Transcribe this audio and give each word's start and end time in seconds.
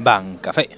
Bancafé. 0.00 0.68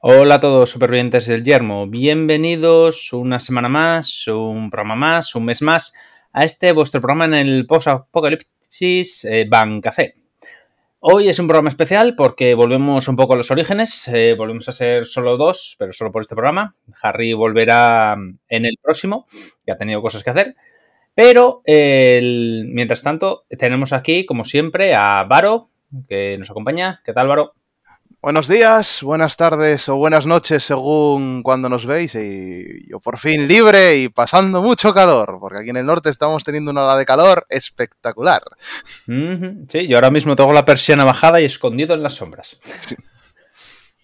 Hola 0.00 0.36
a 0.36 0.40
todos 0.40 0.70
supervivientes 0.70 1.26
del 1.26 1.42
yermo, 1.42 1.88
bienvenidos 1.88 3.12
una 3.12 3.40
semana 3.40 3.68
más, 3.68 4.28
un 4.28 4.70
programa 4.70 4.94
más, 4.94 5.34
un 5.34 5.44
mes 5.44 5.60
más 5.60 5.92
a 6.32 6.44
este 6.44 6.70
vuestro 6.70 7.00
programa 7.00 7.24
en 7.24 7.34
el 7.34 7.66
post-apocalipsis 7.66 9.24
eh, 9.24 9.46
Bancafé. 9.48 10.14
Hoy 11.00 11.28
es 11.28 11.38
un 11.38 11.46
programa 11.48 11.68
especial 11.68 12.14
porque 12.16 12.54
volvemos 12.54 13.08
un 13.08 13.16
poco 13.16 13.34
a 13.34 13.36
los 13.36 13.50
orígenes, 13.50 14.06
eh, 14.08 14.34
volvemos 14.38 14.68
a 14.68 14.72
ser 14.72 15.04
solo 15.04 15.36
dos, 15.36 15.74
pero 15.78 15.92
solo 15.92 16.12
por 16.12 16.22
este 16.22 16.34
programa. 16.34 16.74
Harry 17.02 17.32
volverá 17.32 18.16
en 18.48 18.64
el 18.64 18.76
próximo, 18.82 19.26
que 19.64 19.72
ha 19.72 19.78
tenido 19.78 20.00
cosas 20.00 20.22
que 20.22 20.30
hacer. 20.30 20.56
Pero 21.18 21.62
el- 21.64 22.66
mientras 22.72 23.02
tanto, 23.02 23.44
tenemos 23.58 23.92
aquí, 23.92 24.24
como 24.24 24.44
siempre, 24.44 24.94
a 24.94 25.24
Varo, 25.24 25.68
que 26.08 26.38
nos 26.38 26.48
acompaña. 26.48 27.02
¿Qué 27.04 27.12
tal, 27.12 27.26
Varo? 27.26 27.54
Buenos 28.22 28.46
días, 28.46 29.02
buenas 29.02 29.36
tardes 29.36 29.88
o 29.88 29.96
buenas 29.96 30.26
noches 30.26 30.62
según 30.62 31.42
cuando 31.42 31.68
nos 31.68 31.86
veis 31.86 32.14
y 32.14 32.88
yo 32.88 33.00
por 33.00 33.18
fin 33.18 33.48
libre 33.48 33.96
y 33.96 34.08
pasando 34.10 34.62
mucho 34.62 34.94
calor, 34.94 35.38
porque 35.40 35.58
aquí 35.58 35.70
en 35.70 35.78
el 35.78 35.86
norte 35.86 36.08
estamos 36.08 36.44
teniendo 36.44 36.70
una 36.70 36.84
ola 36.84 36.96
de 36.96 37.04
calor 37.04 37.44
espectacular. 37.48 38.42
Sí, 39.68 39.88
yo 39.88 39.96
ahora 39.96 40.12
mismo 40.12 40.36
tengo 40.36 40.52
la 40.52 40.64
persiana 40.64 41.02
bajada 41.04 41.40
y 41.40 41.46
escondido 41.46 41.94
en 41.96 42.04
las 42.04 42.14
sombras. 42.14 42.60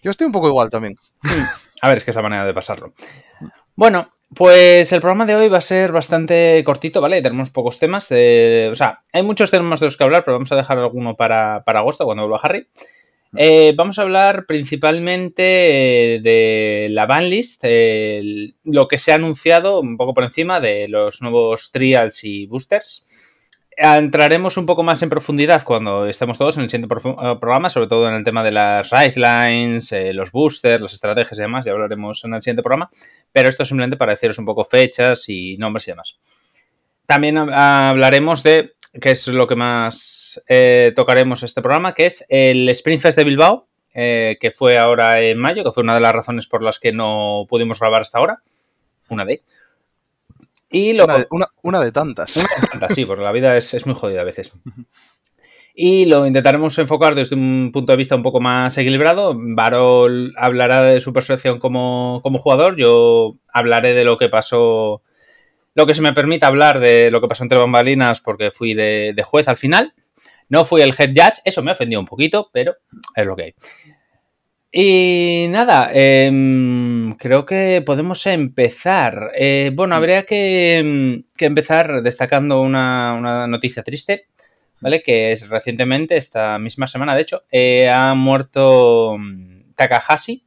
Yo 0.03 0.11
estoy 0.11 0.25
un 0.27 0.33
poco 0.33 0.49
igual 0.49 0.69
también. 0.69 0.97
A 1.81 1.87
ver, 1.87 1.95
es 1.95 2.03
que 2.03 2.11
es 2.11 2.15
la 2.17 2.23
manera 2.23 2.45
de 2.45 2.53
pasarlo. 2.53 2.93
Bueno, 3.75 4.09
pues 4.33 4.91
el 4.93 5.01
programa 5.01 5.25
de 5.25 5.35
hoy 5.35 5.49
va 5.49 5.57
a 5.57 5.61
ser 5.61 5.91
bastante 5.91 6.63
cortito, 6.63 7.01
¿vale? 7.01 7.21
Tenemos 7.21 7.49
pocos 7.49 7.77
temas. 7.77 8.07
eh, 8.11 8.69
o 8.71 8.75
sea, 8.75 9.03
hay 9.11 9.21
muchos 9.23 9.51
temas 9.51 9.79
de 9.81 9.87
los 9.87 9.97
que 9.97 10.03
hablar, 10.03 10.23
pero 10.23 10.35
vamos 10.35 10.51
a 10.51 10.55
dejar 10.55 10.77
alguno 10.77 11.15
para, 11.15 11.63
para 11.65 11.79
agosto, 11.79 12.05
cuando 12.05 12.23
vuelva 12.23 12.39
Harry. 12.41 12.67
Eh, 13.37 13.73
vamos 13.75 13.99
a 13.99 14.03
hablar 14.03 14.45
principalmente 14.45 16.15
eh, 16.15 16.19
de 16.21 16.87
la 16.91 17.05
banlist, 17.05 17.65
lo 18.63 18.87
que 18.87 18.97
se 18.97 19.11
ha 19.11 19.15
anunciado 19.15 19.81
un 19.81 19.97
poco 19.97 20.13
por 20.13 20.23
encima 20.23 20.61
de 20.61 20.87
los 20.87 21.21
nuevos 21.21 21.71
trials 21.71 22.23
y 22.23 22.45
boosters. 22.45 23.24
Entraremos 23.77 24.55
un 24.55 24.65
poco 24.65 24.83
más 24.83 25.01
en 25.03 25.09
profundidad 25.09 25.63
cuando 25.63 26.05
estemos 26.05 26.37
todos 26.37 26.55
en 26.55 26.63
el 26.63 26.69
siguiente 26.69 26.93
eh, 26.95 27.35
programa, 27.39 27.69
sobre 27.69 27.87
todo 27.87 28.07
en 28.07 28.15
el 28.15 28.23
tema 28.23 28.41
de 28.41 28.51
las 28.51 28.89
Lines, 28.91 29.93
los 30.13 30.31
boosters, 30.31 30.81
las 30.81 30.93
estrategias 30.93 31.37
y 31.37 31.41
demás, 31.41 31.65
ya 31.65 31.73
hablaremos 31.73 32.23
en 32.23 32.33
el 32.35 32.41
siguiente 32.41 32.63
programa, 32.63 32.89
pero 33.33 33.49
esto 33.49 33.63
es 33.63 33.69
simplemente 33.69 33.97
para 33.97 34.13
deciros 34.13 34.39
un 34.39 34.45
poco 34.45 34.63
fechas 34.63 35.27
y 35.27 35.57
nombres 35.57 35.87
y 35.87 35.91
demás. 35.91 36.17
También 37.05 37.35
hab- 37.35 37.51
hablaremos 37.53 38.43
de, 38.43 38.75
que 39.01 39.11
es 39.11 39.27
lo 39.27 39.45
que 39.45 39.55
más 39.55 40.41
eh, 40.47 40.93
tocaremos 40.95 41.43
este 41.43 41.61
programa, 41.61 41.93
que 41.93 42.05
es 42.05 42.25
el 42.29 42.69
Spring 42.69 42.99
Fest 42.99 43.17
de 43.17 43.25
Bilbao, 43.25 43.67
eh, 43.93 44.37
que 44.39 44.51
fue 44.51 44.77
ahora 44.77 45.21
en 45.21 45.37
mayo, 45.37 45.65
que 45.65 45.71
fue 45.73 45.83
una 45.83 45.95
de 45.95 46.01
las 46.01 46.13
razones 46.13 46.47
por 46.47 46.63
las 46.63 46.79
que 46.79 46.93
no 46.93 47.45
pudimos 47.49 47.79
grabar 47.79 48.03
hasta 48.03 48.19
ahora, 48.19 48.39
una 49.09 49.25
de. 49.25 49.43
Y 50.77 50.93
lo 50.93 51.05
Una 51.05 51.17
de, 51.19 51.27
una- 51.29 51.47
una 51.61 51.79
de 51.79 51.91
tantas. 51.91 52.35
una 52.35 52.47
me 52.59 52.65
encanta, 52.67 52.89
sí, 52.93 53.05
porque 53.05 53.23
la 53.23 53.31
vida 53.31 53.55
es, 53.55 53.73
es 53.73 53.85
muy 53.85 53.95
jodida 53.95 54.21
a 54.21 54.25
veces. 54.25 54.51
Y 55.73 56.05
lo 56.05 56.25
intentaremos 56.25 56.77
enfocar 56.79 57.15
desde 57.15 57.35
un 57.35 57.69
punto 57.73 57.91
de 57.91 57.97
vista 57.97 58.15
un 58.15 58.23
poco 58.23 58.39
más 58.39 58.77
equilibrado. 58.77 59.33
Varol 59.37 60.33
hablará 60.37 60.81
de 60.81 61.01
su 61.01 61.11
percepción 61.13 61.59
como, 61.59 62.19
como 62.23 62.39
jugador. 62.39 62.75
Yo 62.77 63.35
hablaré 63.53 63.93
de 63.93 64.05
lo 64.05 64.17
que 64.17 64.29
pasó. 64.29 65.01
Lo 65.73 65.85
que 65.85 65.93
se 65.95 66.01
me 66.01 66.13
permita 66.13 66.47
hablar 66.47 66.79
de 66.79 67.11
lo 67.11 67.19
que 67.21 67.27
pasó 67.27 67.43
entre 67.43 67.59
bambalinas, 67.59 68.21
porque 68.21 68.51
fui 68.51 68.73
de, 68.73 69.11
de 69.13 69.23
juez 69.23 69.47
al 69.49 69.57
final. 69.57 69.93
No 70.47 70.63
fui 70.63 70.81
el 70.81 70.93
head 70.97 71.09
judge, 71.09 71.41
eso 71.43 71.63
me 71.63 71.71
ofendió 71.71 71.99
un 71.99 72.05
poquito, 72.05 72.49
pero 72.53 72.75
es 73.15 73.25
lo 73.25 73.35
que 73.35 73.43
hay. 73.43 73.55
Y 74.77 75.45
nada, 75.51 75.89
em, 75.93 77.15
creo 77.15 77.45
que 77.45 77.81
podemos 77.85 78.25
empezar. 78.27 79.31
Eh, 79.35 79.71
bueno, 79.73 79.95
habría 79.95 80.25
que, 80.25 80.79
em, 80.79 81.23
que 81.37 81.45
empezar 81.45 82.01
destacando 82.03 82.59
una, 82.61 83.13
una 83.17 83.47
noticia 83.47 83.83
triste, 83.83 84.27
¿vale? 84.81 85.01
Que 85.01 85.31
es 85.31 85.47
recientemente, 85.47 86.17
esta 86.17 86.59
misma 86.59 86.87
semana, 86.87 87.15
de 87.15 87.21
hecho, 87.21 87.43
eh, 87.51 87.89
ha 87.89 88.13
muerto 88.15 89.15
mm, 89.17 89.75
Takahashi, 89.75 90.43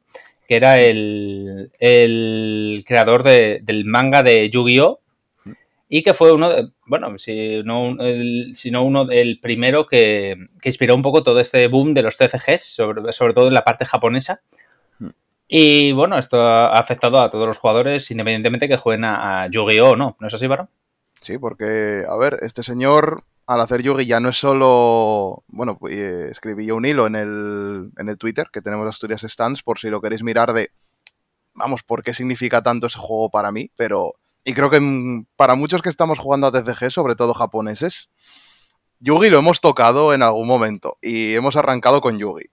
que 0.47 0.55
era 0.57 0.75
el, 0.79 1.71
el 1.79 2.83
creador 2.85 3.23
de- 3.23 3.61
del 3.63 3.85
manga 3.85 4.21
de 4.21 4.47
Yu-Gi-Oh! 4.51 4.99
Y 5.91 6.03
que 6.03 6.13
fue 6.13 6.31
uno 6.31 6.49
de, 6.49 6.69
bueno, 6.85 7.17
si 7.17 7.63
no, 7.63 7.83
un- 7.83 7.99
el, 7.99 8.51
si 8.55 8.69
no 8.69 8.83
uno 8.83 9.05
del 9.05 9.39
primero 9.39 9.87
que, 9.87 10.37
que 10.61 10.69
inspiró 10.69 10.95
un 10.95 11.01
poco 11.01 11.23
todo 11.23 11.39
este 11.39 11.67
boom 11.67 11.95
de 11.95 12.03
los 12.03 12.15
TCGs, 12.17 12.61
sobre, 12.61 13.11
sobre 13.11 13.33
todo 13.33 13.47
en 13.47 13.55
la 13.55 13.63
parte 13.63 13.85
japonesa. 13.85 14.41
Mm. 14.99 15.09
Y 15.47 15.91
bueno, 15.93 16.17
esto 16.19 16.39
ha 16.45 16.73
afectado 16.73 17.19
a 17.19 17.31
todos 17.31 17.47
los 17.47 17.57
jugadores, 17.57 18.09
independientemente 18.11 18.67
que 18.67 18.77
jueguen 18.77 19.03
a, 19.03 19.43
a 19.43 19.47
Yu-Gi-Oh! 19.49 19.91
o 19.91 19.95
no. 19.95 20.15
¿No 20.19 20.27
es 20.27 20.33
así, 20.33 20.45
Varo? 20.45 20.69
Sí, 21.21 21.37
porque, 21.39 22.05
a 22.07 22.15
ver, 22.17 22.37
este 22.41 22.61
señor 22.63 23.23
al 23.47 23.61
hacer 23.61 23.81
Yugi 23.81 24.05
ya 24.05 24.19
no 24.19 24.29
es 24.29 24.37
solo... 24.37 25.43
Bueno, 25.47 25.75
pues, 25.79 25.95
eh, 25.95 26.27
escribí 26.29 26.67
yo 26.67 26.75
un 26.75 26.85
hilo 26.85 27.07
en 27.07 27.15
el, 27.15 27.89
en 27.97 28.07
el 28.09 28.17
Twitter, 28.19 28.45
que 28.53 28.61
tenemos 28.61 28.87
Asturias 28.87 29.25
Stands, 29.27 29.63
por 29.63 29.79
si 29.79 29.89
lo 29.89 30.01
queréis 30.01 30.21
mirar 30.21 30.53
de... 30.53 30.69
Vamos, 31.55 31.81
por 31.81 32.03
qué 32.03 32.13
significa 32.13 32.61
tanto 32.61 32.85
ese 32.85 32.99
juego 32.99 33.31
para 33.31 33.51
mí, 33.51 33.71
pero... 33.75 34.13
Y 34.43 34.53
creo 34.53 34.69
que 34.69 35.25
para 35.35 35.55
muchos 35.55 35.81
que 35.81 35.89
estamos 35.89 36.19
jugando 36.19 36.47
a 36.47 36.51
TCG, 36.51 36.91
sobre 36.91 37.15
todo 37.15 37.33
japoneses, 37.33 38.09
Yugi 38.99 39.29
lo 39.29 39.39
hemos 39.39 39.61
tocado 39.61 40.13
en 40.13 40.23
algún 40.23 40.47
momento 40.47 40.97
y 41.01 41.33
hemos 41.33 41.55
arrancado 41.55 42.01
con 42.01 42.17
Yugi. 42.17 42.49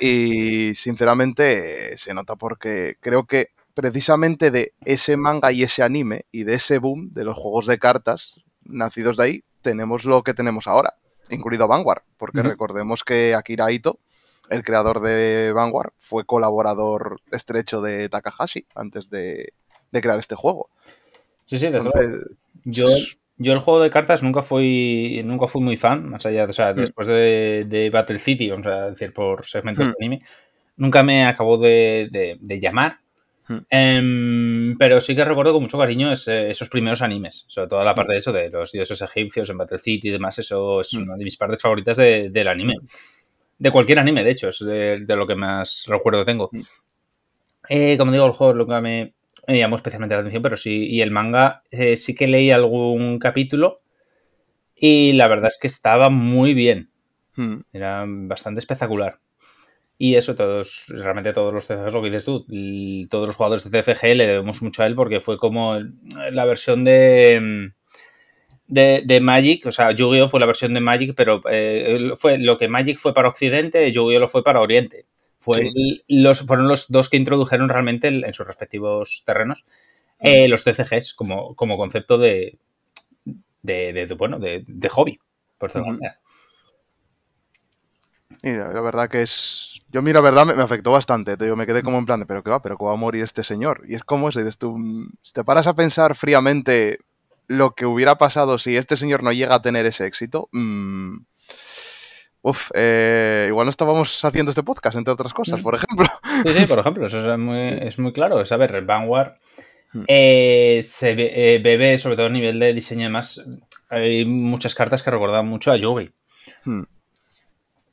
Y 0.00 0.74
sinceramente 0.74 1.96
se 1.96 2.14
nota 2.14 2.36
porque 2.36 2.96
creo 3.00 3.26
que 3.26 3.50
precisamente 3.74 4.50
de 4.50 4.72
ese 4.84 5.16
manga 5.16 5.52
y 5.52 5.62
ese 5.62 5.82
anime 5.82 6.26
y 6.32 6.44
de 6.44 6.54
ese 6.54 6.78
boom 6.78 7.10
de 7.10 7.24
los 7.24 7.36
juegos 7.36 7.66
de 7.66 7.78
cartas 7.78 8.36
nacidos 8.62 9.16
de 9.16 9.24
ahí, 9.24 9.44
tenemos 9.62 10.04
lo 10.04 10.22
que 10.22 10.34
tenemos 10.34 10.66
ahora, 10.66 10.94
incluido 11.30 11.68
Vanguard. 11.68 12.02
Porque 12.16 12.42
recordemos 12.42 13.04
que 13.04 13.34
Akira 13.34 13.70
Ito, 13.70 13.98
el 14.48 14.64
creador 14.64 15.00
de 15.00 15.52
Vanguard, 15.52 15.92
fue 15.98 16.24
colaborador 16.24 17.20
estrecho 17.30 17.80
de 17.80 18.08
Takahashi 18.08 18.66
antes 18.74 19.10
de, 19.10 19.52
de 19.90 20.00
crear 20.00 20.18
este 20.18 20.34
juego. 20.34 20.68
Sí, 21.46 21.58
sí, 21.58 21.66
desde 21.66 21.84
luego. 21.84 22.00
Entonces, 22.00 22.36
Yo, 22.64 22.88
yo 23.38 23.52
el 23.52 23.58
juego 23.60 23.80
de 23.80 23.90
cartas 23.90 24.22
nunca 24.22 24.42
fui 24.42 25.20
nunca 25.24 25.46
fui 25.46 25.62
muy 25.62 25.76
fan, 25.76 26.08
más 26.08 26.26
allá, 26.26 26.46
de- 26.46 26.50
o 26.50 26.52
sea, 26.52 26.72
Mm. 26.72 26.76
después 26.76 27.06
de, 27.06 27.64
de 27.68 27.90
Battle 27.90 28.18
City, 28.18 28.50
vamos 28.50 28.66
a 28.66 28.90
decir 28.90 29.12
por 29.12 29.46
segmentos 29.46 29.86
Mm. 29.86 29.88
de 29.90 29.94
anime, 30.00 30.22
nunca 30.76 31.02
me 31.02 31.24
acabó 31.24 31.56
de, 31.58 32.08
de- 32.10 32.36
de 32.40 32.60
llamar. 32.60 32.98
Mm. 33.48 33.56
Em, 33.70 34.76
pero 34.78 35.00
sí 35.00 35.14
que 35.14 35.24
recuerdo 35.24 35.52
con 35.52 35.62
mucho 35.62 35.78
cariño 35.78 36.10
ese- 36.10 36.50
esos 36.50 36.68
primeros 36.68 37.00
animes, 37.02 37.44
sobre 37.46 37.68
todo 37.68 37.84
la 37.84 37.94
parte 37.94 38.14
de 38.14 38.18
eso, 38.18 38.32
de 38.32 38.50
los 38.50 38.72
dioses 38.72 39.00
egipcios 39.02 39.48
en 39.50 39.58
Battle 39.58 39.78
City 39.78 40.08
y 40.08 40.10
demás, 40.10 40.36
eso 40.40 40.80
es 40.80 40.92
una 40.94 41.16
de 41.16 41.22
mis 41.24 41.36
partes 41.36 41.62
favoritas 41.62 41.96
de- 41.96 42.30
del 42.30 42.48
anime. 42.48 42.74
De 43.58 43.70
cualquier 43.70 44.00
anime, 44.00 44.24
de 44.24 44.30
hecho, 44.32 44.48
es 44.48 44.58
de, 44.58 44.98
lo 45.06 45.26
que 45.28 45.36
más 45.36 45.84
recuerdo 45.86 46.24
tengo. 46.24 46.50
Eh, 47.68 47.96
como 47.96 48.10
digo, 48.12 48.26
el 48.26 48.32
juego 48.32 48.54
nunca 48.54 48.80
me, 48.80 49.14
me 49.46 49.58
llamó 49.58 49.76
especialmente 49.76 50.14
la 50.14 50.20
atención, 50.20 50.42
pero 50.42 50.56
sí, 50.56 50.86
y 50.86 51.00
el 51.00 51.10
manga 51.10 51.62
eh, 51.70 51.96
sí 51.96 52.14
que 52.14 52.26
leí 52.26 52.50
algún 52.50 53.18
capítulo 53.18 53.80
y 54.74 55.12
la 55.12 55.28
verdad 55.28 55.48
es 55.48 55.58
que 55.60 55.66
estaba 55.66 56.10
muy 56.10 56.54
bien, 56.54 56.90
hmm, 57.36 57.56
era 57.72 58.04
bastante 58.06 58.60
espectacular. 58.60 59.20
Y 59.98 60.16
eso, 60.16 60.34
todos, 60.34 60.84
realmente 60.88 61.32
todos 61.32 61.54
los 61.54 61.66
TCGs, 61.66 61.94
lo 61.94 62.02
que 62.02 62.10
dices 62.10 62.26
tú, 62.26 62.46
todos 63.08 63.26
los 63.26 63.36
jugadores 63.36 63.70
de 63.70 63.82
TFG 63.82 64.14
le 64.14 64.26
debemos 64.26 64.60
mucho 64.60 64.82
a 64.82 64.86
él 64.86 64.94
porque 64.94 65.20
fue 65.20 65.38
como 65.38 65.78
la 66.30 66.44
versión 66.44 66.84
de, 66.84 67.72
de, 68.66 69.02
de 69.06 69.20
Magic, 69.20 69.64
o 69.66 69.72
sea, 69.72 69.92
Yu-Gi-Oh! 69.92 70.28
fue 70.28 70.40
la 70.40 70.46
versión 70.46 70.74
de 70.74 70.80
Magic, 70.80 71.14
pero 71.16 71.40
eh, 71.50 72.12
fue 72.16 72.38
lo 72.38 72.58
que 72.58 72.68
Magic 72.68 72.98
fue 72.98 73.14
para 73.14 73.28
Occidente, 73.28 73.90
Yu-Gi-Oh! 73.90 74.20
lo 74.20 74.28
fue 74.28 74.44
para 74.44 74.60
Oriente. 74.60 75.06
Fue 75.46 75.62
Sí. 75.62 75.70
el- 76.08 76.22
los, 76.24 76.40
fueron 76.40 76.66
los 76.68 76.88
dos 76.88 77.08
que 77.08 77.16
introdujeron 77.16 77.68
realmente 77.68 78.08
el- 78.08 78.24
en 78.24 78.34
sus 78.34 78.46
respectivos 78.46 79.22
terrenos 79.24 79.64
eh, 80.18 80.48
los 80.48 80.64
TCGs 80.64 81.14
como, 81.14 81.54
como 81.54 81.76
concepto 81.76 82.18
de, 82.18 82.58
de, 83.62 83.92
de- 83.92 84.06
de, 84.06 84.14
bueno, 84.14 84.38
de, 84.38 84.64
de 84.66 84.88
hobby, 84.88 85.18
por 85.58 85.72
decirlo. 85.72 85.98
Y 88.42 88.50
la, 88.50 88.68
verdad 88.80 89.08
que 89.08 89.22
es. 89.22 89.80
Yo, 89.90 90.02
mira, 90.02 90.18
la 90.20 90.24
verdad 90.30 90.46
me, 90.46 90.54
me 90.54 90.62
afectó 90.62 90.90
bastante. 90.90 91.36
Te 91.36 91.44
digo, 91.44 91.56
me 91.56 91.66
quedé 91.66 91.82
como 91.82 91.98
en 91.98 92.06
plan 92.06 92.20
de, 92.20 92.26
pero 92.26 92.42
qué 92.42 92.50
va, 92.50 92.60
pero 92.60 92.76
que 92.76 92.84
va 92.84 92.92
a 92.92 92.96
morir 92.96 93.22
este 93.22 93.44
señor. 93.44 93.84
Y 93.88 93.94
es 93.94 94.04
como 94.04 94.30
tú, 94.58 94.76
mm, 94.76 95.10
si 95.22 95.32
te 95.32 95.44
paras 95.44 95.66
a 95.66 95.74
pensar 95.74 96.14
fríamente 96.14 96.98
lo 97.46 97.74
que 97.74 97.86
hubiera 97.86 98.16
pasado 98.18 98.58
si 98.58 98.76
este 98.76 98.96
señor 98.96 99.22
no 99.22 99.30
llega 99.32 99.54
a 99.54 99.62
tener 99.62 99.86
ese 99.86 100.06
éxito. 100.06 100.48
mm, 100.52 101.18
uf, 102.48 102.70
eh, 102.74 103.46
igual 103.48 103.66
no 103.66 103.70
estábamos 103.70 104.24
haciendo 104.24 104.50
este 104.50 104.62
podcast, 104.62 104.96
entre 104.96 105.12
otras 105.14 105.32
cosas, 105.34 105.60
por 105.60 105.74
ejemplo. 105.74 106.06
Sí, 106.44 106.50
sí, 106.60 106.66
por 106.66 106.78
ejemplo, 106.78 107.06
eso 107.06 107.20
es 107.32 107.38
muy, 107.38 107.62
Sí. 107.62 107.70
es 107.82 107.98
muy 107.98 108.12
claro. 108.12 108.40
Es, 108.40 108.52
a 108.52 108.56
ver, 108.56 108.74
el 108.74 108.84
Vanguard 108.84 109.34
Hmm. 109.92 110.02
eh, 110.08 110.80
se 110.84 111.10
eh, 111.12 111.58
bebe, 111.60 111.96
sobre 111.96 112.16
todo 112.16 112.26
a 112.26 112.30
nivel 112.30 112.58
de 112.58 112.74
diseño 112.74 113.02
y 113.02 113.04
demás, 113.04 113.40
hay 113.88 114.24
muchas 114.24 114.74
cartas 114.74 115.02
que 115.02 115.12
recordan 115.12 115.46
mucho 115.46 115.70
a 115.70 115.76
Yugi. 115.76 116.10
Hmm. 116.64 116.82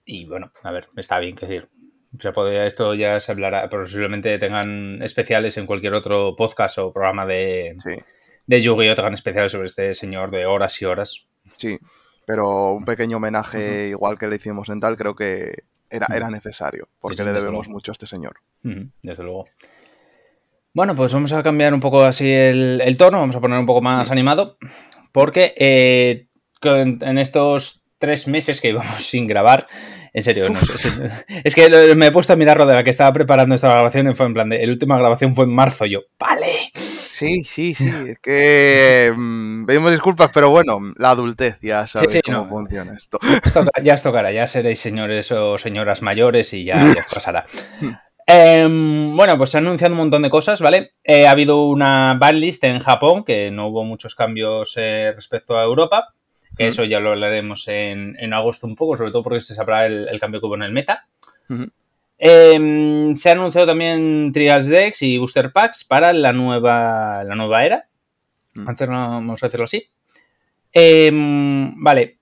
Y 0.05 0.25
bueno, 0.25 0.51
a 0.63 0.71
ver, 0.71 0.87
está 0.97 1.19
bien, 1.19 1.35
que 1.35 1.45
decir. 1.45 1.69
Se 2.19 2.31
podría, 2.31 2.65
esto 2.65 2.93
ya 2.95 3.19
se 3.19 3.31
hablará, 3.31 3.69
posiblemente 3.69 4.37
tengan 4.39 5.01
especiales 5.03 5.55
en 5.57 5.65
cualquier 5.67 5.93
otro 5.93 6.35
podcast 6.35 6.77
o 6.79 6.91
programa 6.91 7.25
de, 7.25 7.75
Sí, 7.83 7.95
de 8.47 8.61
Yu-Gi-Oh! 8.61 8.95
tengan 8.95 9.13
especiales 9.13 9.51
sobre 9.51 9.67
este 9.67 9.93
señor 9.95 10.29
de 10.31 10.45
horas 10.45 10.81
y 10.81 10.85
horas. 10.85 11.27
sí. 11.57 11.77
Pero 12.25 12.73
un 12.73 12.85
pequeño 12.85 13.17
homenaje, 13.17 13.89
igual 13.89 14.17
que 14.17 14.27
le 14.27 14.37
hicimos 14.37 14.69
en 14.69 14.79
tal, 14.79 14.95
creo 14.95 15.15
que 15.15 15.63
era, 15.89 16.07
era 16.15 16.29
necesario, 16.29 16.87
porque 16.99 17.17
Sí, 17.17 17.23
le 17.23 17.33
debemos 17.33 17.67
mucho 17.67 17.91
a 17.91 17.93
este 17.93 18.07
señor. 18.07 18.37
Desde 19.01 19.23
luego. 19.23 19.45
Bueno, 20.73 20.95
pues 20.95 21.13
vamos 21.13 21.31
a 21.33 21.43
cambiar 21.43 21.73
un 21.73 21.79
poco 21.79 22.01
así 22.01 22.31
el, 22.31 22.81
el 22.83 22.97
tono, 22.97 23.19
vamos 23.19 23.35
a 23.35 23.39
poner 23.39 23.59
un 23.59 23.65
poco 23.65 23.81
más 23.81 24.09
animado, 24.09 24.57
porque 25.11 25.53
eh, 25.57 26.25
con- 26.59 26.97
en 27.03 27.17
estos 27.19 27.83
tres 27.99 28.27
meses 28.27 28.59
que 28.59 28.69
íbamos 28.69 29.05
sin 29.07 29.27
grabar, 29.27 29.67
en 30.13 30.23
serio, 30.23 30.49
no 30.49 30.59
sé, 30.59 30.89
es, 31.43 31.53
que 31.53 31.95
me 31.95 32.07
he 32.07 32.11
puesto 32.11 32.33
a 32.33 32.35
mirar 32.35 32.57
lo 32.57 32.65
de 32.65 32.73
la 32.73 32.83
que 32.83 32.89
estaba 32.89 33.13
preparando 33.13 33.53
esta 33.53 33.71
grabación 33.71 34.09
y 34.09 34.15
fue 34.15 34.25
en 34.25 34.33
plan 34.33 34.49
de, 34.49 34.65
la 34.65 34.71
última 34.71 34.97
grabación 34.97 35.35
fue 35.35 35.45
en 35.45 35.53
marzo, 35.53 35.85
yo, 35.85 36.01
vale. 36.17 36.71
Sí, 37.23 37.43
sí, 37.43 37.73
sí. 37.73 37.89
Es 38.09 38.19
que 38.19 39.13
mm, 39.15 39.65
pedimos 39.65 39.91
disculpas, 39.91 40.29
pero 40.33 40.49
bueno, 40.49 40.79
la 40.97 41.11
adultez, 41.11 41.57
ya 41.61 41.87
sabes 41.87 42.11
sí, 42.11 42.21
cómo 42.21 42.39
no. 42.39 42.49
funciona 42.49 42.93
esto. 42.97 43.19
Ya 43.83 43.93
os 43.93 44.01
tocará, 44.01 44.31
ya 44.31 44.47
seréis 44.47 44.79
señores 44.79 45.31
o 45.31 45.57
señoras 45.57 46.01
mayores 46.01 46.53
y 46.53 46.65
ya, 46.65 46.75
ya 46.77 47.01
os 47.01 47.13
pasará. 47.15 47.45
Em, 48.25 49.15
bueno, 49.15 49.37
pues 49.37 49.49
se 49.49 49.57
han 49.57 49.65
anunciado 49.65 49.93
un 49.93 49.97
montón 49.99 50.21
de 50.21 50.29
cosas, 50.29 50.61
¿vale? 50.61 50.93
Eh, 51.03 51.27
ha 51.27 51.31
habido 51.31 51.67
una 51.67 52.15
banlist 52.19 52.63
en 52.63 52.79
Japón, 52.79 53.23
que 53.25 53.51
no 53.51 53.67
hubo 53.67 53.83
muchos 53.83 54.15
cambios 54.15 54.73
eh, 54.77 55.11
respecto 55.15 55.57
a 55.57 55.63
Europa, 55.63 56.13
que 56.57 56.67
eso 56.67 56.83
ya 56.83 56.99
lo 56.99 57.11
hablaremos 57.11 57.67
en, 57.67 58.15
en 58.19 58.33
agosto 58.33 58.67
un 58.67 58.75
poco, 58.75 58.95
sobre 58.95 59.11
todo 59.11 59.23
porque 59.23 59.41
se 59.41 59.55
sabrá 59.55 59.85
el, 59.85 60.07
el 60.07 60.19
cambio 60.19 60.39
que 60.39 60.45
hubo 60.45 60.55
en 60.55 60.63
el 60.63 60.71
meta. 60.71 61.07
Ujú. 61.49 61.69
Em, 62.25 63.13
se 63.15 63.29
han 63.29 63.39
anunciado 63.39 63.67
también 63.67 64.31
Trials 64.31 64.67
Decks 64.67 65.01
y 65.01 65.17
Booster 65.17 65.51
Packs 65.51 65.83
para 65.83 66.13
la 66.13 66.31
nueva, 66.31 67.21
la 67.25 67.35
nueva 67.35 67.65
era. 67.65 67.89
Mm. 68.53 68.65
Vamos 68.87 69.43
a 69.43 69.47
decirlo 69.47 69.65
así. 69.65 69.89
Em, 70.71 71.73
vale, 71.83 72.19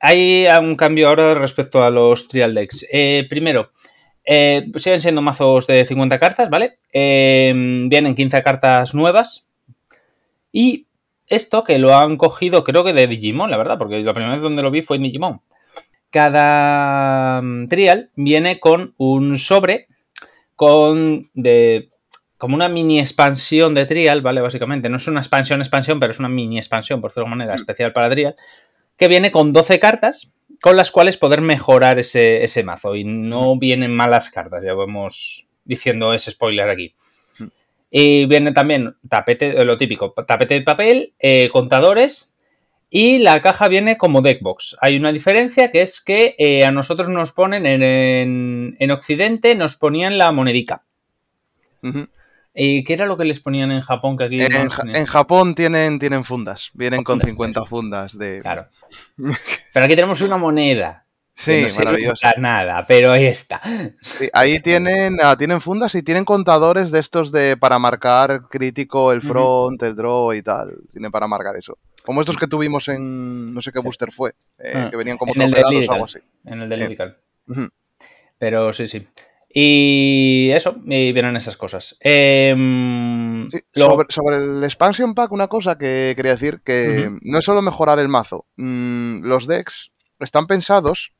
hay 0.00 0.48
un 0.60 0.74
cambio 0.74 1.08
ahora 1.08 1.34
respecto 1.34 1.84
a 1.84 1.90
los 1.90 2.26
Trial 2.26 2.52
Decks. 2.52 2.88
Eh, 2.90 3.26
primero, 3.30 3.70
eh, 4.24 4.72
siguen 4.74 5.00
siendo 5.00 5.22
mazos 5.22 5.68
de 5.68 5.84
50 5.84 6.18
cartas, 6.18 6.50
¿vale? 6.50 6.78
Em, 6.92 7.88
vienen 7.88 8.16
15 8.16 8.42
cartas 8.42 8.92
nuevas. 8.92 9.48
Y 10.50 10.88
esto 11.28 11.62
que 11.62 11.78
lo 11.78 11.94
han 11.94 12.16
cogido, 12.16 12.64
creo 12.64 12.82
que 12.82 12.92
de 12.92 13.06
Digimon, 13.06 13.52
la 13.52 13.56
verdad, 13.56 13.78
porque 13.78 14.02
la 14.02 14.14
primera 14.14 14.34
vez 14.34 14.42
donde 14.42 14.62
lo 14.62 14.72
vi 14.72 14.82
fue 14.82 14.96
en 14.96 15.04
Digimon. 15.04 15.42
Cada 16.14 17.42
mm, 17.42 17.66
trial 17.66 18.10
viene 18.14 18.60
con 18.60 18.94
un 18.98 19.36
sobre 19.36 19.88
con 20.54 21.28
de 21.34 21.88
como 22.38 22.54
una 22.54 22.68
mini 22.68 23.00
expansión 23.00 23.74
de 23.74 23.84
trial, 23.84 24.22
¿vale? 24.22 24.40
Básicamente, 24.40 24.88
no 24.88 24.98
es 24.98 25.08
una 25.08 25.18
expansión, 25.18 25.60
expansión, 25.60 25.98
pero 25.98 26.12
es 26.12 26.20
una 26.20 26.28
mini 26.28 26.58
expansión, 26.58 27.00
por 27.00 27.10
decirlo 27.10 27.24
de 27.24 27.30
manera, 27.30 27.56
especial 27.56 27.92
para 27.92 28.10
trial, 28.10 28.36
que 28.96 29.08
viene 29.08 29.32
con 29.32 29.52
12 29.52 29.80
cartas 29.80 30.36
con 30.60 30.76
las 30.76 30.92
cuales 30.92 31.16
poder 31.16 31.40
mejorar 31.40 31.98
ese, 31.98 32.44
ese 32.44 32.62
mazo. 32.62 32.94
Y 32.94 33.02
no 33.02 33.58
vienen 33.58 33.90
malas 33.90 34.30
cartas, 34.30 34.62
ya 34.62 34.74
vamos 34.74 35.48
diciendo 35.64 36.14
ese 36.14 36.30
spoiler 36.30 36.68
aquí. 36.68 36.94
Mm. 37.40 37.46
Y 37.90 38.26
viene 38.26 38.52
también 38.52 38.94
tapete, 39.08 39.60
eh, 39.60 39.64
lo 39.64 39.76
típico, 39.76 40.12
tapete 40.12 40.54
de 40.54 40.60
papel, 40.60 41.14
eh, 41.18 41.48
contadores 41.52 42.33
y 42.96 43.18
la 43.18 43.42
caja 43.42 43.66
viene 43.66 43.98
como 43.98 44.22
deckbox. 44.22 44.76
Hay 44.80 44.96
una 44.96 45.10
diferencia 45.10 45.72
que 45.72 45.82
es 45.82 46.00
que 46.00 46.36
eh, 46.38 46.64
a 46.64 46.70
nosotros 46.70 47.08
nos 47.08 47.32
ponen 47.32 47.66
en, 47.66 47.82
en- 47.82 48.76
en 48.78 48.90
Occidente, 48.92 49.56
nos 49.56 49.74
ponían 49.74 50.16
la 50.16 50.30
monedica. 50.30 50.82
¿Y 52.54 52.84
qué 52.84 52.92
era 52.92 53.06
lo 53.06 53.16
que 53.16 53.24
les 53.24 53.40
ponían 53.40 53.72
en 53.72 53.80
Japón? 53.80 54.16
Que 54.16 54.24
aquí 54.24 54.40
En, 54.40 54.68
Ja- 54.70 55.06
Japón 55.06 55.56
tienen, 55.56 55.98
tienen 55.98 56.22
fundas, 56.22 56.70
vienen 56.72 57.02
con 57.02 57.14
Fundas, 57.18 57.30
50 57.30 57.64
fundas 57.64 58.16
de... 58.16 58.40
Claro. 58.40 58.68
Pero 59.72 59.86
aquí 59.86 59.96
tenemos 59.96 60.20
una 60.20 60.36
moneda. 60.36 61.04
Sí, 61.36 61.66
no 61.76 62.14
para 62.22 62.38
nada, 62.40 62.84
pero 62.86 63.10
ahí 63.10 63.26
está. 63.26 63.60
Sí, 64.02 64.28
ahí 64.32 64.60
tienen, 64.60 65.16
ah, 65.20 65.34
tienen 65.36 65.60
fundas 65.60 65.92
y 65.96 66.04
tienen 66.04 66.24
contadores 66.24 66.92
de 66.92 67.00
estos 67.00 67.32
de 67.32 67.56
para 67.56 67.80
marcar 67.80 68.42
crítico, 68.48 69.10
el 69.10 69.20
front, 69.20 69.82
el 69.82 69.96
draw 69.96 70.32
y 70.32 70.42
tal. 70.42 70.76
Tienen 70.92 71.10
para 71.10 71.26
marcar 71.26 71.56
eso. 71.56 71.76
Como 72.04 72.20
estos 72.20 72.36
que 72.36 72.46
tuvimos 72.46 72.88
en 72.88 73.54
no 73.54 73.60
sé 73.62 73.72
qué 73.72 73.78
booster 73.78 74.10
fue, 74.12 74.34
eh, 74.58 74.72
Ah, 74.76 74.88
que 74.90 74.96
venían 74.96 75.16
como 75.16 75.32
o 75.32 75.92
algo 75.92 76.04
así. 76.04 76.18
En 76.44 76.60
el 76.62 76.68
del. 76.68 76.80
Lyrical. 76.80 77.18
Ujú. 77.48 77.68
Pero 78.38 78.72
sí, 78.72 78.86
sí. 78.86 79.06
Y 79.56 80.50
eso, 80.52 80.74
y 80.84 81.12
vienen 81.12 81.36
esas 81.36 81.56
cosas. 81.56 81.96
Em, 82.00 83.48
Sí, 83.48 83.58
luego- 83.74 83.92
sobre, 83.94 84.06
sobre 84.12 84.36
el 84.38 84.64
expansion 84.64 85.14
pack, 85.14 85.30
una 85.32 85.48
cosa 85.48 85.78
que 85.78 86.12
quería 86.16 86.32
decir, 86.32 86.60
que 86.64 87.10
no 87.22 87.38
es 87.38 87.44
solo 87.44 87.62
mejorar 87.62 87.98
el 87.98 88.08
mazo. 88.08 88.46
Mm, 88.56 89.24
los 89.26 89.46
decks 89.46 89.92
están 90.18 90.46
pensados 90.46 91.12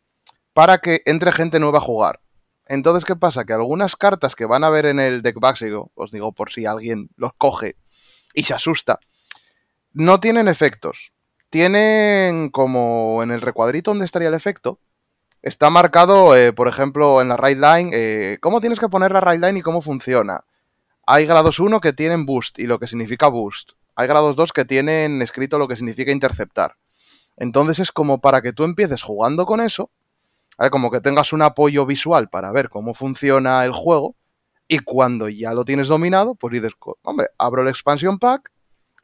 para 0.53 0.79
que 0.79 1.01
entre 1.07 1.33
gente 1.33 1.61
nueva 1.61 1.79
a 1.79 1.83
jugar. 1.83 2.21
Entonces, 2.67 3.05
¿qué 3.05 3.15
pasa? 3.15 3.45
Que 3.45 3.53
algunas 3.53 3.95
cartas 3.97 4.35
que 4.35 4.47
van 4.47 4.65
a 4.65 4.71
ver 4.71 4.87
en 4.87 4.99
el 4.99 5.23
deck 5.23 5.39
básico, 5.39 5.93
os 5.95 6.11
digo 6.11 6.33
por 6.33 6.51
si 6.51 6.67
alguien 6.67 7.11
los 7.17 7.33
coge 7.39 7.77
y 8.35 8.43
se 8.45 8.55
asusta, 8.55 8.99
no 9.95 10.21
tienen 10.21 10.49
efectos. 10.49 11.13
Tienen 11.49 12.51
como 12.51 13.23
en 13.23 13.31
el 13.31 13.41
recuadrito 13.41 13.93
donde 13.93 14.05
estaría 14.05 14.29
el 14.29 14.35
efecto, 14.35 14.81
está 15.41 15.71
marcado, 15.71 16.37
eh, 16.37 16.53
por 16.53 16.69
ejemplo, 16.69 17.23
en 17.23 17.29
la 17.29 17.37
right 17.37 17.59
line, 17.59 17.91
eh, 17.93 18.39
cómo 18.41 18.61
tienes 18.61 18.81
que 18.81 18.89
poner 18.89 19.13
la 19.13 19.21
right 19.21 19.43
line 19.43 19.61
y 19.61 19.63
cómo 19.63 19.81
funciona. 19.81 20.45
Hay 21.07 21.27
grados 21.27 21.61
1 21.61 21.81
que 21.81 21.93
tienen 21.93 22.27
boost 22.27 22.59
y 22.59 22.67
lo 22.67 22.79
que 22.79 22.89
significa 22.89 23.29
boost. 23.29 23.73
Hay 23.95 24.09
grados 24.09 24.37
2 24.37 24.53
que 24.53 24.65
tienen 24.65 25.23
escrito 25.23 25.59
lo 25.59 25.69
que 25.69 25.77
significa 25.77 26.11
interceptar. 26.11 26.77
Entonces 27.37 27.79
es 27.79 27.93
como 27.93 28.21
para 28.21 28.43
que 28.43 28.53
tú 28.53 28.65
empieces 28.65 29.03
jugando 29.03 29.47
con 29.47 29.61
eso, 29.61 29.91
como 30.71 30.91
que 30.91 31.01
tengas 31.01 31.33
un 31.33 31.43
apoyo 31.43 31.87
visual 31.87 32.29
para 32.29 32.51
ver 32.53 32.69
cómo 32.69 32.95
funciona 32.95 33.65
el 33.65 33.73
juego 33.73 34.17
y 34.67 34.79
cuando 34.79 35.29
ya 35.29 35.53
lo 35.53 35.65
tienes 35.65 35.89
dominado, 35.89 36.37
pues 36.37 36.53
dices, 36.53 36.73
hombre, 37.03 37.29
abro 37.39 37.63
el 37.63 37.69
expansion 37.69 38.19
pack 38.19 38.51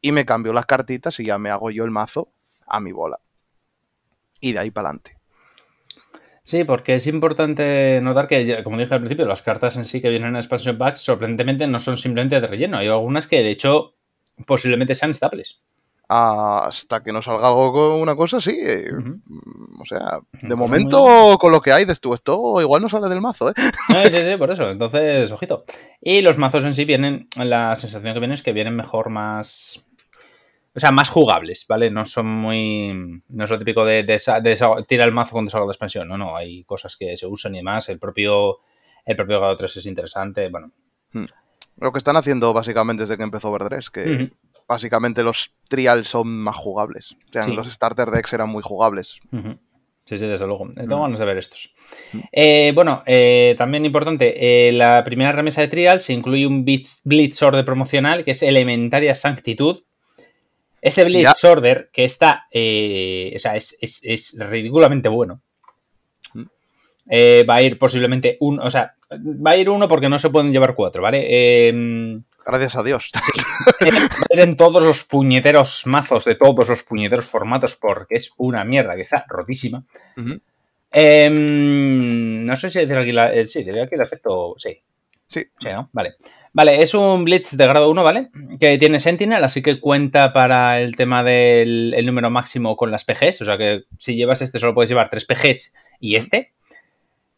y 0.00 0.12
me 0.12 0.24
cambio 0.24 0.52
las 0.52 0.66
cartitas 0.66 1.18
y 1.20 1.24
ya 1.24 1.38
me 1.38 1.50
hago 1.50 1.70
yo 1.70 1.84
el 1.84 1.90
mazo 1.90 2.28
a 2.66 2.80
mi 2.80 2.92
bola. 2.92 3.20
Y 4.40 4.52
de 4.52 4.60
ahí 4.60 4.70
para 4.70 4.88
adelante. 4.88 5.18
Sí, 6.42 6.64
porque 6.64 6.96
es 6.96 7.06
importante 7.06 8.00
notar 8.02 8.26
que, 8.26 8.62
como 8.64 8.78
dije 8.78 8.94
al 8.94 9.00
principio, 9.00 9.26
las 9.26 9.42
cartas 9.42 9.76
en 9.76 9.84
sí 9.84 10.00
que 10.00 10.08
vienen 10.08 10.30
en 10.30 10.36
expansion 10.36 10.78
packs 10.78 11.00
sorprendentemente 11.00 11.66
no 11.66 11.78
son 11.78 11.96
simplemente 11.96 12.40
de 12.40 12.46
relleno. 12.46 12.78
Hay 12.78 12.88
algunas 12.88 13.26
que, 13.26 13.42
de 13.42 13.50
hecho, 13.50 13.94
posiblemente 14.46 14.94
sean 14.94 15.12
estables. 15.12 15.60
Hasta 16.08 17.04
que 17.04 17.12
no 17.12 17.22
salga 17.22 17.46
algo 17.46 17.72
con 17.72 18.00
una 18.00 18.16
cosa, 18.16 18.40
sí. 18.40 18.58
eh, 18.58 18.90
O 19.78 19.86
sea, 19.86 20.18
de 20.32 20.40
Pues 20.40 20.56
momento, 20.56 21.38
con 21.38 21.52
lo 21.52 21.60
que 21.60 21.70
hay, 21.70 21.84
dices 21.84 22.00
tú, 22.00 22.14
esto 22.14 22.60
igual 22.60 22.82
no 22.82 22.88
sale 22.88 23.08
del 23.08 23.20
mazo, 23.20 23.50
¿eh? 23.50 23.54
Eh, 23.94 24.10
sí, 24.10 24.30
sí, 24.32 24.36
por 24.36 24.50
eso. 24.50 24.68
Entonces, 24.70 25.30
ojito. 25.30 25.64
Y 26.00 26.20
los 26.22 26.36
mazos 26.36 26.64
en 26.64 26.74
sí 26.74 26.84
vienen, 26.84 27.28
la 27.36 27.76
sensación 27.76 28.12
que 28.12 28.18
viene 28.18 28.34
es 28.34 28.42
que 28.42 28.52
vienen 28.52 28.74
mejor 28.74 29.10
más... 29.10 29.84
O 30.74 30.78
sea, 30.80 30.92
más 30.92 31.08
jugables, 31.08 31.66
¿vale? 31.68 31.90
No 31.90 32.04
son 32.06 32.26
muy... 32.26 33.22
No 33.28 33.44
es 33.44 33.50
lo 33.50 33.58
típico 33.58 33.84
de, 33.84 34.04
de, 34.04 34.14
esa- 34.14 34.40
de 34.40 34.52
esa- 34.52 34.76
tira 34.86 35.04
el 35.04 35.10
mazo 35.12 35.32
cuando 35.32 35.50
salga 35.50 35.66
la 35.66 35.72
expansión. 35.72 36.06
No, 36.08 36.16
no. 36.16 36.36
Hay 36.36 36.62
cosas 36.64 36.96
que 36.96 37.16
se 37.16 37.26
usan 37.26 37.54
y 37.54 37.58
demás. 37.58 37.88
El 37.88 37.98
propio... 37.98 38.58
El 39.04 39.16
propio 39.16 39.38
grado 39.40 39.56
3 39.56 39.78
es 39.78 39.86
interesante. 39.86 40.48
Bueno. 40.48 40.70
Lo 41.78 41.90
que 41.92 41.98
están 41.98 42.16
haciendo 42.16 42.52
básicamente 42.52 43.02
desde 43.04 43.16
que 43.16 43.22
empezó 43.24 43.48
Overdress, 43.50 43.90
que 43.90 44.30
básicamente 44.68 45.22
los 45.24 45.52
trials 45.68 46.06
son 46.08 46.28
más 46.28 46.54
jugables. 46.56 47.12
O 47.28 47.32
sea, 47.32 47.42
Sí. 47.44 47.52
los 47.52 47.66
starter 47.68 48.10
decks 48.10 48.32
eran 48.34 48.50
muy 48.50 48.62
jugables. 48.62 49.18
Sí, 50.04 50.18
sí, 50.18 50.26
desde 50.26 50.46
luego. 50.46 50.68
Tengo 50.74 50.98
Mm. 50.98 51.02
ganas 51.02 51.18
de 51.18 51.24
ver 51.24 51.38
estos. 51.38 51.74
Eh, 52.30 52.72
bueno, 52.74 53.02
eh, 53.06 53.54
también 53.56 53.84
importante, 53.86 54.68
eh, 54.68 54.72
la 54.72 55.02
primera 55.02 55.32
remesa 55.32 55.62
de 55.62 55.68
Trial 55.68 56.00
se 56.00 56.12
incluye 56.12 56.46
un 56.46 56.64
Blitz, 56.64 57.00
Blitz 57.04 57.42
Order 57.42 57.64
promocional 57.64 58.24
que 58.24 58.32
es 58.32 58.42
Elementaria 58.42 59.14
Sanctitud. 59.14 59.82
Este 60.82 61.04
Blitz 61.04 61.44
Order 61.44 61.90
que 61.92 62.04
está, 62.04 62.46
eh, 62.50 63.32
o 63.36 63.38
sea, 63.38 63.56
es, 63.56 63.76
es- 63.80 64.00
es 64.04 64.36
ridículamente 64.38 65.08
bueno. 65.08 65.40
Eh, 67.12 67.44
va 67.48 67.56
a 67.56 67.62
ir 67.62 67.76
posiblemente 67.78 68.36
un, 68.40 68.60
o 68.60 68.70
sea, 68.70 68.94
va 69.10 69.50
a 69.52 69.56
ir 69.56 69.68
uno 69.68 69.88
porque 69.88 70.08
no 70.08 70.18
se 70.20 70.30
pueden 70.30 70.52
llevar 70.52 70.74
cuatro, 70.76 71.02
¿vale? 71.02 71.26
Eh, 71.28 72.20
Gracias 72.46 72.76
a 72.76 72.82
Dios. 72.84 73.10
eh, 73.80 73.90
va 73.90 74.26
a 74.30 74.34
ir 74.34 74.40
en 74.40 74.56
todos 74.56 74.80
los 74.82 75.02
puñeteros 75.04 75.86
mazos 75.86 76.24
de 76.24 76.36
todos 76.36 76.68
los 76.68 76.82
puñeteros 76.84 77.26
formatos 77.26 77.74
porque 77.76 78.16
es 78.16 78.32
una 78.36 78.64
mierda 78.64 78.94
que 78.94 79.02
está 79.02 79.24
rotísima. 79.28 79.82
Em, 80.92 82.44
no 82.44 82.56
sé 82.56 82.70
si 82.70 82.78
decir 82.80 82.96
aquí 82.96 83.12
la, 83.12 83.32
eh, 83.34 83.44
sí, 83.44 83.62
diría 83.64 83.88
que 83.88 83.94
el 83.96 84.00
efecto, 84.02 84.54
sí. 84.58 84.80
Sí. 85.26 85.44
¿no? 85.64 85.88
Vale. 85.92 86.14
Vale, 86.52 86.82
es 86.82 86.94
un 86.94 87.24
Blitz 87.24 87.56
de 87.56 87.64
grado 87.64 87.88
1, 87.90 88.02
¿vale? 88.02 88.30
Que 88.58 88.76
tiene 88.76 88.98
Sentinel, 88.98 89.44
así 89.44 89.62
que 89.62 89.78
cuenta 89.78 90.32
para 90.32 90.80
el 90.80 90.96
tema 90.96 91.22
del 91.22 91.94
el 91.96 92.06
número 92.06 92.28
máximo 92.30 92.76
con 92.76 92.90
las 92.90 93.04
PGs. 93.04 93.42
O 93.42 93.44
sea 93.44 93.56
que 93.56 93.84
si 93.98 94.16
llevas 94.16 94.42
este, 94.42 94.58
solo 94.58 94.74
puedes 94.74 94.88
llevar 94.90 95.08
tres 95.08 95.24
PGs 95.26 95.74
y 96.00 96.16
este. 96.16 96.52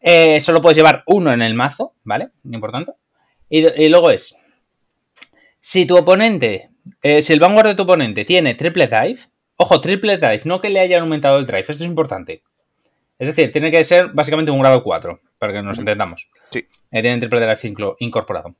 Eh, 0.01 0.41
solo 0.41 0.61
puedes 0.61 0.77
llevar 0.77 1.03
uno 1.05 1.31
en 1.31 1.41
el 1.41 1.53
mazo, 1.53 1.93
¿vale? 2.03 2.29
Importante. 2.43 2.93
Y, 3.49 3.59
y 3.83 3.89
luego 3.89 4.09
es. 4.09 4.35
Si 5.59 5.85
tu 5.85 5.95
oponente. 5.97 6.69
eh, 7.03 7.21
si 7.21 7.33
el 7.33 7.39
vanguard 7.39 7.67
de 7.67 7.75
tu 7.75 7.83
oponente 7.83 8.25
tiene 8.25 8.55
triple 8.55 8.87
dive. 8.87 9.19
Ojo, 9.57 9.79
triple 9.79 10.17
dive, 10.17 10.41
no 10.45 10.59
que 10.59 10.69
le 10.69 10.79
hayan 10.79 11.01
aumentado 11.01 11.37
el 11.37 11.45
drive. 11.45 11.65
Esto 11.69 11.83
es 11.83 11.89
importante. 11.89 12.41
Es 13.19 13.27
decir, 13.27 13.51
tiene 13.51 13.71
que 13.71 13.83
ser 13.83 14.07
básicamente 14.09 14.51
un 14.51 14.59
grado 14.59 14.83
4, 14.83 15.21
para 15.37 15.53
que 15.53 15.61
nos 15.61 15.77
entendamos. 15.77 16.29
Sí. 16.51 16.67
Eh, 16.91 17.01
tienen 17.01 17.19
triple 17.19 17.39
drive 17.39 17.95
incorporado. 17.99 18.55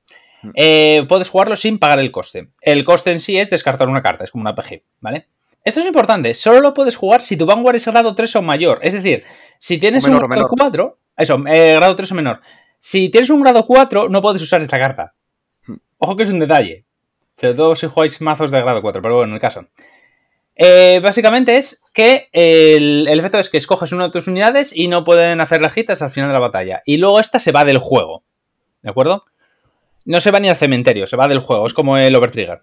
Eh, 0.56 1.06
puedes 1.08 1.30
jugarlo 1.30 1.56
sin 1.56 1.80
pagar 1.80 2.00
el 2.00 2.12
coste. 2.12 2.50
El 2.62 2.84
coste 2.84 3.12
en 3.12 3.20
sí 3.20 3.38
es 3.38 3.50
descartar 3.50 3.88
una 3.88 4.02
carta, 4.02 4.24
es 4.24 4.32
como 4.32 4.42
una 4.42 4.56
PG, 4.56 4.84
¿vale? 5.00 5.28
Esto 5.64 5.80
es 5.80 5.86
importante, 5.86 6.34
solo 6.34 6.60
lo 6.60 6.74
puedes 6.74 6.98
jugar 6.98 7.24
si 7.24 7.38
tu 7.38 7.46
Vanguard 7.46 7.78
es 7.78 7.88
grado 7.88 8.14
3 8.14 8.36
o 8.36 8.42
mayor. 8.42 8.80
Es 8.82 8.94
decir, 8.94 9.24
si 9.60 9.78
tienes 9.78 10.04
menor, 10.04 10.24
un 10.24 10.30
grado 10.30 10.44
menor. 10.44 10.60
4, 10.60 10.98
eso, 11.18 11.44
eh, 11.48 11.76
grado 11.76 11.96
3 11.96 12.12
o 12.12 12.16
menor. 12.16 12.42
Si 12.80 13.10
tienes 13.10 13.30
un 13.30 13.42
grado 13.42 13.66
4, 13.66 14.10
no 14.10 14.22
puedes 14.22 14.42
usar 14.42 14.62
esta 14.62 14.78
carta. 14.78 15.14
Hmm. 15.66 15.76
Ojo 16.00 16.18
que 16.18 16.24
es 16.24 16.30
un 16.30 16.40
detalle. 16.40 16.86
Sobre 17.38 17.56
todo 17.56 17.76
si 17.76 17.88
jugáis 17.88 18.20
mazos 18.20 18.52
de 18.52 18.62
grado 18.62 18.82
4, 18.82 19.02
pero 19.02 19.16
bueno, 19.16 19.30
en 19.30 19.36
el 19.36 19.42
caso. 19.42 19.66
Eh, 20.56 21.00
básicamente 21.02 21.58
es 21.58 21.82
que 21.94 22.28
el, 22.34 23.08
el 23.08 23.20
efecto 23.20 23.40
es 23.40 23.50
que 23.50 23.58
escoges 23.58 23.92
una 23.92 24.06
de 24.06 24.12
tus 24.12 24.28
unidades 24.28 24.76
y 24.76 24.88
no 24.88 25.04
pueden 25.04 25.42
hacer 25.42 25.62
lajitas 25.62 26.02
al 26.02 26.12
final 26.12 26.30
de 26.30 26.34
la 26.34 26.40
batalla. 26.40 26.82
Y 26.86 26.98
luego 26.98 27.22
esta 27.22 27.40
se 27.40 27.54
va 27.54 27.64
del 27.64 27.78
juego. 27.78 28.24
¿De 28.82 28.90
acuerdo? 28.90 29.24
No 30.06 30.20
se 30.20 30.32
va 30.32 30.40
ni 30.40 30.50
al 30.50 30.56
cementerio, 30.56 31.08
se 31.08 31.16
va 31.16 31.28
del 31.28 31.40
juego. 31.40 31.66
Es 31.66 31.74
como 31.74 31.98
el 31.98 32.16
Overtrigger. 32.16 32.62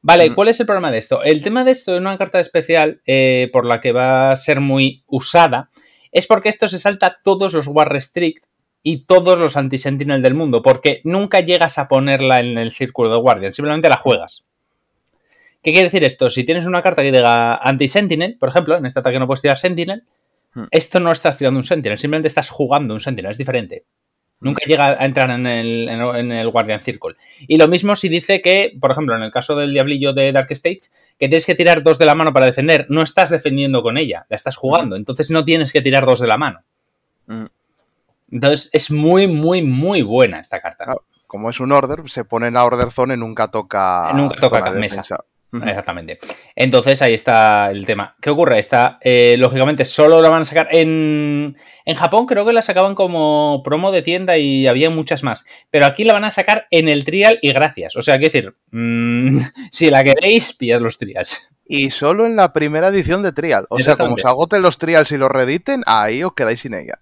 Vale, 0.00 0.30
Mm. 0.30 0.34
¿cuál 0.34 0.48
es 0.48 0.60
el 0.60 0.66
problema 0.66 0.90
de 0.90 0.98
esto? 0.98 1.22
El 1.22 1.42
tema 1.42 1.64
de 1.64 1.72
esto 1.72 1.92
de 1.92 1.98
una 1.98 2.16
carta 2.18 2.40
especial 2.40 3.00
eh, 3.06 3.50
por 3.52 3.66
la 3.66 3.80
que 3.80 3.92
va 3.92 4.32
a 4.32 4.36
ser 4.36 4.60
muy 4.60 5.02
usada 5.06 5.70
es 6.12 6.26
porque 6.26 6.48
esto 6.48 6.68
se 6.68 6.78
salta 6.78 7.16
todos 7.22 7.52
los 7.52 7.66
War 7.66 7.90
Restrict 7.92 8.44
y 8.82 9.04
todos 9.06 9.38
los 9.38 9.56
anti-sentinel 9.56 10.22
del 10.22 10.34
mundo, 10.34 10.62
porque 10.62 11.00
nunca 11.04 11.40
llegas 11.40 11.78
a 11.78 11.88
ponerla 11.88 12.40
en 12.40 12.56
el 12.58 12.70
círculo 12.70 13.10
de 13.10 13.18
Guardian, 13.18 13.52
simplemente 13.52 13.88
la 13.88 13.96
juegas. 13.96 14.44
¿Qué 15.62 15.72
quiere 15.72 15.84
decir 15.88 16.04
esto? 16.04 16.30
Si 16.30 16.44
tienes 16.44 16.64
una 16.64 16.80
carta 16.80 17.02
que 17.02 17.10
diga 17.12 17.56
anti-sentinel, 17.56 18.38
por 18.38 18.48
ejemplo, 18.48 18.76
en 18.76 18.86
este 18.86 19.00
ataque 19.00 19.18
no 19.18 19.26
puedes 19.26 19.42
tirar 19.42 19.58
sentinel, 19.58 20.04
Hmm. 20.54 20.64
esto 20.70 20.98
no 20.98 21.12
estás 21.12 21.36
tirando 21.36 21.58
un 21.58 21.64
sentinel, 21.64 21.98
simplemente 21.98 22.28
estás 22.28 22.48
jugando 22.48 22.94
un 22.94 23.00
sentinel, 23.00 23.32
es 23.32 23.36
diferente. 23.36 23.84
Nunca 24.40 24.62
llega 24.66 24.84
a 25.00 25.04
entrar 25.04 25.30
en 25.30 25.46
el, 25.46 25.88
en 25.88 26.32
el- 26.32 26.50
Guardian 26.50 26.80
Circle. 26.80 27.16
Y 27.40 27.58
lo 27.58 27.66
mismo 27.66 27.96
si 27.96 28.08
dice 28.08 28.40
que, 28.40 28.72
por 28.80 28.92
ejemplo, 28.92 29.16
en 29.16 29.22
el 29.22 29.32
caso 29.32 29.56
del 29.56 29.72
Diablillo 29.72 30.12
de 30.12 30.30
Dark 30.32 30.46
Stage, 30.50 30.80
que 31.18 31.28
tienes 31.28 31.44
que 31.44 31.56
tirar 31.56 31.82
dos 31.82 31.98
de 31.98 32.06
la 32.06 32.14
mano 32.14 32.32
para 32.32 32.46
defender. 32.46 32.86
No 32.88 33.02
estás 33.02 33.30
defendiendo 33.30 33.82
con 33.82 33.98
ella, 33.98 34.26
la 34.28 34.36
estás 34.36 34.56
jugando. 34.56 34.94
Entonces 34.94 35.30
no 35.32 35.42
tienes 35.44 35.72
que 35.72 35.80
tirar 35.82 36.06
dos 36.06 36.20
de 36.20 36.28
la 36.28 36.36
mano. 36.36 36.60
Entonces 38.30 38.70
es 38.72 38.90
muy, 38.90 39.26
muy, 39.26 39.62
muy 39.62 40.02
buena 40.02 40.38
esta 40.40 40.60
carta. 40.60 40.84
Claro. 40.84 41.04
Como 41.26 41.50
es 41.50 41.60
un 41.60 41.72
order, 41.72 42.08
se 42.08 42.24
pone 42.24 42.46
en 42.46 42.54
la 42.54 42.64
order 42.64 42.90
zone 42.90 43.14
y 43.14 43.16
nunca 43.18 43.50
toca. 43.50 44.12
Nunca 44.14 44.38
toca 44.40 44.70
mesa. 44.70 44.96
defensa. 44.96 45.24
Exactamente. 45.52 46.18
Entonces 46.54 47.00
ahí 47.00 47.14
está 47.14 47.70
el 47.70 47.86
tema. 47.86 48.16
¿Qué 48.20 48.30
ocurre? 48.30 48.58
Esta, 48.58 48.98
eh, 49.00 49.36
lógicamente, 49.38 49.84
solo 49.84 50.20
la 50.20 50.28
van 50.28 50.42
a 50.42 50.44
sacar 50.44 50.68
en. 50.70 51.56
En 51.86 51.94
Japón 51.94 52.26
creo 52.26 52.44
que 52.44 52.52
la 52.52 52.60
sacaban 52.60 52.94
como 52.94 53.62
promo 53.64 53.90
de 53.90 54.02
tienda 54.02 54.36
y 54.36 54.66
había 54.66 54.90
muchas 54.90 55.22
más. 55.22 55.46
Pero 55.70 55.86
aquí 55.86 56.04
la 56.04 56.12
van 56.12 56.24
a 56.24 56.30
sacar 56.30 56.66
en 56.70 56.88
el 56.88 57.04
trial 57.04 57.38
y 57.40 57.52
gracias. 57.52 57.96
O 57.96 58.02
sea, 58.02 58.18
quiero 58.18 58.32
decir, 58.32 58.54
mm, 58.72 59.38
si 59.72 59.90
la 59.90 60.04
queréis, 60.04 60.52
pillad 60.52 60.80
los 60.80 60.98
trials. 60.98 61.48
Y 61.70 61.90
solo 61.90 62.24
en 62.24 62.34
la 62.34 62.54
primera 62.54 62.88
edición 62.88 63.22
de 63.22 63.32
Trial. 63.32 63.66
O 63.68 63.78
sea, 63.78 63.96
como 63.96 64.16
se 64.16 64.26
agoten 64.26 64.62
los 64.62 64.78
Trials 64.78 65.12
y 65.12 65.18
los 65.18 65.30
rediten, 65.30 65.82
ahí 65.86 66.24
os 66.24 66.32
quedáis 66.32 66.60
sin 66.60 66.72
ella. 66.72 66.98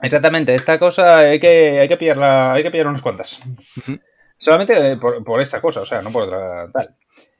Exactamente, 0.00 0.54
esta 0.54 0.78
cosa 0.78 1.18
hay 1.18 1.38
que, 1.38 1.80
hay 1.80 1.88
que 1.88 1.98
pillarla, 1.98 2.54
hay 2.54 2.62
que 2.62 2.70
pillar 2.70 2.86
unas 2.86 3.02
cuantas. 3.02 3.40
Solamente 4.38 4.92
eh, 4.92 4.96
por, 4.96 5.22
por 5.22 5.40
esta 5.40 5.60
cosa, 5.60 5.82
o 5.82 5.86
sea, 5.86 6.00
no 6.00 6.10
por 6.10 6.22
otra 6.24 6.68
tal. 6.72 6.96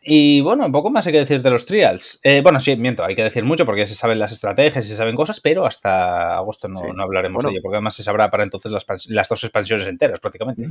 Y 0.07 0.43
bueno, 0.43 0.67
un 0.67 0.73
poco 0.73 0.91
más 0.91 1.07
hay 1.07 1.13
que 1.15 1.21
decir 1.21 1.41
de 1.41 1.49
los 1.51 1.65
trials. 1.65 2.21
Eh, 2.23 2.41
bueno, 2.43 2.61
sí, 2.61 2.77
miento, 2.77 3.03
hay 3.05 3.17
que 3.17 3.25
decir 3.25 3.43
mucho 3.43 3.65
porque 3.65 3.87
se 3.87 3.95
saben 3.95 4.19
las 4.19 4.33
estrategias 4.33 4.85
y 4.85 4.89
se 4.91 4.97
saben 4.97 5.17
cosas, 5.17 5.41
pero 5.41 5.65
hasta 5.65 6.37
agosto 6.37 6.69
no, 6.69 6.81
Sí. 6.81 6.87
no 6.95 7.03
hablaremos 7.05 7.37
Bueno. 7.43 7.49
de 7.49 7.55
ello, 7.55 7.63
porque 7.63 7.77
además 7.77 7.95
se 7.97 8.03
sabrá 8.03 8.31
para 8.31 8.43
entonces 8.45 8.71
las, 8.71 9.07
las 9.09 9.29
dos 9.29 9.43
expansiones 9.45 9.87
enteras 9.87 10.21
prácticamente. 10.21 10.69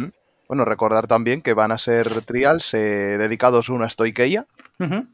Bueno, 0.48 0.66
recordar 0.66 1.08
también 1.08 1.42
que 1.42 1.54
van 1.54 1.72
a 1.72 1.78
ser 1.80 2.08
Trials 2.22 2.74
eh, 2.76 2.78
dedicados 3.18 3.70
uno 3.70 3.86
a 3.86 3.90
Stoikeia, 3.90 4.46
Ujú. 4.80 5.08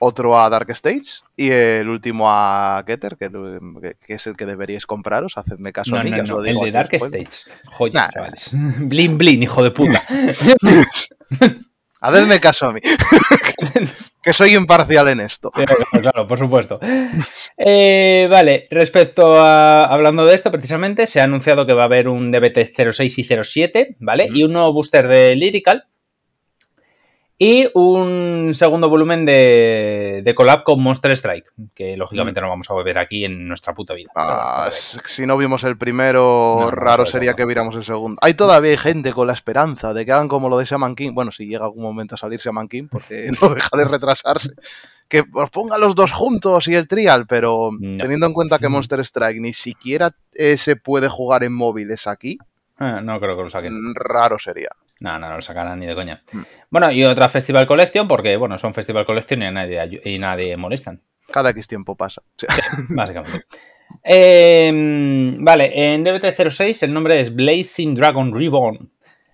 otro 0.00 0.38
a 0.38 0.50
Dark 0.50 0.68
Stage 0.72 1.22
y 1.34 1.48
el 1.50 1.88
último 1.88 2.26
a 2.28 2.82
Keter, 2.86 3.16
que, 3.16 3.30
es 4.08 4.26
el 4.26 4.36
que 4.36 4.44
deberíais 4.44 4.84
compraros. 4.84 5.38
Hacedme 5.38 5.72
caso 5.72 5.92
No, 5.94 6.00
a 6.00 6.04
mí, 6.04 6.10
no, 6.10 6.18
ya 6.18 6.22
os 6.24 6.28
lo 6.28 6.44
el 6.44 6.58
de 6.58 6.72
Dark 6.72 6.90
después. 6.90 7.10
Stage. 7.14 7.56
Joya, 7.70 7.92
Nah. 8.02 8.08
chavales. 8.10 8.50
blin, 8.80 9.16
blin, 9.16 9.42
hijo 9.42 9.62
de 9.62 9.70
puta. 9.70 10.02
Hacedme 12.06 12.38
caso 12.38 12.66
a 12.66 12.72
mí. 12.72 12.80
que 14.22 14.32
soy 14.32 14.54
imparcial 14.54 15.08
en 15.08 15.20
esto. 15.20 15.50
Claro, 15.50 16.26
por 16.28 16.38
supuesto. 16.38 16.78
Eh, 17.58 18.28
vale, 18.30 18.68
respecto 18.70 19.38
a. 19.38 19.84
Hablando 19.84 20.24
de 20.24 20.36
esto, 20.36 20.52
precisamente, 20.52 21.08
se 21.08 21.20
ha 21.20 21.24
anunciado 21.24 21.66
que 21.66 21.72
va 21.72 21.82
a 21.82 21.86
haber 21.86 22.08
un 22.08 22.30
DBT 22.30 22.92
06 22.92 23.18
y 23.18 23.24
07, 23.24 23.96
¿vale? 23.98 24.28
Y 24.32 24.44
un 24.44 24.52
nuevo 24.52 24.72
booster 24.72 25.08
de 25.08 25.34
Lyrical. 25.34 25.86
Y 27.38 27.68
un 27.74 28.52
segundo 28.54 28.88
volumen 28.88 29.26
de, 29.26 30.22
de 30.24 30.34
collab 30.34 30.62
con 30.64 30.82
Monster 30.82 31.10
Strike, 31.12 31.52
que 31.74 31.94
lógicamente 31.98 32.40
no 32.40 32.48
vamos 32.48 32.70
a 32.70 32.74
ver 32.82 32.96
aquí 32.98 33.26
en 33.26 33.46
nuestra 33.46 33.74
puta 33.74 33.92
vida. 33.92 34.10
Ah, 34.16 34.70
si 34.72 35.26
no 35.26 35.36
vimos 35.36 35.62
el 35.64 35.76
primero, 35.76 36.56
No, 36.60 36.70
raro 36.70 37.04
sería 37.04 37.34
que 37.34 37.44
viéramos 37.44 37.74
el 37.76 37.84
segundo. 37.84 38.16
Hay 38.22 38.32
todavía 38.32 38.70
hay 38.70 38.78
gente 38.78 39.12
con 39.12 39.26
la 39.26 39.34
esperanza 39.34 39.92
de 39.92 40.06
que 40.06 40.12
hagan 40.12 40.28
como 40.28 40.48
lo 40.48 40.56
de 40.56 40.64
Shaman 40.64 40.94
King. 40.96 41.12
Bueno, 41.12 41.30
si 41.30 41.46
llega 41.46 41.66
algún 41.66 41.82
momento 41.82 42.14
a 42.14 42.18
salir 42.18 42.40
Shaman 42.40 42.68
King, 42.68 42.88
porque 42.90 43.28
no 43.42 43.54
deja 43.54 43.76
de 43.76 43.84
retrasarse. 43.84 44.52
Que 45.06 45.22
os 45.34 45.50
pongan 45.50 45.80
los 45.82 45.94
dos 45.94 46.12
juntos 46.12 46.66
y 46.68 46.74
el 46.74 46.88
trial, 46.88 47.26
pero 47.28 47.68
No. 47.78 48.02
teniendo 48.02 48.24
en 48.26 48.32
cuenta 48.32 48.58
que 48.58 48.68
Monster 48.70 49.00
Strike 49.00 49.40
ni 49.42 49.52
siquiera 49.52 50.16
eh, 50.32 50.56
se 50.56 50.76
puede 50.76 51.08
jugar 51.10 51.44
en 51.44 51.52
móviles 51.52 52.06
aquí, 52.06 52.38
Ah, 52.78 53.00
no 53.02 53.20
creo 53.20 53.36
que 53.36 53.42
lo 53.42 53.50
saquen. 53.50 53.74
mm, 53.74 53.94
raro 53.94 54.38
sería. 54.38 54.70
No, 55.00 55.18
no, 55.18 55.28
no 55.28 55.36
lo 55.36 55.42
sacarán 55.42 55.78
ni 55.78 55.86
de 55.86 55.94
coña. 55.94 56.22
Mm. 56.32 56.42
Bueno, 56.70 56.90
y 56.90 57.04
otra 57.04 57.28
Festival 57.28 57.66
Collection, 57.66 58.08
porque, 58.08 58.36
bueno, 58.36 58.58
son 58.58 58.74
Festival 58.74 59.04
Collection 59.04 59.42
y 59.42 59.50
nadie, 59.50 60.00
y 60.04 60.18
nadie 60.18 60.56
molestan. 60.56 61.02
Cada 61.30 61.50
X 61.50 61.68
tiempo 61.68 61.96
pasa. 61.96 62.22
Sí. 62.36 62.46
básicamente. 62.90 63.44
Eh, 64.02 64.68
vale, 65.38 65.94
en 65.94 66.04
DBT06 66.04 66.82
el 66.82 66.92
nombre 66.92 67.20
es 67.20 67.32
Blazing 67.32 67.94
Dragon 67.94 68.34
Reborn. 68.34 68.90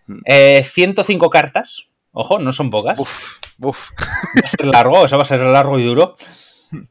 Mm. 0.07 0.19
Eh, 0.27 0.63
105 0.63 1.31
cartas. 1.31 1.87
Ojo, 2.13 2.39
no 2.39 2.53
son 2.53 2.71
pocas. 2.71 2.99
Uf, 2.99 3.39
uf. 3.59 3.91
Va 4.37 4.45
a 4.45 4.47
ser 4.47 4.67
largo, 4.67 5.01
o 5.01 5.09
sea, 5.09 5.17
va 5.17 5.23
a 5.23 5.27
ser 5.27 5.41
largo 5.41 5.79
y 5.79 5.85
duro. 5.85 6.17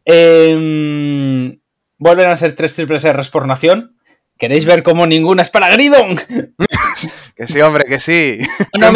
Eh, 0.05 1.57
vuelven 1.99 2.29
a 2.29 2.35
ser 2.35 2.55
tres 2.55 2.75
triples 2.75 3.03
R's 3.03 3.29
por 3.29 3.45
nación. 3.45 3.95
¿Queréis 4.41 4.65
ver 4.65 4.81
cómo 4.81 5.05
ninguna 5.05 5.43
es 5.43 5.51
para 5.51 5.69
Gridon? 5.69 6.17
Que 7.35 7.45
sí, 7.47 7.61
hombre, 7.61 7.85
que 7.85 7.99
sí. 7.99 8.39
No, 8.79 8.91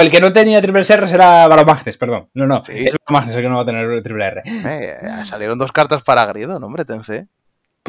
el 0.00 0.10
que 0.10 0.20
no 0.20 0.32
tenía 0.34 0.60
triples 0.60 0.90
R 0.90 1.08
era 1.10 1.48
Baromagnes, 1.48 1.96
perdón. 1.96 2.28
No, 2.34 2.46
no, 2.46 2.62
Sí. 2.62 2.72
es 2.76 2.94
Baromagnes 3.06 3.34
el 3.36 3.42
que 3.42 3.48
no 3.48 3.56
va 3.56 3.62
a 3.62 3.64
tener 3.66 4.02
triple 4.02 4.26
R. 4.26 4.42
Eh, 4.44 4.98
salieron 5.24 5.58
dos 5.58 5.72
cartas 5.72 6.02
para 6.02 6.26
Grido, 6.26 6.58
no, 6.58 6.66
hombre, 6.66 6.84
ten 6.84 7.02
fe. 7.04 7.26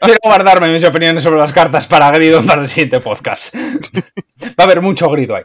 Quiero 0.00 0.18
guardarme 0.22 0.68
mis 0.68 0.84
opiniones 0.84 1.22
sobre 1.22 1.40
las 1.40 1.52
cartas 1.54 1.86
para 1.86 2.10
Gridon 2.10 2.44
para 2.44 2.60
el 2.60 2.68
siguiente 2.68 3.00
podcast. 3.00 3.54
Va 3.56 4.54
a 4.58 4.62
haber 4.64 4.82
mucho 4.82 5.08
grido 5.08 5.34
ahí. 5.36 5.44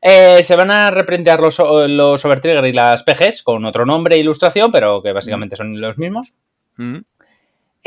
Eh, 0.00 0.42
se 0.44 0.54
van 0.56 0.70
a 0.70 0.90
reprintear 0.92 1.40
los, 1.40 1.58
los 1.58 2.24
Overtrigger 2.24 2.64
y 2.66 2.72
las 2.72 3.02
PGs 3.02 3.42
con 3.42 3.64
otro 3.64 3.84
nombre 3.84 4.14
e 4.14 4.20
ilustración, 4.20 4.70
pero 4.70 5.02
que 5.02 5.12
básicamente 5.12 5.56
son 5.56 5.80
los 5.80 5.98
mismos. 5.98 6.34
Mm. 6.76 6.98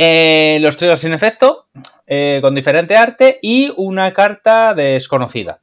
Eh, 0.01 0.59
los 0.61 0.77
triggers 0.77 1.01
sin 1.01 1.11
efecto, 1.11 1.65
eh, 2.07 2.39
con 2.41 2.55
diferente 2.55 2.95
arte 2.95 3.37
y 3.41 3.73
una 3.75 4.13
carta 4.13 4.73
desconocida. 4.73 5.59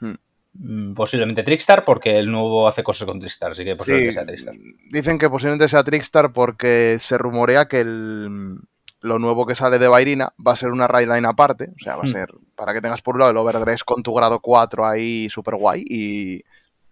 Hmm. 0.00 0.14
Mm, 0.54 0.94
Posiblemente 0.94 1.42
Trickstar, 1.42 1.84
porque 1.84 2.18
el 2.18 2.30
nuevo 2.30 2.66
hace 2.66 2.82
cosas 2.82 3.06
con 3.06 3.20
Trickstar, 3.20 3.50
así 3.52 3.62
que 3.62 3.76
posiblemente 3.76 4.12
Sí, 4.12 4.14
sea 4.16 4.24
Trickstar. 4.26 4.54
dicen 4.90 5.18
que 5.18 5.28
posiblemente 5.28 5.68
sea 5.68 5.84
Trickstar 5.84 6.32
porque 6.32 6.96
se 6.98 7.18
rumorea 7.18 7.68
que 7.68 7.80
el- 7.80 8.56
lo 9.02 9.18
nuevo 9.18 9.44
que 9.44 9.54
sale 9.54 9.78
de 9.78 9.86
Bairina 9.88 10.32
va 10.44 10.52
a 10.52 10.56
ser 10.56 10.70
una 10.70 10.88
Rayline 10.88 11.26
aparte. 11.26 11.68
O 11.78 11.84
sea, 11.84 11.96
va 11.96 12.04
a 12.04 12.06
Hmm. 12.06 12.12
ser 12.12 12.28
para 12.56 12.72
que 12.72 12.80
tengas 12.80 13.02
por 13.02 13.16
un 13.16 13.18
lado 13.18 13.32
el 13.32 13.36
Overdress 13.36 13.84
con 13.84 14.02
tu 14.02 14.14
grado 14.14 14.40
4 14.40 14.86
ahí 14.86 15.28
super 15.28 15.56
guay 15.56 15.84
y 15.86 16.40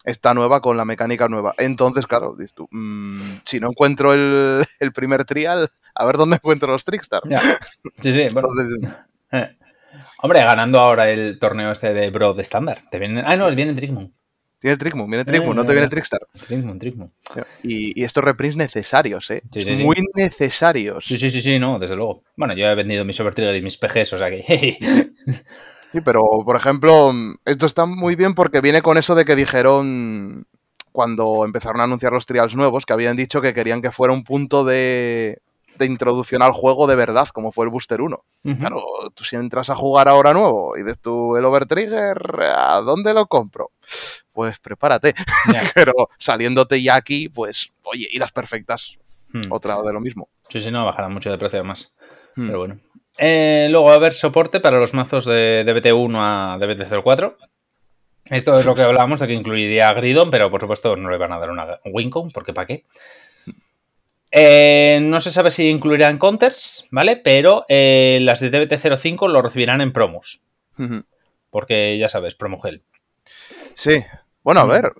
esta 0.05 0.35
nueva 0.35 0.61
con 0.61 0.77
la 0.77 0.85
mecánica 0.85 1.29
nueva. 1.29 1.55
Entonces, 1.59 2.07
claro, 2.07 2.35
dices 2.37 2.55
tú, 2.55 2.69
mm, 2.71 3.41
si 3.45 3.61
no 3.61 3.69
encuentro 3.71 4.13
el, 4.13 4.65
el 4.81 4.93
primer 4.93 5.25
trial, 5.25 5.71
a 5.95 6.05
ver 6.05 6.17
dónde 6.17 6.37
encuentro 6.37 6.73
los 6.73 6.85
Trickstar. 6.85 7.23
Sí, 8.01 8.13
sí, 8.13 8.27
bueno. 8.33 8.49
Entonces, 8.51 8.91
Eh. 9.33 9.57
Hombre, 10.23 10.41
ganando 10.41 10.81
ahora 10.81 11.11
el 11.11 11.39
torneo 11.39 11.73
este 11.73 11.93
de 11.93 12.11
Bro 12.11 12.35
de 12.35 12.43
estándar. 12.43 12.83
Te 12.91 12.99
viene... 12.99 13.23
Ah, 13.27 13.37
no, 13.37 13.55
viene 13.55 13.75
Trickmoon. 13.75 14.13
Tiene 14.59 14.77
Trickmoon, 14.77 15.11
viene 15.11 15.25
Trickmoon, 15.25 15.57
no 15.57 15.65
te 15.65 15.73
viene 15.73 15.89
Trickstar. 15.89 16.21
Trickmoon, 16.47 16.79
Trickmoon. 16.79 17.13
Y, 17.65 18.01
y 18.01 18.05
estos 18.05 18.23
reprints 18.23 18.57
necesarios, 18.57 19.29
¿eh? 19.33 19.43
Sí, 19.53 19.63
sí, 19.63 19.77
sí. 19.77 19.83
Muy 19.83 19.97
necesarios. 20.15 21.05
Sí, 21.05 21.19
sí, 21.19 21.31
sí, 21.33 21.43
sí, 21.43 21.59
no, 21.59 21.81
desde 21.81 21.97
luego. 21.97 22.23
Bueno, 22.37 22.55
yo 22.55 22.67
he 22.67 22.75
vendido 22.77 23.05
mis 23.05 23.19
Overtrigger 23.19 23.57
y 23.57 23.63
mis 23.63 23.77
PGs, 23.77 24.13
o 24.13 24.19
sea 24.19 24.31
que... 24.31 25.11
Sí, 25.93 26.01
pero 26.01 26.23
por 26.45 26.57
ejemplo, 26.57 27.13
esto 27.45 27.67
está 27.67 27.87
muy 27.87 28.17
bien 28.17 28.35
porque 28.35 28.61
viene 28.61 28.83
con 28.83 28.97
eso 28.99 29.15
de 29.15 29.25
que 29.25 29.37
dijeron 29.37 30.47
cuando 30.91 31.45
empezaron 31.45 31.81
a 31.81 31.85
anunciar 31.85 32.13
los 32.13 32.27
trials 32.27 32.55
nuevos, 32.55 32.85
que 32.87 32.93
habían 32.93 33.17
dicho 33.17 33.41
que 33.41 33.55
querían 33.55 33.81
que 33.83 33.91
fuera 33.91 34.13
un 34.13 34.25
punto 34.25 34.65
de, 34.65 35.41
de 35.79 35.87
introducción 35.87 36.43
al 36.43 36.53
juego 36.53 36.87
de 36.87 36.97
verdad, 36.97 37.29
como 37.29 37.51
fue 37.53 37.65
el 37.65 37.71
Booster 37.71 38.01
1. 38.01 38.23
Ujú. 38.45 38.59
Claro, 38.59 38.83
tú 39.15 39.25
si 39.25 39.37
entras 39.37 39.71
a 39.71 39.75
jugar 39.75 40.09
ahora 40.09 40.33
nuevo 40.35 40.77
y 40.77 40.83
dices 40.83 40.99
tú 41.01 41.37
el 41.37 41.45
Overtrigger, 41.45 42.19
¿a 42.55 42.81
dónde 42.81 43.15
lo 43.15 43.27
compro? 43.27 43.71
Pues 44.33 44.59
prepárate. 44.59 45.15
Pero 45.75 45.93
saliéndote 46.19 46.83
ya 46.83 46.95
aquí, 46.97 47.29
pues, 47.29 47.71
oye, 47.85 48.09
y 48.11 48.19
las 48.19 48.33
perfectas, 48.33 48.99
Hmm. 49.35 49.51
otra 49.51 49.81
de 49.81 49.95
lo 49.95 50.01
mismo. 50.01 50.29
Sí, 50.51 50.61
sí, 50.61 50.71
no, 50.71 50.85
bajará 50.85 51.09
mucho 51.09 51.31
de 51.31 51.39
precio 51.39 51.59
además. 51.59 51.91
Hmm. 52.37 52.47
Pero 52.49 52.59
bueno. 52.59 52.79
Eh, 53.19 53.69
luego 53.71 53.87
va 53.87 53.93
a 53.93 53.97
haber 53.97 54.15
soporte 54.15 54.61
para 54.61 54.79
los 54.79 54.95
mazos 54.95 55.25
de 55.25 55.65
DBT1 55.67 56.17
a 56.19 56.59
DBT04. 56.59 57.37
Esto 58.31 58.59
es 58.59 58.65
lo 58.65 58.75
que 58.75 58.83
hablábamos 58.83 59.21
de 59.21 59.27
que 59.27 59.35
incluiría 59.35 59.89
a 59.89 59.95
Gridon, 59.95 60.31
pero 60.31 60.51
por 60.51 60.61
supuesto 60.61 60.97
no 60.97 61.11
le 61.11 61.19
van 61.19 61.33
a 61.33 61.39
dar 61.39 61.51
una 61.51 61.81
Wincon, 61.85 62.31
porque 62.31 62.55
¿para 62.55 62.67
qué? 62.67 62.85
Eh, 64.31 64.99
no 65.03 65.21
se 65.21 65.31
sabe 65.31 65.51
si 65.51 65.69
incluirán 65.69 66.17
counters, 66.17 66.89
¿vale? 66.91 67.19
Pero 67.19 67.67
eh, 67.69 68.19
las 68.23 68.41
de 68.41 68.51
DBT05 68.51 69.29
lo 69.29 69.43
recibirán 69.43 69.83
en 69.83 69.93
promos, 69.93 70.41
porque 71.51 71.99
ya 71.99 72.09
sabes, 72.09 72.35
promo 72.35 72.59
gel. 72.59 72.83
Sí. 73.75 74.03
Bueno, 74.43 74.61
a 74.61 74.67
ver, 74.67 74.93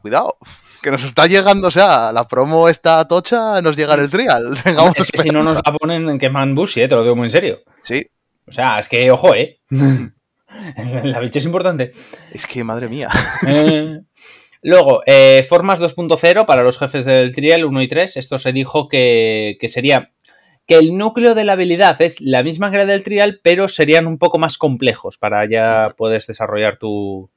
cuidado. 0.00 0.38
Que 0.82 0.90
nos 0.90 1.04
está 1.04 1.26
llegando, 1.26 1.68
o 1.68 1.70
sea, 1.70 2.12
la 2.12 2.26
promo 2.26 2.68
está 2.68 3.06
tocha, 3.06 3.62
nos 3.62 3.76
llega 3.76 3.94
en 3.94 4.00
el 4.00 4.10
trial. 4.10 4.56
Tengamos 4.64 4.98
Es 4.98 5.12
que 5.12 5.22
si 5.22 5.30
no 5.30 5.42
nos 5.42 5.58
la 5.64 5.72
ponen 5.72 6.08
en 6.08 6.18
que 6.18 6.28
man 6.28 6.54
Bushi, 6.54 6.82
eh, 6.82 6.88
te 6.88 6.96
lo 6.96 7.02
digo 7.02 7.14
muy 7.14 7.26
en 7.26 7.30
serio. 7.30 7.60
Sí, 7.80 8.04
O 8.48 8.52
sea, 8.52 8.80
es 8.80 8.88
que, 8.88 9.10
ojo, 9.10 9.32
¿eh? 9.34 9.60
la 9.70 11.20
bicha 11.20 11.38
es 11.38 11.44
importante. 11.44 11.92
es 12.32 12.46
que 12.46 12.64
madre 12.64 12.88
mía. 12.88 13.08
Eh, 13.46 14.00
Luego, 14.64 15.02
eh, 15.06 15.44
formas 15.48 15.80
2.0 15.80 16.46
para 16.46 16.62
los 16.62 16.78
jefes 16.78 17.04
del 17.04 17.34
trial 17.34 17.64
1 17.64 17.82
y 17.82 17.88
3. 17.88 18.16
Esto 18.16 18.38
se 18.38 18.52
dijo 18.52 18.88
que, 18.88 19.56
que 19.60 19.68
sería 19.68 20.12
que 20.66 20.76
el 20.76 20.96
núcleo 20.96 21.34
de 21.34 21.44
la 21.44 21.54
habilidad 21.54 22.00
es 22.00 22.20
la 22.20 22.44
misma 22.44 22.70
que 22.70 22.76
la 22.78 22.86
del 22.86 23.02
trial, 23.02 23.40
pero 23.42 23.66
serían 23.66 24.06
un 24.06 24.18
poco 24.18 24.38
más 24.38 24.58
complejos 24.58 25.18
para 25.18 25.48
ya 25.48 25.92
puedes 25.96 26.28
desarrollar 26.28 26.76
tu 26.76 27.28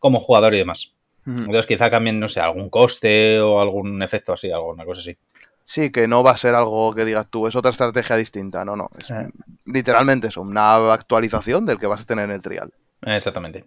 como 0.00 0.18
jugador 0.18 0.54
y 0.54 0.58
demás. 0.58 0.92
Entonces 1.26 1.66
quizá 1.66 1.88
cambien, 1.90 2.18
no 2.18 2.28
sé, 2.28 2.40
algún 2.40 2.68
coste 2.68 3.38
o 3.40 3.60
algún 3.60 4.02
efecto 4.02 4.32
así, 4.32 4.50
alguna 4.50 4.84
cosa 4.84 5.00
así. 5.00 5.16
Sí, 5.64 5.92
que 5.92 6.08
no 6.08 6.24
va 6.24 6.32
a 6.32 6.36
ser 6.36 6.54
algo 6.56 6.92
que 6.94 7.04
digas 7.04 7.28
tú, 7.30 7.46
es 7.46 7.54
otra 7.54 7.70
estrategia 7.70 8.16
distinta, 8.16 8.64
no, 8.64 8.74
no. 8.74 8.90
Es 8.98 9.10
Eh. 9.10 9.28
literalmente 9.64 10.26
eso, 10.28 10.40
una 10.40 10.92
actualización 10.92 11.64
del 11.64 11.78
que 11.78 11.86
vas 11.86 12.02
a 12.02 12.06
tener 12.06 12.24
en 12.24 12.32
el 12.32 12.42
trial. 12.42 12.72
Exactamente. 13.04 13.64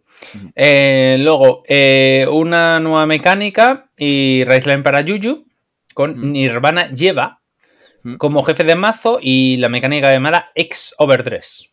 Eh, 0.55 1.17
luego, 1.19 1.63
eh, 1.67 2.25
una 2.31 2.79
nueva 2.79 3.05
mecánica 3.05 3.89
y 3.97 4.43
Raidline 4.45 4.83
para 4.83 5.01
Yuyu 5.01 5.45
con. 5.93 6.31
Nirvana 6.33 6.89
lleva 6.91 7.39
como 8.17 8.43
jefe 8.43 8.63
de 8.63 8.75
mazo 8.75 9.19
y 9.21 9.57
la 9.57 9.67
mecánica 9.69 10.11
llamada 10.11 10.47
X 10.55 10.93
over 10.99 11.23
3. 11.23 11.69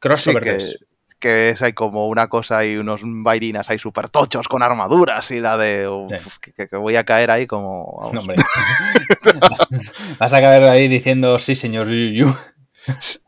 Cross 0.00 0.20
Sí, 0.22 0.30
over 0.30 0.42
que, 0.42 0.50
3. 0.54 0.78
Que 1.18 1.50
es 1.50 1.62
hay 1.62 1.72
como 1.72 2.06
una 2.06 2.28
cosa 2.28 2.64
y 2.64 2.76
unos 2.76 3.00
bairinas 3.04 3.70
ahí 3.70 3.78
súper 3.78 4.08
tochos 4.10 4.48
con 4.48 4.62
armaduras 4.62 5.30
y 5.30 5.40
la 5.40 5.56
de 5.56 5.88
uf, 5.88 6.12
Sí. 6.44 6.52
que- 6.54 6.76
voy 6.76 6.96
a 6.96 7.04
caer 7.04 7.30
ahí 7.30 7.46
como... 7.46 7.96
vamos. 7.98 8.12
No, 8.14 8.20
hombre. 8.20 8.36
Vas 10.18 10.32
a 10.32 10.40
caer 10.40 10.64
ahí 10.64 10.88
diciendo 10.88 11.38
sí, 11.38 11.54
señor 11.54 11.86
Yuyu. 11.88 12.34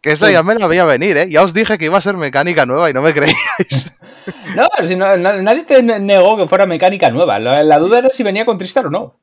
Que 0.02 0.12
esa 0.12 0.30
ya 0.30 0.44
me 0.44 0.54
la 0.54 0.68
veía 0.68 0.84
venir, 0.84 1.16
¿eh? 1.16 1.28
Ya 1.28 1.42
os 1.42 1.52
dije 1.52 1.78
que 1.78 1.86
iba 1.86 1.98
a 1.98 2.00
ser 2.00 2.16
mecánica 2.16 2.64
nueva 2.64 2.88
y 2.90 2.94
no 2.94 3.02
me 3.02 3.12
creíais. 3.12 3.94
No, 4.54 4.68
si 4.86 4.94
no- 4.94 5.16
na- 5.16 5.40
nadie 5.40 5.64
te 5.64 5.82
ne- 5.82 5.98
negó 5.98 6.36
que 6.36 6.46
fuera 6.46 6.66
mecánica 6.66 7.10
nueva. 7.10 7.38
La, 7.38 7.62
la 7.62 7.78
duda 7.78 7.98
era 8.00 8.10
si 8.10 8.22
venía 8.22 8.44
con 8.44 8.58
Tristar 8.58 8.84
o 8.86 8.90
no. 8.90 9.18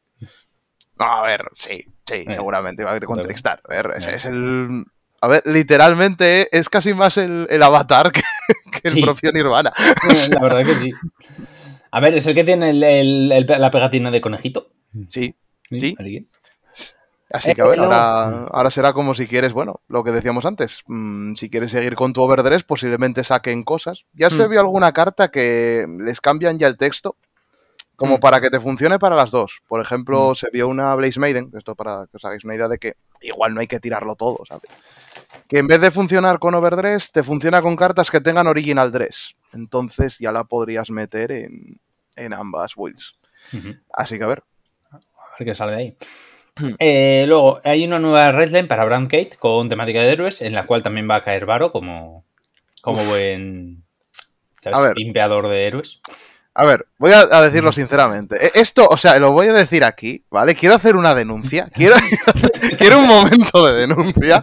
No, 0.98 1.06
a 1.06 1.22
ver, 1.22 1.46
sí, 1.54 1.84
sí, 2.08 2.16
Eh, 2.16 2.26
seguramente 2.30 2.82
iba 2.82 2.92
a 2.92 2.96
ir 2.96 3.04
con 3.06 3.14
bueno. 3.18 3.24
Trickstar. 3.28 3.62
A 3.70 3.74
ver, 3.74 3.92
ese 3.96 4.10
Eh. 4.12 4.16
es 4.16 4.26
el... 4.26 4.84
A 5.22 5.28
ver, 5.28 5.44
literalmente 5.46 6.48
es 6.58 6.70
casi 6.70 6.96
más 6.96 7.18
el, 7.18 7.46
el 7.52 7.62
avatar 7.62 8.12
que, 8.12 8.22
que 8.82 8.88
el 8.90 8.94
Sí. 8.96 9.02
propio 9.02 9.32
Nirvana. 9.32 9.72
La 10.32 10.42
verdad 10.42 10.60
que 10.66 10.76
sí. 10.76 10.92
A 11.92 12.00
ver, 12.00 12.14
es 12.16 12.28
el 12.28 12.36
que 12.36 12.44
tiene 12.44 12.70
el- 12.72 12.84
el- 12.84 13.32
el- 13.32 13.46
la 13.62 13.72
pegatina 13.72 14.12
de 14.12 14.22
conejito. 14.22 14.72
Sí, 15.08 15.36
Sí. 15.70 15.96
¿Alguien? 15.98 16.28
Así 17.32 17.52
Eh, 17.52 17.56
que 17.56 17.62
a 17.64 17.66
ver, 17.66 17.78
luego- 17.80 17.92
ahora, 17.92 18.48
ahora 18.52 18.70
será 18.70 18.94
como 18.94 19.14
si 19.16 19.26
quieres, 19.26 19.52
bueno, 19.52 19.82
lo 19.88 20.04
que 20.04 20.12
decíamos 20.12 20.46
antes. 20.46 20.84
mm, 20.88 21.34
si 21.36 21.50
quieres 21.50 21.72
seguir 21.72 21.96
con 21.96 22.14
tu 22.14 22.22
overdress, 22.22 22.64
posiblemente 22.64 23.24
saquen 23.24 23.64
cosas. 23.64 24.06
Ya 24.14 24.30
se 24.30 24.46
Mm. 24.48 24.52
vio 24.52 24.60
alguna 24.60 24.92
carta 24.94 25.32
que 25.32 25.86
les 26.00 26.22
cambian 26.22 26.60
ya 26.60 26.68
el 26.68 26.78
texto, 26.78 27.16
como 27.96 28.18
Mm. 28.18 28.20
para 28.20 28.40
que 28.42 28.50
te 28.52 28.60
funcione 28.60 29.00
para 29.00 29.16
las 29.16 29.32
dos. 29.32 29.60
Por 29.68 29.82
ejemplo, 29.82 30.36
se 30.36 30.50
vio 30.52 30.68
una 30.68 30.94
Blaze 30.96 31.20
Maiden, 31.20 31.50
esto 31.58 31.76
para 31.76 32.06
que 32.12 32.18
os 32.18 32.26
hagáis 32.26 32.44
una 32.46 32.56
idea 32.56 32.68
de 32.68 32.78
que 32.78 32.96
igual 33.22 33.54
no 33.56 33.62
hay 33.62 33.68
que 33.68 33.80
tirarlo 33.80 34.16
todo, 34.16 34.44
¿sabes? 34.48 34.70
Que 35.48 35.60
en 35.60 35.68
vez 35.68 35.80
de 35.80 35.92
funcionar 35.92 36.40
con 36.40 36.56
overdress, 36.56 37.12
te 37.12 37.24
funciona 37.24 37.62
con 37.62 37.76
cartas 37.76 38.10
que 38.10 38.22
tengan 38.22 38.48
original 38.48 38.92
dress. 38.92 39.36
Entonces 39.54 40.18
ya 40.20 40.32
la 40.32 40.44
podrías 40.44 40.90
meter 40.90 41.32
en, 41.32 41.80
en 42.16 42.34
ambas 42.34 42.76
builds. 42.76 43.18
Así 43.94 44.18
que 44.18 44.24
a 44.24 44.28
ver. 44.28 44.44
A 44.92 44.98
ver 45.40 45.46
qué 45.46 45.56
sale 45.56 45.72
de 45.74 45.78
ahí. 45.78 45.98
Eh, 46.80 47.26
luego, 47.28 47.60
hay 47.64 47.86
una 47.86 48.00
nueva 48.00 48.32
redline 48.32 48.68
para 48.68 48.86
Brand 48.86 49.10
Kate 49.10 49.36
con 49.38 49.68
temática 49.68 50.02
de 50.02 50.12
héroes, 50.12 50.42
en 50.42 50.54
la 50.54 50.66
cual 50.66 50.84
también 50.84 51.10
va 51.10 51.16
a 51.16 51.24
caer 51.24 51.46
Varo 51.46 51.72
como, 51.72 52.26
como 52.82 53.02
Uf. 53.02 53.10
buen 53.10 53.84
¿sabes? 54.62 54.80
A 54.80 54.82
ver. 54.82 54.94
limpiador 54.96 55.50
de 55.50 55.68
héroes. 55.68 56.00
A 56.58 56.64
ver, 56.64 56.88
voy 56.98 57.12
a, 57.12 57.20
a 57.20 57.42
decirlo 57.42 57.72
sinceramente. 57.74 58.38
E- 58.44 58.52
Esto, 58.56 58.88
o 58.90 58.96
sea, 58.96 59.20
lo 59.20 59.34
voy 59.34 59.48
a 59.48 59.54
decir 59.54 59.84
aquí, 59.84 60.24
¿vale? 60.32 60.56
Quiero 60.56 60.76
hacer 60.76 60.96
una 60.96 61.14
denuncia. 61.14 61.68
Quiero, 61.74 61.96
quiero 62.78 63.00
un 63.00 63.08
momento 63.08 63.66
de 63.66 63.74
denuncia. 63.74 64.42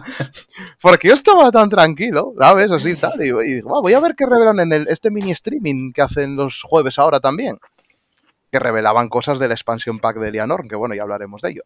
Porque 0.79 1.07
yo 1.07 1.15
estaba 1.15 1.49
tan 1.51 1.69
tranquilo, 1.69 2.33
¿sabes? 2.39 2.71
Así 2.71 2.95
tal. 2.95 3.13
Y, 3.23 3.29
y 3.29 3.53
digo, 3.55 3.75
"Ah, 3.75 3.81
voy 3.81 3.93
a 3.93 3.99
ver 3.99 4.13
qué 4.15 4.25
revelan 4.27 4.59
en 4.59 4.73
el, 4.73 4.87
este 4.89 5.09
mini 5.09 5.31
streaming 5.31 5.91
que 5.91 6.03
hacen 6.03 6.35
los 6.35 6.61
jueves 6.61 6.99
ahora 6.99 7.19
también. 7.19 7.57
Que 8.51 8.59
revelaban 8.59 9.09
cosas 9.09 9.39
del 9.39 9.51
expansion 9.51 9.97
pack 9.97 10.17
de 10.17 10.29
Eleanor, 10.29 10.67
que 10.67 10.75
bueno, 10.75 10.93
ya 10.93 11.01
hablaremos 11.01 11.41
de 11.41 11.49
ello. 11.49 11.63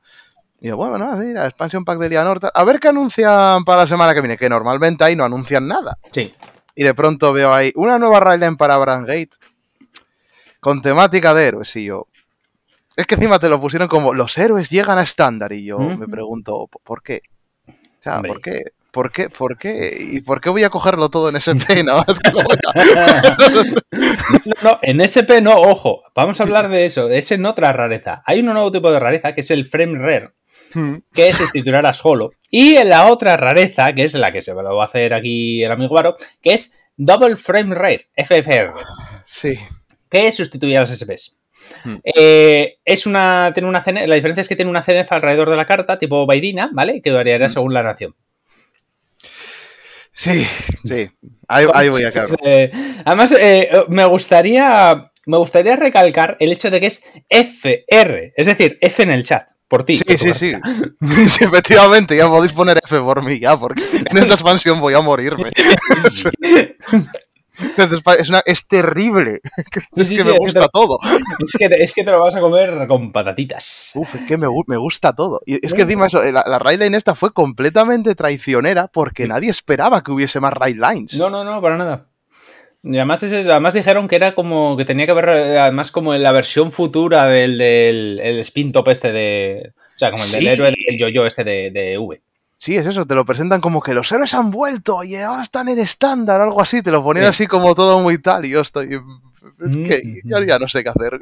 Y 0.61 0.67
digo, 0.67 0.77
bueno, 0.77 0.97
no, 0.97 1.11
mira, 1.17 1.45
expansion 1.45 1.83
pack 1.83 1.99
de 1.99 2.07
Eleanor. 2.07 2.39
tal. 2.39 2.51
A 2.53 2.63
ver 2.63 2.79
qué 2.79 2.87
anuncian 2.87 3.65
para 3.65 3.81
la 3.81 3.87
semana 3.87 4.13
que 4.13 4.21
viene, 4.21 4.37
que 4.37 4.47
normalmente 4.47 5.03
ahí 5.03 5.13
no 5.15 5.25
anuncian 5.25 5.67
nada. 5.67 5.97
Sí. 6.13 6.33
Y 6.73 6.83
de 6.83 6.93
pronto 6.93 7.33
veo 7.33 7.53
ahí 7.53 7.73
una 7.75 7.99
nueva 7.99 8.21
Ryland 8.21 8.57
para 8.57 8.77
Brandgate 8.77 9.31
con 10.67 10.81
temática 10.81 11.33
de 11.33 11.47
héroes. 11.47 11.73
Y 11.77 11.85
yo. 11.85 12.07
Es 12.97 13.07
que 13.07 13.15
encima 13.15 13.39
te 13.39 13.47
lo 13.47 13.61
pusieron 13.61 13.87
como 13.87 14.13
los 14.13 14.37
héroes 14.37 14.69
llegan 14.69 14.97
a 14.97 15.03
estándar. 15.03 15.53
Y 15.53 15.63
yo 15.63 15.79
me 15.79 16.09
pregunto, 16.09 16.67
¿por 16.83 17.01
qué? 17.01 17.21
O 17.69 17.71
sea. 18.01 18.21
¿por 18.21 18.41
qué? 18.41 18.63
¿Por 18.91 19.11
qué? 19.13 19.29
¿Por 19.29 19.57
qué? 19.57 19.95
¿Y 19.97 20.19
por 20.21 20.41
qué 20.41 20.49
voy 20.49 20.65
a 20.65 20.69
cogerlo 20.69 21.07
todo 21.09 21.29
en 21.29 21.37
SP? 21.39 21.85
A- 21.89 22.03
No, 24.45 24.71
no, 24.71 24.77
en 24.81 24.99
SP 25.07 25.39
no, 25.41 25.55
ojo, 25.55 26.03
vamos 26.13 26.39
a 26.39 26.43
hablar 26.43 26.67
de 26.69 26.85
eso, 26.85 27.09
ese 27.09 27.35
en 27.35 27.45
otra 27.45 27.71
rareza. 27.71 28.23
Hay 28.25 28.39
un 28.39 28.47
nuevo 28.47 28.71
tipo 28.71 28.91
de 28.91 28.99
rareza 28.99 29.33
que 29.33 29.41
es 29.41 29.51
el 29.51 29.67
frame 29.67 29.97
rare, 29.99 30.31
que 31.13 31.27
es 31.27 31.35
sustituir 31.35 31.75
a 31.75 31.93
solo. 31.93 32.31
Y 32.49 32.75
en 32.75 32.89
la 32.89 33.05
otra 33.07 33.37
rareza, 33.37 33.93
que 33.93 34.03
es 34.03 34.13
la 34.15 34.31
que 34.33 34.41
se 34.41 34.53
lo 34.53 34.75
va 34.75 34.83
a 34.83 34.87
hacer 34.87 35.13
aquí 35.13 35.63
el 35.63 35.71
amigo 35.71 35.93
Varo, 35.95 36.15
que 36.41 36.53
es 36.55 36.73
double 36.97 37.35
frame 37.37 37.73
rare, 37.75 38.07
FFR, 38.15 38.73
Sí. 39.25 39.57
Que 40.09 40.31
sustituye 40.31 40.77
a 40.77 40.81
las 40.81 40.97
SPs. 40.97 41.37
Hmm. 41.83 41.97
Eh, 42.03 42.77
es 42.85 43.05
una, 43.05 43.51
tiene 43.53 43.67
una 43.67 43.83
la 43.85 44.15
diferencia 44.15 44.41
es 44.41 44.47
que 44.47 44.55
tiene 44.55 44.71
una 44.71 44.83
CNF 44.83 45.11
alrededor 45.11 45.49
de 45.49 45.57
la 45.57 45.65
carta, 45.65 45.99
tipo 45.99 46.25
Bairina, 46.25 46.69
¿vale? 46.73 47.01
Que 47.01 47.11
variará 47.11 47.47
Hmm. 47.47 47.53
según 47.53 47.73
la 47.73 47.83
nación. 47.83 48.15
Sí, 50.11 50.47
sí. 50.83 51.09
Ahí, 51.47 51.65
ahí 51.73 51.89
voy 51.89 52.03
a 52.03 52.11
quedar. 52.11 52.29
Eh, 52.43 52.71
además, 53.05 53.35
eh, 53.39 53.69
me 53.89 54.05
gustaría. 54.05 55.11
Me 55.27 55.37
gustaría 55.37 55.75
recalcar 55.75 56.37
el 56.39 56.53
hecho 56.53 56.71
de 56.71 56.79
que 56.79 56.87
es 56.87 57.03
FR, 57.29 58.33
es 58.35 58.47
decir, 58.47 58.77
F 58.79 59.03
en 59.03 59.11
el 59.11 59.25
chat, 59.25 59.49
por 59.67 59.83
ti. 59.83 59.97
Sí, 59.97 60.17
sí, 60.17 60.33
sí. 60.33 60.53
Sí, 61.27 61.43
Efectivamente, 61.43 62.15
ya 62.15 62.29
podéis 62.29 62.53
poner 62.53 62.79
F 62.81 62.97
por 63.01 63.21
mí 63.23 63.37
ya, 63.37 63.57
porque 63.59 63.83
en 64.09 64.17
esta 64.17 64.33
expansión 64.35 64.79
voy 64.79 64.93
a 64.93 65.01
morirme. 65.01 65.49
es, 67.77 68.29
una, 68.29 68.39
es, 68.45 68.67
terrible. 68.67 69.41
es 69.95 70.09
que 70.09 70.23
me 70.23 70.37
gusta 70.37 70.67
todo. 70.69 70.99
Es 71.39 71.53
que, 71.57 71.65
es 71.65 71.93
que 71.93 72.03
te 72.03 72.11
lo 72.11 72.21
vas 72.21 72.35
a 72.35 72.39
comer 72.39 72.87
con 72.87 73.11
patatitas. 73.11 73.91
Uf, 73.95 74.15
es 74.15 74.27
que 74.27 74.37
me, 74.37 74.47
me 74.67 74.77
gusta 74.77 75.13
todo. 75.13 75.41
Y 75.45 75.65
es 75.65 75.73
que 75.73 75.81
encima 75.81 76.07
eso, 76.07 76.19
la, 76.31 76.43
la 76.47 76.71
Line 76.71 76.97
esta 76.97 77.15
fue 77.15 77.33
completamente 77.33 78.15
traicionera 78.15 78.87
porque 78.87 79.27
nadie 79.27 79.49
esperaba 79.49 80.03
que 80.03 80.11
hubiese 80.11 80.39
más 80.39 80.53
Lines. 80.59 81.17
No, 81.17 81.29
no, 81.29 81.43
no, 81.43 81.61
para 81.61 81.77
nada. 81.77 82.07
Y 82.83 82.95
además, 82.97 83.23
además 83.23 83.73
dijeron 83.73 84.07
que 84.07 84.15
era 84.15 84.35
como 84.35 84.77
que 84.77 84.85
tenía 84.85 85.05
que 85.05 85.13
ver 85.13 85.29
además 85.29 85.91
como 85.91 86.13
en 86.13 86.23
la 86.23 86.31
versión 86.31 86.71
futura 86.71 87.25
del, 87.25 87.57
del 87.57 88.19
el 88.21 88.39
spin 88.39 88.71
top 88.71 88.89
este 88.89 89.11
de. 89.11 89.73
O 89.95 89.99
sea, 89.99 90.11
como 90.11 90.23
el 90.23 90.31
del 90.31 90.47
héroe 90.47 90.71
del 90.71 90.97
yo-yo 90.97 91.25
este 91.25 91.43
de, 91.43 91.71
de 91.71 91.97
V. 91.97 92.21
Sí, 92.57 92.75
es 92.75 92.87
eso, 92.87 93.05
te 93.05 93.13
lo 93.13 93.23
presentan 93.23 93.61
como 93.61 93.81
que 93.81 93.93
los 93.93 94.11
héroes 94.11 94.33
han 94.33 94.49
vuelto 94.49 95.03
y 95.03 95.15
ahora 95.15 95.43
están 95.43 95.69
en 95.69 95.77
estándar, 95.77 96.41
algo 96.41 96.59
así, 96.59 96.81
te 96.81 96.89
lo 96.89 97.03
ponían 97.03 97.27
así 97.27 97.45
como 97.45 97.75
todo 97.75 97.99
muy 98.01 98.19
tal 98.19 98.45
y 98.45 98.49
yo 98.49 98.61
estoy... 98.61 98.99
Es 99.65 99.75
que 99.75 100.01
mm. 100.03 100.27
yo 100.27 100.43
ya 100.43 100.59
no 100.59 100.67
sé 100.67 100.83
qué 100.83 100.89
hacer. 100.89 101.19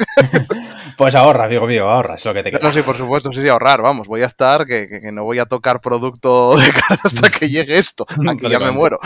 pues 0.97 1.15
ahorra, 1.15 1.45
amigo 1.45 1.67
mío, 1.67 1.89
ahorra, 1.89 2.15
es 2.15 2.25
lo 2.25 2.33
que 2.33 2.43
te 2.43 2.51
queda. 2.51 2.61
No, 2.61 2.71
sí, 2.71 2.81
por 2.81 2.95
supuesto, 2.95 3.31
sí, 3.31 3.41
sí, 3.41 3.47
ahorrar, 3.47 3.81
vamos, 3.81 4.07
voy 4.07 4.23
a 4.23 4.25
estar, 4.25 4.65
que, 4.65 4.87
que, 4.89 5.11
no 5.11 5.23
voy 5.23 5.39
a 5.39 5.45
tocar 5.45 5.81
producto 5.81 6.57
de 6.57 6.71
cara 6.71 6.99
hasta 7.03 7.29
que 7.29 7.49
llegue 7.49 7.77
esto, 7.77 8.05
aquí 8.29 8.49
ya 8.49 8.59
me 8.59 8.71
muero. 8.71 8.99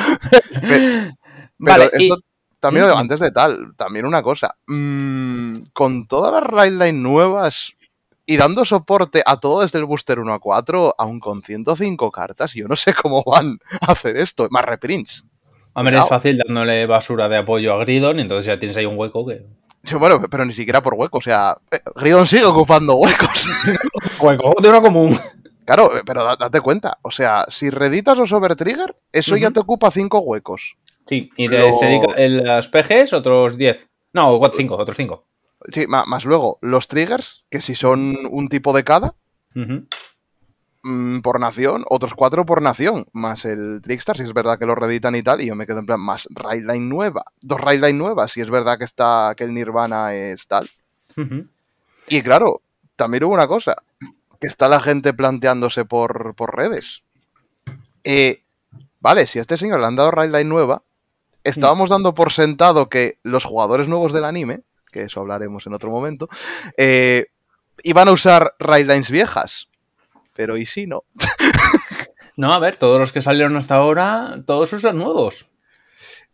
Pero, 0.62 1.13
vale, 1.58 1.92
también, 2.60 2.86
antes 2.89 3.20
de 3.20 3.32
tal, 3.32 3.74
también 3.76 4.06
una 4.06 4.22
cosa, 4.22 4.56
mmm, 4.68 5.54
con 5.74 6.08
todas 6.08 6.34
las 6.34 6.44
Railline 6.44 7.02
nuevas, 7.02 7.74
y 8.30 8.38
dando 8.38 8.63
soporte 8.63 9.24
a 9.26 9.39
todo 9.39 9.62
desde 9.62 9.80
el 9.80 9.86
booster 9.86 10.20
1 10.20 10.32
a 10.32 10.38
4, 10.38 10.94
aún 11.00 11.20
con 11.20 11.42
105 11.42 12.12
cartas, 12.12 12.54
yo 12.54 12.68
no 12.68 12.76
sé 12.76 12.94
cómo 12.94 13.24
van 13.24 13.58
a 13.82 13.94
hacer 13.94 14.18
esto. 14.18 14.48
Más 14.52 14.63
reprints. 14.65 15.26
Hombre, 15.74 15.98
es 15.98 16.08
fácil 16.08 16.38
dándole 16.38 16.86
basura 16.86 17.28
de 17.28 17.38
apoyo 17.38 17.74
a 17.74 17.80
Gridon, 17.80 18.20
entonces 18.20 18.46
ya 18.46 18.60
tienes 18.60 18.78
ahí 18.78 18.86
un 18.86 19.00
hueco 19.00 19.26
que. 19.26 19.48
Sí, 19.82 19.96
bueno, 19.96 20.22
pero 20.30 20.46
ni 20.46 20.54
siquiera 20.54 20.80
por 20.80 20.94
hueco. 20.94 21.18
O 21.18 21.22
sea, 21.22 21.58
eh, 21.72 21.80
Gridon 21.96 22.28
sigue 22.28 22.46
ocupando 22.46 22.98
huecos. 22.98 23.48
hueco 24.22 24.54
de 24.62 24.70
uno 24.70 24.82
común. 24.84 25.20
Claro, 25.65 25.89
pero 26.06 26.24
date 26.38 26.62
cuenta. 26.62 27.00
O 27.02 27.10
sea, 27.10 27.46
si 27.48 27.72
reditas 27.72 28.15
los 28.15 28.32
Overtrigger, 28.32 28.96
eso 29.12 29.38
ya 29.38 29.50
te 29.50 29.60
ocupa 29.60 29.89
5 29.89 30.20
huecos. 30.20 30.78
Sí, 31.08 31.32
y 31.36 31.48
de, 31.48 31.74
se 31.74 31.86
dedica 31.88 32.13
en 32.15 32.44
las 32.44 32.68
PGs 32.68 33.12
otros 33.13 33.58
10. 33.58 33.89
No, 34.13 34.39
5, 34.56 34.76
otros 34.76 34.98
5. 34.98 35.26
Sí, 35.67 35.86
más, 35.88 36.26
luego 36.26 36.58
los 36.62 36.88
triggers, 36.88 37.43
que 37.50 37.62
si 37.62 37.76
son 37.76 38.17
un 38.30 38.48
tipo 38.48 38.72
de 38.74 38.84
cada, 38.84 39.15
mm, 40.84 41.19
por 41.19 41.39
nación, 41.39 41.84
otros 41.89 42.13
cuatro 42.13 42.45
por 42.45 42.62
nación, 42.62 43.06
más 43.12 43.43
el 43.43 43.82
Trickstar, 43.84 44.15
si 44.15 44.24
es 44.24 44.34
verdad 44.34 44.58
que 44.58 44.65
lo 44.65 44.76
reeditan 44.76 45.15
y 45.15 45.24
tal, 45.24 45.41
y 45.41 45.48
yo 45.48 45.56
me 45.56 45.67
quedo 45.67 45.80
en 45.80 45.86
plan, 45.86 46.00
más 46.00 46.28
Raidline 46.32 46.88
nueva, 46.88 47.26
dos 47.41 47.60
Raidline 47.60 47.98
nuevas, 47.98 48.32
si 48.32 48.41
es 48.41 48.50
verdad 48.50 48.78
que 48.78 48.86
está 48.86 49.34
que 49.36 49.43
el 49.43 49.54
Nirvana 49.54 50.15
es 50.15 50.48
tal. 50.48 50.69
Y 52.08 52.22
claro, 52.22 52.62
también 52.95 53.26
hubo 53.26 53.34
una 53.34 53.48
cosa, 53.48 53.76
que 54.39 54.48
está 54.48 54.69
la 54.69 54.80
gente 54.80 55.13
planteándose 55.13 55.84
por, 55.84 56.36
por 56.36 56.56
redes. 56.56 57.04
Eh, 58.06 58.43
vale, 59.02 59.28
si 59.28 59.39
a 59.39 59.41
este 59.41 59.58
señor 59.58 59.82
le 59.82 59.88
han 59.88 59.98
dado 59.98 60.12
Raidline 60.12 60.48
nueva, 60.48 60.84
estábamos 61.43 61.89
dando 61.89 62.15
por 62.15 62.32
sentado 62.32 62.88
que 62.88 63.19
los 63.24 63.43
jugadores 63.43 63.89
nuevos 63.89 64.13
del 64.13 64.24
anime 64.24 64.62
que 64.91 65.04
eso 65.04 65.19
hablaremos 65.19 65.65
en 65.67 65.73
otro 65.73 65.89
momento, 65.89 66.28
eh, 66.78 67.28
iban 67.84 68.08
a 68.08 68.12
usar 68.12 68.56
Railines 68.60 69.12
viejas. 69.12 69.69
Pero 70.36 70.58
¿y 70.58 70.65
si 70.65 70.88
no? 70.88 71.04
no, 72.38 72.54
a 72.54 72.60
ver, 72.60 72.78
todos 72.78 72.99
los 72.99 73.12
que 73.12 73.21
salieron 73.21 73.58
hasta 73.58 73.75
ahora, 73.75 74.41
todos 74.45 74.71
usan 74.73 74.97
nuevos. 74.97 75.45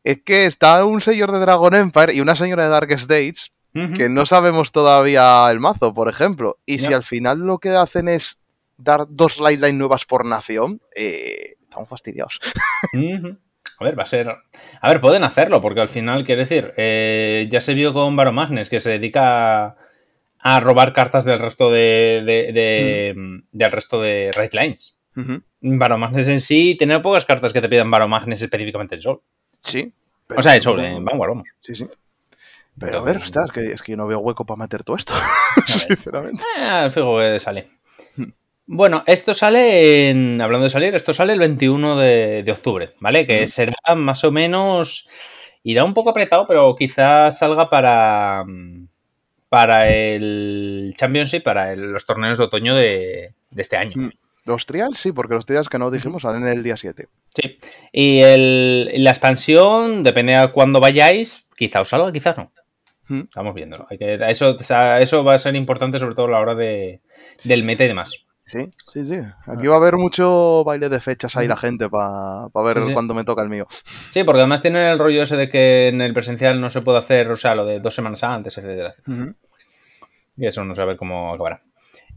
Es 0.04 0.22
que 0.24 0.46
está 0.46 0.86
un 0.86 1.02
señor 1.02 1.32
de 1.32 1.40
Dragon 1.40 1.74
Empire 1.74 2.14
y 2.14 2.22
una 2.22 2.36
señora 2.36 2.64
de 2.64 2.70
Darkest 2.70 3.10
Dates 3.10 3.52
que 3.94 4.08
no 4.08 4.26
sabemos 4.26 4.72
todavía 4.72 5.52
el 5.52 5.60
mazo, 5.60 5.94
por 5.94 6.08
ejemplo. 6.08 6.60
Y 6.66 6.80
si 6.80 6.94
al 6.94 7.04
final 7.04 7.40
lo 7.40 7.58
que 7.58 7.72
hacen 7.72 8.08
es 8.08 8.40
dar 8.78 9.06
dos 9.10 9.40
Lines 9.40 9.74
nuevas 9.74 10.06
por 10.06 10.26
nación, 10.26 10.82
eh, 10.96 11.56
estamos 11.62 11.90
fastidiados. 11.90 12.40
A 13.80 13.84
ver, 13.84 13.98
va 13.98 14.04
a 14.04 14.08
ser. 14.08 14.30
A 14.30 14.90
ver, 14.90 15.02
pueden 15.02 15.24
hacerlo, 15.24 15.62
porque 15.62 15.82
al 15.82 15.90
final, 15.90 16.24
quiere 16.24 16.42
decir, 16.42 16.74
eh, 16.78 17.48
ya 17.50 17.62
se 17.62 17.74
vio 17.74 17.94
con 17.94 18.16
Baromagnes 18.16 18.70
que 18.70 18.80
se 18.80 18.92
dedica 18.92 19.76
a 20.40 20.60
robar 20.60 20.94
cartas 20.94 21.26
del 21.26 21.40
resto 21.40 21.72
de. 21.72 22.22
de, 22.26 23.14
mm. 23.16 23.40
del 23.52 23.72
resto 23.72 24.02
de 24.02 24.32
Right 24.38 24.54
Lines. 24.54 24.98
Baromagnes 25.62 26.28
en 26.28 26.42
sí, 26.42 26.76
tiene 26.78 27.00
pocas 27.00 27.26
cartas 27.26 27.54
que 27.54 27.62
te 27.62 27.70
pidan 27.70 27.90
Baromagnes 27.90 28.42
específicamente 28.42 28.96
en 28.96 29.02
Sol. 29.02 29.22
Sí. 29.64 29.92
O 30.36 30.42
sea, 30.42 30.56
en 30.56 30.62
Sol, 30.62 30.80
en 30.84 31.04
Vanguard, 31.04 31.30
vamos. 31.30 31.50
Sí, 31.62 31.76
sí. 31.76 31.86
Pero, 32.78 33.00
a 33.00 33.02
ver, 33.02 33.18
es 33.18 33.32
que, 33.54 33.72
es 33.72 33.82
que 33.82 33.94
yo 33.94 33.98
no 33.98 34.08
veo 34.08 34.20
hueco 34.20 34.46
para 34.46 34.58
meter 34.58 34.84
todo 34.84 34.98
esto, 34.98 35.14
sinceramente. 35.66 36.44
Eh, 36.60 36.90
fijo 36.92 37.18
que 37.20 37.40
sale. 37.40 37.70
Bueno, 38.68 39.04
esto 39.06 39.34
sale 39.34 40.10
en. 40.10 40.42
Hablando 40.42 40.66
de 40.66 40.70
salir, 40.72 40.96
esto 40.96 41.14
sale 41.14 41.34
el 41.34 41.40
21 41.40 41.98
de, 41.98 42.52
octubre, 42.52 42.92
¿vale? 43.00 43.28
Que 43.28 43.46
será 43.48 43.74
más 43.96 44.24
o 44.24 44.32
menos. 44.32 45.08
Irá 45.64 45.84
un 45.84 45.94
poco 45.94 46.10
apretado, 46.10 46.48
pero 46.48 46.76
quizás 46.76 47.38
salga 47.38 47.70
para. 47.70 48.44
Para 49.50 49.88
el 49.88 50.94
Championship, 50.98 51.44
para 51.44 51.76
los 51.76 52.06
torneos 52.06 52.38
de 52.38 52.44
otoño 52.44 52.76
de, 52.76 53.34
este 53.56 53.78
año. 53.78 53.94
Mm, 53.96 54.10
los 54.46 54.66
trials, 54.66 54.98
sí, 54.98 55.12
porque 55.12 55.36
los 55.36 55.46
trials 55.46 55.70
que 55.70 55.80
no 55.80 55.92
dijimos 55.92 56.24
salen 56.24 56.48
el 56.48 56.64
día 56.64 56.76
7. 56.76 57.08
Sí. 57.36 57.60
Y 57.94 58.22
el, 58.22 59.04
la 59.04 59.12
expansión, 59.12 60.04
depende 60.04 60.36
a 60.36 60.52
cuándo 60.52 60.82
vayáis, 60.82 61.48
quizá 61.56 61.82
os 61.82 61.90
salga, 61.90 62.12
quizás 62.12 62.36
no. 62.38 62.52
Mm. 63.08 63.22
Estamos 63.22 63.54
viéndolo. 63.54 63.86
Hay 63.90 63.98
que, 63.98 64.16
eso, 64.16 64.58
eso 64.60 65.24
va 65.24 65.36
a 65.36 65.38
ser 65.38 65.56
importante, 65.56 66.00
sobre 66.00 66.16
todo 66.16 66.26
a 66.26 66.32
la 66.32 66.40
hora 66.40 66.56
de, 66.56 67.02
del 67.44 67.64
meta 67.64 67.86
y 67.86 67.90
demás. 67.90 68.25
Sí, 68.46 68.70
sí, 68.94 69.06
sí. 69.06 69.20
Aquí 69.48 69.66
va 69.66 69.74
a 69.74 69.78
haber 69.78 69.98
mucho 69.98 70.64
baile 70.64 70.88
de 70.88 71.02
fechas 71.02 71.36
ahí 71.36 71.48
la 71.48 71.58
gente 71.58 71.90
para 71.90 72.48
ver 72.64 72.94
cuándo 72.94 73.16
me 73.16 73.24
toca 73.24 73.42
el 73.42 73.50
mío. 73.50 73.66
Sí, 73.70 74.24
porque 74.24 74.42
además 74.42 74.62
tienen 74.62 74.84
el 74.84 75.00
rollo 75.00 75.24
ese 75.24 75.36
de 75.36 75.50
que 75.50 75.88
en 75.88 76.00
el 76.02 76.14
presencial 76.14 76.62
no 76.62 76.70
se 76.70 76.82
puede 76.82 77.00
hacer, 77.00 77.32
o 77.32 77.38
sea, 77.38 77.56
lo 77.56 77.66
de 77.66 77.80
dos 77.80 77.96
semanas 77.96 78.24
antes, 78.24 78.56
etcétera. 78.58 78.94
Y 80.38 80.46
eso 80.46 80.64
no 80.64 80.76
sabe 80.76 80.96
cómo 80.96 81.34
acabará. 81.34 81.64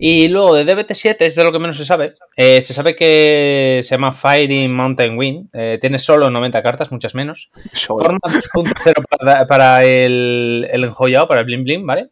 Y 0.01 0.29
luego 0.29 0.55
de 0.55 0.65
DBT7 0.65 1.17
es 1.21 1.35
de 1.35 1.43
lo 1.43 1.51
que 1.51 1.59
menos 1.59 1.77
se 1.77 1.85
sabe. 1.85 2.15
Eh, 2.37 2.63
se 2.63 2.73
sabe 2.73 2.95
que 2.95 3.81
se 3.83 3.91
llama 3.95 4.13
Fighting 4.13 4.73
Mountain 4.73 5.19
Wind. 5.19 5.49
Eh, 5.53 5.79
tiene 5.81 5.99
solo 5.99 6.31
90 6.31 6.63
cartas, 6.63 6.93
muchas 6.93 7.17
menos. 7.17 7.51
Forma 7.73 8.19
2.0 8.23 8.93
para, 9.09 9.47
para, 9.47 9.85
el, 9.85 10.69
el 10.71 10.85
enjollado, 10.85 11.27
para 11.27 11.41
el 11.41 11.47
Blim 11.47 11.65
Blim, 11.65 11.87
¿vale? 11.87 12.11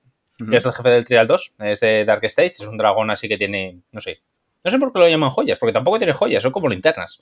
Es 0.53 0.67
el 0.67 0.73
jefe 0.73 0.89
del 0.89 1.05
Trial 1.05 1.27
2, 1.27 1.55
es 1.61 1.81
de 1.81 2.05
Dark 2.05 2.25
Stage, 2.25 2.47
es 2.47 2.67
un 2.67 2.77
dragón 2.77 3.11
así 3.11 3.29
que 3.29 3.39
tiene, 3.39 3.81
no 3.93 4.01
sé, 4.01 4.21
no 4.65 4.71
sé 4.71 4.79
por 4.79 4.93
qué 4.93 4.99
lo 4.99 5.09
llaman 5.09 5.31
joyas, 5.31 5.59
porque 5.59 5.73
tampoco 5.73 5.99
tiene 5.99 6.13
joyas, 6.13 6.43
son 6.43 6.53
como 6.53 6.69
linternas. 6.69 7.21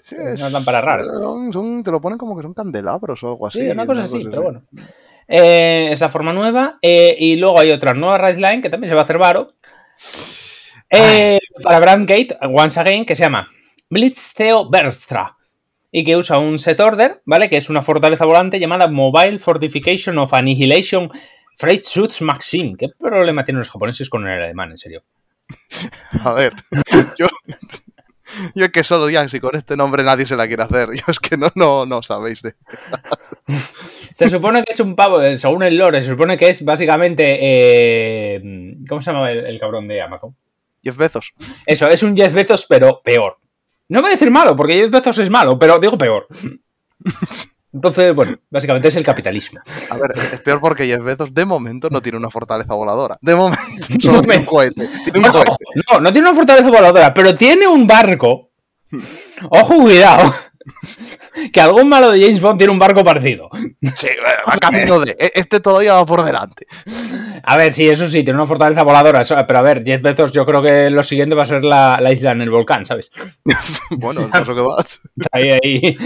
Sí, 0.00 0.16
es, 0.18 0.40
unas 0.40 0.52
lámparas 0.52 0.84
raras. 0.84 1.08
te 1.08 1.90
lo 1.90 2.00
ponen 2.00 2.18
como 2.18 2.36
que 2.36 2.42
son 2.42 2.54
candelabros 2.54 3.22
o 3.24 3.28
algo 3.28 3.46
así. 3.46 3.60
Sí, 3.60 3.68
una 3.68 3.86
cosa 3.86 4.04
así, 4.04 4.24
pero 4.30 4.42
bueno. 4.42 4.62
Eh, 5.28 5.90
es 5.92 6.00
la 6.00 6.08
forma 6.08 6.32
nueva. 6.32 6.78
Eh, 6.80 7.14
y 7.18 7.36
luego 7.36 7.60
hay 7.60 7.70
otra 7.70 7.92
nueva 7.92 8.16
Rise 8.16 8.40
Line 8.40 8.62
que 8.62 8.70
también 8.70 8.88
se 8.88 8.94
va 8.94 9.02
a 9.02 9.04
hacer 9.04 9.18
varo. 9.18 9.48
Eh, 10.88 11.38
para 11.62 11.80
Brandgate, 11.80 12.38
once 12.40 12.80
again, 12.80 13.04
que 13.04 13.14
se 13.14 13.24
llama 13.24 13.46
Blitz 13.90 14.32
Theo 14.34 14.70
Berstra. 14.70 15.36
Y 15.90 16.04
que 16.04 16.16
usa 16.16 16.38
un 16.38 16.58
set 16.58 16.80
order, 16.80 17.22
¿vale? 17.24 17.50
Que 17.50 17.56
es 17.56 17.68
una 17.68 17.82
fortaleza 17.82 18.24
volante 18.24 18.58
llamada 18.58 18.88
Mobile 18.88 19.38
Fortification 19.38 20.18
of 20.18 20.32
Annihilation 20.32 21.10
Freight 21.58 21.82
Suits 21.82 22.22
Maxim. 22.22 22.76
¿Qué 22.76 22.88
problema 22.96 23.44
tienen 23.44 23.58
los 23.58 23.68
japoneses 23.68 24.08
con 24.08 24.26
el 24.28 24.40
alemán, 24.40 24.70
en 24.70 24.78
serio? 24.78 25.02
A 26.24 26.32
ver, 26.32 26.52
yo, 27.18 27.26
yo 28.54 28.64
es 28.66 28.70
que 28.70 28.84
solo 28.84 29.10
ya, 29.10 29.28
si 29.28 29.40
con 29.40 29.56
este 29.56 29.76
nombre 29.76 30.04
nadie 30.04 30.24
se 30.24 30.36
la 30.36 30.46
quiere 30.46 30.62
hacer. 30.62 30.90
Yo 30.94 31.04
es 31.08 31.18
que 31.18 31.36
no, 31.36 31.50
no, 31.56 31.84
no 31.84 32.00
sabéis 32.02 32.42
de. 32.42 32.54
se 34.14 34.30
supone 34.30 34.62
que 34.62 34.72
es 34.72 34.80
un 34.80 34.94
pavo, 34.94 35.20
eh, 35.20 35.36
según 35.36 35.64
el 35.64 35.76
lore, 35.76 36.00
se 36.00 36.10
supone 36.10 36.38
que 36.38 36.48
es 36.48 36.64
básicamente. 36.64 37.38
Eh, 37.40 38.76
¿Cómo 38.88 39.02
se 39.02 39.10
llama 39.10 39.32
el, 39.32 39.58
cabrón 39.58 39.88
de 39.88 40.00
Amazon? 40.00 40.36
Jeff 40.84 40.96
Bezos. 40.96 41.32
Eso, 41.66 41.88
es 41.88 42.04
un 42.04 42.16
Jeff 42.16 42.32
Bezos, 42.32 42.66
pero 42.68 43.02
peor. 43.02 43.36
No 43.88 44.00
voy 44.00 44.10
a 44.10 44.12
decir 44.12 44.30
malo, 44.30 44.54
porque 44.54 44.74
Jeff 44.74 44.92
Bezos 44.92 45.18
es 45.18 45.28
malo, 45.28 45.58
pero 45.58 45.80
digo 45.80 45.98
peor. 45.98 46.28
Entonces, 47.78 48.12
bueno, 48.12 48.36
básicamente 48.50 48.88
es 48.88 48.96
el 48.96 49.04
capitalismo. 49.04 49.60
A 49.90 49.96
ver, 49.96 50.10
es 50.16 50.40
peor 50.40 50.60
porque 50.60 50.84
Jeff 50.84 51.00
Bezos 51.00 51.32
de 51.32 51.44
momento 51.44 51.88
no 51.90 52.02
tiene 52.02 52.18
una 52.18 52.28
fortaleza 52.28 52.74
voladora. 52.74 53.16
De 53.20 53.36
momento, 53.36 53.62
solo 54.00 54.20
tiene 54.20 54.40
un 54.40 54.44
cohete. 54.44 54.88
no, 55.14 56.00
no 56.00 56.12
tiene 56.12 56.28
una 56.28 56.36
fortaleza 56.36 56.68
voladora, 56.68 57.14
pero 57.14 57.36
tiene 57.36 57.68
un 57.68 57.86
barco. 57.86 58.50
Ojo, 59.50 59.76
cuidado. 59.76 60.34
que 61.52 61.60
algún 61.60 61.88
malo 61.88 62.10
de 62.10 62.20
James 62.20 62.40
Bond 62.40 62.58
tiene 62.58 62.72
un 62.72 62.80
barco 62.80 63.04
parecido. 63.04 63.48
Sí, 63.94 64.08
va 64.26 64.58
camino 64.58 64.98
de. 64.98 65.12
E, 65.12 65.30
este 65.36 65.60
todavía 65.60 65.94
va 65.94 66.04
por 66.04 66.24
delante. 66.24 66.66
A 67.44 67.56
ver, 67.56 67.72
sí, 67.72 67.88
eso 67.88 68.08
sí, 68.08 68.24
tiene 68.24 68.40
una 68.40 68.46
fortaleza 68.48 68.82
voladora. 68.82 69.24
Pero 69.24 69.58
a 69.58 69.62
ver, 69.62 69.84
10 69.84 70.02
Bezos, 70.02 70.32
yo 70.32 70.44
creo 70.44 70.62
que 70.62 70.90
lo 70.90 71.04
siguiente 71.04 71.36
va 71.36 71.44
a 71.44 71.46
ser 71.46 71.64
la, 71.64 72.00
isla 72.12 72.32
en 72.32 72.42
el 72.42 72.50
volcán, 72.50 72.84
¿sabes? 72.84 73.12
bueno, 73.90 74.22
el 74.22 74.30
caso 74.30 74.52
que 74.52 74.60
vas. 74.62 75.00
Ahí, 75.30 75.50
ahí. 75.62 75.96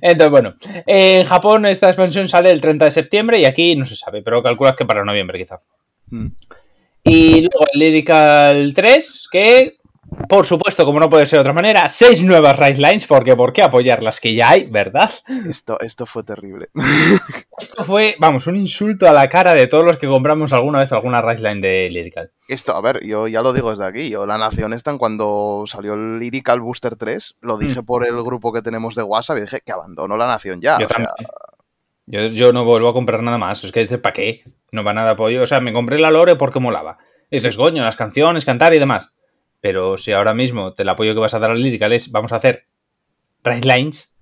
Entonces, 0.00 0.30
bueno, 0.30 0.54
en 0.86 1.24
Japón 1.24 1.66
esta 1.66 1.88
expansión 1.88 2.28
sale 2.28 2.50
el 2.50 2.60
30 2.60 2.84
de 2.86 2.90
septiembre 2.90 3.40
y 3.40 3.44
aquí 3.44 3.76
no 3.76 3.84
se 3.84 3.96
sabe, 3.96 4.22
pero 4.22 4.42
calculas 4.42 4.76
que 4.76 4.86
para 4.86 5.04
noviembre 5.04 5.38
quizá. 5.38 5.60
Mm. 6.10 6.26
Y 7.04 7.40
luego 7.40 7.66
el 7.72 7.80
Lyrical 7.80 8.72
3, 8.74 9.28
que 9.30 9.76
por 10.28 10.46
supuesto, 10.46 10.84
como 10.84 11.00
no 11.00 11.10
puede 11.10 11.26
ser 11.26 11.38
de 11.38 11.40
otra 11.40 11.52
manera, 11.52 11.88
seis 11.88 12.22
nuevas 12.22 12.58
Right 12.58 12.78
Lines, 12.78 13.06
porque 13.06 13.34
¿por 13.34 13.52
qué 13.52 13.62
apoyar 13.62 14.02
las 14.02 14.20
que 14.20 14.34
ya 14.34 14.50
hay, 14.50 14.64
verdad? 14.64 15.10
Esto, 15.48 15.78
esto 15.80 16.06
fue 16.06 16.22
terrible. 16.22 16.68
Esto 17.58 17.84
fue, 17.84 18.16
vamos, 18.18 18.46
un 18.46 18.56
insulto 18.56 19.08
a 19.08 19.12
la 19.12 19.28
cara 19.28 19.54
de 19.54 19.66
todos 19.66 19.84
los 19.84 19.96
que 19.96 20.06
compramos 20.06 20.52
alguna 20.52 20.78
vez 20.80 20.92
alguna 20.92 21.22
Right 21.22 21.40
Line 21.40 21.60
de 21.60 21.90
Lyrical. 21.90 22.30
Esto, 22.48 22.74
a 22.74 22.80
ver, 22.80 23.04
yo 23.04 23.28
ya 23.28 23.42
lo 23.42 23.52
digo 23.52 23.70
desde 23.70 23.86
aquí. 23.86 24.10
Yo, 24.10 24.26
la 24.26 24.38
nación 24.38 24.72
esta, 24.72 24.96
cuando 24.98 25.64
salió 25.66 25.94
el 25.94 26.18
Lyrical 26.18 26.60
Booster 26.60 26.96
3, 26.96 27.36
lo 27.40 27.56
dije 27.58 27.82
por 27.82 28.06
el 28.06 28.22
grupo 28.22 28.52
que 28.52 28.62
tenemos 28.62 28.94
de 28.94 29.02
WhatsApp 29.02 29.38
y 29.38 29.40
dije 29.42 29.60
que 29.64 29.72
abandono 29.72 30.16
la 30.16 30.26
nación 30.26 30.60
ya. 30.60 30.78
Yo 30.78 30.86
o 30.86 30.88
sea. 30.88 31.10
Yo, 32.06 32.26
yo 32.26 32.52
no 32.52 32.64
vuelvo 32.64 32.88
a 32.88 32.92
comprar 32.92 33.22
nada 33.22 33.38
más. 33.38 33.64
Es 33.64 33.72
que 33.72 33.80
dices, 33.80 33.98
¿para 33.98 34.12
qué? 34.12 34.44
No 34.70 34.84
va 34.84 34.92
nada 34.92 35.12
apoyo. 35.12 35.42
O 35.42 35.46
sea, 35.46 35.60
me 35.60 35.72
compré 35.72 35.98
la 35.98 36.10
Lore 36.10 36.36
porque 36.36 36.60
molaba. 36.60 36.98
Y 37.30 37.36
dices, 37.36 37.56
coño, 37.56 37.82
las 37.82 37.96
canciones, 37.96 38.44
cantar 38.44 38.74
y 38.74 38.78
demás. 38.78 39.12
Pero 39.66 39.98
si 39.98 40.12
ahora 40.12 40.32
mismo 40.32 40.74
te 40.74 40.84
el 40.84 40.88
apoyo 40.90 41.12
que 41.12 41.18
vas 41.18 41.34
a 41.34 41.40
dar 41.40 41.50
al 41.50 41.60
Lyrical 41.60 41.92
es, 41.92 42.12
vamos 42.12 42.30
a 42.30 42.36
hacer 42.36 42.62
Right 43.42 43.64
Lines, 43.64 44.12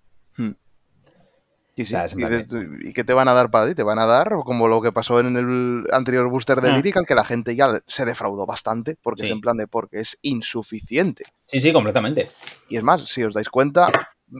y, 1.77 1.85
sí, 1.85 1.95
y, 2.17 2.25
de- 2.25 2.47
¿y 2.89 2.93
qué 2.95 3.03
te 3.05 3.13
van 3.13 3.29
a 3.29 3.35
dar 3.35 3.51
para 3.51 3.67
ti? 3.67 3.75
Te 3.75 3.83
van 3.83 3.99
a 3.99 4.07
dar 4.07 4.31
como 4.45 4.69
lo 4.69 4.81
que 4.81 4.91
pasó 4.93 5.21
en 5.21 5.37
el 5.37 5.85
anterior 5.93 6.31
booster 6.31 6.61
de 6.63 6.71
Ah. 6.71 6.77
Lyrical, 6.77 7.05
que 7.05 7.15
la 7.17 7.25
gente 7.25 7.55
ya 7.57 7.69
se 7.87 8.05
defraudó 8.07 8.47
bastante, 8.47 8.97
porque 9.03 9.23
Sí. 9.23 9.27
es 9.27 9.33
en 9.33 9.41
plan 9.43 9.57
de 9.59 9.67
porque 9.67 9.99
es 10.01 10.17
insuficiente. 10.23 11.25
Sí, 11.49 11.61
sí, 11.61 11.73
completamente. 11.73 12.31
Y 12.71 12.77
es 12.79 12.83
más, 12.83 13.03
si 13.07 13.23
os 13.25 13.35
dais 13.35 13.51
cuenta, 13.51 13.89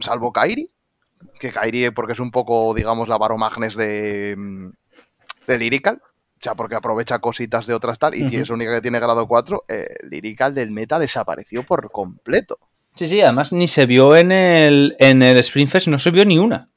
salvo 0.01 0.31
Kairi, 0.33 0.69
que 1.39 1.51
Kairi 1.51 1.91
porque 1.91 2.13
es 2.13 2.19
un 2.19 2.31
poco, 2.31 2.73
digamos, 2.73 3.09
la 3.09 3.17
varomagnes 3.19 3.75
de, 3.75 4.35
mm, 4.37 4.69
de 5.45 5.57
Lyrical, 5.59 6.01
o 6.37 6.43
sea, 6.45 6.55
porque 6.55 6.75
aprovecha 6.75 7.19
cositas 7.19 7.65
de 7.67 7.73
otras 7.73 7.97
tal, 7.99 8.13
y 8.15 8.23
es 8.35 8.49
la 8.49 8.55
única 8.55 8.75
que 8.75 8.81
tiene 8.81 8.99
grado 8.99 9.27
4, 9.27 9.65
eh, 9.67 9.87
Lyrical 10.09 10.53
del 10.53 10.71
meta 10.71 10.99
desapareció 10.99 11.63
por 11.63 11.91
completo. 11.91 12.59
Sí, 12.95 13.07
sí, 13.07 13.21
además 13.21 13.51
ni 13.51 13.67
se 13.67 13.85
vio 13.85 14.15
en 14.15 14.31
el, 14.31 14.95
en 14.99 15.21
el 15.23 15.37
Spring 15.37 15.67
Fest, 15.67 15.87
no 15.87 15.99
se 15.99 16.11
vio 16.11 16.23
ni 16.25 16.37
una. 16.37 16.69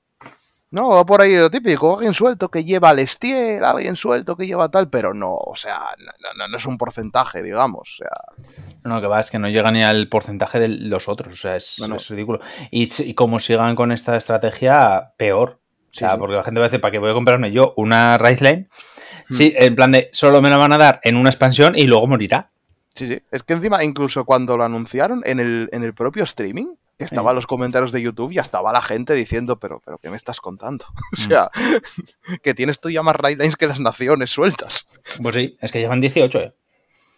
No, 0.71 0.91
va 0.91 1.07
por 1.07 1.23
ahí 1.23 1.35
lo 1.35 1.51
típico, 1.51 1.95
alguien 1.95 2.13
suelto 2.13 2.51
que 2.51 2.63
lleva 2.65 2.91
al 2.91 2.99
Estier, 2.99 3.65
alguien 3.65 3.97
suelto 3.97 4.37
que 4.37 4.47
lleva 4.47 4.71
tal, 4.71 4.91
pero 4.91 5.15
no, 5.15 5.33
o 5.35 5.57
sea, 5.57 5.81
no, 5.99 6.13
no- 6.37 6.49
no 6.49 6.57
es 6.57 6.67
un 6.67 6.77
porcentaje, 6.77 7.43
digamos, 7.43 7.81
o 7.95 7.97
sea, 8.05 8.45
No, 8.85 9.01
que 9.01 9.07
va, 9.07 9.21
es 9.21 9.31
que 9.31 9.39
no 9.39 9.49
llega 9.49 9.71
ni 9.71 9.83
al 9.83 10.09
porcentaje 10.09 10.61
de 10.61 10.69
los 10.69 11.09
otros, 11.09 11.33
o 11.33 11.37
sea, 11.37 11.57
es, 11.57 11.77
No, 11.81 11.89
no. 11.89 11.97
es 11.97 12.09
ridículo. 12.11 12.41
Y, 12.71 13.15
como 13.15 13.39
sigan 13.41 13.77
con 13.77 13.93
esta 13.93 14.15
estrategia, 14.17 15.15
peor. 15.17 15.61
O 15.91 15.95
sea, 15.95 16.13
sí. 16.13 16.17
porque 16.19 16.37
la 16.37 16.45
gente 16.45 16.61
va 16.61 16.67
a 16.67 16.69
decir, 16.69 16.81
¿para 16.83 16.93
qué 16.93 16.99
voy 16.99 17.11
a 17.11 17.15
comprarme 17.15 17.51
yo 17.51 17.73
una 17.77 18.19
Right 18.19 18.41
Line? 18.41 18.69
Hmm. 18.69 18.98
Sí, 19.31 19.55
en 19.57 19.75
plan 19.77 19.93
de, 19.93 20.09
solo 20.13 20.41
me 20.41 20.51
la 20.51 20.57
van 20.57 20.73
a 20.73 20.79
dar 20.79 21.01
en 21.05 21.17
una 21.17 21.29
expansión 21.31 21.77
y 21.77 21.83
luego 21.85 22.07
morirá. 22.07 22.51
sí, 22.95 23.07
sí. 23.07 23.21
Es 23.31 23.43
que 23.43 23.53
encima, 23.55 23.85
incluso 23.85 24.25
cuando 24.25 24.57
lo 24.57 24.65
anunciaron 24.65 25.23
en 25.25 25.39
el, 25.41 25.69
en 25.73 25.83
el 25.85 25.95
propio 25.95 26.25
streaming, 26.25 26.75
que 26.99 27.05
estaban 27.05 27.33
Sí. 27.33 27.37
los 27.37 27.47
comentarios 27.47 27.93
de 27.93 28.03
YouTube, 28.03 28.33
ya 28.33 28.43
estaba 28.43 28.73
la 28.73 28.83
gente 28.83 29.15
diciendo, 29.15 29.59
pero, 29.61 29.81
pero 29.85 29.99
¿qué 29.99 30.11
me 30.11 30.17
estás 30.17 30.41
contando? 30.41 30.85
O 31.13 31.17
Mm. 31.17 31.17
sea, 31.17 31.51
que 32.43 32.55
tienes 32.55 32.81
tú 32.81 32.91
ya 32.91 33.03
más 33.03 33.17
Lines 33.23 33.55
que 33.57 33.67
las 33.69 33.79
naciones 33.81 34.31
sueltas. 34.31 34.89
Pues 35.23 35.35
sí, 35.35 35.57
es 35.61 35.71
que 35.73 35.79
llevan 35.79 36.01
18, 36.01 36.41
¿eh? 36.41 36.55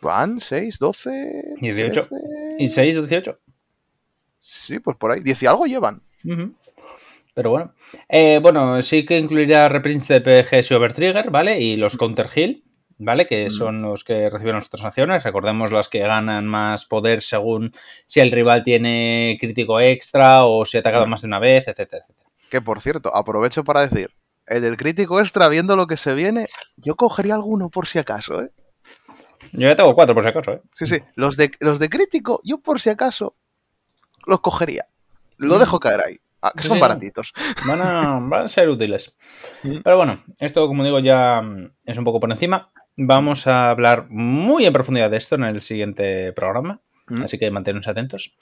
¿Van? 0.02 0.38
¿6? 0.40 0.78
¿12? 0.78 1.60
18. 1.60 2.08
13? 2.08 2.16
Y 2.58 2.68
6 2.68 2.96
o 2.96 3.00
18. 3.02 3.38
Sí, 4.40 4.78
pues 4.80 4.96
por 4.96 5.12
ahí. 5.12 5.20
10 5.20 5.42
y 5.42 5.46
algo 5.46 5.66
llevan. 5.66 6.02
Ujú. 6.24 6.54
Pero 7.40 7.50
bueno. 7.52 7.72
Eh, 8.10 8.38
bueno, 8.42 8.82
sí 8.82 9.06
que 9.06 9.16
incluirá 9.16 9.66
reprints 9.70 10.08
de 10.08 10.20
PGS 10.20 10.72
y 10.72 10.74
Overtrigger, 10.74 11.30
¿vale? 11.30 11.58
Y 11.58 11.78
los 11.78 11.96
Counter 11.96 12.28
Heal, 12.28 12.62
¿vale? 12.98 13.26
Que 13.26 13.46
Mm. 13.46 13.50
son 13.50 13.80
los 13.80 14.04
que 14.04 14.28
reciben 14.28 14.52
nuestras 14.56 14.82
naciones. 14.82 15.24
Recordemos 15.24 15.72
las 15.72 15.88
que 15.88 16.00
ganan 16.00 16.46
más 16.46 16.84
poder 16.84 17.22
según 17.22 17.72
si 18.06 18.20
el 18.20 18.30
rival 18.30 18.62
tiene 18.62 19.38
crítico 19.40 19.80
extra 19.80 20.44
o 20.44 20.66
si 20.66 20.76
ha 20.76 20.80
atacado 20.80 21.06
Mm. 21.06 21.08
más 21.08 21.22
de 21.22 21.28
una 21.28 21.38
vez, 21.38 21.66
etcétera, 21.66 22.04
etcétera. 22.04 22.28
Que 22.50 22.60
por 22.60 22.82
cierto, 22.82 23.10
aprovecho 23.16 23.64
para 23.64 23.80
decir, 23.80 24.10
el 24.46 24.60
del 24.60 24.76
crítico 24.76 25.18
extra, 25.18 25.48
viendo 25.48 25.76
lo 25.76 25.86
que 25.86 25.96
se 25.96 26.14
viene, 26.14 26.46
yo 26.76 26.94
cogería 26.94 27.32
alguno 27.36 27.70
por 27.70 27.86
si 27.86 27.98
acaso, 27.98 28.42
¿eh? 28.42 28.50
Yo 29.52 29.66
ya 29.66 29.76
tengo 29.76 29.94
cuatro 29.94 30.14
por 30.14 30.24
si 30.24 30.28
acaso, 30.28 30.52
¿eh? 30.52 30.60
Sí, 30.74 30.84
sí. 30.84 30.98
Los 31.14 31.38
de, 31.38 31.50
los 31.60 31.78
de 31.78 31.88
crítico, 31.88 32.42
yo 32.44 32.58
por 32.58 32.82
si 32.82 32.90
acaso 32.90 33.34
los 34.26 34.40
cogería. 34.40 34.84
Lo 35.38 35.56
Mm. 35.56 35.60
dejo 35.60 35.80
caer 35.80 36.00
ahí. 36.06 36.18
Ah, 36.42 36.52
que 36.56 36.62
Sí, 36.62 36.68
son 36.68 36.76
sí. 36.76 36.80
baratitos. 36.80 37.32
Van 37.66 37.80
a, 37.82 38.18
van 38.20 38.44
a 38.44 38.48
ser 38.48 38.68
útiles. 38.68 39.14
Mm. 39.62 39.78
Pero 39.84 39.96
bueno, 39.96 40.22
esto, 40.38 40.66
como 40.66 40.84
digo, 40.84 40.98
ya 41.00 41.40
mm, 41.42 41.72
es 41.84 41.98
un 41.98 42.04
poco 42.04 42.20
por 42.20 42.30
encima. 42.30 42.70
Vamos 42.96 43.46
a 43.46 43.70
hablar 43.70 44.06
muy 44.10 44.66
en 44.66 44.72
profundidad 44.72 45.10
de 45.10 45.16
esto 45.18 45.34
en 45.36 45.44
el 45.44 45.62
siguiente 45.62 46.32
programa. 46.32 46.80
Mm. 47.08 47.22
Así 47.24 47.38
que 47.38 47.50
manténnos 47.50 47.88
atentos. 47.88 48.36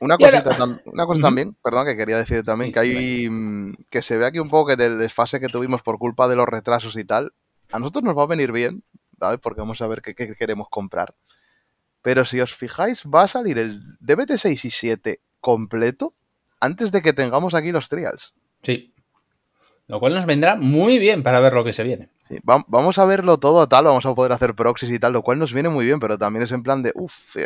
Una 0.00 0.14
ahora- 0.14 0.42
cosita 0.42 0.62
tam- 0.64 0.80
una 0.86 1.06
cosa 1.06 1.20
también, 1.22 1.54
perdón, 1.62 1.86
que 1.86 1.96
quería 1.96 2.18
decir 2.18 2.42
también, 2.42 2.68
Sí, 2.68 2.72
que 2.74 2.80
hay 2.80 3.28
que 3.90 4.02
se 4.02 4.16
ve 4.18 4.26
aquí 4.26 4.38
un 4.38 4.48
poco 4.50 4.68
que 4.68 4.76
del 4.76 4.98
desfase 4.98 5.40
que 5.40 5.48
tuvimos 5.48 5.82
por 5.82 5.98
culpa 5.98 6.28
de 6.28 6.36
los 6.36 6.46
retrasos 6.46 6.96
y 6.98 7.04
tal, 7.04 7.32
a 7.72 7.78
nosotros 7.78 8.04
nos 8.04 8.16
va 8.16 8.22
a 8.24 8.26
venir 8.26 8.52
bien, 8.52 8.84
¿vale? 9.18 9.38
Porque 9.38 9.60
vamos 9.60 9.80
a 9.80 9.86
ver 9.86 10.02
qué, 10.02 10.14
qué 10.14 10.34
queremos 10.34 10.68
comprar. 10.70 11.14
Pero 12.02 12.24
si 12.24 12.40
os 12.40 12.54
fijáis, 12.54 13.04
va 13.06 13.22
a 13.22 13.28
salir 13.28 13.58
el 13.58 13.80
DBT 14.00 14.36
6 14.36 14.64
y 14.66 14.70
7 14.70 15.20
completo 15.40 16.14
antes 16.60 16.92
de 16.92 17.02
que 17.02 17.12
tengamos 17.12 17.54
aquí 17.54 17.72
los 17.72 17.88
trials. 17.88 18.34
Sí. 18.62 18.92
Lo 19.88 20.00
cual 20.00 20.14
nos 20.14 20.26
vendrá 20.26 20.56
muy 20.56 20.98
bien 20.98 21.22
para 21.22 21.38
ver 21.40 21.52
lo 21.52 21.62
que 21.62 21.72
se 21.72 21.84
viene. 21.84 22.08
Sí, 22.22 22.38
va- 22.48 22.64
vamos 22.66 22.98
a 22.98 23.04
verlo 23.04 23.38
todo 23.38 23.68
tal, 23.68 23.84
vamos 23.84 24.04
a 24.04 24.14
poder 24.14 24.32
hacer 24.32 24.54
proxies 24.54 24.90
y 24.90 24.98
tal, 24.98 25.12
lo 25.12 25.22
cual 25.22 25.38
nos 25.38 25.52
viene 25.52 25.68
muy 25.68 25.84
bien, 25.84 26.00
pero 26.00 26.18
también 26.18 26.42
es 26.42 26.50
en 26.50 26.64
plan 26.64 26.82
de, 26.82 26.90
uff, 26.96 27.36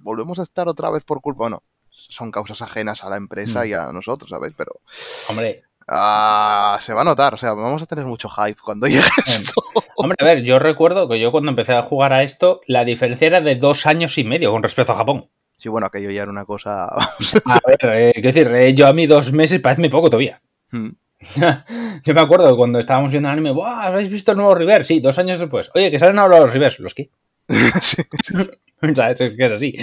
volvemos 0.00 0.38
a 0.38 0.42
estar 0.42 0.68
otra 0.68 0.88
vez 0.90 1.04
por 1.04 1.20
culpa, 1.20 1.40
bueno, 1.44 1.62
son 1.90 2.30
causas 2.30 2.62
ajenas 2.62 3.04
a 3.04 3.10
la 3.10 3.18
empresa 3.18 3.62
Mm. 3.62 3.66
y 3.66 3.72
a 3.74 3.92
nosotros, 3.92 4.30
¿sabéis? 4.30 4.54
Pero 4.56 4.72
Hombre, 5.28 5.62
ah, 5.86 6.78
se 6.80 6.94
va 6.94 7.02
a 7.02 7.04
notar, 7.04 7.34
o 7.34 7.36
sea, 7.36 7.52
vamos 7.52 7.82
a 7.82 7.86
tener 7.86 8.06
mucho 8.06 8.30
hype 8.30 8.60
cuando 8.64 8.86
llegue 8.86 9.02
esto. 9.26 9.52
hombre, 9.96 10.16
a 10.18 10.24
ver, 10.24 10.42
yo 10.44 10.58
recuerdo 10.58 11.10
que 11.10 11.20
yo 11.20 11.30
cuando 11.30 11.50
empecé 11.50 11.74
a 11.74 11.82
jugar 11.82 12.14
a 12.14 12.22
esto, 12.22 12.62
la 12.66 12.86
diferencia 12.86 13.26
era 13.26 13.42
de 13.42 13.56
dos 13.56 13.84
años 13.84 14.16
y 14.16 14.24
medio 14.24 14.50
con 14.50 14.62
respecto 14.62 14.92
a 14.92 14.96
Japón. 14.96 15.28
Sí, 15.60 15.68
bueno, 15.68 15.86
aquello 15.88 16.10
ya 16.10 16.22
era 16.22 16.30
una 16.30 16.46
cosa... 16.46 16.86
A 17.44 17.60
ver, 17.66 17.78
eh, 17.82 18.12
quiero 18.14 18.32
decir, 18.32 18.48
eh, 18.48 18.72
yo 18.72 18.86
a 18.86 18.94
mí 18.94 19.06
dos 19.06 19.30
meses 19.34 19.60
parece 19.60 19.82
muy 19.82 19.90
poco 19.90 20.08
todavía. 20.08 20.40
Mm, 20.70 20.88
Yo 22.02 22.14
me 22.14 22.20
acuerdo 22.22 22.56
cuando 22.56 22.78
estábamos 22.78 23.10
viendo 23.10 23.28
el 23.28 23.34
anime, 23.34 23.50
¡buah! 23.50 23.82
¿Habéis 23.88 24.08
visto 24.08 24.30
el 24.30 24.38
nuevo 24.38 24.54
River? 24.54 24.86
Sí, 24.86 25.00
dos 25.00 25.18
años 25.18 25.38
después. 25.38 25.70
Oye, 25.74 25.90
que 25.90 25.98
salen 25.98 26.18
ahora 26.18 26.40
los 26.40 26.52
Rivers. 26.52 26.78
¿Los 26.78 26.94
qué? 26.94 27.10
sí, 27.82 28.02
¿Sabes? 28.94 29.20
Es 29.20 29.36
que 29.36 29.46
es 29.46 29.52
así. 29.52 29.76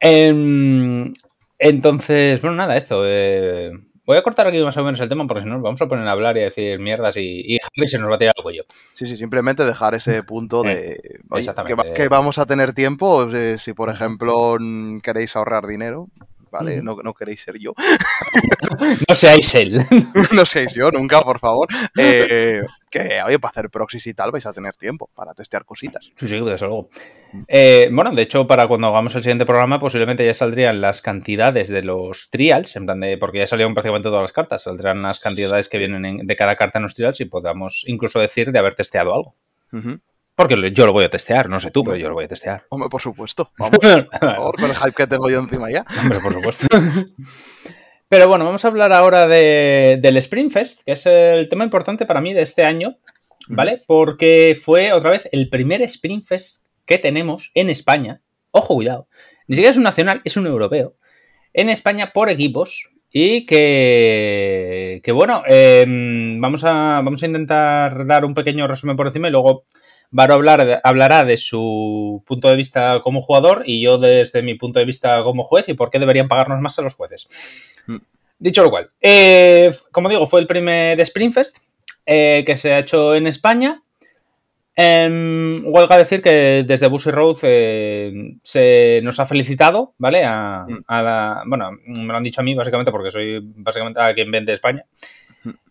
Em, 0.00 1.12
entonces, 1.58 2.40
bueno, 2.40 2.56
nada, 2.56 2.76
esto. 2.78 3.02
Eh, 4.04 4.06
voy 4.06 4.16
a 4.16 4.22
cortar 4.22 4.46
aquí 4.46 4.60
más 4.62 4.76
o 4.76 4.84
menos 4.84 5.00
el 5.00 5.08
tema 5.08 5.26
porque 5.26 5.42
si 5.42 5.48
no 5.48 5.54
nos 5.54 5.62
vamos 5.62 5.80
a 5.82 5.86
poner 5.88 6.06
a 6.06 6.12
hablar 6.12 6.36
y 6.36 6.40
a 6.40 6.44
decir 6.44 6.78
mierdas 6.78 7.16
y, 7.16 7.42
y 7.54 7.58
Harry 7.62 7.86
se 7.88 7.98
nos 7.98 8.10
va 8.10 8.16
a 8.16 8.18
tirar 8.18 8.34
al 8.36 8.42
cuello. 8.42 8.64
sí, 8.94 9.06
sí, 9.06 9.16
simplemente 9.16 9.64
dejar 9.64 9.94
ese 9.94 10.22
punto 10.22 10.62
de... 10.62 11.00
oye, 11.30 11.40
exactamente. 11.40 11.74
que, 11.82 11.88
va- 11.88 11.94
que 11.94 12.08
vamos 12.08 12.38
a 12.38 12.46
tener 12.46 12.72
tiempo, 12.72 13.28
eh, 13.32 13.56
si 13.58 13.72
por 13.72 13.90
ejemplo 13.90 14.56
queréis 15.02 15.34
ahorrar 15.36 15.66
dinero, 15.66 16.08
¿vale? 16.54 16.80
No, 16.82 16.96
no 17.02 17.12
queréis 17.12 17.42
ser 17.42 17.58
yo. 17.58 17.74
No 19.08 19.14
seáis 19.14 19.54
él. 19.54 19.80
no 20.34 20.44
seáis 20.44 20.74
yo 20.74 20.90
nunca, 20.90 21.20
por 21.22 21.38
favor. 21.38 21.68
Eh, 21.98 22.60
que, 22.90 23.20
oye, 23.24 23.38
para 23.38 23.50
hacer 23.50 23.70
proxies 23.70 24.06
y 24.06 24.14
tal 24.14 24.30
vais 24.30 24.46
a 24.46 24.52
tener 24.52 24.74
tiempo 24.74 25.10
para 25.14 25.34
testear 25.34 25.64
cositas. 25.64 26.10
Sí, 26.16 26.28
sí, 26.28 26.40
desde 26.40 26.66
luego. 26.66 26.88
Eh, 27.48 27.88
bueno, 27.92 28.12
de 28.14 28.22
hecho, 28.22 28.46
para 28.46 28.68
cuando 28.68 28.86
hagamos 28.88 29.14
el 29.16 29.22
siguiente 29.22 29.44
programa, 29.46 29.80
posiblemente 29.80 30.24
ya 30.24 30.34
saldrían 30.34 30.80
las 30.80 31.02
cantidades 31.02 31.68
de 31.68 31.82
los 31.82 32.30
trials, 32.30 32.76
en 32.76 32.84
plan 32.86 33.00
de, 33.00 33.18
porque 33.18 33.38
ya 33.38 33.46
salieron 33.46 33.74
prácticamente 33.74 34.08
todas 34.08 34.22
las 34.22 34.32
cartas, 34.32 34.62
saldrán 34.62 35.02
las 35.02 35.18
cantidades 35.20 35.68
que 35.68 35.78
vienen 35.78 36.04
en- 36.04 36.26
de 36.26 36.36
cada 36.36 36.56
carta 36.56 36.78
en 36.78 36.84
los 36.84 36.94
trials 36.94 37.20
y 37.20 37.24
podamos 37.24 37.84
incluso 37.86 38.20
decir 38.20 38.52
de 38.52 38.58
haber 38.58 38.74
testeado 38.74 39.14
algo. 39.14 39.34
Porque 40.36 40.72
yo 40.72 40.86
lo 40.86 40.92
voy 40.92 41.04
a 41.04 41.10
testear, 41.10 41.48
no 41.48 41.60
sé 41.60 41.70
tú, 41.70 41.84
pero 41.84 41.96
yo 41.96 42.08
lo 42.08 42.14
voy 42.14 42.24
a 42.24 42.28
testear. 42.28 42.64
Hombre, 42.70 42.88
por 42.88 43.00
supuesto. 43.00 43.52
Vamos, 43.58 43.78
por 43.78 44.18
favor, 44.20 44.56
con 44.60 44.70
el 44.70 44.76
hype 44.76 44.92
que 44.92 45.06
tengo 45.06 45.28
yo 45.30 45.38
encima 45.40 45.70
ya. 45.70 45.84
Hombre, 46.00 46.18
por 46.20 46.32
supuesto. 46.32 46.66
Pero 48.08 48.28
bueno, 48.28 48.44
vamos 48.44 48.64
a 48.64 48.68
hablar 48.68 48.92
ahora 48.92 49.26
de- 49.26 49.98
del 50.00 50.16
Spring 50.18 50.50
Fest, 50.50 50.82
que 50.84 50.92
es 50.92 51.04
el 51.06 51.48
tema 51.48 51.64
importante 51.64 52.06
para 52.06 52.20
mí 52.20 52.32
de 52.34 52.42
este 52.42 52.62
año, 52.62 52.98
¿vale? 53.48 53.78
Porque 53.88 54.56
fue 54.62 54.92
otra 54.92 55.10
vez 55.10 55.28
el 55.32 55.48
primer 55.48 55.82
Spring 55.82 56.22
Fest 56.22 56.64
que 56.84 56.98
tenemos 56.98 57.50
en 57.54 57.70
España. 57.70 58.20
Ojo, 58.52 58.74
cuidado. 58.74 59.08
Ni 59.48 59.56
siquiera 59.56 59.72
es 59.72 59.78
un 59.78 59.82
nacional, 59.84 60.20
es 60.22 60.36
un 60.36 60.46
europeo. 60.46 60.94
En 61.54 61.70
España 61.70 62.12
por 62.12 62.28
equipos. 62.28 62.90
Y 63.10 63.46
que, 63.46 65.00
que 65.02 65.12
bueno, 65.12 65.42
eh, 65.48 65.84
vamos, 66.38 66.62
a, 66.64 67.00
vamos 67.02 67.22
a 67.22 67.26
intentar 67.26 68.06
dar 68.06 68.24
un 68.24 68.34
pequeño 68.34 68.66
resumen 68.66 68.96
por 68.96 69.06
encima 69.06 69.28
y 69.28 69.30
luego 69.30 69.64
Varo 70.16 70.34
hablar, 70.34 70.80
hablará 70.84 71.24
de 71.24 71.36
su 71.36 72.22
punto 72.24 72.48
de 72.48 72.54
vista 72.54 73.00
como 73.02 73.20
jugador 73.20 73.64
y 73.66 73.82
yo 73.82 73.98
desde 73.98 74.42
mi 74.42 74.54
punto 74.54 74.78
de 74.78 74.84
vista 74.84 75.24
como 75.24 75.42
juez 75.42 75.68
y 75.68 75.74
por 75.74 75.90
qué 75.90 75.98
deberían 75.98 76.28
pagarnos 76.28 76.60
más 76.60 76.78
a 76.78 76.82
los 76.82 76.94
jueces. 76.94 77.82
Mm. 77.88 77.96
Dicho 78.38 78.62
lo 78.62 78.70
cual, 78.70 78.90
eh, 79.00 79.74
como 79.90 80.08
digo, 80.08 80.28
fue 80.28 80.40
el 80.40 80.46
primer 80.46 81.00
Springfest 81.00 81.58
eh, 82.06 82.44
que 82.46 82.56
se 82.56 82.72
ha 82.72 82.78
hecho 82.78 83.16
en 83.16 83.26
España. 83.26 83.82
Eh, 84.76 85.60
huelga 85.64 85.98
decir 85.98 86.22
que 86.22 86.64
desde 86.64 86.86
Busy 86.86 87.10
Road 87.10 87.38
eh, 87.42 88.36
se 88.42 89.00
nos 89.02 89.18
ha 89.18 89.26
felicitado, 89.26 89.94
¿vale? 89.98 90.22
A, 90.24 90.64
Mm. 90.68 90.84
a 90.86 91.02
la, 91.02 91.42
bueno, 91.46 91.72
me 91.86 92.04
lo 92.04 92.16
han 92.16 92.22
dicho 92.22 92.40
a 92.40 92.44
mí 92.44 92.54
básicamente 92.54 92.92
porque 92.92 93.10
soy 93.10 93.40
básicamente 93.42 94.00
a 94.00 94.14
quien 94.14 94.30
vende 94.30 94.52
España. 94.52 94.84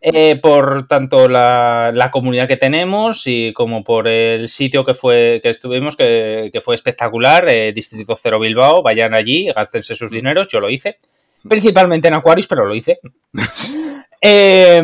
Eh, 0.02 0.36
por 0.36 0.88
tanto 0.88 1.28
la, 1.28 1.92
la 1.94 2.12
comunidad 2.12 2.48
que 2.48 2.58
tenemos 2.58 3.24
y 3.26 3.54
como 3.54 3.84
por 3.84 4.08
el 4.08 4.50
sitio 4.50 4.86
que 4.86 4.94
fue 4.94 5.40
que 5.42 5.50
estuvimos, 5.50 5.96
que, 5.96 6.50
que 6.54 6.62
fue 6.62 6.76
espectacular, 6.76 7.48
eh, 7.50 7.74
Distrito 7.74 8.16
Cero 8.22 8.40
Bilbao, 8.40 8.84
vayan 8.84 9.14
allí, 9.14 9.52
gástense 9.52 9.96
sus 9.96 10.12
dineros, 10.12 10.48
yo 10.48 10.60
lo 10.60 10.70
hice, 10.70 10.98
principalmente 11.48 12.08
en 12.08 12.16
Aquarius, 12.16 12.48
pero 12.48 12.66
lo 12.66 12.76
hice. 12.76 13.00
Eh, 14.26 14.82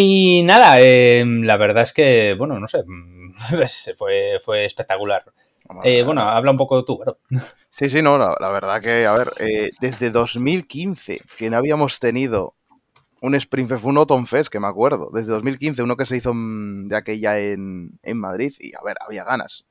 y 0.00 0.42
nada, 0.44 0.80
eh, 0.80 1.24
la 1.26 1.56
verdad 1.56 1.82
es 1.82 1.92
que, 1.92 2.36
bueno, 2.38 2.60
no 2.60 2.68
sé, 2.68 2.84
pues, 3.50 3.92
fue, 3.98 4.38
fue 4.40 4.64
espectacular. 4.64 5.24
Eh, 5.82 6.04
bueno, 6.04 6.22
habla 6.22 6.52
un 6.52 6.56
poco 6.56 6.84
tú, 6.84 6.98
claro. 6.98 7.18
Sí, 7.68 7.88
sí, 7.88 8.00
no, 8.00 8.16
la, 8.16 8.36
la 8.38 8.48
verdad 8.50 8.80
que, 8.80 9.06
a 9.06 9.14
ver, 9.14 9.30
eh, 9.40 9.70
desde 9.80 10.10
2015 10.10 11.20
que 11.36 11.50
no 11.50 11.56
habíamos 11.56 11.98
tenido 11.98 12.54
un 13.20 13.34
Spring 13.34 13.68
Fest, 13.68 13.84
un 13.84 13.96
Autumn 13.96 14.26
Fest, 14.26 14.48
que 14.50 14.60
me 14.60 14.66
acuerdo, 14.68 15.10
desde 15.12 15.32
2015, 15.32 15.82
uno 15.82 15.96
que 15.96 16.06
se 16.06 16.16
hizo 16.16 16.32
mm, 16.34 16.88
de 16.88 16.96
aquella 16.96 17.38
en, 17.38 17.98
en 18.02 18.18
Madrid, 18.18 18.52
y 18.60 18.74
a 18.74 18.80
ver, 18.84 18.96
había 19.04 19.24
ganas. 19.24 19.64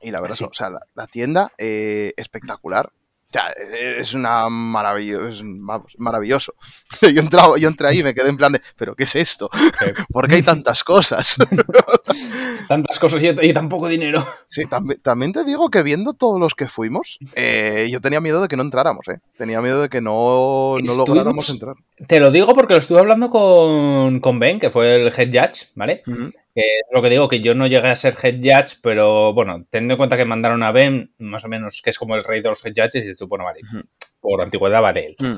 Y 0.00 0.10
la 0.10 0.20
verdad, 0.20 0.36
Sí. 0.36 0.44
o 0.44 0.54
sea, 0.54 0.70
la, 0.70 0.80
la 0.94 1.06
tienda, 1.06 1.52
eh, 1.58 2.12
espectacular. 2.16 2.90
O 3.28 3.30
sea, 3.30 3.50
es 3.50 4.14
una 4.14 4.46
es 4.46 5.42
vamos, 5.44 5.94
maravilloso. 5.98 6.54
Yo, 7.02 7.20
entraba, 7.20 7.58
yo 7.58 7.68
entré 7.68 7.86
ahí 7.86 8.00
y 8.00 8.02
me 8.02 8.14
quedé 8.14 8.30
en 8.30 8.38
plan 8.38 8.52
de, 8.52 8.62
¿pero 8.74 8.96
qué 8.96 9.04
es 9.04 9.14
esto? 9.16 9.50
¿Por 10.12 10.26
qué 10.26 10.36
hay 10.36 10.42
tantas 10.42 10.82
cosas? 10.82 11.36
Tantas 12.68 12.98
cosas 12.98 13.22
y, 13.22 13.28
y 13.28 13.52
tan 13.54 13.68
poco 13.68 13.88
dinero. 13.88 14.26
Sí, 14.46 14.66
también, 14.66 15.00
también 15.00 15.32
te 15.32 15.44
digo 15.44 15.70
que 15.70 15.82
viendo 15.82 16.12
todos 16.12 16.38
los 16.38 16.54
que 16.54 16.68
fuimos, 16.68 17.18
eh, 17.34 17.88
yo 17.90 18.00
tenía 18.00 18.20
miedo 18.20 18.42
de 18.42 18.48
que 18.48 18.56
no 18.56 18.62
entráramos, 18.62 19.06
¿eh? 19.08 19.20
Tenía 19.38 19.62
miedo 19.62 19.80
de 19.80 19.88
que 19.88 20.02
no, 20.02 20.76
no 20.82 20.94
lográramos 20.94 21.48
entrar. 21.48 21.76
Te 22.06 22.20
lo 22.20 22.30
digo 22.30 22.54
porque 22.54 22.74
lo 22.74 22.80
estuve 22.80 22.98
hablando 22.98 23.30
con, 23.30 24.20
con 24.20 24.38
Ben, 24.38 24.60
que 24.60 24.70
fue 24.70 24.96
el 24.96 25.12
head 25.16 25.28
judge, 25.28 25.70
¿vale? 25.74 26.02
Ujú. 26.06 26.30
Que 26.58 26.64
es 26.64 26.86
lo 26.90 27.00
que 27.00 27.10
digo, 27.10 27.28
que 27.28 27.40
yo 27.40 27.54
no 27.54 27.68
llegué 27.68 27.86
a 27.86 27.94
ser 27.94 28.16
head 28.20 28.40
judge, 28.42 28.78
pero 28.82 29.32
bueno, 29.32 29.64
teniendo 29.70 29.94
en 29.94 29.98
cuenta 29.98 30.16
que 30.16 30.24
mandaron 30.24 30.64
a 30.64 30.72
Ben, 30.72 31.12
más 31.18 31.44
o 31.44 31.48
menos, 31.48 31.80
que 31.82 31.90
es 31.90 31.98
como 31.98 32.16
el 32.16 32.24
rey 32.24 32.42
de 32.42 32.48
los 32.48 32.66
head 32.66 32.72
judges, 32.74 33.06
y 33.06 33.14
tú, 33.14 33.28
bueno, 33.28 33.44
vale, 33.44 33.60
Ujú. 33.62 33.84
por 34.20 34.40
antigüedad 34.42 34.82
vale 34.82 35.06
él. 35.06 35.16
Mm. 35.20 35.36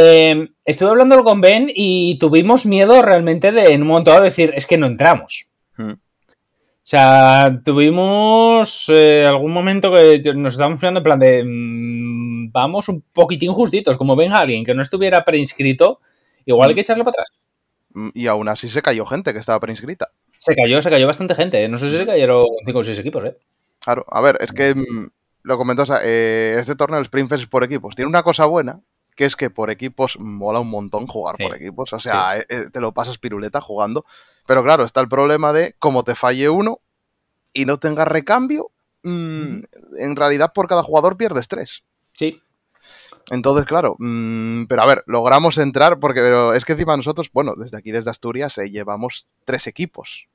Eh, 0.00 0.48
estuve 0.64 0.88
hablando 0.88 1.22
con 1.24 1.42
Ben 1.42 1.70
y 1.74 2.16
tuvimos 2.18 2.64
miedo 2.64 3.02
realmente 3.02 3.52
de 3.52 3.74
en 3.74 3.82
un 3.82 3.88
momento 3.88 4.12
dado 4.12 4.22
decir, 4.22 4.54
es 4.56 4.66
que 4.66 4.78
no 4.78 4.86
entramos. 4.86 5.50
Mm. 5.76 5.90
O 5.92 6.88
sea, 6.88 7.60
tuvimos 7.62 8.86
eh, 8.88 9.26
algún 9.26 9.52
momento 9.52 9.92
que 9.92 10.32
nos 10.34 10.54
estábamos 10.54 10.80
mirando 10.80 11.00
en 11.00 11.04
plan 11.04 11.18
de 11.18 11.44
mm, 11.44 12.50
vamos 12.50 12.88
un 12.88 13.02
poquitín 13.12 13.52
justitos, 13.52 13.98
como 13.98 14.16
ven 14.16 14.32
a 14.32 14.38
alguien 14.38 14.64
que 14.64 14.72
no 14.72 14.80
estuviera 14.80 15.22
preinscrito, 15.22 16.00
igual 16.46 16.70
hay 16.70 16.74
que 16.76 16.80
echarlo 16.80 17.04
para 17.04 17.12
atrás. 17.24 17.38
Y 18.14 18.26
aún 18.26 18.48
así 18.48 18.70
se 18.70 18.80
cayó 18.80 19.04
gente 19.04 19.34
que 19.34 19.38
estaba 19.38 19.60
preinscrita. 19.60 20.12
Se 20.46 20.54
cayó, 20.54 20.80
se 20.80 20.90
cayó 20.90 21.08
bastante 21.08 21.34
gente. 21.34 21.64
¿eh? 21.64 21.68
No 21.68 21.76
sé 21.76 21.90
si 21.90 21.98
se 21.98 22.06
cayeron 22.06 22.46
5 22.64 22.78
o 22.78 22.84
6 22.84 22.98
equipos, 23.00 23.24
¿eh? 23.24 23.36
Claro, 23.80 24.06
a 24.08 24.20
ver, 24.20 24.38
es 24.40 24.52
que 24.52 24.76
mm, 24.76 25.08
lo 25.42 25.58
o 25.58 25.86
sea, 25.86 25.98
eh, 26.04 26.56
este 26.60 26.76
torneo, 26.76 26.98
el 27.00 27.04
Spring 27.04 27.28
Fest 27.28 27.42
es 27.42 27.48
por 27.48 27.64
equipos, 27.64 27.96
tiene 27.96 28.08
una 28.08 28.22
cosa 28.22 28.46
buena, 28.46 28.80
que 29.16 29.24
es 29.24 29.34
que 29.34 29.50
por 29.50 29.70
equipos 29.70 30.18
mola 30.20 30.60
un 30.60 30.70
montón 30.70 31.08
jugar 31.08 31.34
Sí. 31.36 31.44
por 31.44 31.56
equipos. 31.56 31.92
O 31.92 31.98
sea, 31.98 32.38
eh, 32.38 32.44
eh, 32.48 32.64
te 32.72 32.80
lo 32.80 32.92
pasas 32.92 33.18
piruleta 33.18 33.60
jugando. 33.60 34.04
Pero 34.46 34.62
claro, 34.62 34.84
está 34.84 35.00
el 35.00 35.08
problema 35.08 35.52
de 35.52 35.74
como 35.80 36.04
te 36.04 36.14
falle 36.14 36.48
uno 36.48 36.80
y 37.52 37.64
no 37.64 37.78
tengas 37.78 38.06
recambio, 38.06 38.70
mm, 39.02 39.58
en 39.98 40.16
realidad 40.16 40.52
por 40.54 40.68
cada 40.68 40.84
jugador 40.84 41.16
pierdes 41.16 41.48
tres. 41.48 41.82
Sí. 42.12 42.40
Entonces, 43.30 43.66
claro, 43.66 43.96
mm, 43.98 44.66
pero 44.66 44.82
a 44.82 44.86
ver, 44.86 45.02
logramos 45.06 45.58
entrar 45.58 45.98
porque 45.98 46.20
pero 46.20 46.54
es 46.54 46.64
que 46.64 46.72
encima 46.72 46.96
nosotros, 46.96 47.30
bueno, 47.32 47.54
desde 47.56 47.76
aquí, 47.76 47.90
desde 47.90 48.10
Asturias, 48.10 48.56
eh, 48.58 48.70
llevamos 48.70 49.26
tres 49.44 49.66
equipos. 49.66 50.28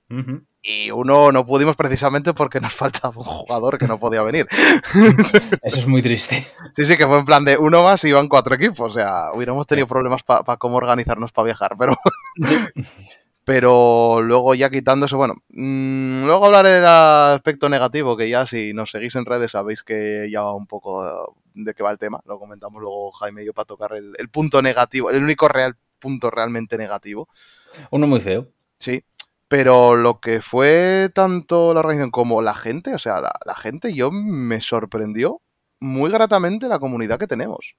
Y 0.62 0.92
uno 0.92 1.32
no 1.32 1.46
pudimos 1.46 1.76
precisamente 1.76 2.34
porque 2.34 2.60
nos 2.60 2.74
faltaba 2.74 3.14
un 3.18 3.24
jugador 3.24 3.78
que 3.78 3.88
no 3.88 4.00
podía 4.00 4.22
venir. 4.24 4.48
Eso 5.64 5.80
es 5.80 5.88
muy 5.88 6.02
triste. 6.02 6.48
Sí, 6.76 6.86
sí, 6.86 6.98
que 6.98 7.08
fue 7.08 7.20
en 7.20 7.26
plan 7.26 7.46
de 7.46 7.58
uno 7.58 7.84
más 7.84 8.04
y 8.04 8.10
iban 8.10 8.28
cuatro 8.28 8.56
equipos. 8.56 8.80
O 8.80 8.94
sea, 8.94 9.32
hubiéramos 9.34 9.66
tenido 9.66 9.88
problemas 9.88 10.24
para 10.24 10.58
cómo 10.58 10.78
organizarnos 10.78 11.32
para 11.32 11.46
viajar, 11.46 11.76
pero... 11.78 11.96
Pero 13.44 14.22
luego 14.22 14.54
ya 14.54 14.70
quitando 14.70 15.08
eso, 15.08 15.18
bueno, 15.18 15.34
mm, 15.50 16.26
luego 16.26 16.46
hablaré 16.46 16.70
del 16.70 16.86
aspecto 16.86 17.70
negativo, 17.70 18.16
que 18.16 18.30
ya 18.30 18.46
si 18.46 18.72
nos 18.72 18.92
seguís 18.92 19.16
en 19.16 19.26
redes 19.26 19.52
sabéis 19.52 19.82
que 19.82 20.30
ya 20.32 20.44
va 20.44 20.54
un 20.54 20.68
poco 20.68 21.34
de 21.56 21.74
qué 21.74 21.82
va 21.82 21.90
el 21.90 21.98
tema. 21.98 22.22
Lo 22.28 22.38
comentamos 22.38 22.80
luego 22.80 23.12
Jaime 23.14 23.42
y 23.42 23.48
yo 23.48 23.54
para 23.54 23.66
tocar 23.66 23.94
el, 23.94 24.14
el 24.20 24.30
punto 24.30 24.62
negativo, 24.62 25.10
el 25.10 25.24
único 25.24 25.48
real 25.48 25.76
punto 25.98 26.30
realmente 26.30 26.78
negativo. 26.78 27.28
Uno 27.90 28.06
muy 28.06 28.22
feo. 28.22 28.48
Sí, 28.82 29.04
pero 29.52 29.98
lo 29.98 30.22
que 30.22 30.40
fue 30.40 31.10
tanto 31.14 31.74
la 31.74 31.82
organización 31.82 32.10
como 32.10 32.42
la 32.42 32.56
gente, 32.56 32.96
o 32.96 33.00
sea, 33.00 33.20
la, 33.20 33.34
la 33.46 33.54
gente, 33.54 33.94
yo 33.94 34.10
me 34.10 34.62
sorprendió 34.62 35.42
muy 35.82 36.10
gratamente 36.10 36.70
la 36.70 36.80
comunidad 36.80 37.20
que 37.20 37.28
tenemos. 37.28 37.76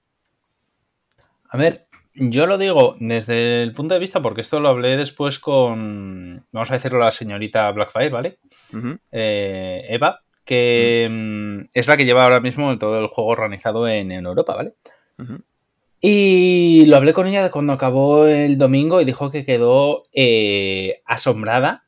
A 1.49 1.57
ver, 1.57 1.87
yo 2.13 2.47
lo 2.47 2.59
digo 2.59 2.97
desde 3.01 3.63
el 3.63 3.73
punto 3.73 3.95
de 3.95 4.01
vista, 4.01 4.21
porque 4.21 4.43
esto 4.43 4.61
lo 4.61 4.69
hablé 4.69 4.99
después 4.99 5.39
con, 5.39 6.45
vamos 6.53 6.71
a 6.71 6.75
decirlo, 6.75 6.99
la 6.99 7.11
señorita 7.11 7.71
Blackfire, 7.71 8.11
¿vale? 8.11 8.39
Eh, 9.11 9.87
Eva, 9.89 10.21
que 10.45 11.09
mm, 11.11 11.71
es 11.73 11.89
la 11.89 11.97
que 11.97 12.05
lleva 12.05 12.25
ahora 12.25 12.41
mismo 12.41 12.79
todo 12.79 13.01
el 13.01 13.07
juego 13.07 13.31
organizado 13.31 13.89
en, 13.89 14.13
en 14.13 14.27
Europa, 14.27 14.57
¿vale? 14.57 14.75
ujú. 15.19 15.43
Y 16.05 16.85
lo 16.87 16.97
hablé 16.97 17.15
con 17.15 17.29
ella 17.29 17.51
cuando 17.51 17.73
acabó 17.73 18.27
el 18.27 18.59
domingo 18.59 19.01
y 19.01 19.05
dijo 19.05 19.31
que 19.31 19.45
quedó 19.45 20.03
eh, 20.13 21.01
asombrada, 21.07 21.85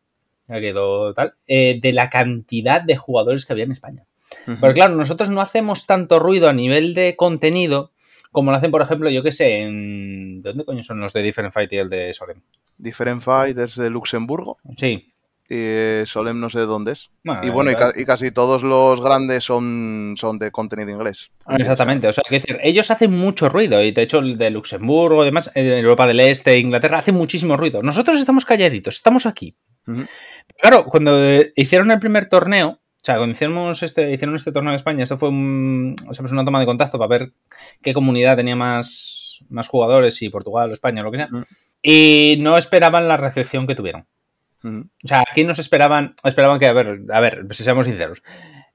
que 0.49 0.61
quedó 0.61 1.13
tal, 1.15 1.35
eh, 1.47 1.81
de 1.83 1.93
la 1.93 2.09
cantidad 2.11 2.81
de 2.81 2.97
jugadores 2.97 3.45
que 3.45 3.53
había 3.53 3.65
en 3.65 3.73
España. 3.73 4.05
Ujú. 4.47 4.59
Pero 4.61 4.73
claro, 4.73 4.95
nosotros 4.95 5.31
no 5.31 5.41
hacemos 5.41 5.87
tanto 5.87 6.21
ruido 6.21 6.49
a 6.49 6.53
nivel 6.53 6.95
de 6.95 7.17
contenido 7.17 7.91
como 8.35 8.51
lo 8.51 8.57
hacen, 8.57 8.73
por 8.73 8.83
ejemplo, 8.83 9.09
yo 9.11 9.23
que 9.23 9.31
sé, 9.31 9.61
en... 9.61 10.43
¿De 10.43 10.49
dónde 10.49 10.65
coño 10.65 10.83
son 10.83 10.99
los 10.99 11.13
de 11.13 11.23
Different 11.23 11.53
Fight 11.53 11.73
y 11.73 11.77
el 11.77 11.89
de 11.89 12.13
Solem? 12.13 12.41
Different 12.79 13.23
Fighters 13.23 13.77
de 13.77 13.91
Luxemburgo. 13.91 14.59
Sí. 14.77 15.14
Y 15.47 15.57
eh, 15.59 16.05
Solem 16.07 16.41
no 16.41 16.49
sé 16.49 16.61
de 16.61 16.65
dónde 16.67 16.93
es. 16.93 17.11
Bueno, 17.23 17.41
Y 17.45 17.51
bueno, 17.51 17.71
y, 17.71 17.75
claro. 17.75 17.93
ca- 17.93 18.01
y 18.01 18.05
casi 18.07 18.31
todos 18.31 18.63
los 18.63 19.01
grandes 19.03 19.45
son, 19.45 20.15
son 20.17 20.39
de 20.39 20.51
contenido 20.51 20.89
inglés. 20.91 21.31
Exactamente, 21.49 22.09
o 22.09 22.13
sea, 22.15 22.25
que 22.27 22.37
decir, 22.37 22.59
ellos 22.63 22.91
hacen 22.91 23.11
mucho 23.13 23.51
ruido 23.51 23.83
y 23.83 23.93
de 23.93 24.03
hecho 24.03 24.21
el 24.21 24.39
de 24.39 24.49
Luxemburgo, 24.51 25.21
además, 25.21 25.51
Europa 25.55 26.07
del 26.07 26.21
Este, 26.21 26.59
Inglaterra, 26.59 26.99
hacen 27.01 27.15
muchísimo 27.15 27.57
ruido. 27.59 27.83
Nosotros 27.83 28.19
estamos 28.19 28.47
calladitos, 28.47 28.97
estamos 28.97 29.27
aquí. 29.27 29.55
Claro, 30.59 30.87
cuando 30.87 31.13
eh, 31.23 31.53
hicieron 31.57 31.91
el 31.91 31.99
primer 32.01 32.27
torneo, 32.27 32.69
o 32.71 33.05
sea, 33.05 33.17
cuando 33.19 33.35
hicimos 33.35 33.83
este, 33.83 34.13
hicieron 34.15 34.37
este 34.37 34.51
torneo 34.51 34.73
en 34.73 34.77
España, 34.77 35.05
esto 35.05 35.19
fue 35.19 35.29
un- 35.29 35.95
o 36.09 36.15
sea, 36.15 36.23
pues 36.23 36.33
una 36.33 36.45
toma 36.45 36.61
de 36.61 36.67
contacto 36.67 36.99
para 36.99 37.09
ver 37.09 37.33
qué 37.83 37.93
comunidad 37.93 38.37
tenía 38.37 38.57
más, 38.57 39.41
más 39.51 39.69
jugadores, 39.69 40.15
si 40.15 40.31
Portugal 40.31 40.71
o 40.71 40.73
España 40.73 41.03
o 41.03 41.05
lo 41.05 41.11
que 41.13 41.19
sea. 41.19 41.29
Y 41.83 42.39
no 42.41 42.57
esperaban 42.57 43.09
la 43.09 43.19
recepción 43.19 43.67
que 43.67 43.75
tuvieron. 43.75 44.07
O 44.65 45.07
sea, 45.07 45.23
aquí 45.31 45.45
nos 45.45 45.59
esperaban, 45.59 46.15
esperaban 46.25 46.59
que, 46.59 46.67
a 46.67 46.73
ver, 46.73 47.03
a 47.13 47.21
ver, 47.21 47.47
si 47.51 47.63
seamos 47.65 47.85
sinceros. 47.87 48.23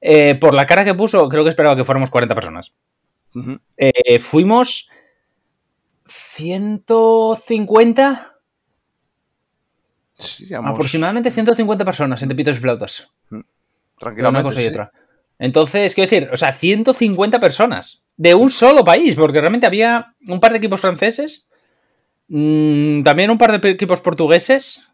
Eh, 0.02 0.36
por 0.36 0.54
la 0.54 0.68
cara 0.68 0.86
que 0.86 0.94
puso, 0.94 1.28
creo 1.28 1.44
que 1.44 1.50
esperaba 1.50 1.76
que 1.76 1.84
fuéramos 1.84 2.12
40 2.12 2.36
personas. 2.36 2.76
Eh, 3.78 4.20
fuimos 4.20 4.92
150, 6.08 8.40
Sí, 10.20 10.54
aproximadamente 10.54 11.32
150 11.32 11.86
personas 11.86 12.22
en 12.22 12.30
Tepitos 12.30 12.58
y 12.58 12.60
Flautas. 12.60 13.10
Tranquilamente. 13.98 14.30
una 14.30 14.44
cosa 14.44 14.60
y 14.60 14.64
sí. 14.64 14.70
otra. 14.70 14.92
Entonces, 15.40 15.96
quiero 15.96 16.10
decir, 16.10 16.30
o 16.34 16.36
sea, 16.36 16.52
150 16.52 17.40
personas 17.40 18.04
de 18.18 18.36
un 18.36 18.50
solo 18.50 18.84
país, 18.84 19.16
porque 19.16 19.40
realmente 19.40 19.66
había 19.66 20.14
un 20.28 20.42
par 20.42 20.52
de 20.52 20.58
equipos 20.58 20.82
franceses, 20.82 21.48
mm, 22.28 23.04
también 23.04 23.32
un 23.32 23.38
par 23.38 23.58
de 23.58 23.70
equipos 23.70 24.02
portugueses 24.02 24.86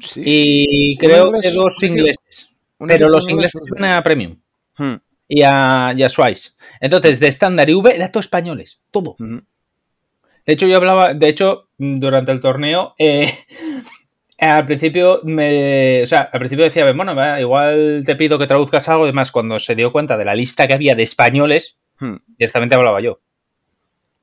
Sí. 0.00 0.22
y 0.24 0.96
creo 0.98 1.26
inglés, 1.26 1.42
que 1.42 1.50
dos 1.50 1.82
ingleses. 1.82 2.50
Pero 2.86 3.08
los 3.08 3.28
ingleses 3.28 3.60
iban 3.66 3.84
a 3.92 4.02
Premium 4.02 4.36
Hmm. 4.76 4.94
y 5.26 5.42
a, 5.42 5.92
y 5.96 6.02
a 6.04 6.08
Swice. 6.08 6.50
Entonces, 6.80 7.18
de 7.20 7.28
estándar 7.28 7.68
y 7.68 7.74
V 7.74 7.94
era 7.94 8.12
todo 8.12 8.20
españoles, 8.20 8.80
todo. 8.92 9.16
Ujú. 9.18 9.42
De 10.46 10.52
hecho, 10.52 10.66
yo 10.66 10.76
hablaba, 10.76 11.12
de 11.14 11.28
hecho, 11.28 11.68
durante 11.76 12.32
el 12.32 12.40
torneo, 12.40 12.94
eh, 12.98 13.32
al 14.38 14.66
principio 14.66 15.20
me. 15.24 16.02
O 16.02 16.06
sea, 16.06 16.22
al 16.32 16.38
principio 16.38 16.64
decía, 16.64 16.90
bueno, 16.92 17.38
igual 17.40 18.02
te 18.06 18.14
pido 18.16 18.38
que 18.38 18.46
traduzcas 18.46 18.88
algo. 18.88 19.04
Además, 19.04 19.32
cuando 19.32 19.58
se 19.58 19.74
dio 19.74 19.90
cuenta 19.92 20.16
de 20.16 20.24
la 20.24 20.34
lista 20.34 20.66
que 20.68 20.74
había 20.74 20.94
de 20.94 21.02
españoles, 21.02 21.78
Hmm. 22.00 22.14
directamente 22.38 22.76
hablaba 22.76 23.00
yo. 23.00 23.20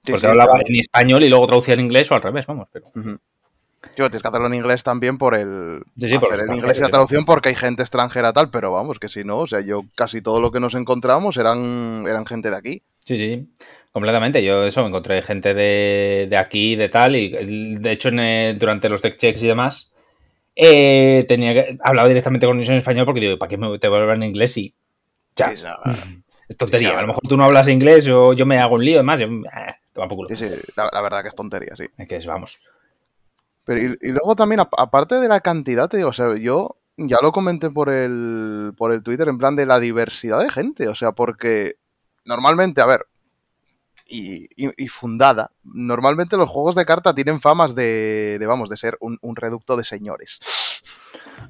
porque 0.09 0.27
hablaba 0.27 0.61
en 0.65 0.79
español 0.79 1.23
y 1.23 1.29
luego 1.29 1.47
traducía 1.47 1.73
en 1.73 1.81
inglés 1.81 2.09
o 2.11 2.15
al 2.15 2.21
revés, 2.21 2.45
vamos. 2.45 2.69
Pero... 2.71 2.85
Yo 3.95 4.09
tienes 4.09 4.21
que 4.21 4.27
hacerlo 4.27 4.47
en 4.47 4.53
inglés 4.55 4.83
también 4.83 5.17
por 5.17 5.35
el. 5.35 5.83
Sí, 5.99 6.17
por 6.17 6.33
el 6.33 6.55
inglés 6.55 6.79
y 6.79 6.81
la 6.81 6.89
traducción 6.89 7.25
porque 7.25 7.49
hay 7.49 7.55
gente 7.55 7.81
extranjera 7.81 8.33
tal, 8.33 8.49
pero 8.49 8.71
vamos, 8.71 8.99
que 8.99 9.09
si 9.09 9.23
no, 9.23 9.39
o 9.39 9.47
sea, 9.47 9.61
yo 9.61 9.83
casi 9.95 10.21
todo 10.21 10.39
lo 10.39 10.51
que 10.51 10.59
nos 10.59 10.75
encontramos 10.75 11.37
eran, 11.37 12.05
eran 12.07 12.25
gente 12.25 12.49
de 12.49 12.57
aquí. 12.57 12.83
Sí, 13.05 13.17
sí. 13.17 13.47
Completamente, 13.91 14.43
yo 14.43 14.65
eso, 14.65 14.81
me 14.81 14.89
encontré 14.89 15.21
gente 15.21 15.53
de, 15.53 16.27
de 16.29 16.37
aquí, 16.37 16.75
de 16.75 16.89
tal, 16.89 17.15
y 17.15 17.29
de 17.29 17.91
hecho 17.91 18.09
durante 18.11 18.89
los 18.89 19.01
deck 19.01 19.15
checks 19.15 19.41
y 19.41 19.47
demás, 19.47 19.93
eh, 20.53 21.23
tenía 21.29 21.53
que 21.53 21.77
hablaba 21.81 22.09
directamente 22.09 22.45
con 22.45 22.57
ellos 22.57 22.69
en 22.69 22.75
español 22.75 23.05
porque 23.05 23.21
digo, 23.21 23.37
¿para 23.37 23.49
qué 23.49 23.57
me, 23.57 23.79
te 23.79 23.87
voy 23.87 23.99
a 23.99 24.01
hablar 24.01 24.17
en 24.17 24.23
inglés? 24.23 24.57
Y 24.57 24.75
ya, 25.33 25.53
es 26.47 26.57
tontería, 26.57 26.97
a 26.97 27.01
lo 27.01 27.07
mejor 27.07 27.23
tú 27.27 27.37
no 27.37 27.45
hablas 27.45 27.69
inglés 27.69 28.07
o 28.09 28.33
yo 28.33 28.45
me 28.45 28.59
hago 28.59 28.75
un 28.75 28.83
lío, 28.83 28.97
además, 28.97 29.21
yo, 29.21 29.27
eh, 29.27 29.75
Sí, 30.29 30.35
sí, 30.35 30.49
la, 30.75 31.01
verdad 31.01 31.21
que 31.21 31.29
es 31.29 31.35
tontería, 31.35 31.75
sí. 31.75 31.85
Es 31.97 32.07
que 32.07 32.17
es, 32.17 32.25
vamos. 32.25 32.59
Pero 33.65 33.81
y, 33.81 34.11
luego 34.11 34.35
también, 34.35 34.61
aparte 34.61 35.15
de 35.15 35.27
la 35.27 35.41
cantidad, 35.41 35.89
te 35.89 35.97
digo, 35.97 36.09
o 36.09 36.13
sea, 36.13 36.37
yo 36.37 36.77
ya 36.97 37.17
lo 37.21 37.31
comenté 37.31 37.71
por 37.71 37.89
el, 37.89 38.73
por 38.77 38.93
el 38.93 39.03
Twitter 39.03 39.27
en 39.27 39.37
plan 39.37 39.55
de 39.55 39.65
la 39.65 39.79
diversidad 39.79 40.39
de 40.39 40.51
gente, 40.51 40.87
o 40.87 40.95
sea, 40.95 41.11
porque 41.11 41.75
normalmente, 42.23 42.81
a 42.81 42.85
ver, 42.85 43.07
y, 44.07 44.87
fundada. 44.87 45.51
Normalmente 45.63 46.37
los 46.37 46.49
juegos 46.49 46.75
de 46.75 46.85
carta 46.85 47.15
tienen 47.15 47.41
famas 47.41 47.73
de, 47.73 48.39
vamos, 48.47 48.69
de 48.69 48.77
ser 48.77 48.97
un, 49.01 49.35
reducto 49.35 49.75
de 49.75 49.83
señores. 49.83 50.39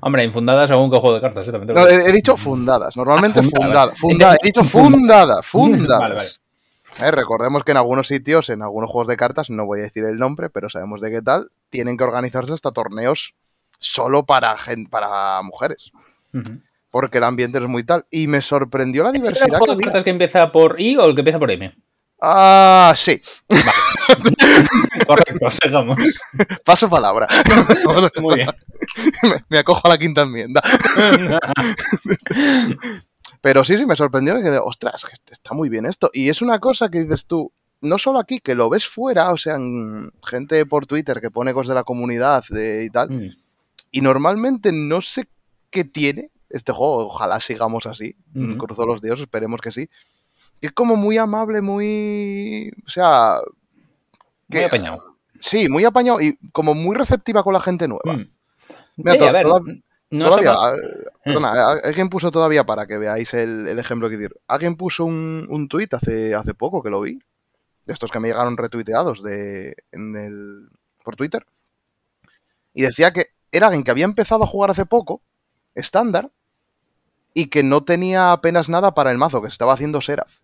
Hombre, 0.01 0.23
infundadas 0.23 0.69
según 0.69 0.89
qué 0.89 0.97
juego 0.97 1.15
de 1.15 1.21
cartas, 1.21 1.47
¿eh? 1.47 1.51
no, 1.51 1.87
he, 1.87 2.11
dicho 2.11 2.37
fundadas, 2.37 2.95
normalmente 2.95 3.41
fundadas. 3.43 3.99
he 4.01 4.37
dicho 4.45 4.63
fundadas, 4.63 5.45
fundadas. 5.45 6.41
Eh, 7.01 7.11
recordemos 7.11 7.63
que 7.63 7.71
en 7.71 7.77
algunos 7.77 8.07
sitios, 8.07 8.49
en 8.49 8.61
algunos 8.61 8.89
juegos 8.89 9.07
de 9.07 9.17
cartas, 9.17 9.49
no 9.49 9.65
voy 9.65 9.79
a 9.79 9.83
decir 9.83 10.05
el 10.05 10.17
nombre, 10.17 10.49
pero 10.49 10.69
sabemos 10.69 11.01
de 11.01 11.11
qué 11.11 11.21
tal, 11.21 11.51
tienen 11.69 11.97
que 11.97 12.03
organizarse 12.03 12.53
hasta 12.53 12.71
torneos 12.71 13.33
solo 13.77 14.25
para, 14.25 14.55
para 14.89 15.41
mujeres. 15.41 15.91
Porque 16.89 17.17
el 17.17 17.25
ambiente 17.25 17.57
es 17.57 17.65
muy 17.65 17.83
tal. 17.83 18.05
Y 18.09 18.27
me 18.27 18.41
sorprendió 18.41 19.03
la 19.03 19.11
diversidad. 19.11 19.47
¿Es 19.47 19.53
el 19.53 19.59
juego 19.59 19.75
de 19.75 19.83
cartas 19.83 20.03
que 20.03 20.09
empieza 20.09 20.51
por 20.51 20.79
I 20.79 20.97
o 20.97 21.05
el 21.05 21.15
que 21.15 21.21
empieza 21.21 21.39
por 21.39 21.51
M? 21.51 21.75
Ah, 22.21 22.93
sí. 22.95 23.21
Correcto, 25.05 25.51
sigamos. 25.51 26.01
Paso 26.63 26.89
palabra. 26.89 27.27
Muy 28.21 28.35
bien. 28.35 28.49
Me, 29.49 29.59
acojo 29.59 29.81
a 29.83 29.89
la 29.89 29.97
quinta 29.97 30.21
enmienda. 30.21 30.61
Pero 33.45 33.63
sí, 33.63 33.77
sí, 33.77 33.85
me 33.85 33.95
sorprendió 33.95 34.41
que, 34.41 34.49
ostras, 34.57 35.05
está 35.29 35.53
muy 35.53 35.69
bien 35.69 35.85
esto. 35.85 36.09
Y 36.11 36.29
es 36.29 36.41
una 36.41 36.57
cosa 36.57 36.89
que 36.89 37.03
dices 37.03 37.27
tú, 37.27 37.51
no 37.81 37.99
solo 37.99 38.17
aquí, 38.17 38.39
que 38.39 38.55
lo 38.55 38.69
ves 38.71 38.87
fuera, 38.87 39.31
o 39.31 39.37
sea, 39.37 39.59
gente 40.25 40.65
por 40.65 40.87
Twitter 40.87 41.21
que 41.21 41.29
pone 41.29 41.53
cosas 41.53 41.69
de 41.69 41.75
la 41.75 41.83
comunidad 41.83 42.43
y 42.49 42.89
tal. 42.89 43.11
Mm. 43.11 43.35
Y 43.91 44.01
normalmente 44.01 44.71
no 44.71 44.99
sé 45.01 45.27
qué 45.69 45.83
tiene 45.83 46.31
este 46.49 46.71
juego, 46.71 47.05
ojalá 47.05 47.39
sigamos 47.39 47.85
así. 47.85 48.15
Cruzo 48.57 48.87
los 48.87 49.01
dioses, 49.01 49.21
esperemos 49.21 49.61
que 49.61 49.71
sí 49.71 49.89
es 50.61 50.71
como 50.71 50.95
muy 50.95 51.17
amable, 51.17 51.61
muy. 51.61 52.71
O 52.85 52.89
sea. 52.89 53.37
muy 54.47 54.63
apañado. 54.63 54.99
Sí, 55.39 55.69
muy 55.69 55.83
apañado 55.85 56.21
y 56.21 56.37
como 56.51 56.73
muy 56.73 56.95
receptiva 56.95 57.43
con 57.43 57.53
la 57.53 57.59
gente 57.59 57.87
nueva. 57.87 58.17
Mm. 58.17 58.29
Mira, 58.97 59.41
todavía. 60.09 60.53
Eh, 60.53 61.05
perdona, 61.23 61.71
alguien 61.83 62.09
puso 62.09 62.31
todavía 62.31 62.65
para 62.65 62.85
que 62.85 62.97
veáis 62.97 63.33
el, 63.33 63.77
ejemplo 63.79 64.09
que 64.09 64.17
decir. 64.17 64.35
Alguien 64.47 64.75
puso 64.75 65.05
un, 65.05 65.47
un 65.49 65.67
tuit 65.67 65.93
hace, 65.93 66.33
hace 66.35 66.53
poco 66.53 66.83
que 66.83 66.89
lo 66.89 67.01
vi. 67.01 67.19
De 67.85 67.93
estos 67.93 68.11
que 68.11 68.19
me 68.19 68.29
llegaron 68.29 68.57
retuiteados 68.57 69.21
de, 69.21 69.75
en 69.91 70.15
el, 70.15 70.69
por 71.03 71.15
Twitter. 71.15 71.45
Y 72.73 72.81
decía 72.81 73.11
que 73.11 73.27
era 73.51 73.67
alguien 73.67 73.83
que 73.83 73.91
había 73.91 74.05
empezado 74.05 74.43
a 74.43 74.47
jugar 74.47 74.71
hace 74.71 74.85
poco, 74.85 75.21
estándar, 75.75 76.31
y 77.33 77.47
que 77.47 77.63
no 77.63 77.83
tenía 77.83 78.31
apenas 78.31 78.69
nada 78.69 78.93
para 78.93 79.11
el 79.11 79.17
mazo, 79.17 79.41
que 79.41 79.49
se 79.49 79.53
estaba 79.53 79.73
haciendo 79.73 80.01
Seraph. 80.01 80.39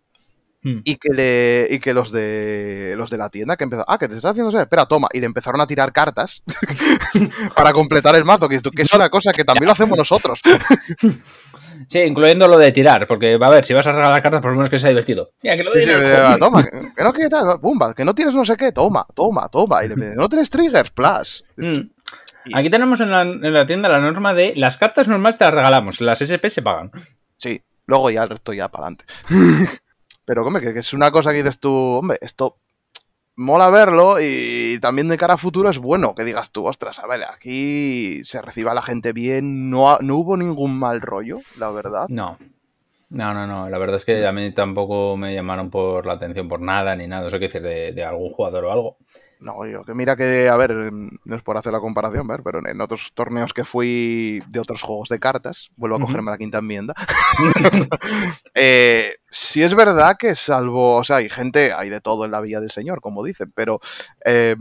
Hmm. 0.64 0.82
Y 0.84 0.98
que 0.98 1.10
le 1.10 1.68
y 1.72 1.80
que 1.80 1.94
los 1.94 2.12
de 2.12 2.94
los 2.96 3.10
de 3.10 3.18
la 3.18 3.30
tienda 3.30 3.58
que 3.58 3.64
empezó, 3.64 3.84
ah, 3.88 3.98
que 3.98 4.08
te 4.08 4.16
estás 4.16 4.32
haciendo 4.32 4.52
Seraph, 4.52 4.66
espera, 4.66 4.86
toma, 4.86 5.08
y 5.12 5.20
le 5.20 5.26
empezaron 5.26 5.60
a 5.60 5.66
tirar 5.66 5.92
cartas 5.92 6.44
para 7.56 7.74
completar 7.74 8.16
el 8.16 8.26
mazo, 8.26 8.48
que, 8.48 8.58
es 8.58 8.94
una 8.94 9.10
cosa 9.10 9.32
que 9.32 9.44
también 9.44 9.66
lo 9.66 9.72
hacemos 9.72 9.98
nosotros. 9.98 10.40
Sí, 11.88 12.00
incluyendo 12.00 12.48
lo 12.48 12.60
de 12.60 12.72
tirar, 12.72 13.08
porque 13.08 13.38
va 13.38 13.48
a 13.48 13.50
ver, 13.50 13.66
si 13.66 13.74
vas 13.74 13.88
a 13.88 13.92
regalar 13.92 14.22
cartas, 14.22 14.42
por 14.42 14.52
lo 14.52 14.58
menos 14.58 14.70
que 14.70 14.78
sea 14.78 14.90
divertido. 14.90 15.32
Mira, 15.42 15.58
que 15.58 15.64
lo 15.64 15.72
sí, 15.72 15.90
toma, 16.40 16.64
que, 16.64 17.04
no 17.04 17.12
que, 17.12 17.96
que 17.96 18.06
no 18.06 18.14
tienes 18.14 18.36
no 18.36 18.46
sé 18.46 18.56
qué, 18.56 18.72
toma, 18.72 19.06
toma, 19.16 19.50
toma. 19.50 19.84
Y 19.84 19.90
le 19.90 20.16
no 20.16 20.30
tienes 20.30 20.50
triggers, 20.50 20.92
plus. 20.92 21.44
Hmm. 21.58 21.90
Aquí 22.54 22.70
tenemos 22.70 23.00
en 23.02 23.12
la, 23.12 23.68
tienda 23.68 23.90
la 23.90 24.00
norma 24.00 24.34
de 24.34 24.54
las 24.56 24.78
cartas 24.78 25.08
normales 25.08 25.38
te 25.38 25.46
las 25.46 25.54
regalamos, 25.54 26.02
las 26.02 26.22
SP 26.26 26.50
se 26.50 26.62
pagan. 26.62 26.92
Sí, 27.38 27.62
luego 27.86 28.10
ya 28.10 28.24
el 28.24 28.30
resto 28.30 28.54
ya 28.54 28.70
para 28.70 28.88
adelante. 28.88 29.06
Pero, 30.26 30.46
hombre, 30.46 30.74
que, 30.74 30.80
es 30.80 30.94
una 30.94 31.12
cosa 31.12 31.32
que 31.32 31.38
dices 31.38 31.60
tú, 31.60 31.74
hombre, 31.74 32.18
esto 32.22 32.58
mola 33.36 33.70
verlo 33.70 34.18
y 34.20 34.78
también 34.82 35.08
de 35.08 35.18
cara 35.18 35.36
a 35.36 35.38
futuro 35.38 35.70
es 35.70 35.80
bueno 35.80 36.14
que 36.16 36.24
digas 36.24 36.52
tú, 36.52 36.66
ostras, 36.66 37.00
a 37.00 37.08
ver, 37.08 37.24
aquí 37.24 38.24
se 38.24 38.42
reciba 38.42 38.74
la 38.74 38.82
gente 38.82 39.14
bien, 39.14 39.70
no, 39.70 39.98
no 40.00 40.18
hubo 40.18 40.38
ningún 40.38 40.78
mal 40.78 41.02
rollo, 41.02 41.40
la 41.58 41.72
verdad. 41.72 42.06
No. 42.10 42.38
No, 43.10 43.34
no, 43.34 43.46
no. 43.46 43.70
La 43.70 43.78
verdad 43.78 43.98
es 43.98 44.06
que 44.06 44.26
a 44.26 44.32
mí 44.32 44.52
tampoco 44.54 45.18
me 45.18 45.34
llamaron 45.34 45.70
por 45.70 46.06
la 46.06 46.14
atención 46.14 46.48
por 46.48 46.62
nada 46.62 46.96
ni 46.96 47.08
nada. 47.08 47.28
Eso 47.28 47.40
quiere 47.40 47.60
decir 47.60 47.94
de 47.94 48.06
algún 48.06 48.32
jugador 48.32 48.64
o 48.64 48.72
algo. 48.72 48.98
No, 49.42 49.66
yo 49.66 49.84
que 49.84 49.96
mira 49.96 50.16
que, 50.16 50.48
a 50.50 50.56
ver, 50.56 50.72
no 50.72 51.36
es 51.36 51.42
por 51.42 51.58
hacer 51.58 51.74
la 51.74 51.80
comparación, 51.80 52.28
ver, 52.28 52.42
pero 52.44 52.60
en 52.64 52.80
otros 52.80 53.12
torneos 53.16 53.56
que 53.56 53.66
fui 53.66 54.40
de 54.48 54.60
otros 54.60 54.84
juegos 54.84 55.10
de 55.10 55.20
cartas, 55.20 55.72
vuelvo 55.76 55.96
a 55.96 56.00
cogerme 56.00 56.30
la 56.30 56.38
quinta 56.38 56.60
enmienda. 56.60 56.94
eh, 58.54 59.16
sí 59.32 59.64
es 59.64 59.74
verdad 59.74 60.16
que 60.20 60.36
salvo, 60.36 60.98
o 60.98 61.04
sea, 61.04 61.16
hay 61.16 61.28
gente, 61.28 61.74
hay 61.74 61.90
de 61.90 62.02
todo 62.02 62.24
en 62.24 62.30
la 62.30 62.40
Villa 62.40 62.60
del 62.60 62.70
Señor, 62.70 63.02
como 63.02 63.24
dicen, 63.24 63.52
pero 63.56 63.80
eh, 64.24 64.56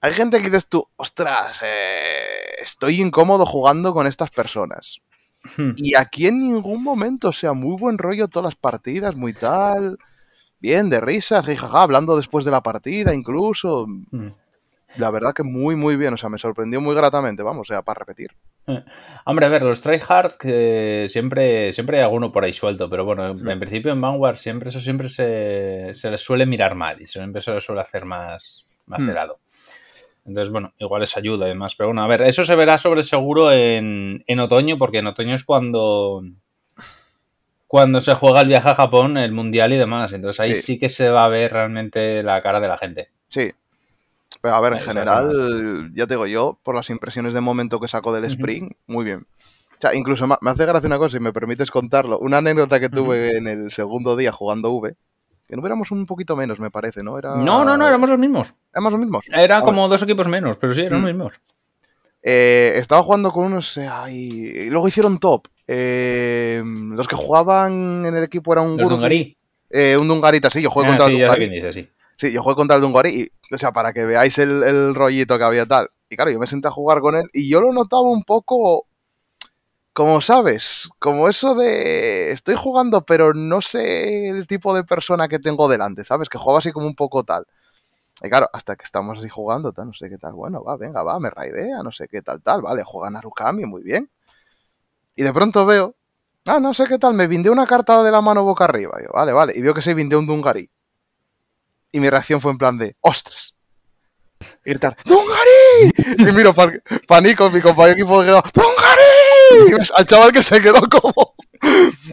hay 0.00 0.12
gente 0.14 0.38
que 0.38 0.44
dices 0.44 0.66
tú, 0.66 0.88
ostras, 0.96 1.60
eh, 1.62 2.54
estoy 2.62 3.02
incómodo 3.02 3.44
jugando 3.44 3.92
con 3.92 4.06
estas 4.06 4.30
personas. 4.30 5.02
Hmm. 5.58 5.72
Y 5.76 5.94
aquí 5.94 6.26
en 6.26 6.38
ningún 6.38 6.82
momento, 6.82 7.28
o 7.28 7.32
sea, 7.34 7.52
muy 7.52 7.76
buen 7.76 7.98
rollo 7.98 8.28
todas 8.28 8.46
las 8.46 8.56
partidas, 8.56 9.14
muy 9.14 9.34
tal 9.34 9.98
bien, 10.64 10.88
de 10.88 10.98
risas, 10.98 11.44
jajaja, 11.44 11.82
hablando 11.82 12.16
después 12.16 12.46
de 12.46 12.50
la 12.50 12.62
partida 12.62 13.12
incluso. 13.12 13.86
Mm. 13.86 14.28
La 14.96 15.10
verdad 15.10 15.34
que 15.34 15.42
muy, 15.42 15.76
muy 15.76 15.96
bien, 15.96 16.14
o 16.14 16.16
sea, 16.16 16.30
me 16.30 16.38
sorprendió 16.38 16.80
muy 16.80 16.94
gratamente, 16.94 17.42
vamos, 17.42 17.68
o 17.68 17.74
sea, 17.74 17.82
para 17.82 17.98
repetir. 17.98 18.30
Eh, 18.66 18.82
hombre, 19.26 19.44
a 19.44 19.48
ver, 19.50 19.62
los 19.62 19.82
tryhard 19.82 20.38
que 20.38 21.06
siempre, 21.08 21.72
siempre 21.72 21.98
hay 21.98 22.04
alguno 22.04 22.32
por 22.32 22.44
ahí 22.44 22.54
suelto, 22.54 22.88
pero 22.88 23.04
bueno, 23.04 23.26
en 23.26 23.60
principio 23.60 23.92
en 23.92 24.00
Vanguard 24.00 24.36
siempre 24.36 24.70
eso 24.70 24.80
siempre 24.80 25.10
se, 25.10 25.90
se 25.92 26.10
les 26.10 26.20
suele 26.22 26.46
mirar 26.46 26.74
mal 26.76 27.02
y 27.02 27.06
siempre 27.06 27.42
se 27.42 27.52
les 27.52 27.62
suele 27.62 27.82
hacer 27.82 28.06
más, 28.06 28.64
más 28.86 29.04
cerrado. 29.04 29.40
Entonces, 30.24 30.50
bueno, 30.50 30.72
igual 30.78 31.00
les 31.00 31.16
ayuda 31.18 31.44
y 31.44 31.50
demás. 31.50 31.74
Pero 31.76 31.88
bueno, 31.88 32.02
a 32.02 32.06
ver, 32.06 32.22
eso 32.22 32.44
se 32.44 32.54
verá 32.54 32.78
sobre 32.78 33.02
seguro 33.02 33.52
en, 33.52 34.24
en 34.26 34.40
otoño, 34.40 34.78
porque 34.78 34.98
en 34.98 35.08
otoño 35.08 35.34
es 35.34 35.44
cuando, 35.44 36.22
cuando 37.74 38.00
se 38.00 38.14
juega 38.14 38.42
el 38.42 38.46
viaje 38.46 38.68
a 38.68 38.76
Japón, 38.76 39.16
el 39.18 39.32
mundial 39.32 39.72
y 39.72 39.76
demás. 39.76 40.12
Entonces 40.12 40.38
ahí 40.38 40.54
sí. 40.54 40.78
que 40.78 40.88
se 40.88 41.08
va 41.08 41.24
a 41.24 41.28
ver 41.28 41.52
realmente 41.52 42.22
la 42.22 42.40
cara 42.40 42.60
de 42.60 42.68
la 42.68 42.78
gente. 42.78 43.10
Sí. 43.26 43.50
Pero 44.40 44.54
a 44.54 44.60
ver, 44.60 44.74
en 44.74 44.80
general, 44.80 45.90
ya 45.92 46.06
te 46.06 46.14
digo 46.14 46.28
yo, 46.28 46.56
por 46.62 46.76
las 46.76 46.88
impresiones 46.90 47.34
de 47.34 47.40
momento 47.40 47.80
que 47.80 47.88
saco 47.88 48.12
del 48.12 48.26
Spring, 48.26 48.70
muy 48.86 49.04
bien. 49.04 49.26
O 49.72 49.80
sea, 49.80 49.92
incluso 49.92 50.24
me 50.24 50.50
hace 50.50 50.64
gracia 50.66 50.86
una 50.86 50.98
cosa, 50.98 51.18
si 51.18 51.20
me 51.20 51.32
permites 51.32 51.72
contarlo. 51.72 52.20
Una 52.20 52.38
anécdota 52.38 52.78
que 52.78 52.88
tuve 52.88 53.36
en 53.36 53.48
el 53.48 53.72
segundo 53.72 54.14
día 54.14 54.30
jugando 54.30 54.70
V, 54.70 54.94
que 55.48 55.56
no 55.56 55.66
éramos 55.66 55.90
un 55.90 56.06
poquito 56.06 56.36
menos, 56.36 56.60
me 56.60 56.70
parece, 56.70 57.02
¿no? 57.02 57.18
Era... 57.18 57.34
No, 57.34 57.64
no, 57.64 57.76
no, 57.76 57.88
éramos 57.88 58.08
los 58.08 58.20
mismos. 58.20 58.54
Éramos 58.72 58.92
los 58.92 59.00
mismos. 59.00 59.24
Era 59.32 59.62
como 59.62 59.88
dos 59.88 60.00
equipos 60.00 60.28
menos, 60.28 60.58
pero 60.58 60.74
sí, 60.74 60.82
éramos 60.82 61.06
los 61.06 61.12
mismos. 61.12 61.32
Eh, 62.22 62.74
estaba 62.76 63.02
jugando 63.02 63.32
con 63.32 63.46
unos. 63.46 63.80
y 64.10 64.70
luego 64.70 64.86
hicieron 64.86 65.18
top. 65.18 65.48
Eh, 65.66 66.62
los 66.64 67.08
que 67.08 67.16
jugaban 67.16 68.04
en 68.04 68.14
el 68.14 68.24
equipo 68.24 68.52
eran 68.52 68.66
un 68.66 68.76
Dungarí. 68.76 69.36
Eh, 69.70 69.96
un 69.96 70.06
Dungarita, 70.06 70.50
sí, 70.50 70.60
yo 70.62 70.70
jugué 70.70 70.86
ah, 70.86 70.88
contra 70.90 71.06
el 71.06 71.18
Dungarí. 71.18 71.88
sí. 72.16 72.32
yo 72.32 72.42
jugué 72.42 72.54
contra 72.54 72.76
el 72.76 72.82
Dungarí 72.82 73.22
y, 73.22 73.54
o 73.54 73.58
sea, 73.58 73.72
para 73.72 73.92
que 73.92 74.04
veáis 74.04 74.38
el, 74.38 74.94
rollito 74.94 75.38
que 75.38 75.44
había 75.44 75.66
tal. 75.66 75.88
Y 76.08 76.16
claro, 76.16 76.30
yo 76.30 76.38
me 76.38 76.46
senté 76.46 76.68
a 76.68 76.70
jugar 76.70 77.00
con 77.00 77.16
él 77.16 77.24
y 77.32 77.48
yo 77.48 77.60
lo 77.60 77.72
notaba 77.72 78.02
un 78.02 78.24
poco, 78.24 78.86
como 79.92 80.20
sabes, 80.20 80.88
como 80.98 81.28
eso 81.28 81.54
de 81.54 82.30
estoy 82.30 82.56
jugando 82.56 83.04
pero 83.06 83.32
no 83.32 83.60
sé 83.60 84.28
el 84.28 84.46
tipo 84.46 84.74
de 84.76 84.84
persona 84.84 85.28
que 85.28 85.38
tengo 85.38 85.68
delante, 85.68 86.04
¿sabes? 86.04 86.28
Que 86.28 86.38
jugaba 86.38 86.58
así 86.58 86.72
como 86.72 86.86
un 86.86 86.94
poco 86.94 87.24
tal. 87.24 87.46
Y 88.22 88.28
claro, 88.28 88.48
hasta 88.52 88.76
que 88.76 88.84
estamos 88.84 89.18
así 89.18 89.28
jugando, 89.28 89.72
tal, 89.72 89.88
no 89.88 89.92
sé 89.92 90.08
qué 90.08 90.18
tal, 90.18 90.34
bueno, 90.34 90.62
va, 90.62 90.76
venga, 90.76 91.02
va, 91.02 91.18
me 91.18 91.30
raidea, 91.30 91.82
no 91.82 91.90
sé 91.90 92.06
qué 92.06 92.22
tal, 92.22 92.40
tal, 92.42 92.62
vale, 92.62 92.84
juega 92.84 93.10
Narukami, 93.10 93.64
muy 93.64 93.82
bien. 93.82 94.08
Y 95.16 95.22
de 95.22 95.32
pronto 95.32 95.64
veo, 95.66 95.94
ah, 96.46 96.60
no 96.60 96.74
sé 96.74 96.84
qué 96.86 96.98
tal, 96.98 97.14
me 97.14 97.26
vinde 97.26 97.50
una 97.50 97.66
carta 97.66 98.02
de 98.02 98.10
la 98.10 98.20
mano 98.20 98.42
boca 98.44 98.64
arriba. 98.64 98.98
yo, 99.02 99.10
vale, 99.12 99.32
vale. 99.32 99.52
Y 99.56 99.62
veo 99.62 99.74
que 99.74 99.82
se 99.82 99.94
vinde 99.94 100.16
un 100.16 100.26
Dungarí. 100.26 100.68
Y 101.92 102.00
mi 102.00 102.10
reacción 102.10 102.40
fue 102.40 102.50
en 102.52 102.58
plan 102.58 102.76
de, 102.76 102.96
¡ostras! 103.00 103.54
Y 104.64 104.70
gritar, 104.70 104.96
¡Dungari! 105.04 105.92
Y 106.18 106.32
miro 106.32 106.52
para 106.52 107.20
Nico, 107.22 107.48
mi 107.50 107.60
compañero 107.60 107.94
de 107.96 108.02
equipo, 108.02 108.20
quedó, 108.22 108.42
¡Dungari! 108.52 109.70
Y 109.70 109.92
al 109.94 110.06
chaval 110.06 110.32
que 110.32 110.42
se 110.42 110.60
quedó 110.60 110.80
como... 110.90 111.34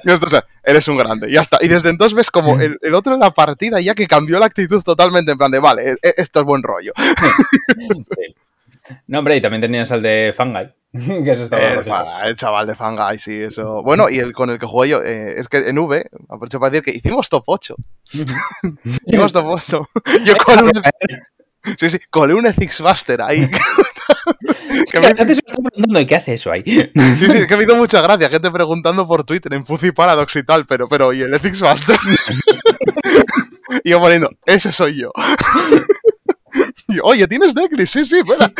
Y 0.03 0.11
esto, 0.11 0.27
o 0.27 0.29
sea, 0.29 0.45
eres 0.63 0.87
un 0.87 0.97
grande, 0.97 1.31
ya 1.31 1.41
está. 1.41 1.57
Y 1.61 1.67
desde 1.67 1.89
entonces 1.89 2.15
ves 2.15 2.29
como 2.29 2.59
el, 2.61 2.77
el 2.81 2.93
otro 2.93 3.15
en 3.15 3.19
la 3.19 3.31
partida 3.31 3.81
ya 3.81 3.95
que 3.95 4.07
cambió 4.07 4.39
la 4.39 4.45
actitud 4.45 4.81
totalmente, 4.83 5.31
en 5.31 5.37
plan 5.37 5.51
de, 5.51 5.59
vale, 5.59 5.91
e- 5.91 5.97
e- 6.01 6.13
esto 6.17 6.39
es 6.41 6.45
buen 6.45 6.61
rollo. 6.63 6.93
No, 9.07 9.19
hombre, 9.19 9.37
y 9.37 9.41
también 9.41 9.61
tenías 9.61 9.91
al 9.91 10.01
de 10.01 10.33
Fangai. 10.35 10.73
Que 11.23 11.31
eso 11.31 11.43
estaba 11.43 12.25
El, 12.25 12.35
chaval 12.35 12.67
de 12.67 12.75
Fangai, 12.75 13.17
sí, 13.17 13.33
eso. 13.33 13.81
Bueno, 13.83 14.09
y 14.09 14.19
el 14.19 14.33
con 14.33 14.49
el 14.49 14.59
que 14.59 14.65
jugué 14.65 14.89
yo, 14.89 15.01
eh, 15.01 15.35
es 15.37 15.47
que 15.47 15.69
en 15.69 15.77
V, 15.77 16.09
aprovecho 16.29 16.59
para 16.59 16.71
decir 16.71 16.83
que 16.83 16.97
hicimos 16.97 17.29
top 17.29 17.43
8. 17.45 17.75
hicimos 19.05 19.31
top 19.31 19.45
8. 19.47 19.87
Yo 20.25 20.35
colé 20.37 20.63
un, 20.63 20.71
sí, 21.77 21.89
sí, 21.89 21.99
colé 22.09 22.33
un 22.33 22.45
Ethics 22.45 22.81
Buster 22.81 23.21
ahí. 23.21 23.49
que 24.91 24.99
me, 24.99 25.07
Antes 25.07 25.27
me 25.27 25.33
estaba 25.33 25.63
preguntando, 25.63 25.99
¿y 26.01 26.05
qué 26.05 26.15
hace 26.15 26.33
eso 26.33 26.51
ahí? 26.51 26.63
sí, 26.65 27.31
sí, 27.31 27.47
que 27.47 27.57
me 27.57 27.63
hizo 27.63 27.75
mucha 27.77 28.01
gracia. 28.01 28.29
Gente 28.29 28.51
preguntando 28.51 29.07
por 29.07 29.23
Twitter 29.23 29.53
en 29.53 29.65
Fuzzy 29.65 29.91
Paradox 29.91 30.35
y 30.35 30.43
tal, 30.43 30.65
pero, 30.65 30.89
pero, 30.89 31.13
¿y 31.13 31.21
el 31.21 31.33
Ethics 31.33 31.61
Buster? 31.61 31.97
y 33.83 33.91
yo 33.91 33.99
poniendo, 34.01 34.29
ese 34.45 34.73
soy 34.73 34.99
yo. 34.99 35.11
y 36.89 36.97
yo, 36.97 37.03
oye, 37.03 37.27
¿tienes 37.29 37.55
Decris? 37.55 37.91
Sí, 37.91 38.03
sí, 38.03 38.19
espera. 38.19 38.51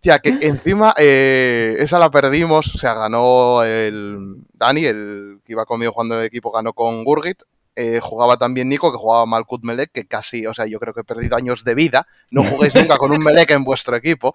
Tía, 0.00 0.18
que 0.18 0.30
encima 0.40 0.94
eh, 0.96 1.76
esa 1.78 1.98
la 1.98 2.10
perdimos, 2.10 2.74
o 2.74 2.78
sea, 2.78 2.94
ganó 2.94 3.62
el 3.62 4.36
Dani, 4.54 4.86
el 4.86 5.40
que 5.44 5.52
iba 5.52 5.66
conmigo 5.66 5.92
jugando 5.92 6.14
en 6.14 6.22
el 6.22 6.26
equipo, 6.26 6.50
ganó 6.50 6.72
con 6.72 7.04
Gurgit. 7.04 7.42
Eh, 7.76 8.00
jugaba 8.00 8.36
también 8.36 8.68
Nico, 8.68 8.90
que 8.90 8.98
jugaba 8.98 9.26
Malkut 9.26 9.62
Melek, 9.62 9.92
que 9.92 10.06
casi, 10.06 10.46
o 10.46 10.52
sea, 10.52 10.66
yo 10.66 10.78
creo 10.80 10.92
que 10.92 11.00
he 11.00 11.04
perdido 11.04 11.36
años 11.36 11.64
de 11.64 11.74
vida. 11.74 12.06
No 12.30 12.42
juguéis 12.42 12.74
nunca 12.74 12.98
con 12.98 13.12
un 13.12 13.22
Melek 13.22 13.50
en 13.52 13.64
vuestro 13.64 13.96
equipo. 13.96 14.32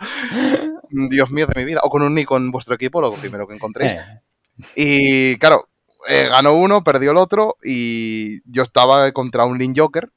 Dios 0.89 1.31
mío 1.31 1.47
de 1.47 1.59
mi 1.59 1.65
vida. 1.65 1.81
O 1.83 1.89
con 1.89 2.01
un 2.01 2.13
Nico 2.13 2.37
en 2.37 2.51
vuestro 2.51 2.75
equipo, 2.75 3.01
lo 3.01 3.11
primero 3.11 3.47
que 3.47 3.55
encontréis. 3.55 3.93
Eh, 3.93 4.21
Y 4.75 5.37
claro, 5.37 5.67
ganó 6.07 6.53
uno, 6.53 6.83
perdió 6.83 7.11
el 7.11 7.17
otro 7.17 7.57
y 7.63 8.39
yo 8.49 8.63
estaba 8.63 9.11
contra 9.11 9.45
un 9.45 9.57
Lin 9.57 9.75
Joker 9.75 10.09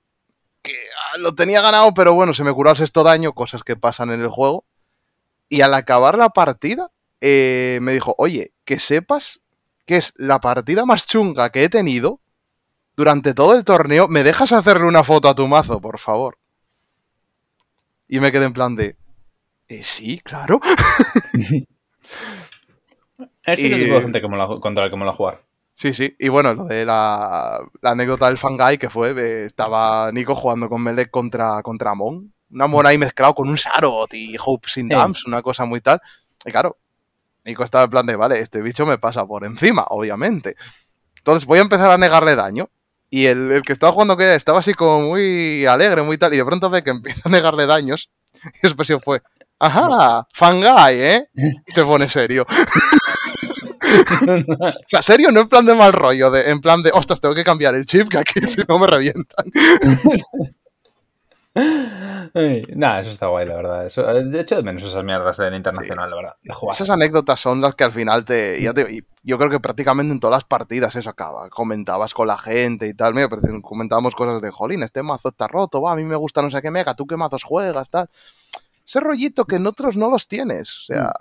que 0.62 0.72
ah, 0.72 1.18
lo 1.18 1.34
tenía 1.34 1.60
ganado, 1.60 1.94
pero 1.94 2.14
bueno, 2.14 2.34
se 2.34 2.44
me 2.44 2.52
curó 2.52 2.70
el 2.70 2.76
sexto 2.76 3.02
daño, 3.02 3.32
cosas 3.32 3.62
que 3.62 3.76
pasan 3.76 4.10
en 4.10 4.20
el 4.20 4.28
juego. 4.28 4.64
Y 5.48 5.60
al 5.62 5.74
acabar 5.74 6.18
la 6.18 6.28
partida, 6.30 6.90
eh, 7.20 7.78
me 7.82 7.92
dijo, 7.92 8.14
oye, 8.18 8.52
que 8.64 8.78
sepas 8.78 9.40
que 9.86 9.96
es 9.96 10.12
la 10.16 10.40
partida 10.40 10.84
más 10.84 11.06
chunga 11.06 11.50
que 11.50 11.64
he 11.64 11.68
tenido 11.68 12.20
durante 12.96 13.32
todo 13.34 13.54
el 13.54 13.64
torneo. 13.64 14.08
¿Me 14.08 14.22
dejas 14.24 14.52
hacerle 14.52 14.84
una 14.86 15.02
foto 15.04 15.28
a 15.28 15.34
tu 15.34 15.46
mazo, 15.46 15.80
por 15.80 15.98
favor? 15.98 16.38
Y 18.06 18.20
me 18.20 18.30
quedé 18.32 18.44
en 18.46 18.52
plan 18.52 18.76
de... 18.76 18.96
"Eh, 19.68 19.82
sí, 19.82 20.20
claro. 20.20 20.60
Es 23.46 23.62
el 23.64 23.80
tipo 23.82 23.94
de 23.94 24.02
gente 24.02 24.20
que 24.20 24.28
contra 24.60 24.84
el 24.84 24.90
que 24.90 24.96
mola 24.96 25.12
jugar. 25.12 25.42
Sí, 25.72 25.92
sí. 25.92 26.14
Y 26.18 26.28
bueno, 26.28 26.52
lo 26.54 26.64
de 26.66 26.84
la, 26.84 27.58
la 27.80 27.90
anécdota 27.92 28.26
del 28.26 28.36
Fangai 28.36 28.78
que 28.78 28.90
fue, 28.90 29.14
de- 29.14 29.46
estaba 29.46 30.10
Nico 30.12 30.34
jugando 30.34 30.68
con 30.68 30.82
Melek 30.82 31.10
contra, 31.10 31.62
contra 31.62 31.94
Mon. 31.94 32.32
Una 32.50 32.66
Mon 32.66 32.86
ahí 32.86 32.98
mezclado 32.98 33.34
con 33.34 33.48
un 33.48 33.58
Sarot 33.58 34.12
y 34.14 34.36
Hope 34.42 34.68
sin 34.68 34.88
Sí. 34.88 34.94
Dams, 34.94 35.24
una 35.26 35.42
cosa 35.42 35.64
muy 35.64 35.80
tal. 35.80 36.00
Y 36.44 36.50
claro, 36.50 36.78
Nico 37.44 37.64
estaba 37.64 37.84
en 37.84 37.90
plan 37.90 38.06
de, 38.06 38.16
vale, 38.16 38.40
este 38.40 38.62
bicho 38.62 38.86
me 38.86 38.98
pasa 38.98 39.26
por 39.26 39.44
encima, 39.44 39.84
obviamente. 39.88 40.56
Entonces 41.18 41.46
voy 41.46 41.58
a 41.58 41.62
empezar 41.62 41.90
a 41.90 41.98
negarle 41.98 42.36
daño. 42.36 42.70
Y 43.10 43.24
el, 43.26 43.50
el 43.52 43.62
que 43.62 43.72
estaba 43.72 43.92
jugando 43.92 44.16
que 44.18 44.34
estaba 44.34 44.58
así 44.58 44.74
como 44.74 45.00
muy 45.00 45.64
alegre, 45.66 46.02
muy 46.02 46.18
tal. 46.18 46.34
Y 46.34 46.36
de 46.36 46.44
pronto 46.44 46.68
ve 46.68 46.82
que 46.84 46.90
empieza 46.90 47.28
a 47.28 47.32
negarle 47.32 47.66
daños. 47.66 48.10
Y 48.62 48.66
expresión 48.66 49.00
fue, 49.00 49.22
ajá, 49.58 50.26
Fangai, 50.32 51.00
¿eh? 51.00 51.28
Y 51.34 51.72
se 51.72 51.84
pone 51.84 52.08
serio. 52.08 52.46
O 54.60 54.68
sea, 54.84 55.00
serio, 55.00 55.30
no 55.30 55.40
en 55.40 55.48
plan 55.48 55.64
de 55.64 55.74
mal 55.74 55.94
rollo, 55.94 56.30
de, 56.30 56.50
en 56.50 56.60
plan 56.60 56.82
de, 56.82 56.90
ostras, 56.92 57.22
tengo 57.22 57.34
que 57.34 57.44
cambiar 57.44 57.74
el 57.74 57.86
chip, 57.86 58.08
que 58.08 58.18
aquí 58.18 58.40
si 58.46 58.60
no 58.68 58.78
me 58.78 58.86
revientan. 58.86 59.46
Nada, 62.74 63.00
eso 63.00 63.10
está 63.10 63.26
guay, 63.26 63.46
la 63.46 63.56
verdad. 63.56 63.86
Eso, 63.86 64.02
de 64.02 64.40
hecho, 64.40 64.56
de 64.56 64.62
menos 64.62 64.82
esas 64.82 65.02
mierdas 65.04 65.36
del 65.36 65.54
internacional, 65.54 66.10
la 66.10 66.16
verdad. 66.16 66.36
De 66.42 66.52
jugar. 66.52 66.74
Esas 66.74 66.90
anécdotas 66.90 67.40
son 67.40 67.60
las 67.60 67.74
que 67.74 67.84
al 67.84 67.92
final 67.92 68.24
te... 68.24 68.60
ya 68.62 68.72
te- 68.74 68.92
y 68.92 69.04
yo 69.22 69.38
creo 69.38 69.50
que 69.50 69.60
prácticamente 69.60 70.12
en 70.12 70.20
todas 70.20 70.36
las 70.36 70.44
partidas 70.44 70.94
eso 70.96 71.10
acaba. 71.10 71.48
Comentabas 71.50 72.14
con 72.14 72.26
la 72.26 72.38
gente 72.38 72.86
y 72.86 72.94
tal. 72.94 73.14
Mira, 73.14 73.28
pero 73.28 73.42
comentábamos 73.62 74.14
cosas 74.14 74.40
de, 74.40 74.50
jolín, 74.50 74.82
este 74.82 75.02
mazo 75.02 75.28
está 75.28 75.48
roto, 75.48 75.82
va, 75.82 75.92
a 75.92 75.96
mí 75.96 76.04
me 76.04 76.16
gusta 76.16 76.42
no 76.42 76.50
sé 76.50 76.62
qué 76.62 76.70
mega, 76.70 76.94
tú 76.94 77.06
qué 77.06 77.16
mazos 77.16 77.44
juegas, 77.44 77.90
tal. 77.90 78.08
Ese 78.86 79.00
rollito 79.00 79.44
que 79.44 79.56
en 79.56 79.66
otros 79.66 79.96
no 79.96 80.10
los 80.10 80.28
tienes. 80.28 80.78
O 80.78 80.86
sea, 80.86 81.12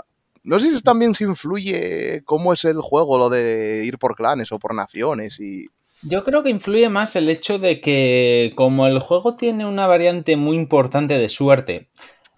no 0.44 0.60
sé 0.60 0.70
si 0.70 0.82
también 0.82 1.14
se 1.16 1.26
influye 1.26 2.22
cómo 2.24 2.54
es 2.54 2.64
el 2.64 2.80
juego, 2.80 3.18
lo 3.18 3.30
de 3.30 3.84
ir 3.86 3.98
por 3.98 4.16
clanes 4.16 4.52
o 4.52 4.60
por 4.60 4.74
naciones 4.74 5.40
y... 5.40 5.68
Yo 6.04 6.24
creo 6.24 6.44
que 6.44 6.50
influye 6.50 6.90
más 6.90 7.16
el 7.16 7.30
hecho 7.30 7.60
de 7.60 7.82
que, 7.82 8.54
como 8.56 8.88
el 8.88 9.00
juego 9.00 9.36
tiene 9.36 9.66
una 9.66 9.88
variante 9.88 10.36
muy 10.36 10.56
importante 10.56 11.18
de 11.18 11.30
suerte, 11.30 11.90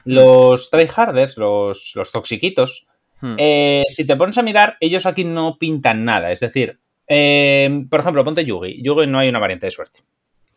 los 0.05 0.69
tryharders, 0.69 1.37
los, 1.37 1.91
los 1.95 2.11
toxiquitos, 2.11 2.87
Hmm. 3.21 3.35
eh, 3.37 3.83
si 3.89 4.05
te 4.05 4.15
pones 4.15 4.37
a 4.37 4.41
mirar, 4.41 4.77
ellos 4.79 5.05
aquí 5.05 5.23
no 5.23 5.57
pintan 5.57 6.05
nada. 6.05 6.31
Es 6.31 6.39
decir, 6.39 6.79
eh, 7.07 7.85
por 7.89 7.99
ejemplo, 7.99 8.23
ponte 8.23 8.45
Yugi. 8.45 8.81
Yugi 8.81 9.07
no 9.07 9.19
hay 9.19 9.29
una 9.29 9.39
variante 9.39 9.67
de 9.67 9.71
suerte. 9.71 10.01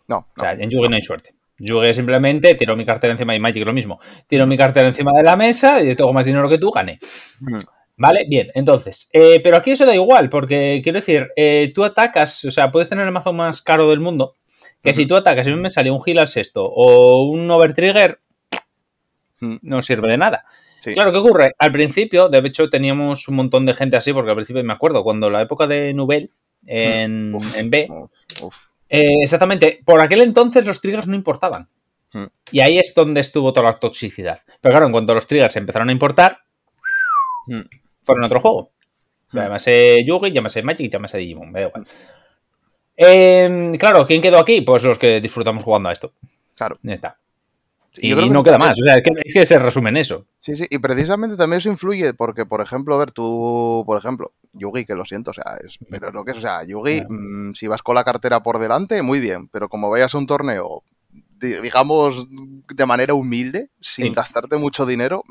No, 0.08 0.28
O 0.36 0.40
sea, 0.40 0.52
en 0.52 0.70
Yugi 0.70 0.88
no 0.88 0.96
hay 0.96 1.02
suerte. 1.02 1.34
Yugi 1.58 1.94
simplemente 1.94 2.54
tiro 2.54 2.76
mi 2.76 2.84
cartera 2.84 3.12
encima 3.12 3.34
y 3.34 3.40
Magic 3.40 3.64
lo 3.64 3.72
mismo. 3.72 4.00
Tiro 4.26 4.46
mi 4.46 4.56
cartera 4.56 4.88
encima 4.88 5.12
de 5.12 5.22
la 5.22 5.36
mesa 5.36 5.82
y 5.82 5.88
yo 5.88 5.96
tengo 5.96 6.12
más 6.12 6.26
dinero 6.26 6.48
que 6.48 6.58
tú, 6.58 6.70
gane. 6.70 6.98
Hmm. 7.40 7.56
Vale, 8.02 8.24
bien, 8.28 8.50
entonces, 8.54 9.08
eh, 9.12 9.40
pero 9.44 9.56
aquí 9.56 9.70
eso 9.70 9.86
da 9.86 9.94
igual, 9.94 10.28
porque 10.28 10.80
quiero 10.82 10.98
decir, 10.98 11.28
eh, 11.36 11.70
tú 11.72 11.84
atacas, 11.84 12.44
o 12.44 12.50
sea, 12.50 12.72
puedes 12.72 12.88
tener 12.88 13.06
el 13.06 13.12
mazo 13.12 13.32
más 13.32 13.62
caro 13.62 13.88
del 13.90 14.00
mundo, 14.00 14.34
que 14.82 14.92
si 14.92 15.06
tú 15.06 15.14
atacas 15.14 15.46
y 15.46 15.50
me 15.52 15.70
sale 15.70 15.92
un 15.92 16.00
heal 16.04 16.18
al 16.18 16.26
sexto 16.26 16.64
o 16.64 17.22
un 17.30 17.48
overtrigger, 17.48 18.18
Mm. 19.38 19.56
no 19.62 19.82
sirve 19.82 20.08
de 20.08 20.16
nada. 20.18 20.44
Sí. 20.80 20.94
Claro, 20.94 21.12
¿qué 21.12 21.18
ocurre? 21.18 21.54
Al 21.58 21.70
principio, 21.70 22.28
de 22.28 22.38
hecho, 22.38 22.68
teníamos 22.68 23.28
un 23.28 23.36
montón 23.36 23.66
de 23.66 23.74
gente 23.74 23.96
así, 23.96 24.12
porque 24.12 24.30
al 24.30 24.36
principio 24.36 24.64
me 24.64 24.72
acuerdo, 24.72 25.04
cuando 25.04 25.30
la 25.30 25.42
época 25.42 25.66
de 25.68 25.92
Nubel 25.94 26.30
en, 26.66 27.34
Uf. 27.34 27.56
en 27.56 27.70
B, 27.70 27.86
Uf, 27.88 28.10
uf. 28.42 28.56
eh, 28.88 29.18
exactamente, 29.22 29.80
por 29.84 30.00
aquel 30.00 30.22
entonces 30.22 30.66
los 30.66 30.80
triggers 30.80 31.06
no 31.08 31.14
importaban. 31.14 31.68
Mm. 32.12 32.24
Y 32.52 32.60
ahí 32.60 32.78
es 32.78 32.94
donde 32.94 33.20
estuvo 33.20 33.52
toda 33.52 33.70
la 33.70 33.78
toxicidad. 33.78 34.40
Pero 34.60 34.72
claro, 34.72 34.86
en 34.86 34.92
cuanto 34.92 35.14
los 35.14 35.26
triggers 35.26 35.54
empezaron 35.56 35.88
a 35.88 35.92
importar, 35.92 36.38
Mm. 38.02 38.04
fueron 38.04 38.24
otro 38.24 38.40
juego. 38.40 38.70
Mm. 39.32 39.36
Llámase 39.38 40.04
Yugi, 40.04 40.32
llámase 40.32 40.62
Magic, 40.62 40.92
llámase 40.92 41.18
Digimon, 41.18 41.50
me 41.50 41.60
da 41.62 41.66
igual. 41.68 41.86
Eh, 42.96 43.72
claro, 43.78 44.06
¿quién 44.06 44.20
quedó 44.20 44.38
aquí? 44.38 44.60
Pues 44.60 44.82
los 44.84 44.98
que 44.98 45.20
disfrutamos 45.20 45.64
jugando 45.64 45.88
a 45.88 45.92
esto. 45.92 46.12
Claro. 46.54 46.78
Ya 46.82 46.94
está. 46.94 47.16
Y 47.98 48.14
no 48.14 48.42
queda 48.42 48.54
también- 48.54 48.58
más. 48.70 48.80
O 48.80 48.84
sea, 48.84 48.94
es 48.96 49.02
que, 49.02 49.10
es 49.22 49.34
que 49.34 49.44
se 49.46 49.58
resume 49.58 49.90
en 49.90 49.98
eso. 49.98 50.26
Sí, 50.38 50.56
sí, 50.56 50.66
y 50.70 50.78
precisamente 50.78 51.36
también 51.36 51.58
eso 51.58 51.68
influye 51.70 52.14
porque, 52.14 52.46
por 52.46 52.62
ejemplo, 52.62 52.94
a 52.94 52.98
ver, 52.98 53.10
tú, 53.10 53.82
por 53.86 53.98
ejemplo, 53.98 54.32
Yugi, 54.54 54.86
que 54.86 54.94
lo 54.94 55.04
siento, 55.04 55.30
o 55.30 55.34
sea, 55.34 55.56
es, 55.62 55.78
pero 55.90 56.08
es 56.08 56.14
lo 56.14 56.24
que 56.24 56.30
es, 56.32 56.38
o 56.38 56.40
sea, 56.40 56.64
Yugi, 56.64 57.02
mm, 57.06 57.52
si 57.54 57.66
vas 57.66 57.82
con 57.82 57.94
la 57.94 58.04
cartera 58.04 58.42
por 58.42 58.58
delante, 58.58 59.02
muy 59.02 59.20
bien, 59.20 59.48
pero 59.48 59.68
como 59.68 59.90
vayas 59.90 60.14
a 60.14 60.18
un 60.18 60.26
torneo, 60.26 60.82
di- 61.38 61.60
digamos, 61.62 62.26
de 62.30 62.86
manera 62.86 63.12
humilde, 63.12 63.68
sin 63.80 64.06
Sí. 64.06 64.12
gastarte 64.14 64.56
mucho 64.56 64.86
dinero, 64.86 65.22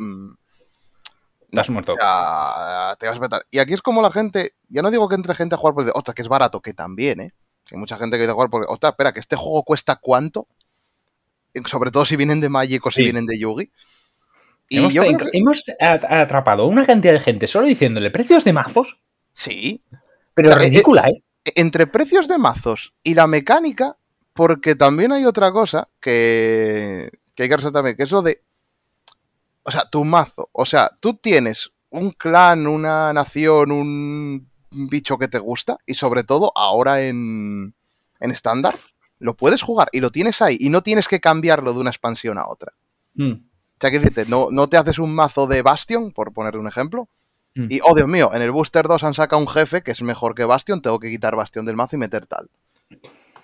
mm, 1.52 1.56
Estás 1.60 1.70
muerto. 1.70 1.94
o 1.94 1.96
sea, 1.96 2.96
te 3.00 3.08
vas 3.08 3.18
a 3.18 3.22
petar. 3.22 3.46
Y 3.52 3.60
aquí 3.60 3.74
es 3.74 3.82
como 3.82 4.02
la 4.02 4.12
gente, 4.12 4.54
ya 4.70 4.82
no 4.82 4.92
digo 4.92 5.08
que 5.10 5.16
entre 5.16 5.36
gente 5.36 5.56
a 5.56 5.58
jugar 5.58 5.74
porque, 5.74 5.92
ostras, 5.94 6.16
que 6.16 6.22
es 6.22 6.28
barato, 6.28 6.62
que 6.62 6.74
también, 6.74 7.20
¿eh? 7.20 7.34
Que 7.66 7.76
hay 7.76 7.80
mucha 7.80 7.98
gente 7.98 8.18
que 8.18 8.24
dice 8.24 8.34
jugar 8.34 8.50
porque, 8.50 8.68
ostras, 8.70 8.94
espera, 8.94 9.12
que 9.14 9.20
este 9.20 9.36
juego 9.36 9.64
cuesta 9.64 9.98
cuánto, 10.02 10.48
Eh, 11.54 11.60
sobre 11.66 11.92
todo 11.92 12.06
si 12.06 12.16
vienen 12.16 12.40
de 12.40 12.48
Magic 12.48 12.86
o 12.86 12.92
si 12.92 12.98
Sí. 12.98 13.04
vienen 13.04 13.26
de 13.26 13.38
Yugi. 13.38 13.70
Y 14.70 14.78
hemos, 14.78 14.94
yo 14.94 15.04
que- 15.04 15.28
hemos 15.34 15.66
a- 15.82 16.22
atrapado 16.22 16.66
una 16.66 16.86
cantidad 16.86 17.12
de 17.12 17.20
gente 17.20 17.46
solo 17.46 17.68
diciéndole 17.68 18.10
precios 18.10 18.46
de 18.46 18.54
mazos, 18.54 19.02
Sí, 19.34 19.84
pero 20.34 20.48
O 20.50 20.54
sea, 20.54 20.62
eh, 20.62 20.70
ridícula, 20.70 21.10
¿eh? 21.10 21.24
entre 21.56 21.88
precios 21.88 22.30
de 22.30 22.38
mazos 22.38 22.94
y 23.04 23.16
la 23.16 23.28
mecánica, 23.28 23.98
porque 24.34 24.76
también 24.76 25.12
hay 25.12 25.26
otra 25.26 25.52
cosa 25.52 25.90
que, 26.00 27.10
que 27.36 27.44
hay 27.44 27.50
que 27.50 27.56
resaltar 27.58 27.80
también, 27.80 27.98
que 27.98 28.04
es 28.04 28.12
lo 28.12 28.22
de, 28.22 28.42
o 29.64 29.72
sea, 29.72 29.90
tu 29.90 30.04
mazo, 30.04 30.50
o 30.52 30.66
sea, 30.66 30.92
tú 31.00 31.16
tienes 31.16 31.72
un 31.90 32.12
clan, 32.12 32.68
una 32.68 33.12
nación, 33.14 33.72
un 33.72 34.50
bicho 34.70 35.18
que 35.18 35.28
te 35.28 35.40
gusta, 35.40 35.78
y 35.86 35.94
sobre 35.96 36.24
todo 36.24 36.52
ahora 36.56 37.02
en 37.02 37.74
en 38.20 38.32
estándar, 38.32 38.78
lo 39.18 39.36
puedes 39.36 39.62
jugar 39.64 39.90
y 39.92 40.00
lo 40.00 40.12
tienes 40.12 40.42
ahí, 40.42 40.58
y 40.60 40.70
no 40.70 40.84
tienes 40.84 41.08
que 41.08 41.20
cambiarlo 41.20 41.74
de 41.74 41.80
una 41.80 41.90
expansión 41.90 42.38
a 42.38 42.48
otra. 42.48 42.74
Mm. 43.16 43.32
O 43.32 43.78
sea, 43.82 43.90
que 43.90 44.00
decirte, 44.00 44.26
no, 44.28 44.50
no 44.52 44.70
te 44.70 44.78
haces 44.78 45.00
un 45.00 45.14
mazo 45.16 45.48
de 45.48 45.64
Bastion, 45.64 46.12
por 46.12 46.32
poner 46.34 46.56
un 46.56 46.68
ejemplo, 46.68 47.10
Mm. 47.54 47.66
y, 47.70 47.80
oh 47.84 47.94
Dios 47.96 48.08
mío, 48.08 48.32
en 48.34 48.42
el 48.42 48.52
Booster 48.52 48.88
2 48.88 49.04
han 49.04 49.14
sacado 49.14 49.42
un 49.42 49.48
jefe 49.48 49.82
que 49.82 49.92
es 49.92 50.02
mejor 50.02 50.36
que 50.36 50.46
Bastion, 50.46 50.82
tengo 50.82 51.00
que 51.00 51.10
quitar 51.10 51.36
Bastion 51.36 51.66
del 51.66 51.76
mazo 51.76 51.96
y 51.96 52.00
meter 52.00 52.26
tal. 52.26 52.50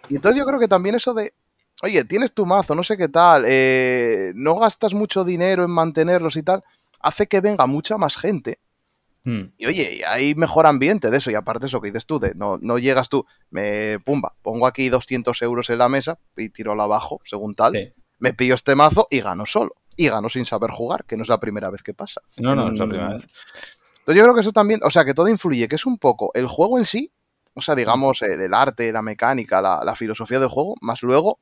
Y 0.09 0.15
entonces 0.15 0.39
yo 0.39 0.45
creo 0.45 0.59
que 0.59 0.67
también 0.67 0.95
eso 0.95 1.13
de 1.13 1.33
oye, 1.81 2.03
tienes 2.05 2.33
tu 2.33 2.45
mazo, 2.45 2.75
no 2.75 2.83
sé 2.83 2.97
qué 2.97 3.07
tal, 3.09 3.43
eh, 3.47 4.31
no 4.35 4.55
gastas 4.55 4.93
mucho 4.93 5.23
dinero 5.23 5.63
en 5.63 5.71
mantenerlos 5.71 6.35
y 6.35 6.43
tal, 6.43 6.63
hace 6.99 7.27
que 7.27 7.41
venga 7.41 7.65
mucha 7.67 7.97
más 7.97 8.17
gente. 8.17 8.59
Mm. 9.25 9.41
Y 9.57 9.65
oye, 9.65 10.01
hay 10.07 10.35
mejor 10.35 10.65
ambiente 10.67 11.09
de 11.11 11.17
eso. 11.17 11.29
Y 11.31 11.35
aparte 11.35 11.65
eso 11.65 11.81
que 11.81 11.87
dices 11.89 12.05
tú, 12.05 12.19
de 12.19 12.33
no, 12.35 12.57
no 12.61 12.77
llegas 12.77 13.09
tú, 13.09 13.25
me 13.49 13.99
pumba, 13.99 14.33
pongo 14.41 14.67
aquí 14.67 14.89
200 14.89 15.41
euros 15.41 15.69
en 15.69 15.79
la 15.79 15.89
mesa 15.89 16.17
y 16.35 16.49
tiro 16.49 16.75
la 16.75 16.83
abajo, 16.83 17.19
según 17.25 17.53
tal, 17.55 17.73
Sí. 17.73 17.93
me 18.19 18.33
pillo 18.33 18.55
este 18.55 18.75
mazo 18.75 19.07
y 19.11 19.19
gano 19.21 19.45
solo. 19.45 19.73
Y 19.95 20.09
gano 20.09 20.29
sin 20.29 20.45
saber 20.45 20.69
jugar, 20.71 21.05
que 21.05 21.17
no 21.17 21.23
es 21.23 21.29
la 21.29 21.39
primera 21.39 21.69
vez 21.71 21.81
que 21.83 21.93
pasa. 21.93 22.21
No, 22.37 22.55
no, 22.55 22.71
es 22.71 22.77
la 22.77 22.85
Mm. 22.85 22.89
primera 22.89 23.13
vez. 23.15 23.23
Entonces 23.99 24.15
yo 24.15 24.23
creo 24.23 24.33
que 24.35 24.41
eso 24.41 24.53
también, 24.53 24.79
o 24.83 24.91
sea, 24.91 25.03
que 25.03 25.13
todo 25.13 25.27
influye, 25.27 25.67
que 25.67 25.75
es 25.75 25.85
un 25.85 25.97
poco 25.97 26.31
el 26.33 26.47
juego 26.47 26.77
en 26.77 26.85
sí, 26.85 27.11
o 27.55 27.61
sea, 27.61 27.75
digamos, 27.75 28.21
eh, 28.21 28.33
el 28.45 28.53
arte, 28.53 28.91
la 28.93 29.01
mecánica, 29.01 29.61
la, 29.61 29.81
la 29.83 29.95
filosofía 29.95 30.39
del 30.39 30.47
juego, 30.49 30.75
más 30.81 31.01
luego 31.01 31.39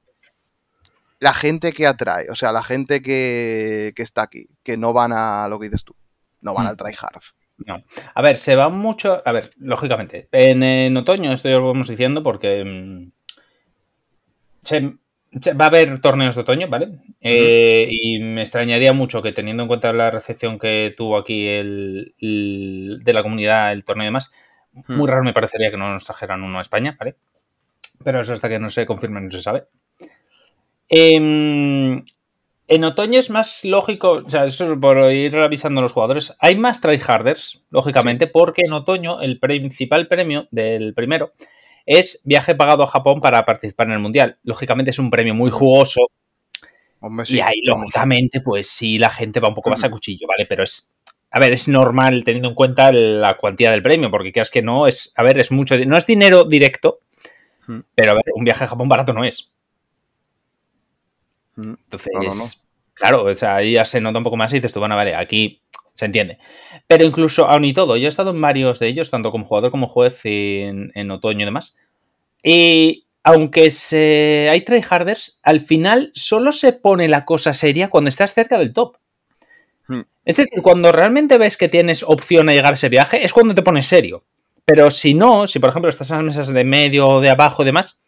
la 1.20 1.34
gente 1.34 1.72
que 1.72 1.88
atrae, 1.88 2.30
o 2.30 2.36
sea, 2.36 2.52
la 2.52 2.64
gente 2.64 3.02
que, 3.02 3.94
que 3.96 4.04
está 4.04 4.24
aquí, 4.24 4.48
que 4.64 4.78
no 4.78 4.94
van 4.94 5.12
a 5.14 5.48
lo 5.50 5.60
que 5.60 5.66
dices 5.68 5.84
tú, 5.84 5.96
no 6.42 6.54
van 6.54 6.66
Mm. 6.66 6.70
al 6.70 6.78
tryhard. 6.78 7.22
No. 7.66 7.84
A 8.14 8.22
ver, 8.22 8.38
se 8.38 8.56
va 8.58 8.68
mucho. 8.70 9.22
A 9.26 9.32
ver, 9.32 9.50
lógicamente. 9.58 10.28
En, 10.34 10.62
en 10.62 10.98
otoño, 10.98 11.32
esto 11.32 11.48
ya 11.50 11.56
lo 11.56 11.68
vamos 11.68 11.88
diciendo 11.88 12.22
porque. 12.22 12.64
mm, 12.66 13.12
se- 14.64 14.96
se- 15.42 15.54
va 15.54 15.66
a 15.66 15.68
haber 15.68 16.00
torneos 16.00 16.36
de 16.36 16.42
otoño, 16.42 16.68
¿vale? 16.70 17.00
Eh, 17.22 17.88
y 17.90 18.20
me 18.20 18.42
extrañaría 18.42 18.94
mucho 18.94 19.22
que 19.22 19.32
teniendo 19.32 19.64
en 19.64 19.68
cuenta 19.68 19.94
la 19.94 20.12
recepción 20.12 20.60
que 20.60 20.94
tuvo 20.98 21.18
aquí 21.18 21.48
el, 21.48 22.16
el- 22.20 23.00
de 23.04 23.14
la 23.14 23.24
comunidad, 23.24 23.72
el 23.72 23.84
torneo 23.86 24.04
y 24.06 24.08
demás, 24.08 24.32
muy 24.88 25.08
raro 25.10 25.24
me 25.24 25.34
parecería 25.34 25.72
que 25.72 25.78
no 25.78 25.90
nos 25.92 26.04
trajeran 26.06 26.44
uno 26.44 26.60
a 26.60 26.62
España, 26.62 26.96
¿vale? 27.00 27.16
Pero 28.04 28.20
eso 28.22 28.34
hasta 28.34 28.50
que 28.50 28.60
no 28.60 28.70
se 28.70 28.86
confirme 28.86 29.22
no 29.22 29.32
se 29.32 29.42
sabe. 29.42 29.66
Em, 30.90 32.06
en 32.68 32.84
otoño 32.84 33.20
es 33.20 33.30
más 33.30 33.64
lógico, 33.66 34.24
o 34.26 34.30
sea, 34.30 34.46
eso 34.46 34.72
es 34.72 34.80
por 34.80 35.12
ir 35.12 35.34
revisando 35.34 35.80
a 35.80 35.84
los 35.84 35.94
jugadores. 35.94 36.36
Hay 36.40 36.56
más 36.58 36.82
tryharders, 36.82 37.64
lógicamente, 37.70 38.28
porque 38.28 38.64
en 38.66 38.74
otoño 38.74 39.22
el 39.22 39.40
principal 39.40 40.08
premio 40.08 40.48
del 40.52 40.94
primero 40.94 41.32
es 41.86 42.22
viaje 42.26 42.56
pagado 42.56 42.84
a 42.84 42.88
Japón 42.88 43.22
para 43.22 43.46
participar 43.46 43.88
en 43.88 43.94
el 43.94 44.00
mundial. 44.00 44.38
Lógicamente 44.44 44.92
es 44.92 45.00
un 45.00 45.10
premio 45.10 45.36
muy 45.36 45.52
jugoso 45.52 46.02
Hombre, 47.00 47.26
y 47.30 47.40
ahí, 47.40 47.62
lógicamente, 47.64 48.42
pues 48.42 48.68
sí, 48.68 48.98
la 48.98 49.12
gente 49.12 49.40
va 49.40 49.50
un 49.50 49.56
poco 49.56 49.70
más 49.70 49.84
a 49.84 49.92
cuchillo, 49.92 50.28
¿vale? 50.28 50.46
Pero 50.48 50.64
es. 50.64 50.96
A 51.30 51.40
ver, 51.40 51.52
es 51.52 51.68
normal 51.68 52.24
teniendo 52.24 52.50
en 52.50 52.56
cuenta 52.56 52.92
la 52.92 53.38
cuantía 53.38 53.70
del 53.70 53.84
premio, 53.84 54.10
porque 54.10 54.32
creas 54.32 54.50
que 54.50 54.62
no 54.62 54.88
es. 54.88 55.14
A 55.16 55.24
ver, 55.24 55.38
es 55.38 55.52
mucho. 55.52 55.78
No 55.86 55.98
es 55.98 56.08
dinero 56.08 56.46
directo, 56.46 57.02
pero 57.94 58.12
a 58.12 58.16
ver, 58.16 58.24
un 58.34 58.44
viaje 58.44 58.64
a 58.64 58.68
Japón 58.68 58.90
barato 58.90 59.14
no 59.14 59.24
es. 59.24 59.54
Entonces, 61.58 62.12
No, 62.14 62.22
no, 62.24 62.36
no. 62.36 62.44
claro, 62.94 63.24
o 63.24 63.36
sea, 63.36 63.58
ahí 63.58 63.74
ya 63.74 63.86
se 63.86 64.02
nota 64.02 64.18
un 64.18 64.24
poco 64.24 64.38
más 64.38 64.52
y 64.52 64.58
dices 64.58 64.74
tú, 64.74 64.80
bueno, 64.80 64.96
vale, 64.96 65.16
aquí 65.16 65.62
se 65.94 66.06
entiende. 66.06 66.38
Pero 66.88 67.06
incluso, 67.06 67.46
aun 67.48 67.66
y 67.66 67.74
todo, 67.74 67.98
yo 67.98 68.08
he 68.08 68.10
estado 68.10 68.32
en 68.32 68.42
varios 68.42 68.80
de 68.80 68.88
ellos, 68.88 69.10
tanto 69.10 69.32
como 69.32 69.46
jugador 69.46 69.72
como 69.72 69.88
juez 69.88 70.20
en, 70.26 70.92
en 70.96 71.12
otoño 71.12 71.42
y 71.44 71.46
demás. 71.46 71.78
Y 72.44 73.06
aunque 73.24 73.72
se, 73.72 74.50
hay 74.52 74.62
tryharders, 74.62 75.40
al 75.42 75.62
final 75.62 76.12
solo 76.14 76.52
se 76.52 76.74
pone 76.74 77.08
la 77.08 77.26
cosa 77.26 77.54
seria 77.54 77.90
cuando 77.90 78.10
estás 78.10 78.34
cerca 78.34 78.58
del 78.58 78.74
top. 78.74 78.98
Hmm. 79.88 80.02
Es 80.26 80.36
decir, 80.38 80.62
cuando 80.62 80.92
realmente 80.92 81.38
ves 81.38 81.58
que 81.58 81.70
tienes 81.70 82.04
opción 82.04 82.50
a 82.50 82.54
llegar 82.54 82.72
a 82.72 82.76
ese 82.76 82.90
viaje, 82.90 83.24
es 83.24 83.34
cuando 83.34 83.56
te 83.56 83.62
pones 83.64 83.88
serio. 83.88 84.24
Pero 84.66 84.90
si 84.92 85.14
no, 85.14 85.48
si 85.48 85.60
por 85.60 85.70
ejemplo 85.70 85.90
estás 85.90 86.10
en 86.10 86.18
las 86.18 86.26
mesas 86.26 86.54
de 86.54 86.64
medio 86.64 87.08
o 87.08 87.22
de 87.22 87.30
abajo 87.30 87.62
y 87.62 87.66
demás, 87.66 88.02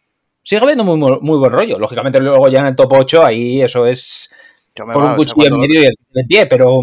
sigue 0.48 0.62
habiendo 0.62 0.84
muy, 0.84 0.96
muy 0.96 1.38
buen 1.38 1.52
rollo. 1.52 1.78
Lógicamente, 1.78 2.18
luego 2.20 2.48
ya 2.48 2.60
en 2.60 2.66
el 2.66 2.76
top 2.76 2.92
8, 2.92 3.24
ahí 3.24 3.60
eso 3.60 3.86
es 3.86 4.32
Yo 4.74 4.86
me 4.86 4.94
por 4.94 5.02
va, 5.04 5.14
un 5.14 5.20
o 5.20 5.24
sea, 5.24 5.34
cuchillo 5.34 5.46
en 5.46 5.50
cuando, 5.50 5.68
medio 5.68 5.82
y 5.82 5.86
el 5.86 5.94
de 6.10 6.24
pie, 6.24 6.46
pero 6.46 6.80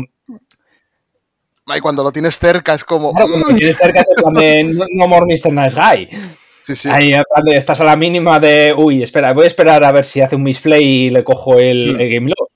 ay, 1.68 1.82
cuando 1.82 2.03
lo 2.03 2.11
tienes 2.11 2.38
cerca 2.38 2.74
es 2.74 2.84
como... 2.84 3.11
claro, 3.11 3.28
cuando 3.30 3.49
lo 3.49 3.55
tienes 3.55 3.78
cerca 3.78 4.01
es 4.01 4.07
de 4.39 4.63
no, 4.91 5.07
more 5.07 5.26
Mr. 5.26 5.51
Nice 5.51 5.76
Guy. 5.76 6.09
Sí, 6.63 6.76
sí. 6.76 6.89
Ahí 6.91 7.13
en 7.13 7.24
estás 7.55 7.80
a 7.82 7.84
la 7.84 7.95
mínima 7.95 8.39
de, 8.39 8.74
uy, 8.76 9.03
espera, 9.03 9.34
voy 9.34 9.43
a 9.45 9.47
esperar 9.47 9.84
a 9.84 9.91
ver 9.91 10.03
si 10.03 10.22
hace 10.22 10.36
un 10.36 10.43
misplay 10.43 10.84
y 10.84 11.09
le 11.09 11.24
cojo 11.24 11.57
el, 11.59 11.95
Hmm. 11.95 12.01
el 12.01 12.09
game 12.13 12.28
log. 12.30 12.49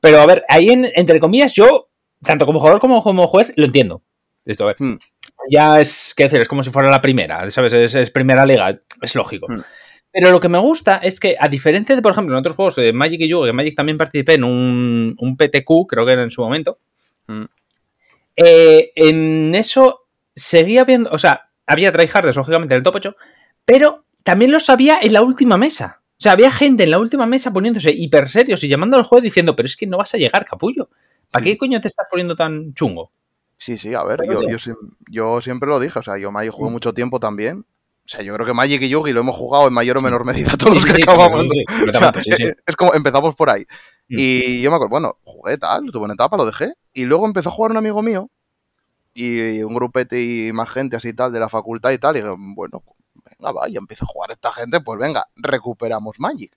Pero 0.00 0.20
a 0.20 0.26
ver, 0.26 0.44
ahí 0.48 0.70
en- 0.70 0.88
entre 0.94 1.20
comillas, 1.20 1.52
yo, 1.54 1.88
tanto 2.22 2.46
como 2.46 2.58
jugador 2.58 2.80
como 2.80 3.02
como 3.02 3.26
juez, 3.28 3.52
lo 3.56 3.66
entiendo. 3.66 4.02
Esto, 4.44 4.64
a 4.64 4.68
ver, 4.68 4.76
Hmm. 4.78 4.96
ya 5.50 5.80
es, 5.80 6.14
qué 6.16 6.24
decir, 6.24 6.40
es 6.40 6.48
como 6.48 6.62
si 6.62 6.70
fuera 6.70 6.90
la 6.90 7.00
primera, 7.02 7.50
¿sabes? 7.50 7.72
Es, 7.72 7.94
es 7.94 8.10
primera 8.10 8.46
liga, 8.46 8.78
es 9.02 9.14
lógico. 9.14 9.46
Hmm. 9.48 9.60
Pero 10.20 10.32
lo 10.32 10.40
que 10.40 10.48
me 10.48 10.58
gusta 10.58 10.96
es 10.96 11.20
que, 11.20 11.36
a 11.38 11.48
diferencia 11.48 11.94
de, 11.94 12.02
por 12.02 12.10
ejemplo, 12.10 12.34
en 12.34 12.40
otros 12.40 12.56
juegos 12.56 12.74
de 12.74 12.92
Magic 12.92 13.20
y 13.20 13.28
Yu, 13.28 13.44
que 13.44 13.52
Magic 13.52 13.76
también 13.76 13.96
participé 13.96 14.34
en 14.34 14.42
un, 14.44 15.14
un 15.16 15.36
PTQ, 15.36 15.86
creo 15.88 16.04
que 16.04 16.12
era 16.12 16.22
en 16.24 16.30
su 16.30 16.42
momento, 16.42 16.78
Mm. 17.28 17.44
eh, 18.36 18.90
en 18.96 19.54
eso 19.54 20.06
seguía 20.34 20.84
viendo, 20.84 21.10
o 21.12 21.18
sea, 21.18 21.50
había 21.66 21.92
tryharders, 21.92 22.36
lógicamente, 22.36 22.74
en 22.74 22.78
el 22.78 22.82
top 22.82 22.96
8, 22.96 23.16
pero 23.64 24.04
también 24.24 24.50
los 24.50 24.70
había 24.70 24.98
en 25.00 25.12
la 25.12 25.22
última 25.22 25.56
mesa. 25.58 26.00
O 26.18 26.20
sea, 26.20 26.32
había 26.32 26.50
gente 26.50 26.84
en 26.84 26.90
la 26.90 26.98
última 26.98 27.26
mesa 27.26 27.52
poniéndose 27.52 27.92
hiper 27.92 28.28
serios 28.28 28.64
y 28.64 28.68
llamando 28.68 28.96
al 28.96 29.02
juez 29.04 29.22
diciendo, 29.22 29.54
pero 29.54 29.66
es 29.66 29.76
que 29.76 29.86
no 29.86 29.98
vas 29.98 30.14
a 30.14 30.18
llegar, 30.18 30.44
capullo. 30.46 30.88
¿Para 31.30 31.44
Sí. 31.44 31.52
qué 31.52 31.58
coño 31.58 31.80
te 31.80 31.88
estás 31.88 32.06
poniendo 32.10 32.34
tan 32.34 32.72
chungo? 32.74 33.12
Sí, 33.58 33.76
sí, 33.76 33.94
a 33.94 34.02
ver, 34.04 34.20
yo, 34.26 34.40
yo, 34.48 34.56
siem- 34.56 34.94
yo 35.10 35.40
siempre 35.40 35.68
lo 35.68 35.78
dije, 35.78 35.98
o 35.98 36.02
sea, 36.02 36.16
yo 36.18 36.32
Magic 36.32 36.52
Mm. 36.52 36.56
jugué 36.56 36.70
mucho 36.72 36.92
tiempo 36.94 37.20
también. 37.20 37.64
O 38.08 38.10
sea, 38.10 38.22
yo 38.22 38.32
creo 38.32 38.46
que 38.46 38.54
Magic 38.54 38.80
y 38.80 38.88
Yugi 38.88 39.12
lo 39.12 39.20
hemos 39.20 39.36
jugado 39.36 39.68
en 39.68 39.74
mayor 39.74 39.98
o 39.98 40.00
menor 40.00 40.24
medida 40.24 40.56
todos 40.56 40.76
los 40.76 40.84
que 40.86 41.02
acabamos. 41.02 41.44
O 41.88 41.92
sea, 41.92 42.10
eh, 42.38 42.54
Es 42.66 42.74
como 42.74 42.94
empezamos 42.94 43.34
por 43.34 43.50
ahí. 43.50 43.66
Mm. 44.08 44.16
Y 44.16 44.62
yo 44.62 44.70
me 44.70 44.76
acuerdo, 44.76 44.88
bueno, 44.88 45.18
jugué 45.24 45.58
tal, 45.58 45.90
tuve 45.92 46.06
una 46.06 46.14
etapa, 46.14 46.38
lo 46.38 46.46
dejé. 46.46 46.72
Y 46.94 47.04
luego 47.04 47.26
empezó 47.26 47.50
a 47.50 47.52
jugar 47.52 47.72
un 47.72 47.76
amigo 47.76 48.00
mío 48.00 48.30
y 49.12 49.62
un 49.62 49.74
grupete 49.74 50.22
y 50.22 50.52
más 50.54 50.70
gente 50.70 50.96
así 50.96 51.12
tal 51.12 51.32
de 51.32 51.40
la 51.40 51.50
facultad 51.50 51.90
y 51.90 51.98
tal. 51.98 52.16
Y 52.16 52.22
dije, 52.22 52.34
bueno, 52.38 52.82
venga, 53.14 53.52
va, 53.52 53.68
ya 53.68 53.78
empieza 53.78 54.06
a 54.06 54.08
jugar 54.08 54.30
esta 54.30 54.52
gente, 54.52 54.80
pues 54.80 54.98
venga, 54.98 55.26
recuperamos 55.36 56.18
Magic. 56.18 56.56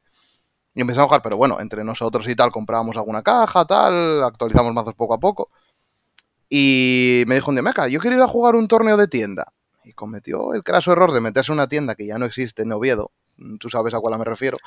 Y 0.73 0.79
empezamos 0.79 1.07
a 1.07 1.09
jugar, 1.09 1.21
pero 1.21 1.35
bueno, 1.35 1.59
entre 1.59 1.83
nosotros 1.83 2.29
y 2.29 2.35
tal 2.35 2.53
comprábamos 2.53 2.95
alguna 2.95 3.23
caja, 3.23 3.65
tal, 3.65 4.23
actualizamos 4.23 4.73
mazos 4.73 4.93
poco 4.93 5.15
a 5.15 5.19
poco. 5.19 5.49
Y 6.47 7.25
me 7.27 7.35
dijo 7.35 7.51
un 7.51 7.55
día, 7.55 7.61
Meca, 7.61 7.89
yo 7.89 7.99
quiero 7.99 8.15
ir 8.15 8.21
a 8.21 8.27
jugar 8.27 8.55
un 8.55 8.69
torneo 8.69 8.95
de 8.95 9.09
tienda. 9.09 9.51
Y 9.91 9.93
cometió 9.93 10.53
el 10.53 10.63
craso 10.63 10.93
error 10.93 11.11
de 11.11 11.19
meterse 11.19 11.51
en 11.51 11.57
una 11.57 11.67
tienda 11.67 11.95
que 11.95 12.05
ya 12.05 12.17
no 12.17 12.25
existe 12.25 12.61
en 12.61 12.71
Oviedo. 12.71 13.11
Tú 13.59 13.69
sabes 13.69 13.93
a 13.93 13.99
cuál 13.99 14.17
me 14.17 14.23
refiero. 14.23 14.57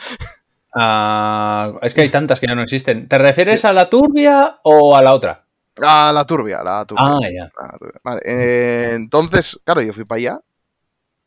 Ah, 0.74 1.72
es 1.80 1.94
que 1.94 2.02
hay 2.02 2.10
tantas 2.10 2.40
que 2.40 2.46
ya 2.46 2.54
no 2.54 2.62
existen. 2.62 3.08
¿Te 3.08 3.16
refieres 3.16 3.64
a 3.64 3.72
la 3.72 3.88
turbia 3.88 4.60
o 4.64 4.94
a 4.94 5.02
la 5.02 5.14
otra? 5.14 5.46
A 5.82 6.12
la 6.12 6.26
turbia, 6.26 6.62
la 6.62 6.84
turbia. 6.84 7.06
Ah, 7.06 7.20
ya. 7.34 7.50
Ah, 7.58 7.76
Vale, 8.02 8.20
eh, 8.24 8.90
entonces, 8.94 9.58
claro, 9.64 9.80
yo 9.80 9.94
fui 9.94 10.04
para 10.04 10.18
allá. 10.18 10.40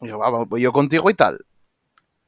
Y 0.02 0.10
yo, 0.10 0.20
"Va, 0.20 0.30
voy 0.44 0.62
yo 0.62 0.72
contigo 0.72 1.10
y 1.10 1.16
tal. 1.16 1.40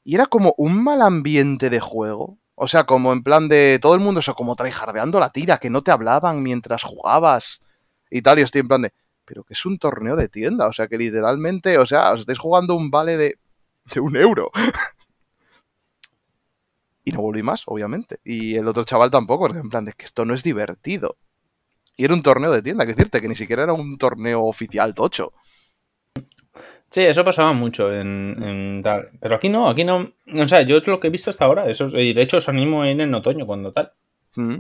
Y 0.04 0.16
era 0.16 0.26
como 0.26 0.56
un 0.58 0.84
mal 0.84 1.04
ambiente 1.04 1.70
de 1.70 1.80
juego. 1.80 2.40
O 2.56 2.68
sea, 2.68 2.86
como 2.86 3.14
en 3.14 3.22
plan 3.22 3.48
de 3.48 3.78
todo 3.80 3.94
el 3.94 4.00
mundo, 4.00 4.22
eso, 4.22 4.34
como 4.34 4.56
traijardeando 4.56 5.20
la 5.20 5.30
tira, 5.30 5.60
que 5.60 5.70
no 5.70 5.84
te 5.84 5.92
hablaban 5.92 6.42
mientras 6.42 6.82
jugabas 6.84 7.62
y 8.10 8.24
tal. 8.24 8.40
Y 8.40 8.42
estoy 8.42 8.62
en 8.62 8.68
plan 8.70 8.82
de, 8.82 8.94
pero 9.30 9.44
que 9.44 9.54
es 9.54 9.64
un 9.64 9.78
torneo 9.78 10.16
de 10.16 10.28
tienda. 10.28 10.68
O 10.68 10.74
sea, 10.74 10.88
que 10.88 10.98
literalmente, 10.98 11.78
o 11.78 11.86
sea, 11.86 12.14
os 12.14 12.22
estáis 12.22 12.40
jugando 12.40 12.76
un 12.76 12.90
vale 12.90 13.16
de, 13.16 13.38
de 13.94 14.00
un 14.00 14.18
euro. 14.18 14.50
y 17.04 17.12
no 17.12 17.22
volví 17.22 17.44
más, 17.44 17.62
obviamente. 17.68 18.20
Y 18.24 18.56
el 18.56 18.68
otro 18.68 18.84
chaval 18.84 19.12
tampoco, 19.12 19.46
porque 19.46 19.60
en 19.60 19.70
plan 19.70 19.86
de 19.86 19.94
que 19.94 20.06
esto 20.06 20.26
no 20.26 20.34
es 20.34 20.42
divertido. 20.42 21.16
Y 21.96 22.06
era 22.06 22.16
un 22.16 22.24
torneo 22.24 22.52
de 22.52 22.64
tienda, 22.64 22.88
que 22.88 22.94
decirte, 22.94 23.22
que 23.22 23.28
ni 23.28 23.36
siquiera 23.36 23.64
era 23.64 23.74
un 23.74 24.00
torneo 24.00 24.42
oficial 24.46 24.96
tocho. 24.96 25.32
Sí, 26.90 27.02
eso 27.02 27.24
pasaba 27.24 27.54
mucho 27.54 27.94
en, 27.94 28.36
en 28.42 28.82
tal. 28.82 29.10
Pero 29.20 29.36
aquí 29.36 29.48
no, 29.48 29.70
aquí 29.70 29.84
no. 29.84 30.12
O 30.34 30.48
sea, 30.48 30.64
yo 30.64 30.78
es 30.78 30.88
lo 30.88 31.00
que 31.00 31.08
he 31.08 31.12
visto 31.12 31.30
hasta 31.30 31.46
ahora. 31.46 31.70
Eso, 31.70 31.88
y 31.90 32.14
de 32.14 32.22
hecho 32.24 32.38
os 32.38 32.50
animo 32.50 32.84
ir 32.84 33.00
en 33.00 33.14
otoño 33.14 33.46
cuando 33.46 33.72
tal. 33.72 33.92
Mm. 34.36 34.56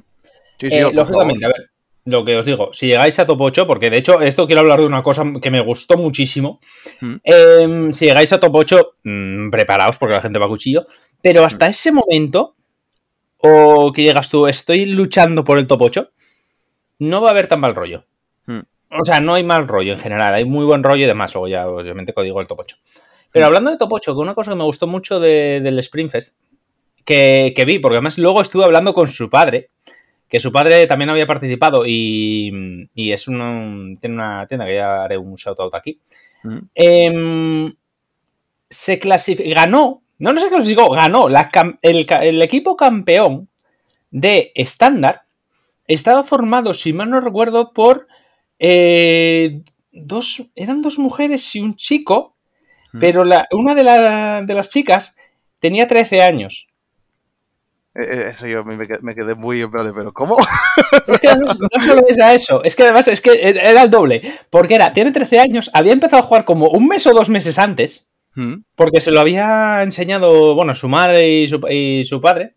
Sí, 0.59 0.70
sí, 0.70 0.76
Eh, 0.76 0.91
lógicamente, 0.93 1.45
a 1.45 1.47
ver, 1.47 1.72
lo 2.10 2.26
que 2.26 2.38
os 2.38 2.45
digo, 2.45 2.72
si 2.74 2.88
llegáis 2.88 3.18
a 3.20 3.26
top 3.26 3.41
8, 3.41 3.68
porque 3.68 3.89
de 3.89 3.97
hecho 3.97 4.22
esto 4.22 4.45
quiero 4.45 4.62
hablar 4.62 4.80
de 4.80 4.86
una 4.86 5.03
cosa 5.03 5.24
que 5.41 5.51
me 5.51 5.60
gustó 5.62 5.97
muchísimo. 5.97 6.60
Mm. 7.01 7.16
Eh, 7.24 7.89
si 7.93 8.05
llegáis 8.05 8.32
a 8.34 8.39
top 8.39 8.55
8, 8.55 8.91
mm, 9.03 9.49
preparaos 9.49 9.97
porque 9.97 10.16
la 10.16 10.22
gente 10.22 10.39
va 10.39 10.45
a 10.45 10.49
cuchillo. 10.49 10.88
Pero 11.22 11.43
hasta 11.45 11.68
ese 11.68 11.91
momento, 11.91 12.55
o 13.38 13.91
que 13.93 14.03
llegas 14.03 14.30
tú, 14.30 14.47
estoy 14.47 14.86
luchando 14.86 15.43
por 15.43 15.57
el 15.57 15.68
top 15.68 15.82
8, 15.84 16.12
no 16.99 17.22
va 17.22 17.30
a 17.30 17.32
haber 17.32 17.47
tan 17.47 17.60
mal 17.60 17.76
rollo. 17.76 18.03
Mm. 18.45 18.60
O 18.99 19.05
sea, 19.05 19.20
no 19.22 19.36
hay 19.36 19.43
mal 19.43 19.68
rollo 19.68 19.93
en 19.93 19.99
general, 19.99 20.34
hay 20.34 20.45
muy 20.45 20.66
buen 20.66 20.84
rollo 20.84 21.03
y 21.03 21.07
demás. 21.07 21.34
Luego 21.34 21.47
ya, 21.47 21.68
obviamente, 21.68 22.14
código 22.14 22.41
el 22.41 22.47
top 22.47 22.60
8. 22.62 22.78
Pero 23.32 23.45
Mm. 23.45 23.47
hablando 23.47 23.72
de 23.72 23.78
top 23.78 23.93
8, 23.93 24.14
que 24.14 24.20
una 24.20 24.34
cosa 24.36 24.51
que 24.51 24.57
me 24.57 24.64
gustó 24.64 24.88
mucho 24.88 25.20
de- 25.20 25.62
del 25.62 25.78
Spring 25.80 26.10
Fest, 26.10 26.36
que, 27.05 27.53
que 27.55 27.66
vi, 27.66 27.80
porque 27.80 27.95
además 27.97 28.18
luego 28.18 28.41
estuve 28.41 28.64
hablando 28.66 28.93
con 28.93 29.07
su 29.07 29.30
padre, 29.30 29.70
que 30.30 30.40
su 30.40 30.52
padre 30.52 30.86
también 30.86 31.10
había 31.10 31.26
participado 31.26 31.86
y, 31.86 32.88
y 32.94 33.12
es 33.12 33.28
una, 33.28 33.98
tiene 34.00 34.16
una 34.16 34.48
tienda 34.48 34.66
que 34.66 34.76
ya 34.76 35.04
haré 35.04 35.18
un 35.18 35.36
shout 35.36 35.60
out 35.60 35.74
aquí. 35.74 36.00
Mm. 36.44 36.58
Em, 36.76 37.74
se 38.70 39.00
clasificó, 39.00 39.50
ganó 39.50 40.04
No, 40.20 40.32
no 40.32 40.58
os 40.58 40.68
digo, 40.68 40.90
ganó. 40.92 41.30
La 41.30 41.50
el, 41.82 42.06
el, 42.10 42.42
equipo 42.42 42.78
campeón 42.78 43.50
de 44.12 44.52
estándar 44.54 45.24
estaba 45.88 46.24
formado, 46.24 46.74
si 46.74 46.94
mal 46.94 47.10
no 47.10 47.20
recuerdo, 47.20 47.74
por 47.74 48.08
eh, 48.60 49.64
dos. 49.92 50.44
Eran 50.56 50.84
dos 50.84 51.00
mujeres 51.00 51.56
y 51.56 51.62
un 51.62 51.76
chico. 51.76 52.36
Pero 53.00 53.24
la, 53.24 53.48
una 53.52 53.76
de, 53.76 53.84
la, 53.84 54.42
de 54.42 54.54
las 54.56 54.72
chicas 54.72 55.16
tenía 55.60 55.88
13 55.88 56.24
años. 56.24 56.68
Eh, 58.00 58.06
eh, 58.08 58.32
eso 58.34 58.47
yo 58.47 58.64
me, 58.64 58.88
quedé 58.88 59.36
muy 59.36 59.62
en 59.62 59.72
plan 59.72 59.91
pero 59.93 60.14
¿cómo? 60.14 60.38
Es 61.08 61.20
que 61.20 61.28
no, 61.36 61.54
solo 61.84 62.02
es 62.08 62.20
a 62.20 62.34
eso, 62.34 62.64
es 62.64 62.76
que 62.76 62.84
además 62.84 63.08
es 63.08 63.20
que 63.20 63.50
era 63.50 63.84
el 63.84 63.89
doble, 63.89 64.22
porque 64.50 64.76
era, 64.76 64.93
tiene 64.93 65.12
13 65.12 65.39
años, 65.39 65.70
había 65.74 65.93
empezado 65.93 66.24
a 66.24 66.26
jugar 66.26 66.45
como 66.45 66.70
un 66.70 66.88
mes 66.88 67.06
o 67.08 67.14
dos 67.14 67.30
meses 67.30 67.60
antes, 67.60 68.08
mm. 68.36 68.56
porque 68.76 69.02
se 69.02 69.12
lo 69.12 69.20
había 69.20 69.84
enseñado, 69.84 70.56
bueno, 70.56 70.76
su 70.76 70.88
madre 70.88 71.41
y 71.41 71.47
su, 71.47 72.22
padre, 72.22 72.54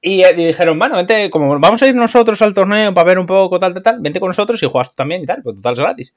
y, 0.00 0.22
dijeron, 0.34 0.78
bueno, 0.78 0.96
vente, 0.96 1.30
como 1.30 1.58
vamos 1.58 1.82
a 1.82 1.86
ir 1.88 1.94
nosotros 1.94 2.40
al 2.42 2.54
torneo 2.54 2.94
para 2.94 3.08
ver 3.08 3.18
un 3.18 3.26
poco 3.26 3.58
tal, 3.58 3.74
tal, 3.74 3.82
tal, 3.82 4.00
vente 4.00 4.20
con 4.20 4.28
nosotros 4.28 4.62
y 4.62 4.66
juegas 4.66 4.90
tú 4.90 4.96
también 4.96 5.22
y 5.22 5.26
tal, 5.26 5.42
pues 5.42 5.56
total 5.56 5.72
es 5.72 5.80
gratis. 5.80 6.14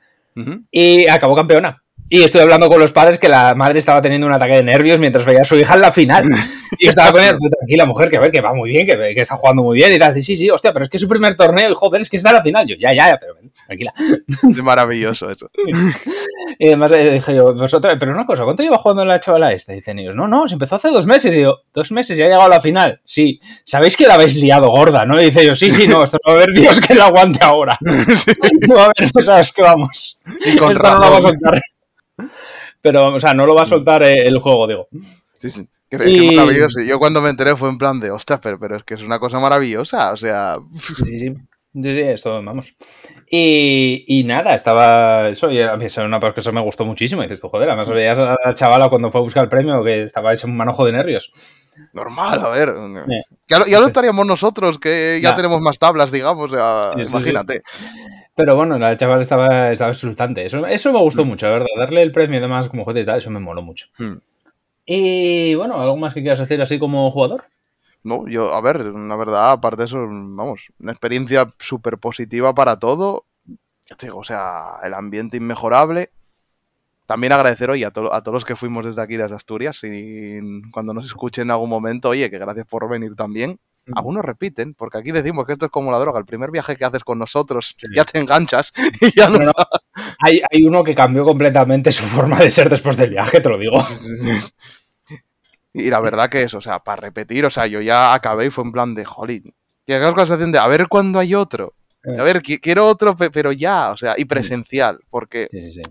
Y 0.71 1.07
acabó 1.09 1.35
campeona. 1.35 1.81
Y 2.13 2.23
estoy 2.23 2.41
hablando 2.41 2.67
con 2.67 2.77
los 2.77 2.91
padres 2.91 3.19
que 3.19 3.29
la 3.29 3.55
madre 3.55 3.79
estaba 3.79 4.01
teniendo 4.01 4.27
un 4.27 4.33
ataque 4.33 4.55
de 4.55 4.63
nervios 4.63 4.99
mientras 4.99 5.23
veía 5.23 5.43
a 5.43 5.45
su 5.45 5.55
hija 5.55 5.75
en 5.75 5.81
la 5.81 5.93
final. 5.93 6.25
Y 6.77 6.89
estaba 6.89 7.09
con 7.13 7.21
ella, 7.21 7.37
tranquila 7.57 7.85
mujer, 7.85 8.09
que 8.09 8.19
ver, 8.19 8.31
que 8.31 8.41
va 8.41 8.53
muy 8.53 8.69
bien, 8.69 8.85
que, 8.85 8.97
que 8.97 9.21
está 9.21 9.37
jugando 9.37 9.63
muy 9.63 9.77
bien. 9.77 9.93
Y 9.93 9.97
tal, 9.97 10.13
sí, 10.21 10.35
sí, 10.35 10.49
hostia, 10.49 10.73
pero 10.73 10.83
es 10.83 10.91
que 10.91 10.97
es 10.97 11.01
su 11.01 11.07
primer 11.07 11.35
torneo 11.35 11.71
y 11.71 11.73
joder, 11.73 12.01
es 12.01 12.09
que 12.09 12.17
está 12.17 12.31
en 12.31 12.35
la 12.35 12.41
final. 12.41 12.67
Yo, 12.67 12.75
ya, 12.75 12.91
ya, 12.91 13.11
ya, 13.11 13.17
pero 13.17 13.35
tranquila. 13.65 13.93
Es 14.49 14.61
maravilloso 14.61 15.29
eso. 15.29 15.49
Y 16.59 16.67
además 16.67 16.91
eh, 16.91 17.11
dije 17.11 17.33
yo, 17.33 17.53
vosotros, 17.53 17.95
pero 17.97 18.11
una 18.11 18.25
cosa, 18.25 18.43
¿cuánto 18.43 18.61
lleva 18.61 18.77
jugando 18.77 19.05
la 19.05 19.21
chavala 19.21 19.53
esta? 19.53 19.71
Dicen 19.71 19.99
ellos, 19.99 20.13
no, 20.13 20.27
no, 20.27 20.49
se 20.49 20.55
empezó 20.55 20.75
hace 20.75 20.89
dos 20.89 21.05
meses. 21.05 21.33
Y 21.33 21.37
digo, 21.37 21.61
dos 21.73 21.93
meses 21.93 22.19
y 22.19 22.23
ha 22.23 22.25
llegado 22.25 22.43
a 22.43 22.49
la 22.49 22.59
final. 22.59 22.99
Sí, 23.05 23.39
sabéis 23.63 23.95
que 23.95 24.05
la 24.05 24.15
habéis 24.15 24.35
liado 24.35 24.69
gorda, 24.69 25.05
¿no? 25.05 25.21
Y 25.21 25.25
dice 25.25 25.45
yo, 25.45 25.55
sí, 25.55 25.71
sí, 25.71 25.87
no, 25.87 26.03
esto 26.03 26.17
no 26.25 26.33
va 26.33 26.39
a 26.39 26.43
haber 26.43 26.53
Dios 26.53 26.81
que 26.81 26.93
lo 26.93 27.03
aguante 27.03 27.39
ahora. 27.41 27.77
No 28.67 28.75
va 28.75 28.83
a 28.83 28.91
haber, 28.97 29.23
sabes 29.23 29.53
que 29.53 29.61
vamos. 29.61 30.19
Y 30.45 30.57
con 30.57 30.73
esto 30.73 30.83
no 30.83 30.99
lo 30.99 31.11
va 31.11 31.17
a 31.17 31.21
contar. 31.21 31.61
Pero, 32.81 33.13
o 33.13 33.19
sea, 33.19 33.33
no 33.33 33.45
lo 33.45 33.55
va 33.55 33.63
a 33.63 33.67
soltar 33.67 34.03
eh, 34.03 34.27
el 34.27 34.39
juego, 34.39 34.67
digo. 34.67 34.87
Sí, 35.37 35.49
sí. 35.49 35.67
Que, 35.89 36.09
y... 36.09 36.35
maravilloso. 36.35 36.81
Yo 36.81 36.99
cuando 36.99 37.21
me 37.21 37.29
enteré 37.29 37.55
fue 37.55 37.69
en 37.69 37.77
plan 37.77 37.99
de, 37.99 38.11
ostras, 38.11 38.39
pero, 38.41 38.59
pero 38.59 38.77
es 38.77 38.83
que 38.83 38.93
es 38.93 39.03
una 39.03 39.19
cosa 39.19 39.39
maravillosa. 39.39 40.11
O 40.11 40.17
sea. 40.17 40.57
Sí, 40.73 41.19
sí. 41.19 41.33
Sí, 41.73 41.83
sí, 41.83 41.99
esto, 42.01 42.43
vamos. 42.43 42.75
Y, 43.29 44.03
y, 44.05 44.25
nada, 44.25 44.53
estaba. 44.53 45.29
Eso, 45.29 45.49
y 45.49 45.61
a 45.61 45.77
mí 45.77 45.85
eso 45.85 46.03
una 46.03 46.19
cosa 46.19 46.49
que 46.49 46.51
me 46.51 46.61
gustó 46.61 46.83
muchísimo. 46.83 47.21
Y 47.21 47.25
dices 47.25 47.39
tú, 47.39 47.47
joder, 47.47 47.69
además 47.69 47.89
veías 47.89 48.17
a 48.17 48.35
la 48.43 48.53
chavala 48.53 48.89
cuando 48.89 49.09
fue 49.09 49.21
a 49.21 49.23
buscar 49.23 49.43
el 49.43 49.49
premio 49.49 49.81
que 49.81 50.03
estaba 50.03 50.33
hecho 50.33 50.47
un 50.47 50.57
manojo 50.57 50.85
de 50.85 50.91
nervios. 50.91 51.31
Normal, 51.93 52.41
a 52.41 52.49
ver. 52.49 52.73
Ya, 53.47 53.59
lo, 53.59 53.67
ya, 53.67 53.79
lo 53.79 53.87
estaríamos 53.87 54.25
nosotros, 54.25 54.79
que 54.79 55.21
ya, 55.23 55.33
tenemos 55.33 55.61
más 55.61 55.79
tablas, 55.79 56.11
digamos. 56.11 56.51
imagínate. 56.97 57.61
Pero 58.41 58.55
bueno, 58.55 58.79
la 58.79 58.97
chaval 58.97 59.21
estaba, 59.21 59.71
estaba 59.71 59.91
exultante. 59.91 60.43
Eso, 60.43 60.65
eso 60.65 60.91
me 60.91 60.97
gustó 60.97 61.23
mm. 61.23 61.27
mucho, 61.27 61.45
la 61.45 61.51
verdad. 61.51 61.67
Darle 61.77 62.01
el 62.01 62.11
premio 62.11 62.39
además 62.39 62.69
como 62.69 62.83
juez 62.83 62.97
y 62.97 63.05
tal, 63.05 63.19
eso 63.19 63.29
me 63.29 63.39
moló 63.39 63.61
mucho. 63.61 63.85
Mm. 63.99 64.13
Y 64.83 65.53
bueno, 65.53 65.79
¿algo 65.79 65.95
más 65.95 66.15
que 66.15 66.21
quieras 66.21 66.39
decir 66.39 66.59
así 66.59 66.79
como 66.79 67.11
jugador? 67.11 67.43
No, 68.03 68.27
yo, 68.27 68.51
a 68.51 68.59
ver, 68.61 68.83
la 68.83 69.15
verdad, 69.15 69.51
aparte 69.51 69.83
de 69.83 69.85
eso, 69.85 69.99
vamos, 69.99 70.71
una 70.79 70.91
experiencia 70.91 71.53
súper 71.59 71.99
positiva 71.99 72.55
para 72.55 72.79
todo. 72.79 73.25
Ya 73.87 73.95
te 73.95 74.07
digo, 74.07 74.17
o 74.17 74.23
sea, 74.23 74.79
el 74.83 74.95
ambiente 74.95 75.37
inmejorable. 75.37 76.09
También 77.05 77.33
agradecer 77.33 77.69
hoy 77.69 77.83
a, 77.83 77.89
a 77.89 77.91
todos 77.91 78.33
los 78.33 78.45
que 78.45 78.55
fuimos 78.55 78.83
desde 78.87 79.03
aquí, 79.03 79.17
desde 79.17 79.35
Asturias, 79.35 79.81
y 79.83 80.39
cuando 80.71 80.95
nos 80.95 81.05
escuchen 81.05 81.43
en 81.43 81.51
algún 81.51 81.69
momento, 81.69 82.09
oye, 82.09 82.31
que 82.31 82.39
gracias 82.39 82.65
por 82.65 82.89
venir 82.89 83.15
también 83.15 83.59
algunos 83.95 84.23
repiten, 84.23 84.73
porque 84.73 84.97
aquí 84.97 85.11
decimos 85.11 85.45
que 85.45 85.53
esto 85.53 85.65
es 85.65 85.71
como 85.71 85.91
la 85.91 85.99
droga. 85.99 86.19
El 86.19 86.25
primer 86.25 86.51
viaje 86.51 86.75
que 86.75 86.85
haces 86.85 87.03
con 87.03 87.19
nosotros 87.19 87.75
ya 87.93 88.05
te 88.05 88.19
enganchas 88.19 88.71
y 89.01 89.15
ya 89.15 89.29
no, 89.29 89.39
Hay, 90.19 90.41
uno 90.63 90.83
que 90.83 90.95
cambió 90.95 91.23
completamente 91.23 91.91
su 91.91 92.03
forma 92.03 92.39
de 92.39 92.49
ser 92.49 92.69
después 92.69 92.97
del 92.97 93.11
viaje, 93.11 93.41
te 93.41 93.49
lo 93.49 93.57
digo. 93.57 93.79
y 95.73 95.89
la 95.89 95.99
verdad 95.99 96.29
que 96.29 96.43
es, 96.43 96.53
o 96.53 96.61
sea, 96.61 96.79
para 96.79 97.01
repetir, 97.01 97.45
o 97.45 97.49
sea, 97.49 97.67
yo 97.67 97.81
ya 97.81 98.13
acabé 98.13 98.47
y 98.47 98.49
fue 98.49 98.63
en 98.63 98.71
plan 98.71 98.95
de, 98.95 99.05
jolín, 99.05 99.53
que 99.85 99.95
hagas 99.95 100.15
la 100.15 100.25
sensación 100.25 100.51
de, 100.51 100.59
a 100.59 100.67
ver 100.67 100.87
cuándo 100.87 101.19
hay 101.19 101.35
otro. 101.35 101.73
Eh. 102.03 102.17
A 102.17 102.23
ver, 102.23 102.41
quiero 102.41 102.87
otro, 102.87 103.15
pero 103.15 103.51
ya, 103.51 103.91
o 103.91 103.97
sea, 103.97 104.15
y 104.17 104.25
presencial, 104.25 104.99
porque 105.09 105.47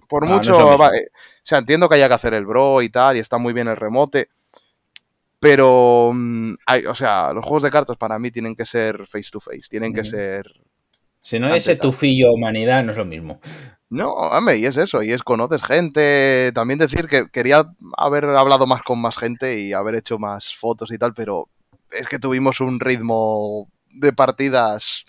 por 0.09 0.27
mucho, 0.27 0.75
eh, 0.93 1.09
o 1.13 1.45
sea, 1.45 1.59
entiendo 1.59 1.89
que 1.89 1.95
haya 1.95 2.09
que 2.09 2.15
hacer 2.15 2.35
el 2.35 2.47
bro 2.47 2.83
y 2.83 2.89
tal, 2.89 3.17
y 3.17 3.21
está 3.21 3.39
muy 3.39 3.53
bien 3.53 3.69
el 3.69 3.77
remote, 3.77 4.29
pero, 5.41 6.11
mm, 6.13 6.55
hay, 6.67 6.85
o 6.87 6.95
sea, 6.95 7.33
los 7.33 7.45
juegos 7.45 7.63
de 7.63 7.71
cartas 7.71 7.97
para 7.97 8.19
mí 8.19 8.31
tienen 8.31 8.55
que 8.55 8.67
ser 8.67 9.07
face 9.07 9.31
to 9.33 9.41
face, 9.41 9.63
tienen 9.69 9.95
que 9.95 10.05
ser... 10.05 10.45
Si 11.23 11.39
no 11.39 11.55
ese 11.55 11.77
tufillo 11.77 12.33
humanidad, 12.33 12.85
no 12.85 12.93
es 12.93 12.99
lo 12.99 13.05
mismo. 13.05 13.41
No, 13.91 14.13
hombre, 14.13 14.59
y 14.59 14.67
es 14.67 14.77
eso, 14.77 15.03
y 15.03 15.13
es 15.13 15.23
conoces 15.23 15.63
gente. 15.65 16.53
También 16.55 16.79
decir 16.79 17.09
que 17.09 17.29
quería 17.31 17.65
haber 17.97 18.25
hablado 18.27 18.67
más 18.67 18.83
con 18.83 19.01
más 19.01 19.19
gente 19.19 19.61
y 19.61 19.73
haber 19.73 19.97
hecho 19.97 20.19
más 20.19 20.55
fotos 20.55 20.93
y 20.93 20.99
tal, 20.99 21.13
pero 21.13 21.49
es 21.91 22.09
que 22.09 22.19
tuvimos 22.19 22.61
un 22.61 22.79
ritmo 22.79 23.69
de 23.93 24.13
partidas, 24.13 25.05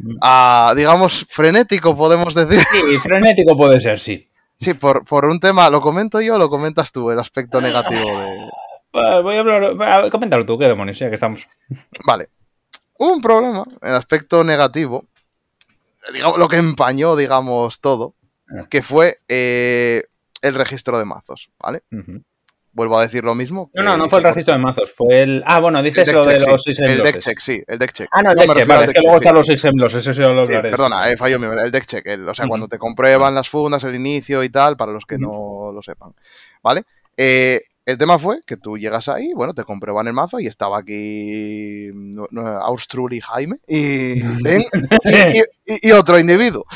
uh, 0.00 0.74
digamos, 0.74 1.26
frenético, 1.28 1.96
podemos 1.96 2.34
decir. 2.34 2.58
Sí, 2.58 2.98
frenético 2.98 3.56
puede 3.56 3.80
ser, 3.80 4.00
sí. 4.00 4.28
Sí, 4.58 4.74
por, 4.74 5.04
por 5.04 5.26
un 5.26 5.38
tema, 5.38 5.70
¿lo 5.70 5.80
comento 5.80 6.20
yo 6.20 6.34
o 6.34 6.38
lo 6.38 6.48
comentas 6.48 6.90
tú, 6.90 7.10
el 7.10 7.20
aspecto 7.20 7.60
negativo 7.62 8.18
de, 8.18 8.36
Voy 8.92 9.36
a 9.36 9.40
hablar. 9.40 10.10
Coméntalo 10.10 10.46
tú, 10.46 10.58
qué 10.58 10.66
demonios, 10.66 10.98
ya 10.98 11.08
que 11.08 11.14
estamos. 11.14 11.46
Vale. 12.06 12.28
un 12.98 13.20
problema, 13.20 13.64
el 13.82 13.94
aspecto 13.94 14.42
negativo, 14.42 15.04
digamos, 16.12 16.38
lo 16.38 16.48
que 16.48 16.56
empañó, 16.56 17.16
digamos, 17.16 17.80
todo, 17.80 18.14
ah. 18.48 18.66
que 18.70 18.82
fue 18.82 19.18
eh, 19.28 20.04
el 20.42 20.54
registro 20.54 20.98
de 20.98 21.04
mazos, 21.04 21.50
¿vale? 21.58 21.82
Vuelvo 22.72 22.98
a 22.98 23.02
decir 23.02 23.24
lo 23.24 23.34
mismo. 23.34 23.70
No, 23.72 23.82
no, 23.82 23.96
no 23.96 24.08
fue 24.08 24.18
el 24.18 24.24
registro 24.26 24.52
de 24.54 24.60
mazos, 24.60 24.92
fue 24.92 25.22
el. 25.22 25.42
Ah, 25.46 25.60
bueno, 25.60 25.82
dices 25.82 26.12
lo 26.12 26.24
de 26.24 26.38
los 26.40 26.62
six 26.62 26.78
El 26.80 27.02
deck 27.02 27.18
check, 27.18 27.38
sí, 27.38 27.62
el 27.66 27.78
deck 27.78 27.92
check. 27.92 28.08
Ah, 28.12 28.22
no, 28.22 28.32
el 28.32 28.36
deck 28.36 28.52
check, 28.52 28.66
vale, 28.66 28.86
es 28.86 28.92
que 28.92 29.00
luego 29.00 29.16
están 29.16 29.34
los 29.34 29.46
six 29.46 29.64
eso 29.64 30.12
sí 30.12 30.20
lo 30.20 30.40
hablaré. 30.42 30.70
perdona, 30.70 31.10
eh, 31.10 31.16
fallo 31.16 31.38
mío, 31.38 31.52
el 31.52 31.70
deck 31.70 31.86
check, 31.86 32.06
o 32.28 32.34
sea, 32.34 32.46
cuando 32.46 32.68
te 32.68 32.78
comprueban 32.78 33.34
las 33.34 33.48
fundas, 33.48 33.82
el 33.84 33.94
inicio 33.94 34.44
y 34.44 34.50
tal, 34.50 34.76
para 34.76 34.92
los 34.92 35.06
que 35.06 35.16
no 35.18 35.70
lo 35.72 35.82
sepan, 35.82 36.12
¿vale? 36.62 36.84
Eh, 37.16 37.62
el 37.86 37.96
tema 37.98 38.18
fue 38.18 38.40
que 38.44 38.56
tú 38.56 38.76
llegas 38.76 39.08
ahí, 39.08 39.32
bueno, 39.32 39.54
te 39.54 39.62
comprueban 39.62 40.08
el 40.08 40.12
mazo 40.12 40.40
y 40.40 40.48
estaba 40.48 40.78
aquí 40.78 41.88
no, 41.94 42.26
Jaime 43.22 43.60
y, 43.68 44.20
y, 45.64 45.92
otro 45.92 46.18
individuo. 46.18 46.66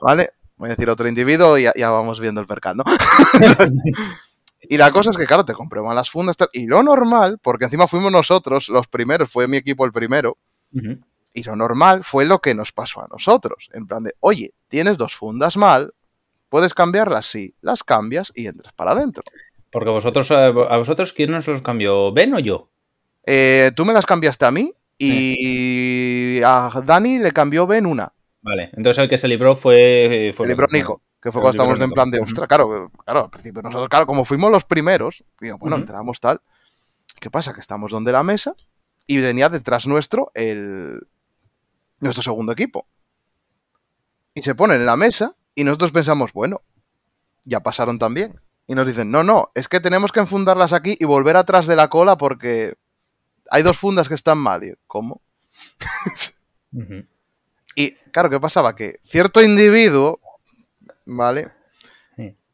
¿Vale? 0.00 0.30
Voy 0.56 0.68
a 0.68 0.70
decir 0.70 0.88
otro 0.88 1.08
individuo 1.08 1.58
y 1.58 1.64
ya, 1.64 1.90
vamos 1.90 2.20
viendo 2.20 2.40
el 2.40 2.46
percal, 2.46 2.76
¿no? 2.76 2.84
y 4.62 4.76
la 4.76 4.92
cosa 4.92 5.10
es 5.10 5.16
que, 5.16 5.26
claro, 5.26 5.44
te 5.44 5.52
comprueban 5.52 5.96
las 5.96 6.10
fundas 6.10 6.36
y 6.52 6.66
lo 6.66 6.80
normal, 6.84 7.40
porque 7.42 7.64
encima 7.64 7.88
fuimos 7.88 8.12
nosotros 8.12 8.68
los 8.68 8.86
primeros, 8.86 9.28
fue 9.28 9.48
mi 9.48 9.56
equipo 9.56 9.84
el 9.84 9.92
primero. 9.92 10.38
Y 11.32 11.42
lo 11.42 11.56
normal 11.56 12.04
fue 12.04 12.24
lo 12.24 12.38
que 12.38 12.54
nos 12.54 12.70
pasó 12.70 13.02
a 13.02 13.08
nosotros. 13.08 13.68
En 13.72 13.86
plan 13.86 14.04
de, 14.04 14.14
oye, 14.20 14.54
tienes 14.68 14.96
dos 14.96 15.16
fundas 15.16 15.56
mal, 15.56 15.92
¿puedes 16.48 16.72
cambiarlas? 16.72 17.26
Sí, 17.26 17.54
las 17.60 17.82
cambias 17.82 18.32
y 18.34 18.46
entras 18.46 18.72
para 18.74 18.92
adentro. 18.92 19.24
Porque 19.76 19.90
vosotros, 19.90 20.30
eh, 20.30 20.34
a 20.34 20.78
vosotros, 20.78 21.12
¿quién 21.12 21.32
nos 21.32 21.46
los 21.46 21.60
cambió? 21.60 22.10
¿Ben 22.10 22.32
o 22.32 22.38
yo? 22.38 22.70
Eh, 23.26 23.72
tú 23.76 23.84
me 23.84 23.92
las 23.92 24.06
cambiaste 24.06 24.46
a 24.46 24.50
mí 24.50 24.72
y 24.96 26.40
a 26.42 26.70
Dani 26.82 27.18
le 27.18 27.30
cambió 27.30 27.66
Ben 27.66 27.84
una. 27.84 28.10
Vale, 28.40 28.70
entonces 28.72 29.02
el 29.02 29.10
que 29.10 29.18
se 29.18 29.28
libró 29.28 29.54
fue. 29.54 30.32
fue 30.34 30.48
libró 30.48 30.66
Nico, 30.72 31.02
que 31.20 31.30
fue 31.30 31.42
cuando 31.42 31.62
estábamos 31.62 31.78
en 31.82 31.90
plan 31.90 32.10
de, 32.10 32.20
ostras, 32.20 32.48
claro, 32.48 32.90
claro, 33.04 33.24
al 33.24 33.30
principio 33.30 33.60
nosotros, 33.60 33.90
claro, 33.90 34.06
como 34.06 34.24
fuimos 34.24 34.50
los 34.50 34.64
primeros, 34.64 35.22
digo, 35.42 35.58
bueno, 35.58 35.76
entramos 35.76 36.20
tal. 36.20 36.40
¿Qué 37.20 37.28
pasa? 37.28 37.52
Que 37.52 37.60
estamos 37.60 37.92
donde 37.92 38.12
la 38.12 38.22
mesa 38.22 38.54
y 39.06 39.18
venía 39.18 39.50
detrás 39.50 39.86
nuestro 39.86 40.32
el 40.32 41.06
nuestro 42.00 42.22
segundo 42.22 42.52
equipo. 42.52 42.86
Y 44.32 44.40
se 44.40 44.54
ponen 44.54 44.80
en 44.80 44.86
la 44.86 44.96
mesa 44.96 45.36
y 45.54 45.64
nosotros 45.64 45.92
pensamos, 45.92 46.32
bueno, 46.32 46.62
ya 47.44 47.60
pasaron 47.60 47.98
también 47.98 48.40
y 48.66 48.74
nos 48.74 48.86
dicen, 48.86 49.10
no, 49.10 49.22
no, 49.22 49.50
es 49.54 49.68
que 49.68 49.80
tenemos 49.80 50.12
que 50.12 50.20
enfundarlas 50.20 50.72
aquí 50.72 50.96
y 50.98 51.04
volver 51.04 51.36
atrás 51.36 51.66
de 51.66 51.76
la 51.76 51.88
cola 51.88 52.16
porque 52.16 52.74
hay 53.50 53.62
dos 53.62 53.78
fundas 53.78 54.08
que 54.08 54.14
están 54.14 54.38
mal. 54.38 54.64
Y, 54.64 54.74
¿Cómo? 54.86 55.22
Y 57.78 57.92
claro, 58.10 58.30
¿qué 58.30 58.40
pasaba? 58.40 58.74
Que 58.74 59.00
cierto 59.02 59.42
individuo, 59.42 60.18
¿vale? 61.04 61.52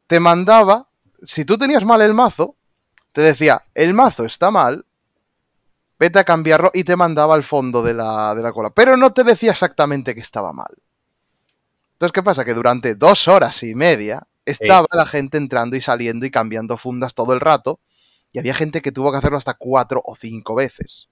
Te 0.09 0.19
mandaba, 0.19 0.89
si 1.23 1.45
tú 1.45 1.57
tenías 1.57 1.85
mal 1.85 2.03
el 2.03 2.13
mazo, 2.13 2.57
te 3.13 3.21
decía, 3.21 3.63
el 3.73 3.95
mazo 3.95 4.25
está 4.25 4.51
mal, 4.51 4.85
vete 5.99 6.19
a 6.19 6.25
cambiarlo 6.25 6.73
y 6.75 6.83
te 6.83 6.97
mandaba 6.97 7.37
al 7.37 7.45
fondo 7.45 7.85
de 7.85 7.95
la, 7.95 8.35
de 8.35 8.43
la 8.43 8.53
cola. 8.53 8.71
Pero 8.71 8.97
no 8.97 9.13
te 9.13 9.23
decía 9.23 9.53
exactamente 9.53 10.15
que 10.15 10.21
estaba 10.21 10.53
mal. 10.53 10.75
Entonces, 11.93 12.13
¿qué 12.13 12.23
pasa? 12.25 12.45
Que 12.45 12.53
durante 12.53 12.97
dos 12.97 13.29
horas 13.29 13.63
y 13.63 13.77
media 13.77 14.27
estaba 14.45 14.86
la 14.93 15.07
gente 15.07 15.36
entrando 15.38 15.76
y 15.76 15.80
saliendo 15.80 16.26
y 16.26 16.30
cambiando 16.30 16.76
fundas 16.76 17.14
todo 17.14 17.32
el 17.32 17.40
rato. 17.40 17.80
Y 18.32 18.38
había 18.38 18.55
gente 18.55 18.80
que 18.82 18.93
tuvo 18.93 19.12
que 19.12 19.18
hacerlo 19.18 19.36
hasta 19.38 19.55
cuatro 19.55 20.01
o 20.05 20.14
cinco 20.16 20.55
veces, 20.55 21.09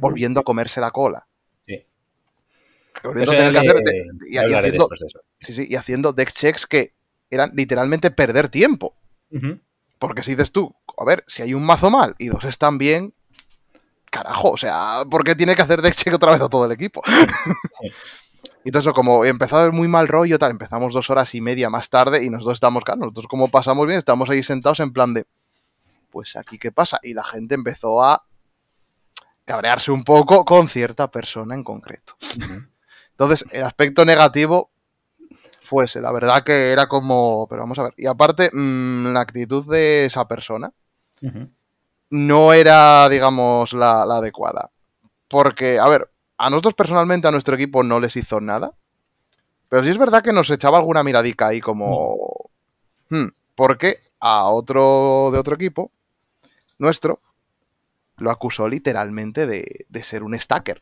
volviendo 0.00 0.40
a 0.40 0.44
comerse 0.44 0.80
la 0.80 0.90
cola. 0.90 1.26
Sí. 1.66 1.84
Volviendo 3.02 3.32
a 3.32 3.36
tener 3.36 3.52
que 3.52 3.58
hacer- 3.58 3.82
de- 3.84 4.06
y, 4.30 4.36
haciendo, 4.38 4.88
de 4.88 4.96
sí, 5.40 5.52
sí, 5.52 5.66
y 5.68 5.76
haciendo 5.76 6.12
deck 6.12 6.32
checks 6.32 6.66
que 6.66 6.94
eran 7.30 7.52
literalmente 7.54 8.10
perder 8.10 8.48
tiempo. 8.48 8.96
Porque 9.98 10.22
si 10.22 10.32
dices 10.32 10.52
tú, 10.52 10.74
a 10.98 11.04
ver, 11.04 11.24
si 11.28 11.42
hay 11.42 11.54
un 11.54 11.64
mazo 11.64 11.90
mal 11.90 12.14
y 12.18 12.26
dos 12.26 12.44
están 12.44 12.76
bien, 12.78 13.14
carajo, 14.10 14.50
o 14.50 14.56
sea, 14.56 15.04
¿por 15.10 15.24
qué 15.24 15.34
tiene 15.34 15.54
que 15.56 15.62
hacer 15.62 15.80
deck 15.82 15.94
check 15.94 16.14
otra 16.14 16.32
vez 16.32 16.40
a 16.40 16.48
todo 16.48 16.66
el 16.66 16.72
equipo? 16.72 17.02
y 18.64 18.76
eso, 18.76 18.94
como 18.94 19.26
empezó 19.26 19.56
a 19.56 19.60
haber 19.60 19.72
muy 19.72 19.88
mal 19.88 20.08
rollo, 20.08 20.38
tal, 20.38 20.50
empezamos 20.50 20.94
dos 20.94 21.10
horas 21.10 21.34
y 21.34 21.42
media 21.42 21.68
más 21.68 21.90
tarde 21.90 22.24
y 22.24 22.30
nosotros 22.30 22.54
estamos, 22.54 22.82
claro, 22.82 23.00
nosotros 23.00 23.26
como 23.28 23.48
pasamos 23.48 23.86
bien, 23.86 23.98
estamos 23.98 24.30
ahí 24.30 24.42
sentados 24.42 24.80
en 24.80 24.90
plan 24.90 25.12
de, 25.12 25.26
pues 26.10 26.34
aquí 26.34 26.58
qué 26.58 26.72
pasa. 26.72 26.98
Y 27.02 27.12
la 27.12 27.24
gente 27.24 27.54
empezó 27.54 28.02
a 28.02 28.24
cabrearse 29.44 29.90
un 29.90 30.02
poco 30.02 30.46
con 30.46 30.68
cierta 30.68 31.10
persona 31.10 31.54
en 31.54 31.62
concreto. 31.62 32.16
Entonces, 33.10 33.44
el 33.50 33.64
aspecto 33.64 34.06
negativo 34.06 34.70
fuese, 35.60 36.00
la 36.00 36.10
verdad 36.10 36.42
que 36.42 36.72
era 36.72 36.86
como, 36.86 37.46
pero 37.50 37.62
vamos 37.62 37.78
a 37.78 37.82
ver, 37.84 37.94
y 37.98 38.06
aparte, 38.06 38.50
mm, 38.50 39.12
la 39.12 39.20
actitud 39.20 39.70
de 39.70 40.06
esa 40.06 40.26
persona 40.26 40.72
no 42.10 42.52
era, 42.54 43.08
digamos, 43.10 43.74
la, 43.74 44.06
la 44.06 44.16
adecuada. 44.16 44.70
Porque, 45.28 45.78
a 45.78 45.86
ver, 45.88 46.10
a 46.38 46.50
nosotros 46.50 46.74
personalmente, 46.74 47.28
a 47.28 47.30
nuestro 47.30 47.54
equipo 47.54 47.82
no 47.82 48.00
les 48.00 48.16
hizo 48.16 48.40
nada. 48.40 48.74
Pero 49.68 49.82
sí 49.82 49.90
es 49.90 49.98
verdad 49.98 50.22
que 50.22 50.32
nos 50.32 50.50
echaba 50.50 50.78
alguna 50.78 51.02
miradica 51.02 51.48
ahí 51.48 51.60
como... 51.60 52.16
hmm, 53.10 53.28
porque 53.54 53.98
a 54.20 54.48
otro 54.48 55.30
de 55.32 55.38
otro 55.38 55.54
equipo, 55.54 55.92
nuestro, 56.78 57.20
lo 58.18 58.30
acusó 58.30 58.68
literalmente 58.68 59.46
de, 59.46 59.86
de 59.88 60.02
ser 60.02 60.22
un 60.22 60.38
stacker. 60.38 60.80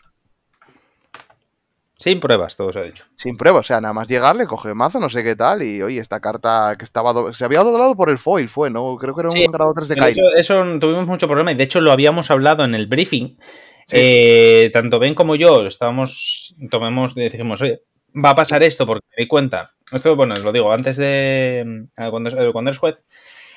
Sin 1.99 2.19
pruebas, 2.21 2.57
todo 2.57 2.73
se 2.73 2.79
ha 2.81 2.83
dicho. 2.83 3.05
Sin 3.17 3.37
prueba, 3.37 3.61
o 3.61 3.63
sea, 3.63 3.81
nada 3.81 3.95
más 3.95 4.09
llegarle, 4.09 4.47
coge 4.47 4.75
mazo, 4.75 4.99
no 4.99 5.09
sé 5.09 5.23
qué 5.23 5.37
tal, 5.37 5.63
y 5.63 5.83
oye, 5.83 6.01
esta 6.01 6.21
carta 6.21 6.75
que 6.79 6.85
estaba... 6.85 7.13
do- 7.13 7.33
Se 7.33 7.45
había 7.45 7.61
doblado 7.63 7.95
por 7.95 8.11
el 8.11 8.19
foil, 8.19 8.49
fue, 8.49 8.71
¿no? 8.71 8.97
Creo 8.97 9.15
que 9.15 9.21
era 9.21 9.31
un 9.31 9.39
Sí, 9.41 9.47
grado 9.53 9.73
3 9.75 9.89
de 9.89 9.97
Kairi. 9.97 10.21
eso, 10.21 10.23
eso 10.37 10.79
tuvimos 10.81 11.07
mucho 11.07 11.27
problema 11.29 11.53
y 11.53 11.55
de 11.55 11.65
hecho 11.65 11.81
lo 11.81 11.93
habíamos 11.93 12.31
hablado 12.31 12.65
en 12.65 12.75
el 12.75 12.87
briefing. 12.87 13.39
Sí. 13.87 13.97
Eh, 13.99 14.71
tanto 14.73 14.99
Ben 14.99 15.15
como 15.15 15.35
yo 15.37 15.67
estábamos, 15.67 16.55
tomemos, 16.71 17.15
dijimos, 17.15 17.61
oye, 17.63 17.83
va 18.15 18.31
a 18.31 18.35
pasar 18.35 18.63
esto 18.63 18.87
porque 18.87 19.07
me 19.17 19.23
di 19.25 19.29
cuenta. 19.29 19.73
Esto, 19.93 20.17
bueno, 20.17 20.35
os 20.35 20.45
lo 20.45 20.53
digo, 20.53 20.73
antes 20.73 20.97
de. 20.97 21.61
eh, 21.97 22.11
Cuando, 22.11 22.29
es- 22.31 22.53
cuando 22.53 22.71
eres 22.71 22.79
juez, 22.79 22.97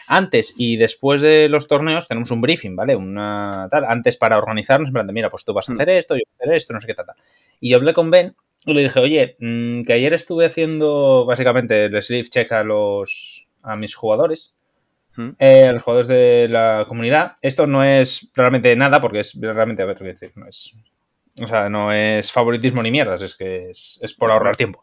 antes 0.07 0.53
y 0.57 0.78
después 0.78 1.21
de 1.21 1.49
los 1.49 1.67
torneos 1.67 2.07
tenemos 2.07 2.32
un 2.32 2.41
briefing, 2.41 2.76
¿vale? 2.76 2.95
Una 2.95 3.67
tal, 3.71 3.86
antes 3.86 4.17
para 4.17 4.38
organizarnos, 4.38 4.89
en 4.89 4.93
plan 4.93 5.07
de, 5.07 5.13
mira, 5.13 5.30
pues 5.30 5.45
tú 5.45 5.53
vas 5.53 5.67
a 5.69 5.71
Mm. 5.71 5.76
hacer 5.76 5.89
esto, 5.89 6.15
yo 6.15 6.21
voy 6.26 6.34
a 6.39 6.43
hacer 6.43 6.55
esto, 6.55 6.73
no 6.73 6.82
sé 6.82 6.88
qué 6.88 6.93
tal. 6.95 7.05
Y 7.59 7.69
yo 7.71 7.78
hablé 7.78 7.93
con 7.93 8.11
Ben 8.11 8.36
y 8.65 8.73
le 8.73 8.84
dije, 8.84 8.99
oye, 8.99 9.36
mm, 9.39 9.84
que 9.84 9.93
ayer 9.93 10.13
estuve 10.13 10.45
haciendo 10.45 11.26
básicamente 11.26 11.86
el 11.86 12.01
sleeve 12.01 12.30
check 12.30 12.51
a 12.51 12.63
los 12.63 13.47
a 13.63 13.76
mis 13.76 13.95
jugadores. 13.95 14.54
Eh, 15.39 15.66
a 15.68 15.72
los 15.72 15.84
jugadores 15.84 16.07
de 16.07 16.47
la 16.49 16.86
comunidad. 16.88 17.38
Esto 17.41 17.68
no 17.68 17.84
es 17.84 18.30
realmente 18.34 18.76
nada, 18.76 19.01
porque 19.01 19.20
es 19.22 19.34
realmente, 19.39 19.84
a 19.84 19.86
ver, 19.86 19.97
decir, 19.99 20.32
no 20.36 20.47
es. 20.47 20.74
O 21.41 21.47
sea, 21.47 21.68
no 21.70 21.91
es 21.91 22.32
favoritismo 22.32 22.82
ni 22.82 22.91
mierdas, 22.91 23.22
es 23.22 23.36
que 23.36 23.70
es, 23.72 23.99
es 24.01 24.13
por 24.13 24.32
ahorrar 24.32 24.55
tiempo. 24.55 24.82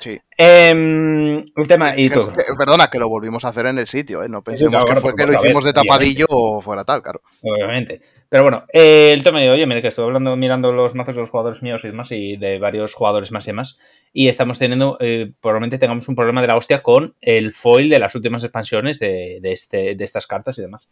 Sí. 0.00 0.16
Em, 0.36 1.38
el 1.38 1.66
tema 1.66 1.96
y 1.96 2.08
Que- 2.08 2.14
todo. 2.14 2.32
que- 2.32 2.44
perdona, 2.56 2.88
que 2.88 2.98
lo 2.98 3.08
volvimos 3.08 3.44
a 3.44 3.48
hacer 3.48 3.66
en 3.66 3.78
el 3.78 3.86
sitio, 3.88 4.22
¿eh? 4.22 4.28
No 4.28 4.42
pensemos 4.42 4.70
claro, 4.70 4.86
que 4.86 5.00
fue 5.00 5.14
que 5.16 5.24
lo 5.26 5.36
a 5.38 5.42
hicimos 5.44 5.64
de 5.64 5.72
tapadillo 5.72 6.26
o 6.28 6.62
fuera 6.62 6.84
tal, 6.84 7.02
claro. 7.02 7.20
obviamente. 7.42 8.00
Pero 8.30 8.42
bueno, 8.42 8.64
eh, 8.74 9.10
el 9.14 9.22
tema 9.22 9.40
de, 9.40 9.50
oye, 9.50 9.66
mira 9.66 9.80
que 9.80 9.88
estoy 9.88 10.04
hablando, 10.04 10.36
mirando 10.36 10.70
los 10.70 10.94
mazos 10.94 11.14
de 11.14 11.22
los 11.22 11.30
jugadores 11.30 11.62
míos 11.62 11.82
y 11.84 11.88
demás, 11.88 12.12
y 12.12 12.36
de 12.36 12.58
varios 12.58 12.92
jugadores 12.92 13.32
más 13.32 13.48
y 13.48 13.52
más, 13.54 13.78
y 14.12 14.28
estamos 14.28 14.58
teniendo, 14.58 14.98
eh, 15.00 15.32
probablemente 15.40 15.78
tengamos 15.78 16.08
un 16.08 16.14
problema 16.16 16.42
de 16.42 16.48
la 16.48 16.56
hostia 16.56 16.82
con 16.82 17.14
el 17.22 17.54
foil 17.54 17.88
de 17.88 17.98
las 17.98 18.14
últimas 18.14 18.44
expansiones 18.44 18.98
de, 18.98 19.38
de 19.40 19.52
este, 19.52 19.94
de 19.94 20.04
estas 20.04 20.26
cartas 20.26 20.58
y 20.58 20.62
demás. 20.62 20.90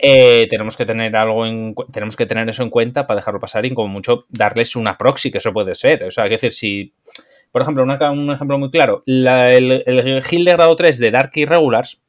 Eh, 0.00 0.46
tenemos 0.48 0.76
que 0.76 0.86
tener 0.86 1.16
algo 1.16 1.44
en 1.44 1.74
tenemos 1.92 2.14
que 2.14 2.26
tener 2.26 2.48
eso 2.48 2.62
en 2.62 2.70
cuenta 2.70 3.04
para 3.06 3.18
dejarlo 3.18 3.40
pasar 3.40 3.66
y 3.66 3.74
como 3.74 3.88
mucho 3.88 4.26
darles 4.28 4.76
una 4.76 4.96
proxy, 4.96 5.32
que 5.32 5.38
eso 5.38 5.52
puede 5.52 5.74
ser. 5.74 6.04
O 6.04 6.10
sea, 6.12 6.24
hay 6.24 6.30
que 6.30 6.36
decir, 6.36 6.52
si, 6.52 6.92
por 7.50 7.62
ejemplo, 7.62 7.82
una- 7.82 8.10
un 8.12 8.30
ejemplo 8.30 8.58
muy 8.58 8.70
claro, 8.70 9.02
la- 9.06 9.52
el, 9.52 9.82
el 9.86 10.22
heal 10.30 10.44
de 10.44 10.52
grado 10.52 10.76
3 10.76 10.98
de 10.98 11.10
Dark 11.10 11.32
Irregulars 11.34 12.00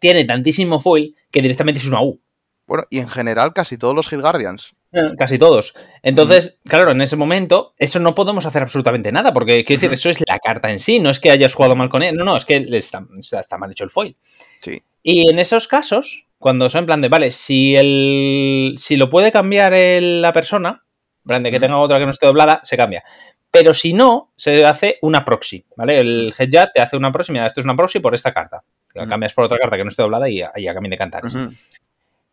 tiene 0.00 0.24
tantísimo 0.26 0.78
foil 0.80 1.16
que 1.30 1.40
directamente 1.40 1.80
es 1.80 1.86
una 1.88 2.02
U. 2.02 2.20
Bueno, 2.68 2.84
y 2.90 2.98
en 3.00 3.08
general 3.08 3.52
casi 3.52 3.76
todos 3.78 3.94
los 3.96 4.12
Hill 4.12 4.20
Guardians. 4.20 4.74
Eh, 4.92 5.00
Casi 5.18 5.38
todos. 5.38 5.74
Entonces, 6.02 6.60
claro, 6.66 6.92
en 6.92 7.00
ese 7.02 7.16
momento, 7.16 7.74
eso 7.78 7.98
no 7.98 8.14
podemos 8.14 8.46
hacer 8.46 8.62
absolutamente 8.62 9.10
nada, 9.12 9.34
porque 9.34 9.64
quiero 9.64 9.80
decir, 9.80 9.92
eso 9.92 10.08
es 10.10 10.20
la 10.26 10.38
carta 10.38 10.70
en 10.70 10.78
sí, 10.78 10.98
no 11.00 11.10
es 11.10 11.18
que 11.20 11.30
hayas 11.30 11.52
jugado 11.54 11.76
mal 11.76 11.90
con 11.90 12.02
él, 12.02 12.14
no, 12.14 12.24
no, 12.24 12.36
es 12.36 12.44
que 12.46 12.56
está, 12.72 13.04
está- 13.38 13.58
mal 13.58 13.70
hecho 13.70 13.84
el 13.84 13.90
foil. 13.90 14.16
Sí. 14.60 14.82
Y 15.02 15.30
en 15.30 15.38
esos 15.38 15.66
casos, 15.68 16.24
cuando 16.38 16.70
son 16.70 16.80
en 16.80 16.86
plan 16.86 17.00
de, 17.02 17.08
vale, 17.08 17.32
si 17.32 17.76
el, 17.76 18.76
si 18.78 18.96
lo 18.96 19.10
puede 19.10 19.30
cambiar 19.32 19.74
el- 19.74 20.22
la 20.22 20.32
persona, 20.32 20.84
en 21.24 21.28
plan 21.28 21.42
de 21.42 21.50
que 21.50 21.60
tenga 21.60 21.76
otra 21.78 21.98
que 21.98 22.04
no 22.04 22.10
esté 22.10 22.26
doblada, 22.26 22.60
se 22.62 22.76
cambia. 22.78 23.04
Pero 23.50 23.74
si 23.74 23.92
no, 23.94 24.32
se 24.36 24.64
hace 24.64 24.98
una 25.02 25.22
proxy, 25.24 25.64
¿vale? 25.76 26.00
El 26.00 26.34
headjat 26.38 26.70
te 26.74 26.80
hace 26.80 26.96
una 26.96 27.10
proxy, 27.12 27.32
mira, 27.32 27.46
esto 27.46 27.60
es 27.60 27.64
una 27.64 27.76
proxy 27.76 27.98
por 28.00 28.14
esta 28.14 28.32
carta. 28.32 28.62
La 28.94 29.06
cambias 29.06 29.34
por 29.34 29.44
otra 29.44 29.58
carta 29.58 29.76
que 29.76 29.84
no 29.84 29.88
esté 29.90 30.02
doblada 30.02 30.28
y, 30.30 30.42
y 30.56 30.66
a 30.66 30.72
cambio 30.74 30.90
de 30.90 30.96
cantar. 30.98 31.22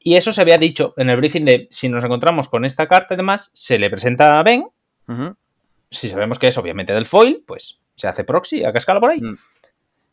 Y 0.07 0.17
eso 0.17 0.31
se 0.31 0.39
había 0.39 0.59
dicho 0.59 0.93
en 0.97 1.09
el 1.09 1.17
briefing 1.17 1.45
de 1.45 1.67
si 1.71 1.89
nos 1.89 2.03
encontramos 2.03 2.47
con 2.47 2.63
esta 2.63 2.87
carta 2.87 3.15
y 3.15 3.17
demás, 3.17 3.49
se 3.53 3.79
le 3.79 3.89
presenta 3.89 4.37
a 4.37 4.43
Ben. 4.43 4.69
Si 5.89 6.09
sabemos 6.09 6.37
que 6.37 6.47
es 6.47 6.57
obviamente 6.59 6.93
del 6.93 7.07
foil, 7.07 7.43
pues 7.47 7.79
se 7.95 8.07
hace 8.07 8.23
proxy 8.23 8.63
a 8.63 8.71
cascala 8.71 8.99
por 8.99 9.09
ahí. 9.09 9.19
Mm. 9.19 9.35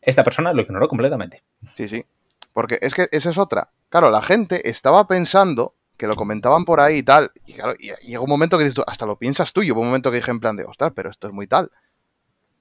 Esta 0.01 0.25
persona 0.25 0.55
lo 0.55 0.63
ignoró 0.63 0.89
completamente. 0.89 1.43
Sí, 1.75 1.89
sí. 1.89 2.07
Porque 2.55 2.79
es 2.81 2.95
que 2.95 3.09
esa 3.13 3.29
es 3.29 3.37
otra. 3.37 3.69
Claro, 3.91 4.11
la 4.11 4.23
gente 4.23 4.67
estaba 4.71 5.07
pensando 5.07 5.75
que 5.99 6.07
lo 6.07 6.17
comentaban 6.17 6.65
por 6.65 6.81
ahí 6.81 6.99
y 6.99 7.03
tal. 7.03 7.31
Y 7.45 7.53
claro, 7.53 7.75
y 7.79 7.93
llega 8.03 8.21
un 8.21 8.31
momento 8.31 8.57
que 8.57 8.65
dices 8.65 8.77
tú, 8.77 8.85
hasta 8.87 9.05
lo 9.05 9.19
piensas 9.19 9.53
tú. 9.53 9.63
Y 9.63 9.73
hubo 9.73 9.83
un 9.83 9.89
momento 9.89 10.11
que 10.11 10.17
dije 10.17 10.31
en 10.31 10.41
plan 10.41 10.57
de, 10.57 10.65
ostras, 10.65 10.93
pero 10.97 11.11
esto 11.11 11.29
es 11.29 11.35
muy 11.35 11.47
tal. 11.47 11.67
O 11.67 11.71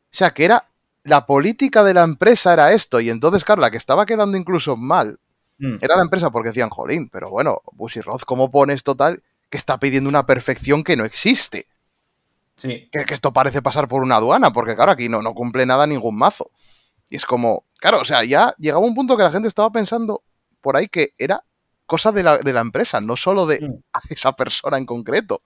sea, 0.10 0.32
que 0.32 0.44
era. 0.44 0.68
La 1.04 1.26
política 1.26 1.86
de 1.86 1.94
la 1.94 2.04
empresa 2.04 2.52
era 2.52 2.74
esto. 2.74 3.00
Y 3.00 3.10
entonces, 3.10 3.46
claro, 3.46 3.62
la 3.62 3.72
que 3.72 3.78
estaba 3.78 4.06
quedando 4.06 4.38
incluso 4.38 4.76
mal 4.76 5.21
Mm. 5.62 5.78
era 5.80 5.96
la 5.96 6.02
empresa 6.02 6.32
porque 6.32 6.50
decían, 6.50 6.70
jolín, 6.72 7.08
pero 7.10 7.30
bueno, 7.30 7.62
Busy 7.74 8.02
Roth, 8.02 8.24
¿cómo 8.26 8.50
pones 8.50 8.84
total 8.84 9.22
que 9.50 9.58
está 9.58 9.80
pidiendo 9.80 10.10
una 10.10 10.26
perfección 10.26 10.84
que 10.84 10.98
no 10.98 11.06
existe? 11.06 11.68
Sí. 12.56 12.90
Que, 12.92 13.06
que 13.06 13.14
esto 13.14 13.32
parece 13.32 13.62
pasar 13.62 13.88
por 13.88 14.02
una 14.02 14.16
aduana, 14.16 14.52
porque 14.52 14.76
claro, 14.76 14.92
aquí 14.92 15.08
no, 15.08 15.22
no 15.22 15.34
cumple 15.36 15.66
nada 15.66 15.86
ningún 15.86 16.18
mazo. 16.18 16.50
Y 17.10 17.16
es 17.18 17.26
como, 17.26 17.66
claro, 17.78 18.00
o 18.02 18.06
sea, 18.06 18.24
ya 18.24 18.56
llegaba 18.58 18.86
un 18.86 18.96
punto 18.96 19.16
que 19.18 19.24
la 19.24 19.32
gente 19.32 19.48
estaba 19.48 19.70
pensando 19.72 20.24
por 20.62 20.78
ahí 20.78 20.88
que 20.88 21.14
era 21.18 21.44
cosa 21.86 22.12
de 22.12 22.24
la, 22.24 22.38
de 22.38 22.54
la 22.54 22.62
empresa, 22.62 23.02
no 23.02 23.16
solo 23.16 23.46
de 23.46 23.60
Mm. 23.60 23.84
esa 24.10 24.32
persona 24.34 24.78
en 24.78 24.86
concreto. 24.86 25.42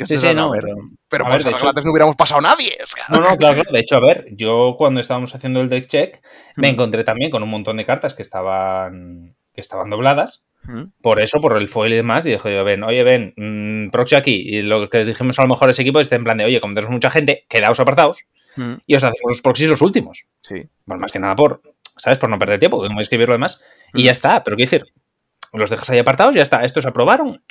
Que 0.00 0.06
Sí, 0.14 0.18
sí, 0.18 0.26
a 0.28 0.34
no. 0.34 0.50
ver, 0.50 0.62
Pero, 0.64 0.76
pero 1.08 1.24
a 1.26 1.28
por 1.28 1.36
esas 1.40 1.54
hecho- 1.54 1.72
no 1.84 1.90
hubiéramos 1.92 2.16
pasado 2.16 2.40
nadie. 2.40 2.78
o 2.82 2.86
sea. 2.86 3.04
no, 3.10 3.16
no, 3.20 3.36
claro, 3.36 3.54
claro. 3.56 3.70
De 3.72 3.78
hecho, 3.80 3.96
a 3.96 4.00
ver, 4.00 4.26
yo 4.32 4.74
cuando 4.78 5.00
estábamos 5.00 5.34
haciendo 5.34 5.60
el 5.60 5.68
deck 5.68 5.88
check, 5.88 6.22
me 6.56 6.68
Mm. 6.68 6.74
encontré 6.74 7.04
también 7.04 7.30
con 7.30 7.42
un 7.42 7.50
montón 7.50 7.76
de 7.76 7.84
cartas 7.84 8.14
que 8.14 8.22
estaban, 8.22 9.34
que 9.54 9.60
estaban 9.60 9.90
dobladas. 9.90 10.44
Mm. 10.64 10.84
Por 11.02 11.20
eso, 11.20 11.40
por 11.40 11.56
el 11.56 11.68
foil 11.68 11.92
y 11.92 11.96
demás, 11.96 12.24
y 12.26 12.30
dije 12.32 12.54
yo, 12.54 12.64
ven, 12.64 12.82
oye, 12.82 13.02
ven, 13.02 13.32
mm, 13.36 13.90
proxy 13.90 14.14
aquí. 14.14 14.34
Y 14.46 14.62
lo 14.62 14.88
que 14.90 14.98
les 14.98 15.06
dijimos 15.06 15.38
a 15.38 15.42
lo 15.42 15.48
mejor 15.48 15.68
a 15.68 15.70
ese 15.72 15.82
equipo 15.82 16.00
es 16.00 16.10
en 16.12 16.24
plan 16.24 16.38
de, 16.38 16.44
oye, 16.44 16.60
como 16.60 16.74
tenemos 16.74 16.92
mucha 16.92 17.10
gente, 17.10 17.44
quedaos 17.48 17.78
apartados 17.80 18.24
Mm. 18.56 18.74
y 18.86 18.94
os 18.94 19.04
hacemos 19.04 19.20
los 19.30 19.40
proxies 19.42 19.68
los 19.70 19.80
últimos. 19.82 20.26
Sí. 20.42 20.62
Bueno, 20.86 21.00
más 21.02 21.12
que 21.12 21.18
nada 21.18 21.34
por, 21.36 21.62
¿sabes? 21.96 22.18
Por 22.18 22.28
no 22.30 22.38
perder 22.38 22.58
tiempo, 22.58 22.76
porque 22.78 22.88
como 22.88 23.00
escribir 23.00 23.28
lo 23.28 23.34
demás. 23.34 23.62
Y 23.94 24.02
ya 24.04 24.12
está, 24.12 24.42
pero 24.44 24.56
quiero 24.56 24.70
decir, 24.70 24.86
los 25.52 25.70
dejas 25.70 25.88
ahí 25.90 25.98
apartados, 25.98 26.34
ya 26.34 26.42
está. 26.42 26.64
Estos 26.64 26.84
aprobaron, 26.86 27.42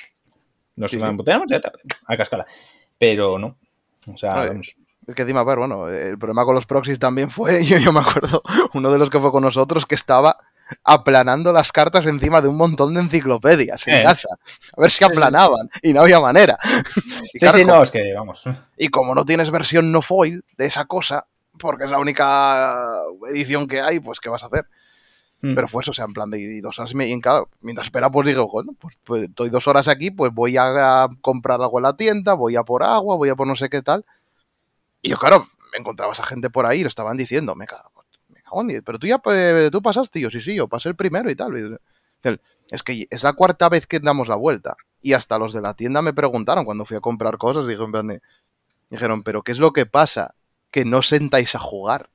nos 0.80 0.90
Sí, 0.90 0.96
sí. 0.98 1.02
emputeamos, 1.04 1.46
ya 1.48 1.56
está, 1.56 1.72
a 2.06 2.16
cascala. 2.16 2.46
Pero 2.98 3.38
no. 3.38 3.56
O 4.12 4.16
sea, 4.16 4.34
Oye, 4.40 4.48
vamos. 4.48 4.76
Es 5.06 5.14
que 5.14 5.22
encima, 5.22 5.40
a 5.40 5.44
ver, 5.44 5.58
bueno, 5.58 5.88
el 5.88 6.18
problema 6.18 6.44
con 6.44 6.54
los 6.54 6.66
proxies 6.66 6.98
también 6.98 7.30
fue, 7.30 7.64
yo, 7.64 7.78
yo 7.78 7.92
me 7.92 8.00
acuerdo, 8.00 8.42
uno 8.74 8.90
de 8.92 8.98
los 8.98 9.10
que 9.10 9.18
fue 9.20 9.30
con 9.32 9.42
nosotros 9.42 9.86
que 9.86 9.94
estaba 9.94 10.36
aplanando 10.84 11.52
las 11.52 11.72
cartas 11.72 12.06
encima 12.06 12.40
de 12.40 12.46
un 12.48 12.56
montón 12.56 12.94
de 12.94 13.00
enciclopedias 13.00 13.88
en 13.88 13.94
Eh. 13.96 14.02
casa. 14.02 14.28
A 14.76 14.80
ver 14.80 14.90
si 14.90 14.98
Sí, 14.98 15.04
sí. 15.04 15.10
aplanaban 15.10 15.68
y 15.82 15.92
no 15.92 16.02
había 16.02 16.20
manera. 16.20 16.56
Y 17.32 17.38
Sí, 17.38 17.38
claro, 17.40 17.58
sí, 17.58 17.64
como- 17.64 17.76
no, 17.76 17.82
es 17.82 17.90
que 17.90 18.14
vamos. 18.14 18.42
Y 18.76 18.88
como 18.88 19.14
no 19.14 19.24
tienes 19.24 19.50
versión 19.50 19.90
no 19.90 20.00
foil 20.00 20.44
de 20.56 20.66
esa 20.66 20.84
cosa, 20.84 21.26
porque 21.58 21.84
es 21.84 21.90
la 21.90 21.98
única 21.98 22.76
edición 23.30 23.66
que 23.66 23.80
hay, 23.80 23.98
pues 24.00 24.20
¿qué 24.20 24.28
vas 24.28 24.44
a 24.44 24.46
hacer? 24.46 24.64
Mm. 25.42 25.54
Pero 25.54 25.68
fue 25.68 25.82
eso, 25.82 25.92
o 25.92 25.94
sea, 25.94 26.04
en 26.04 26.12
plan 26.12 26.30
de 26.30 26.38
y 26.38 26.60
dos 26.60 26.78
horas 26.78 26.92
y 26.92 26.96
media, 26.96 27.10
y 27.10 27.12
en 27.14 27.20
cada- 27.20 27.44
mientras 27.60 27.86
espera, 27.86 28.10
pues 28.10 28.26
digo, 28.26 28.48
bueno, 28.48 28.74
pues, 28.78 28.96
pues 29.04 29.22
estoy 29.24 29.48
dos 29.48 29.66
horas 29.68 29.88
aquí, 29.88 30.10
pues 30.10 30.32
voy 30.32 30.56
a, 30.58 31.08
comprar 31.22 31.60
algo 31.60 31.78
en 31.78 31.84
la 31.84 31.96
tienda, 31.96 32.34
voy 32.34 32.56
a 32.56 32.62
por 32.62 32.82
agua, 32.82 33.16
voy 33.16 33.30
a 33.30 33.36
por 33.36 33.46
no 33.46 33.56
sé 33.56 33.68
qué 33.70 33.82
tal. 33.82 34.04
Y 35.02 35.10
yo, 35.10 35.18
claro, 35.18 35.44
me 35.72 35.78
encontraba 35.78 36.12
esa 36.12 36.24
gente 36.24 36.50
por 36.50 36.66
ahí 36.66 36.82
lo 36.82 36.88
estaban 36.88 37.16
diciendo, 37.16 37.54
me 37.54 37.66
cago, 37.66 38.04
me 38.28 38.42
cago 38.42 38.60
en 38.62 38.82
pero 38.82 38.98
tú 38.98 39.06
ya 39.06 39.18
pues, 39.18 39.70
tú 39.70 39.80
pasaste, 39.82 40.18
y 40.18 40.22
yo, 40.22 40.30
sí, 40.30 40.40
sí, 40.40 40.54
yo 40.54 40.68
pasé 40.68 40.90
el 40.90 40.96
primero 40.96 41.30
y 41.30 41.36
tal. 41.36 41.80
Es 42.70 42.82
que 42.82 43.08
es 43.10 43.22
la 43.22 43.32
cuarta 43.32 43.68
vez 43.68 43.86
que 43.86 43.98
damos 43.98 44.28
la 44.28 44.36
vuelta. 44.36 44.76
Y 45.00 45.14
hasta 45.14 45.38
los 45.38 45.52
de 45.52 45.62
la 45.62 45.74
tienda 45.74 46.02
me 46.02 46.12
preguntaron 46.12 46.64
cuando 46.64 46.84
fui 46.84 46.96
a 46.96 47.00
comprar 47.00 47.38
cosas, 47.38 47.66
dijeron, 47.66 48.20
dijeron 48.90 49.22
pero 49.22 49.42
¿qué 49.42 49.52
es 49.52 49.58
lo 49.58 49.72
que 49.72 49.86
pasa? 49.86 50.34
Que 50.70 50.84
no 50.84 51.02
sentáis 51.02 51.54
a 51.54 51.58
jugar. 51.58 52.10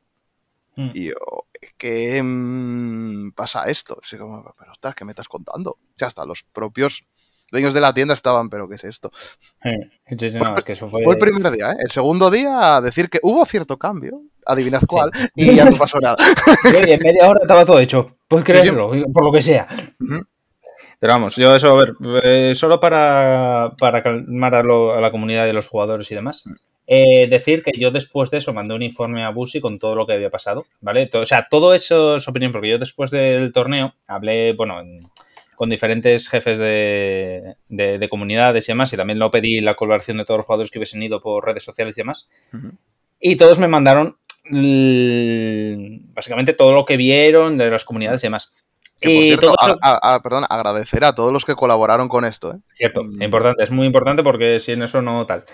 Mm. 0.75 0.91
Y 0.93 1.05
yo, 1.05 1.15
es 1.53 1.73
que 1.73 2.21
mm, 2.21 3.31
pasa 3.31 3.63
esto. 3.65 3.99
pero 4.09 4.71
ostras, 4.71 4.95
¿qué 4.95 5.05
me 5.05 5.11
estás 5.11 5.27
contando? 5.27 5.71
O 5.71 5.95
sea, 5.95 6.07
hasta 6.07 6.25
los 6.25 6.43
propios 6.43 7.05
dueños 7.51 7.73
de 7.73 7.81
la 7.81 7.93
tienda 7.93 8.13
estaban, 8.13 8.49
pero 8.49 8.67
¿qué 8.67 8.75
es 8.75 8.83
esto? 8.83 9.11
fue, 10.89 11.01
el 11.13 11.17
primer 11.17 11.51
día, 11.51 11.71
¿eh? 11.71 11.77
El 11.79 11.91
segundo 11.91 12.29
día, 12.29 12.81
decir 12.81 13.09
que 13.09 13.19
hubo 13.21 13.45
cierto 13.45 13.77
cambio, 13.77 14.21
adivinad 14.45 14.81
cuál, 14.87 15.11
y 15.35 15.55
ya 15.55 15.69
no 15.69 15.77
pasó 15.77 15.99
nada. 15.99 16.17
y 16.87 16.91
en 16.91 16.99
media 17.01 17.29
hora 17.29 17.39
estaba 17.41 17.65
todo 17.65 17.79
hecho, 17.79 18.17
puedes 18.27 18.45
creerlo, 18.45 18.91
por 19.13 19.25
lo 19.25 19.31
que 19.31 19.41
sea. 19.41 19.67
Pero 20.99 21.13
vamos, 21.13 21.35
yo 21.35 21.55
eso, 21.55 21.71
a 21.71 21.75
ver, 21.75 21.93
eh, 22.23 22.53
solo 22.55 22.79
para, 22.79 23.73
para 23.77 24.01
calmar 24.01 24.55
a, 24.55 24.63
la 24.63 25.11
comunidad 25.11 25.45
de 25.45 25.53
los 25.53 25.67
jugadores 25.67 26.09
y 26.11 26.15
demás. 26.15 26.43
Eh, 26.87 27.27
decir 27.27 27.63
que 27.63 27.71
yo 27.77 27.89
después 27.91 28.29
de 28.29 28.37
eso 28.37 28.53
mandé 28.53 28.75
un 28.75 28.83
informe 28.83 29.23
a 29.23 29.29
Busi 29.29 29.59
con 29.59 29.79
todo 29.79 29.95
lo 29.95 30.05
que 30.05 30.13
había 30.13 30.29
pasado, 30.29 30.65
¿vale? 30.81 31.09
o 31.13 31.25
sea, 31.25 31.47
todo 31.49 31.73
eso 31.73 32.17
es 32.17 32.27
opinión, 32.27 32.51
porque 32.51 32.69
yo 32.69 32.77
después 32.77 33.09
del 33.09 33.51
torneo 33.51 33.95
hablé, 34.05 34.53
bueno, 34.53 34.83
con 35.55 35.69
diferentes 35.69 36.29
jefes 36.29 36.59
de, 36.59 37.55
de, 37.69 38.09
comunidades 38.09 38.67
y 38.69 38.71
demás, 38.71 38.93
y 38.93 38.97
también 38.97 39.17
lo 39.17 39.31
pedí 39.31 39.61
la 39.61 39.73
colaboración 39.73 40.17
de 40.17 40.25
todos 40.25 40.39
los 40.39 40.45
jugadores 40.45 40.69
que 40.69 40.77
hubiesen 40.77 41.01
ido 41.01 41.21
por 41.21 41.43
redes 41.43 41.63
sociales 41.63 41.97
y 41.97 42.01
demás. 42.01 42.29
Y 43.19 43.35
todos 43.35 43.57
me 43.57 43.67
mandaron 43.67 44.17
básicamente 46.13 46.53
todo 46.53 46.71
lo 46.71 46.85
que 46.85 46.97
vieron 46.97 47.57
de 47.57 47.71
las 47.71 47.83
comunidades 47.83 48.23
y 48.23 48.27
demás 48.27 48.51
y 49.01 49.37
perdón, 49.37 50.45
agradecer 50.49 51.03
a 51.03 51.13
todos 51.13 51.31
los 51.31 51.45
que 51.45 51.55
colaboraron 51.55 52.07
con 52.07 52.25
esto. 52.25 52.53
¿eh? 52.53 52.57
Cierto, 52.75 53.03
mm. 53.03 53.21
importante, 53.21 53.63
es 53.63 53.71
muy 53.71 53.85
importante 53.85 54.23
porque 54.23 54.59
sin 54.59 54.81
eso 54.81 55.01
no 55.01 55.25
tal. 55.25 55.45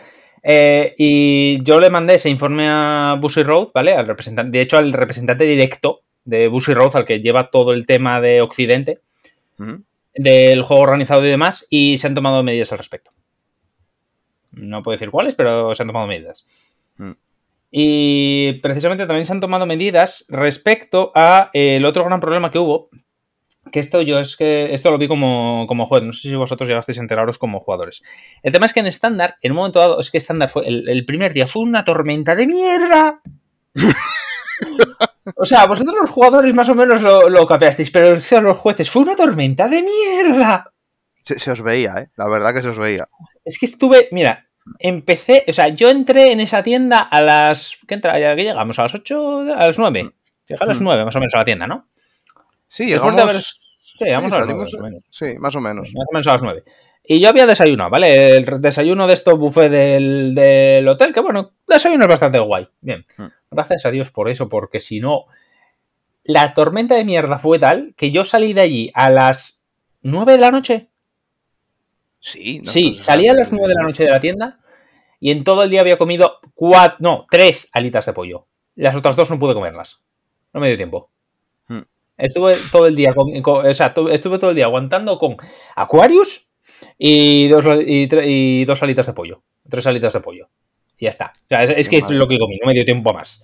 Eh, 0.44 0.96
y 0.98 1.64
yo 1.64 1.80
le 1.80 1.90
mandé 1.90 2.16
ese 2.16 2.30
informe 2.30 2.66
a 2.68 3.18
Busy 3.20 3.44
Road, 3.44 3.70
¿vale? 3.74 3.94
Al 3.94 4.08
representante, 4.08 4.58
de 4.58 4.64
hecho, 4.64 4.78
al 4.78 4.94
representante 4.94 5.44
directo 5.44 6.02
de 6.26 6.48
Busy 6.48 6.74
Road, 6.74 6.96
al 6.96 7.06
que 7.06 7.22
lleva 7.22 7.50
todo 7.50 7.74
el 7.74 7.86
tema 7.86 8.22
de 8.22 8.42
Occidente, 8.42 9.00
del 10.16 10.64
juego 10.64 10.84
organizado 10.84 11.26
y 11.26 11.30
demás, 11.30 11.68
y 11.70 11.98
se 11.98 12.08
han 12.08 12.16
tomado 12.16 12.44
medidas 12.44 12.72
al 12.72 12.80
respecto. 12.80 13.12
No 14.52 14.84
puedo 14.84 14.96
decir 14.96 15.12
cuáles, 15.12 15.36
pero 15.36 15.74
se 15.76 15.84
han 15.84 15.88
tomado 15.88 16.08
medidas. 16.08 16.46
Y 17.74 18.60
precisamente 18.62 19.06
también 19.06 19.26
se 19.26 19.32
han 19.32 19.40
tomado 19.40 19.66
medidas 19.66 20.26
respecto 20.28 21.12
a 21.16 21.50
el 21.54 21.86
otro 21.86 22.04
gran 22.04 22.20
problema 22.20 22.52
que 22.52 22.60
hubo, 22.60 22.90
que 23.72 23.80
esto 23.80 24.02
yo 24.02 24.20
es 24.20 24.36
que 24.36 24.74
esto 24.74 24.92
lo 24.92 24.98
vi 24.98 25.08
como, 25.08 25.66
como 25.68 25.86
jugador, 25.86 26.08
no 26.08 26.14
sé 26.14 26.30
si 26.30 26.36
vosotros 26.36 26.68
llegasteis 26.68 26.98
a 26.98 27.02
enteraros 27.02 27.38
como 27.38 27.60
jugadores. 27.60 28.04
El 28.44 28.52
tema 28.52 28.66
es 28.66 28.74
que 28.74 28.82
en 28.82 28.88
estándar, 28.88 29.38
en 29.42 29.52
un 29.52 29.58
momento 29.58 29.80
dado, 29.80 30.00
es 30.00 30.12
que 30.12 30.18
estándar 30.18 30.50
fue, 30.50 30.68
el, 30.68 31.06
primer 31.06 31.34
día 31.34 31.48
fue 31.48 31.64
una 31.64 31.84
tormenta 31.84 32.36
de 32.36 32.48
mierda. 32.48 33.22
o 35.36 35.46
sea, 35.46 35.66
vosotros 35.66 35.96
los 36.00 36.10
jugadores 36.10 36.54
más 36.54 36.70
o 36.70 36.76
menos 36.76 37.02
lo, 37.02 37.30
lo 37.30 37.48
capeasteis, 37.48 37.92
pero 37.92 38.16
los 38.16 38.58
jueces, 38.58 38.90
fue 38.90 39.02
una 39.02 39.16
tormenta 39.16 39.68
de 39.68 39.82
mierda. 39.82 40.72
Se, 41.22 41.52
os 41.52 41.62
veía, 41.62 41.94
¿eh? 42.00 42.10
La 42.16 42.28
verdad 42.28 42.54
que 42.54 42.62
se 42.62 42.70
os 42.70 42.78
veía. 42.78 43.08
Es 43.46 43.60
que 43.60 43.68
estuve, 43.68 44.10
mira, 44.12 44.48
empecé, 44.80 45.46
o 45.48 45.54
sea, 45.54 45.70
yo 45.70 45.90
entré 45.90 46.32
en 46.32 46.40
esa 46.40 46.64
tienda 46.64 47.00
a 47.00 47.22
las, 47.22 47.78
¿qué 47.88 47.96
entra? 47.96 48.14
¿Qué 48.14 48.44
llegamos? 48.44 48.80
¿A 48.80 48.84
las 48.84 48.96
8? 48.96 49.40
¿A 49.56 49.68
las 49.68 49.78
9? 49.78 50.12
Llega 50.48 50.64
a 50.66 50.68
las 50.68 50.82
9 50.82 51.06
más 51.06 51.16
o 51.16 51.20
menos 51.20 51.34
a 51.36 51.40
la 51.40 51.46
tienda, 51.46 51.68
¿no? 51.68 51.88
Sí, 52.68 52.86
llegamos... 52.86 53.61
Sí, 54.02 54.10
vamos 54.12 54.34
a 54.34 54.46
más 54.46 54.74
o 54.74 54.82
menos. 54.82 55.04
Sí, 55.12 55.36
más 55.38 55.56
o 55.56 55.62
menos. 55.62 55.94
Más 55.94 56.08
o 56.10 56.14
menos 56.14 56.28
a 56.28 56.34
las 56.34 56.44
9. 56.44 56.64
Y 57.04 57.20
yo 57.20 57.30
había 57.30 57.46
desayunado, 57.46 57.90
¿vale? 57.90 58.38
El 58.38 58.62
desayuno 58.62 59.06
de 59.06 59.14
estos 59.14 59.38
buffet 59.38 59.72
del, 59.72 60.88
hotel, 60.88 61.14
que 61.14 61.20
bueno, 61.20 61.52
desayuno 61.68 62.06
es 62.06 62.10
bastante 62.10 62.40
guay. 62.40 62.68
Bien. 62.82 63.04
Hmm. 63.18 63.28
Gracias 63.52 63.86
a 63.86 63.92
Dios 63.92 64.10
por 64.10 64.30
eso, 64.30 64.50
porque 64.50 64.80
si 64.80 65.00
no, 65.00 65.26
la 66.24 66.54
tormenta 66.54 66.96
de 66.96 67.06
mierda 67.06 67.38
fue 67.38 67.60
tal 67.60 67.94
que 67.96 68.12
yo 68.12 68.26
salí 68.26 68.54
de 68.54 68.62
allí 68.62 68.92
a 68.96 69.10
las 69.10 69.64
9 70.02 70.34
de 70.34 70.38
la 70.40 70.52
noche. 70.52 70.88
Sí, 72.20 72.62
sí, 72.66 72.96
salí 72.98 73.28
a 73.28 73.34
las 73.34 73.52
9 73.52 73.68
de 73.68 73.74
la 73.74 73.84
noche 73.84 74.04
de 74.04 74.12
la 74.12 74.20
tienda 74.20 74.60
y 75.20 75.32
en 75.32 75.44
todo 75.44 75.64
el 75.64 75.70
día 75.70 75.82
había 75.82 75.98
comido 75.98 76.40
cuatro, 76.56 76.98
no, 77.00 77.28
tres 77.30 77.70
alitas 77.74 78.06
de 78.08 78.14
pollo. 78.14 78.48
Las 78.76 78.96
otras 78.96 79.16
dos 79.16 79.30
no 79.30 79.40
pude 79.40 79.54
comerlas. 79.54 80.02
No 80.54 80.60
me 80.60 80.68
dio 80.68 80.78
tiempo. 80.78 81.12
Estuve 82.22 82.56
todo 82.72 82.86
el 82.86 82.96
día 82.96 83.14
o 83.16 83.74
sea, 83.74 83.94
estuve 84.12 84.38
todo 84.38 84.52
el 84.52 84.56
día 84.56 84.66
aguantando 84.66 85.18
con 85.18 85.38
Aquarius 85.76 86.50
y 86.98 87.48
dos, 87.48 87.66
y, 87.86 88.66
dos 88.66 88.84
alitas 88.84 89.08
de 89.08 89.14
pollo. 89.14 89.42
Tres 89.68 89.88
alitas 89.88 90.14
de 90.14 90.20
pollo. 90.20 90.50
Y 90.98 91.06
ya 91.06 91.10
está. 91.10 91.34
es, 91.50 91.90
que 91.90 91.98
es 91.98 92.12
lo 92.12 92.28
que 92.28 92.38
comí, 92.38 92.58
no 92.62 92.68
me 92.68 92.74
dio 92.74 92.86
tiempo 92.86 93.12
más. 93.12 93.44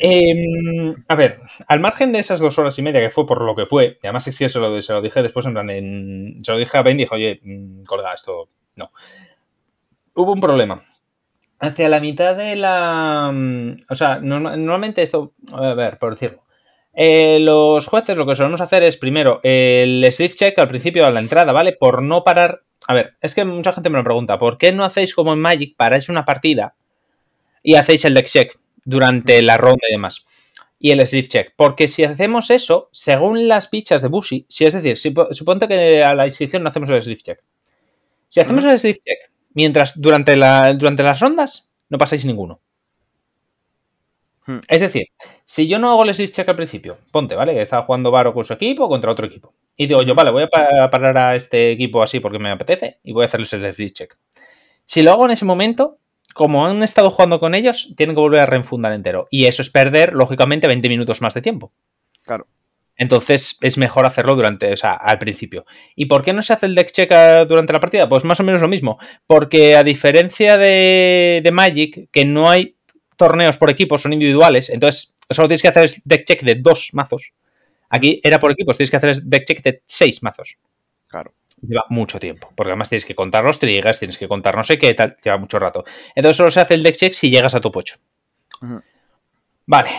Em, 0.00 0.94
a 1.08 1.14
ver, 1.14 1.40
al 1.66 1.80
margen 1.80 2.12
de 2.12 2.20
esas 2.20 2.40
dos 2.40 2.58
horas 2.58 2.78
y 2.78 2.82
media 2.82 3.00
que 3.00 3.10
fue 3.10 3.26
por 3.26 3.40
lo 3.40 3.56
que 3.56 3.66
fue, 3.66 3.98
y 4.02 4.06
además 4.06 4.28
es 4.28 4.38
que 4.38 4.48
se 4.48 4.58
lo, 4.58 4.80
se 4.80 4.92
lo 4.92 5.02
dije 5.02 5.22
después 5.22 5.46
en 5.46 5.52
plan, 5.52 5.66
se 5.68 6.52
lo 6.52 6.58
dije 6.58 6.78
a 6.78 6.82
Ben 6.82 7.00
y 7.00 7.04
dijo, 7.04 7.16
oye, 7.16 7.40
mm, 7.42 7.82
colga 7.84 8.12
esto, 8.12 8.50
no. 8.76 8.92
Hubo 10.14 10.32
un 10.32 10.40
problema. 10.40 10.84
Hacia 11.58 11.88
la 11.88 12.00
mitad 12.00 12.36
de 12.36 12.54
la... 12.54 13.30
Mm, 13.32 13.80
o 13.88 13.94
sea, 13.96 14.20
normalmente 14.20 15.02
esto, 15.02 15.32
a 15.52 15.74
ver, 15.74 15.98
por 15.98 16.12
decirlo, 16.12 16.42
eh, 16.94 17.38
los 17.40 17.86
jueces 17.86 18.16
lo 18.16 18.26
que 18.26 18.34
solemos 18.34 18.60
hacer 18.60 18.82
es 18.82 18.96
primero 18.96 19.40
el 19.42 20.06
sleeve 20.10 20.34
check 20.34 20.58
al 20.58 20.68
principio 20.68 21.06
de 21.06 21.12
la 21.12 21.20
entrada, 21.20 21.52
¿vale? 21.52 21.72
Por 21.72 22.02
no 22.02 22.24
parar. 22.24 22.62
A 22.86 22.94
ver, 22.94 23.14
es 23.20 23.34
que 23.34 23.44
mucha 23.44 23.72
gente 23.72 23.90
me 23.90 23.98
lo 23.98 24.04
pregunta, 24.04 24.38
¿por 24.38 24.58
qué 24.58 24.72
no 24.72 24.84
hacéis 24.84 25.14
como 25.14 25.32
en 25.32 25.38
Magic, 25.38 25.76
paráis 25.76 26.08
una 26.08 26.24
partida 26.24 26.74
y 27.62 27.74
hacéis 27.74 28.04
el 28.04 28.14
deck 28.14 28.26
check 28.26 28.58
durante 28.84 29.42
la 29.42 29.58
ronda 29.58 29.86
y 29.88 29.92
demás? 29.92 30.24
Y 30.80 30.92
el 30.92 31.06
sleeve 31.06 31.28
check. 31.28 31.52
Porque 31.56 31.88
si 31.88 32.04
hacemos 32.04 32.50
eso, 32.50 32.88
según 32.92 33.48
las 33.48 33.68
fichas 33.68 34.00
de 34.00 34.08
Bushi, 34.08 34.46
si 34.48 34.64
es 34.64 34.74
decir, 34.74 34.96
si, 34.96 35.12
suponte 35.32 35.68
que 35.68 36.02
a 36.02 36.14
la 36.14 36.26
inscripción 36.26 36.62
no 36.62 36.68
hacemos 36.68 36.88
el 36.90 37.02
sleeve 37.02 37.20
check. 37.20 37.42
Si 38.28 38.40
hacemos 38.40 38.64
el 38.64 38.78
sleeve 38.78 39.00
check 39.04 39.32
mientras 39.54 40.00
durante, 40.00 40.36
la, 40.36 40.72
durante 40.74 41.02
las 41.02 41.20
rondas, 41.20 41.70
no 41.88 41.98
pasáis 41.98 42.24
ninguno. 42.24 42.60
Hmm. 44.46 44.60
Es 44.68 44.80
decir, 44.80 45.06
si 45.50 45.66
yo 45.66 45.78
no 45.78 45.90
hago 45.90 46.04
el 46.04 46.14
sleeve 46.14 46.30
check 46.30 46.46
al 46.46 46.56
principio, 46.56 46.98
ponte, 47.10 47.34
¿vale? 47.34 47.62
Estaba 47.62 47.86
jugando 47.86 48.10
Varo 48.10 48.34
con 48.34 48.44
su 48.44 48.52
equipo 48.52 48.86
contra 48.86 49.10
otro 49.10 49.24
equipo. 49.24 49.54
Y 49.78 49.86
digo 49.86 50.02
yo, 50.02 50.14
vale, 50.14 50.30
voy 50.30 50.42
a 50.42 50.90
parar 50.90 51.16
a 51.16 51.34
este 51.34 51.70
equipo 51.70 52.02
así 52.02 52.20
porque 52.20 52.38
me 52.38 52.50
apetece 52.50 52.98
y 53.02 53.14
voy 53.14 53.22
a 53.22 53.28
hacerles 53.28 53.54
el 53.54 53.60
sleeve 53.60 53.90
check. 53.90 54.18
Si 54.84 55.00
lo 55.00 55.10
hago 55.10 55.24
en 55.24 55.30
ese 55.30 55.46
momento, 55.46 56.00
como 56.34 56.66
han 56.66 56.82
estado 56.82 57.10
jugando 57.10 57.40
con 57.40 57.54
ellos, 57.54 57.94
tienen 57.96 58.14
que 58.14 58.20
volver 58.20 58.40
a 58.40 58.46
reenfundar 58.46 58.92
entero. 58.92 59.26
Y 59.30 59.46
eso 59.46 59.62
es 59.62 59.70
perder, 59.70 60.12
lógicamente, 60.12 60.66
20 60.66 60.86
minutos 60.90 61.22
más 61.22 61.32
de 61.32 61.40
tiempo. 61.40 61.72
Claro. 62.24 62.46
Entonces 62.94 63.56
es 63.62 63.78
mejor 63.78 64.04
hacerlo 64.04 64.36
durante, 64.36 64.70
o 64.70 64.76
sea, 64.76 64.92
al 64.92 65.18
principio. 65.18 65.64
¿Y 65.96 66.06
por 66.06 66.24
qué 66.24 66.34
no 66.34 66.42
se 66.42 66.52
hace 66.52 66.66
el 66.66 66.74
deck 66.74 66.92
check 66.92 67.10
durante 67.48 67.72
la 67.72 67.80
partida? 67.80 68.06
Pues 68.06 68.22
más 68.22 68.38
o 68.38 68.42
menos 68.42 68.60
lo 68.60 68.68
mismo. 68.68 68.98
Porque 69.26 69.76
a 69.76 69.82
diferencia 69.82 70.58
de, 70.58 71.40
de 71.42 71.52
Magic, 71.52 72.10
que 72.12 72.26
no 72.26 72.50
hay 72.50 72.76
torneos 73.16 73.56
por 73.56 73.70
equipos, 73.70 74.02
son 74.02 74.12
individuales, 74.12 74.68
entonces 74.68 75.17
solo 75.30 75.48
tienes 75.48 75.62
que 75.62 75.68
hacer 75.68 75.90
deck 76.04 76.24
check 76.24 76.42
de 76.42 76.56
dos 76.56 76.90
mazos. 76.92 77.32
Aquí 77.90 78.20
era 78.22 78.38
por 78.38 78.50
equipos, 78.50 78.76
tienes 78.76 78.90
que 78.90 78.96
hacer 78.96 79.22
deck 79.22 79.46
check 79.46 79.62
de 79.62 79.82
seis 79.84 80.22
mazos. 80.22 80.58
Claro. 81.06 81.32
Lleva 81.60 81.84
mucho 81.88 82.20
tiempo, 82.20 82.52
porque 82.54 82.70
además 82.70 82.88
tienes 82.88 83.04
que 83.04 83.14
contar 83.14 83.42
los 83.42 83.58
triggers, 83.58 83.98
tienes 83.98 84.16
que 84.16 84.28
contar 84.28 84.56
no 84.56 84.62
sé 84.62 84.78
qué, 84.78 84.94
tal, 84.94 85.16
lleva 85.24 85.38
mucho 85.38 85.58
rato. 85.58 85.84
Entonces 86.14 86.36
solo 86.36 86.50
se 86.50 86.60
hace 86.60 86.74
el 86.74 86.82
deck 86.82 86.96
check 86.96 87.12
si 87.12 87.30
llegas 87.30 87.54
a 87.54 87.60
tu 87.60 87.72
pocho. 87.72 87.96
Vale, 89.66 89.90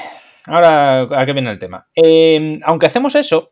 ahora 0.46 1.02
a 1.02 1.26
qué 1.26 1.34
viene 1.34 1.52
el 1.52 1.60
tema. 1.60 1.88
Em, 1.94 2.62
aunque 2.64 2.86
hacemos 2.86 3.16
eso, 3.16 3.52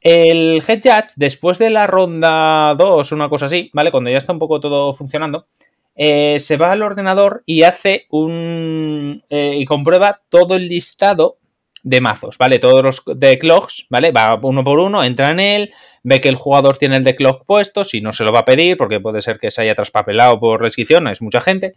el 0.00 0.62
Head 0.66 0.80
Judge, 0.82 1.12
después 1.16 1.58
de 1.58 1.70
la 1.70 1.86
ronda 1.86 2.74
2, 2.74 3.12
una 3.12 3.28
cosa 3.28 3.46
así, 3.46 3.70
¿vale? 3.72 3.90
Cuando 3.90 4.10
ya 4.10 4.18
está 4.18 4.32
un 4.32 4.38
poco 4.38 4.60
todo 4.60 4.92
funcionando, 4.94 5.46
eh, 5.96 6.40
se 6.40 6.56
va 6.56 6.72
al 6.72 6.82
ordenador 6.82 7.42
y 7.46 7.62
hace 7.62 8.06
un. 8.10 9.22
Eh, 9.30 9.54
y 9.58 9.64
comprueba 9.64 10.20
todo 10.28 10.56
el 10.56 10.68
listado 10.68 11.38
de 11.82 12.00
mazos, 12.00 12.38
¿vale? 12.38 12.58
Todos 12.58 12.82
los 12.82 13.02
decklogs, 13.06 13.86
¿vale? 13.90 14.10
Va 14.10 14.38
uno 14.42 14.64
por 14.64 14.78
uno, 14.78 15.04
entra 15.04 15.30
en 15.30 15.40
él, 15.40 15.74
ve 16.02 16.20
que 16.20 16.30
el 16.30 16.36
jugador 16.36 16.78
tiene 16.78 16.96
el 16.96 17.04
decklog 17.04 17.44
puesto, 17.44 17.84
si 17.84 18.00
no 18.00 18.12
se 18.12 18.24
lo 18.24 18.32
va 18.32 18.40
a 18.40 18.44
pedir, 18.44 18.76
porque 18.76 19.00
puede 19.00 19.20
ser 19.20 19.38
que 19.38 19.50
se 19.50 19.60
haya 19.62 19.74
traspapelado 19.74 20.40
por 20.40 20.60
restricción, 20.60 21.06
es 21.08 21.20
mucha 21.22 21.40
gente. 21.40 21.74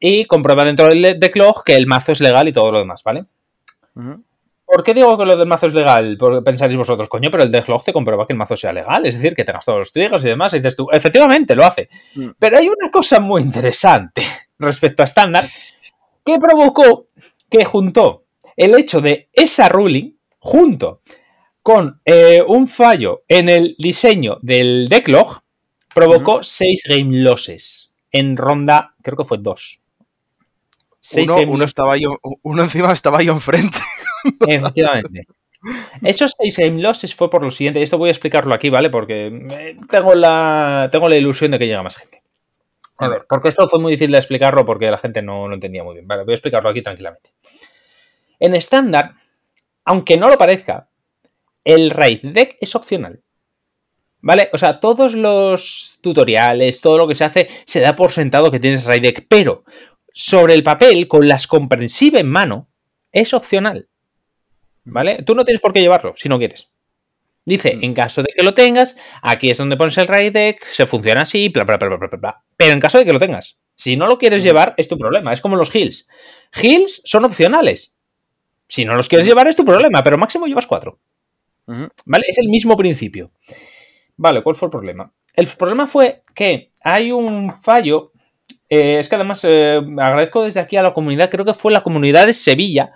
Y 0.00 0.26
comprueba 0.26 0.64
dentro 0.64 0.88
del 0.88 1.18
decklog 1.18 1.64
que 1.64 1.76
el 1.76 1.86
mazo 1.86 2.12
es 2.12 2.20
legal 2.20 2.48
y 2.48 2.52
todo 2.52 2.72
lo 2.72 2.78
demás, 2.80 3.02
¿vale? 3.04 3.24
¿Por 4.74 4.82
qué 4.82 4.92
digo 4.92 5.16
que 5.16 5.24
lo 5.24 5.36
del 5.36 5.46
mazo 5.46 5.68
es 5.68 5.74
legal? 5.74 6.16
Porque 6.18 6.42
pensaréis 6.42 6.76
vosotros, 6.76 7.08
coño, 7.08 7.30
pero 7.30 7.44
el 7.44 7.52
decklog 7.52 7.84
te 7.84 7.92
comprueba 7.92 8.26
que 8.26 8.32
el 8.32 8.36
mazo 8.36 8.56
sea 8.56 8.72
legal, 8.72 9.06
es 9.06 9.14
decir, 9.14 9.36
que 9.36 9.44
tengas 9.44 9.64
todos 9.64 9.78
los 9.78 9.92
triggers 9.92 10.24
y 10.24 10.28
demás, 10.30 10.52
y 10.52 10.56
dices 10.56 10.74
tú, 10.74 10.88
efectivamente, 10.90 11.54
lo 11.54 11.64
hace. 11.64 11.88
Mm. 12.16 12.30
Pero 12.36 12.58
hay 12.58 12.68
una 12.68 12.90
cosa 12.90 13.20
muy 13.20 13.42
interesante 13.42 14.26
respecto 14.58 15.02
a 15.02 15.04
estándar 15.04 15.44
que 16.24 16.38
provocó 16.38 17.06
que 17.48 17.64
juntó 17.64 18.24
el 18.56 18.76
hecho 18.76 19.00
de 19.00 19.28
esa 19.32 19.68
ruling 19.68 20.16
junto 20.40 21.02
con 21.62 22.00
eh, 22.04 22.42
un 22.44 22.66
fallo 22.66 23.22
en 23.28 23.48
el 23.48 23.76
diseño 23.78 24.38
del 24.42 24.88
decklog, 24.88 25.40
provocó 25.94 26.42
6 26.42 26.82
game 26.88 27.18
losses 27.18 27.94
en 28.10 28.36
ronda, 28.36 28.96
creo 29.02 29.16
que 29.16 29.24
fue 29.24 29.38
2. 29.38 29.82
Uno, 31.16 31.36
uno, 31.46 31.64
estaba 31.64 31.96
yo, 31.96 32.18
uno 32.42 32.62
encima 32.64 32.92
estaba 32.92 33.22
yo 33.22 33.34
enfrente. 33.34 33.78
Efectivamente. 34.46 35.26
Esos 36.02 36.32
6 36.38 36.58
game 36.58 36.82
losses 36.82 37.14
fue 37.14 37.30
por 37.30 37.42
lo 37.42 37.50
siguiente. 37.50 37.82
Esto 37.82 37.98
voy 37.98 38.08
a 38.08 38.12
explicarlo 38.12 38.54
aquí, 38.54 38.68
¿vale? 38.68 38.90
Porque 38.90 39.26
eh, 39.26 39.76
tengo 39.90 40.14
la, 40.14 40.88
tengo 40.92 41.08
la 41.08 41.16
ilusión 41.16 41.50
de 41.50 41.58
que 41.58 41.66
llega 41.66 41.82
más 41.82 41.96
gente. 41.96 42.22
A 42.98 43.08
ver, 43.08 43.26
porque 43.28 43.48
esto 43.48 43.66
fue 43.68 43.80
muy 43.80 43.92
difícil 43.92 44.12
de 44.12 44.18
explicarlo 44.18 44.64
porque 44.64 44.90
la 44.90 44.98
gente 44.98 45.22
no 45.22 45.48
lo 45.48 45.54
entendía 45.54 45.82
muy 45.82 45.94
bien. 45.94 46.06
Vale, 46.06 46.24
voy 46.24 46.32
a 46.32 46.36
explicarlo 46.36 46.68
aquí 46.68 46.82
tranquilamente. 46.82 47.30
En 48.38 48.54
estándar, 48.54 49.14
aunque 49.84 50.16
no 50.16 50.28
lo 50.28 50.38
parezca, 50.38 50.88
el 51.64 51.90
raid 51.90 52.20
deck 52.22 52.56
es 52.60 52.74
opcional. 52.74 53.20
¿Vale? 54.20 54.48
O 54.52 54.58
sea, 54.58 54.80
todos 54.80 55.14
los 55.14 55.98
tutoriales, 56.00 56.80
todo 56.80 56.96
lo 56.96 57.06
que 57.06 57.14
se 57.14 57.24
hace, 57.24 57.48
se 57.66 57.80
da 57.80 57.94
por 57.94 58.10
sentado 58.12 58.50
que 58.50 58.60
tienes 58.60 58.84
raid 58.84 59.02
deck, 59.02 59.26
pero 59.28 59.64
sobre 60.12 60.54
el 60.54 60.62
papel, 60.62 61.08
con 61.08 61.26
las 61.28 61.46
comprensive 61.46 62.20
en 62.20 62.30
mano, 62.30 62.68
es 63.12 63.34
opcional. 63.34 63.88
¿Vale? 64.84 65.22
Tú 65.22 65.34
no 65.34 65.44
tienes 65.44 65.60
por 65.60 65.72
qué 65.72 65.80
llevarlo 65.80 66.14
si 66.16 66.28
no 66.28 66.38
quieres. 66.38 66.70
Dice, 67.46 67.76
mm. 67.76 67.84
en 67.84 67.94
caso 67.94 68.22
de 68.22 68.32
que 68.34 68.42
lo 68.42 68.54
tengas, 68.54 68.96
aquí 69.22 69.50
es 69.50 69.58
donde 69.58 69.76
pones 69.76 69.96
el 69.98 70.08
raid 70.08 70.32
deck, 70.32 70.64
se 70.66 70.86
funciona 70.86 71.22
así, 71.22 71.48
bla, 71.48 71.64
bla, 71.64 71.76
bla, 71.76 71.88
bla, 71.88 71.96
bla, 71.96 72.18
bla. 72.18 72.44
Pero 72.56 72.72
en 72.72 72.80
caso 72.80 72.98
de 72.98 73.04
que 73.04 73.12
lo 73.12 73.18
tengas, 73.18 73.58
si 73.74 73.96
no 73.96 74.06
lo 74.06 74.18
quieres 74.18 74.42
mm. 74.42 74.46
llevar, 74.46 74.74
es 74.76 74.88
tu 74.88 74.96
problema. 74.98 75.32
Es 75.32 75.40
como 75.40 75.56
los 75.56 75.74
heals. 75.74 76.08
Heals 76.52 77.02
son 77.04 77.24
opcionales. 77.24 77.96
Si 78.68 78.84
no 78.84 78.94
los 78.94 79.08
quieres 79.08 79.26
mm. 79.26 79.28
llevar, 79.28 79.48
es 79.48 79.56
tu 79.56 79.64
problema, 79.64 80.02
pero 80.02 80.18
máximo 80.18 80.46
llevas 80.46 80.66
cuatro. 80.66 80.98
¿Vale? 81.66 82.26
Es 82.28 82.38
el 82.38 82.48
mismo 82.48 82.76
principio. 82.76 83.30
Vale, 84.16 84.42
¿cuál 84.42 84.54
fue 84.54 84.66
el 84.66 84.70
problema? 84.70 85.12
El 85.34 85.46
problema 85.46 85.86
fue 85.86 86.22
que 86.34 86.70
hay 86.82 87.10
un 87.10 87.52
fallo. 87.52 88.12
Eh, 88.68 88.98
es 88.98 89.08
que 89.08 89.14
además 89.16 89.44
eh, 89.44 89.80
agradezco 89.98 90.42
desde 90.42 90.60
aquí 90.60 90.76
a 90.76 90.82
la 90.82 90.94
comunidad, 90.94 91.30
creo 91.30 91.44
que 91.44 91.54
fue 91.54 91.72
la 91.72 91.82
comunidad 91.82 92.26
de 92.26 92.32
Sevilla, 92.32 92.92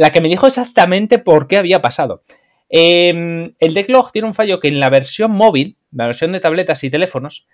la 0.00 0.12
que 0.12 0.20
me 0.20 0.28
dijo 0.28 0.46
exactamente 0.46 1.18
por 1.18 1.46
qué 1.46 1.56
había 1.56 1.82
pasado. 1.82 2.22
Em, 2.68 3.54
el 3.58 3.74
decklog 3.74 4.12
tiene 4.12 4.28
un 4.28 4.34
fallo 4.34 4.60
que 4.60 4.68
en 4.68 4.80
la 4.80 4.90
versión 4.90 5.32
móvil, 5.32 5.76
la 5.92 6.06
versión 6.06 6.32
de 6.32 6.40
tabletas 6.40 6.82
y 6.84 6.90
teléfonos, 6.90 7.46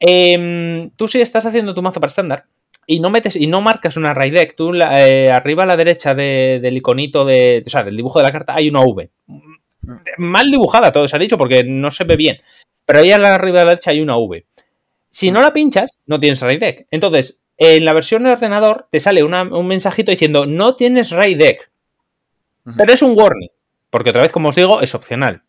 em, 0.00 0.90
tú 0.96 1.08
si 1.08 1.20
estás 1.20 1.46
haciendo 1.46 1.74
tu 1.74 1.82
mazo 1.82 2.00
para 2.00 2.08
estándar 2.08 2.44
y 2.86 3.00
no 3.00 3.10
metes 3.10 3.36
y 3.36 3.46
no 3.46 3.60
marcas 3.60 3.96
una 3.96 4.14
raid 4.14 4.34
deck, 4.34 4.56
tú 4.56 4.74
eh, 4.74 5.30
arriba 5.30 5.62
a 5.62 5.66
la 5.66 5.76
derecha 5.76 6.14
del 6.14 6.76
iconito 6.76 7.24
de, 7.24 7.62
o 7.66 7.70
sea, 7.70 7.82
del 7.82 7.96
dibujo 7.96 8.18
de 8.18 8.24
la 8.24 8.32
carta 8.32 8.54
hay 8.54 8.68
una 8.68 8.80
V 8.80 9.10
mal 10.18 10.50
dibujada, 10.50 10.92
todo 10.92 11.08
se 11.08 11.16
ha 11.16 11.18
dicho, 11.18 11.38
porque 11.38 11.64
no 11.64 11.90
se 11.90 12.04
ve 12.04 12.16
bien. 12.16 12.40
Pero 12.84 13.00
ahí 13.00 13.10
a 13.12 13.16
arriba 13.16 13.60
de 13.60 13.64
la 13.64 13.70
derecha 13.72 13.90
hay 13.90 14.00
una 14.00 14.16
V. 14.16 14.46
Si 15.10 15.30
no 15.30 15.42
la 15.42 15.52
pinchas, 15.52 15.98
no 16.06 16.18
tienes 16.18 16.40
RAID 16.40 16.60
deck. 16.60 16.86
Entonces, 16.90 17.44
en 17.58 17.84
la 17.84 17.92
versión 17.92 18.24
de 18.24 18.30
ordenador 18.30 18.88
te 18.90 19.00
sale 19.00 19.22
un 19.22 19.66
mensajito 19.66 20.10
diciendo 20.10 20.46
no 20.46 20.74
tienes 20.74 21.10
RAID 21.10 21.38
deck. 21.38 21.70
Pero 22.76 22.92
es 22.92 23.02
un 23.02 23.18
warning. 23.18 23.50
Porque 23.90 24.10
otra 24.10 24.22
vez, 24.22 24.32
como 24.32 24.48
os 24.48 24.56
digo, 24.56 24.80
es 24.80 24.94
opcional. 24.94 25.42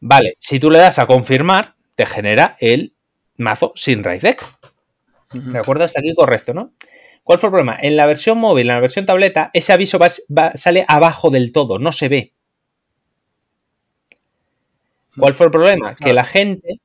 Vale, 0.00 0.36
si 0.38 0.58
tú 0.58 0.70
le 0.70 0.78
das 0.78 0.98
a 0.98 1.06
confirmar, 1.06 1.74
te 1.94 2.06
genera 2.06 2.56
el 2.60 2.94
mazo 3.36 3.72
sin 3.74 4.02
RAID 4.02 4.22
deck. 4.22 4.44
¿De 5.32 5.58
acuerdo? 5.58 5.84
Hasta 5.84 6.00
aquí 6.00 6.14
correcto, 6.14 6.54
¿no? 6.54 6.72
¿Cuál 7.22 7.38
fue 7.38 7.48
el 7.48 7.52
problema? 7.52 7.78
En 7.80 7.96
la 7.96 8.06
versión 8.06 8.38
móvil, 8.38 8.68
en 8.68 8.74
la 8.74 8.80
versión 8.80 9.06
tableta, 9.06 9.50
ese 9.54 9.72
aviso 9.72 9.98
sale 10.54 10.84
abajo 10.86 11.30
del 11.30 11.52
todo, 11.52 11.78
no 11.78 11.90
se 11.90 12.08
ve. 12.08 12.32
¿Cuál 15.16 15.34
fue 15.34 15.46
el 15.46 15.52
problema? 15.52 15.94
Que 15.94 16.12
la 16.12 16.24
gente 16.24 16.80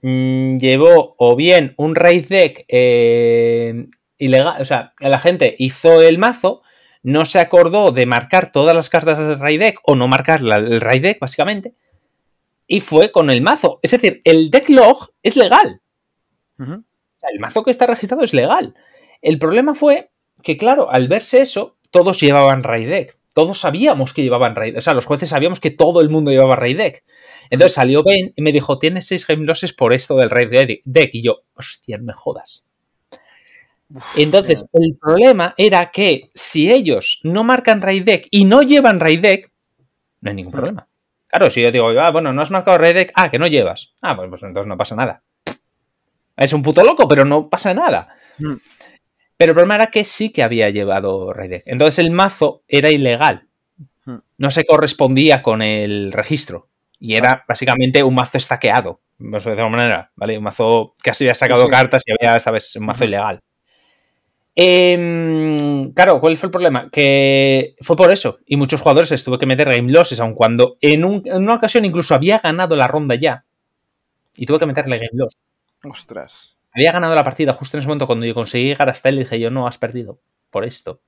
mm, 0.00 0.56
llevó 0.56 1.14
o 1.18 1.36
bien 1.36 1.74
un 1.76 1.94
raid 1.94 2.26
deck 2.28 2.64
eh, 2.68 3.86
ilegal, 4.18 4.62
o 4.62 4.64
sea, 4.64 4.94
la 4.98 5.18
gente 5.18 5.54
hizo 5.58 6.00
el 6.00 6.18
mazo, 6.18 6.62
no 7.02 7.24
se 7.24 7.40
acordó 7.40 7.92
de 7.92 8.06
marcar 8.06 8.52
todas 8.52 8.74
las 8.74 8.88
cartas 8.88 9.18
del 9.18 9.38
raid 9.38 9.60
deck 9.60 9.80
o 9.84 9.94
no 9.94 10.08
marcar 10.08 10.40
el 10.40 10.80
raid 10.80 11.02
deck, 11.02 11.18
básicamente, 11.20 11.74
y 12.66 12.80
fue 12.80 13.10
con 13.10 13.30
el 13.30 13.42
mazo. 13.42 13.80
Es 13.82 13.90
decir, 13.90 14.20
el 14.24 14.50
deck 14.50 14.68
log 14.68 15.12
es 15.22 15.36
legal. 15.36 15.80
o 16.58 16.64
sea, 16.64 17.30
el 17.32 17.40
mazo 17.40 17.62
que 17.62 17.70
está 17.70 17.86
registrado 17.86 18.22
es 18.22 18.32
legal. 18.32 18.74
El 19.20 19.38
problema 19.38 19.74
fue 19.74 20.10
que, 20.42 20.56
claro, 20.56 20.90
al 20.90 21.08
verse 21.08 21.40
eso, 21.40 21.76
todos 21.90 22.20
llevaban 22.20 22.62
raid 22.62 22.88
deck. 22.88 23.18
Todos 23.32 23.60
sabíamos 23.60 24.12
que 24.12 24.22
llevaban 24.22 24.54
raid. 24.54 24.76
O 24.76 24.80
sea, 24.80 24.94
los 24.94 25.06
jueces 25.06 25.30
sabíamos 25.30 25.58
que 25.58 25.70
todo 25.70 26.00
el 26.00 26.10
mundo 26.10 26.30
llevaba 26.30 26.56
raid 26.56 26.76
deck. 26.76 27.04
Entonces 27.50 27.74
salió 27.74 28.02
Ben 28.02 28.32
y 28.36 28.42
me 28.42 28.52
dijo, 28.52 28.78
tienes 28.78 29.06
seis 29.06 29.26
game 29.26 29.46
por 29.76 29.92
esto 29.92 30.16
del 30.16 30.30
raid 30.30 30.80
deck. 30.84 31.10
Y 31.12 31.22
yo, 31.22 31.42
hostia, 31.54 31.98
me 31.98 32.12
jodas. 32.12 32.66
Entonces, 34.16 34.66
el 34.72 34.96
problema 35.00 35.54
era 35.56 35.90
que 35.90 36.30
si 36.34 36.72
ellos 36.72 37.20
no 37.24 37.44
marcan 37.44 37.82
raid 37.82 38.04
deck 38.04 38.28
y 38.30 38.44
no 38.44 38.62
llevan 38.62 39.00
raid 39.00 39.20
deck, 39.20 39.52
no 40.20 40.30
hay 40.30 40.36
ningún 40.36 40.52
problema. 40.52 40.88
Claro, 41.26 41.50
si 41.50 41.62
yo 41.62 41.70
digo, 41.70 41.88
ah, 41.88 42.10
bueno, 42.10 42.32
no 42.32 42.42
has 42.42 42.50
marcado 42.50 42.78
raid 42.78 42.94
deck, 42.94 43.12
ah, 43.14 43.30
que 43.30 43.38
no 43.38 43.46
llevas. 43.46 43.94
Ah, 44.02 44.16
pues, 44.16 44.28
pues 44.28 44.42
entonces 44.42 44.68
no 44.68 44.76
pasa 44.76 44.96
nada. 44.96 45.22
Es 46.36 46.52
un 46.52 46.62
puto 46.62 46.84
loco, 46.84 47.08
pero 47.08 47.24
no 47.24 47.48
pasa 47.48 47.74
nada. 47.74 48.16
Hmm. 48.38 48.56
Pero 49.36 49.52
el 49.52 49.54
problema 49.54 49.74
era 49.76 49.86
que 49.88 50.04
sí 50.04 50.30
que 50.30 50.42
había 50.42 50.70
llevado 50.70 51.32
raid 51.32 51.50
deck. 51.50 51.62
Entonces 51.66 51.98
el 51.98 52.10
mazo 52.10 52.62
era 52.68 52.90
ilegal. 52.90 53.48
Hmm. 54.04 54.18
No 54.38 54.50
se 54.50 54.64
correspondía 54.64 55.42
con 55.42 55.62
el 55.62 56.12
registro. 56.12 56.68
Y 56.98 57.16
era 57.16 57.44
básicamente 57.48 58.04
un 58.04 58.14
mazo 58.14 58.38
estaqueado, 58.38 59.00
de 59.18 59.36
alguna 59.36 59.68
manera, 59.68 60.12
¿vale? 60.14 60.38
Un 60.38 60.44
mazo 60.44 60.94
que 61.02 61.10
había 61.10 61.34
sacado 61.34 61.66
cartas 61.68 62.04
y 62.06 62.12
había 62.12 62.36
esta 62.36 62.52
vez 62.52 62.76
un 62.76 62.86
mazo 62.86 63.04
ilegal. 63.04 63.40
Em, 64.54 65.92
claro, 65.92 66.20
¿cuál 66.20 66.36
fue 66.36 66.48
el 66.48 66.50
problema? 66.50 66.90
Que 66.90 67.74
fue 67.80 67.96
por 67.96 68.12
eso. 68.12 68.38
Y 68.46 68.56
muchos 68.56 68.80
jugadores 68.80 69.10
les 69.10 69.24
tuve 69.24 69.38
que 69.38 69.46
meter 69.46 69.68
game 69.68 69.90
losses, 69.90 70.20
aun 70.20 70.34
cuando 70.34 70.76
en, 70.80 71.04
una 71.04 71.54
ocasión 71.54 71.84
incluso 71.84 72.14
había 72.14 72.38
ganado 72.38 72.76
la 72.76 72.86
ronda 72.86 73.14
ya. 73.14 73.44
Y 74.34 74.46
tuve 74.46 74.58
que 74.58 74.66
meterle 74.66 74.98
game 74.98 75.10
loss. 75.12 75.40
Ostras. 75.84 76.56
Había 76.74 76.92
ganado 76.92 77.14
la 77.14 77.24
partida 77.24 77.52
justo 77.52 77.76
en 77.76 77.80
ese 77.80 77.88
momento 77.88 78.06
cuando 78.06 78.24
yo 78.24 78.34
conseguí 78.34 78.64
llegar 78.64 78.88
hasta 78.88 79.08
él 79.08 79.16
y 79.16 79.18
dije 79.20 79.40
yo, 79.40 79.50
no, 79.50 79.66
has 79.66 79.78
perdido. 79.78 80.20
Por 80.50 80.64
esto. 80.64 81.00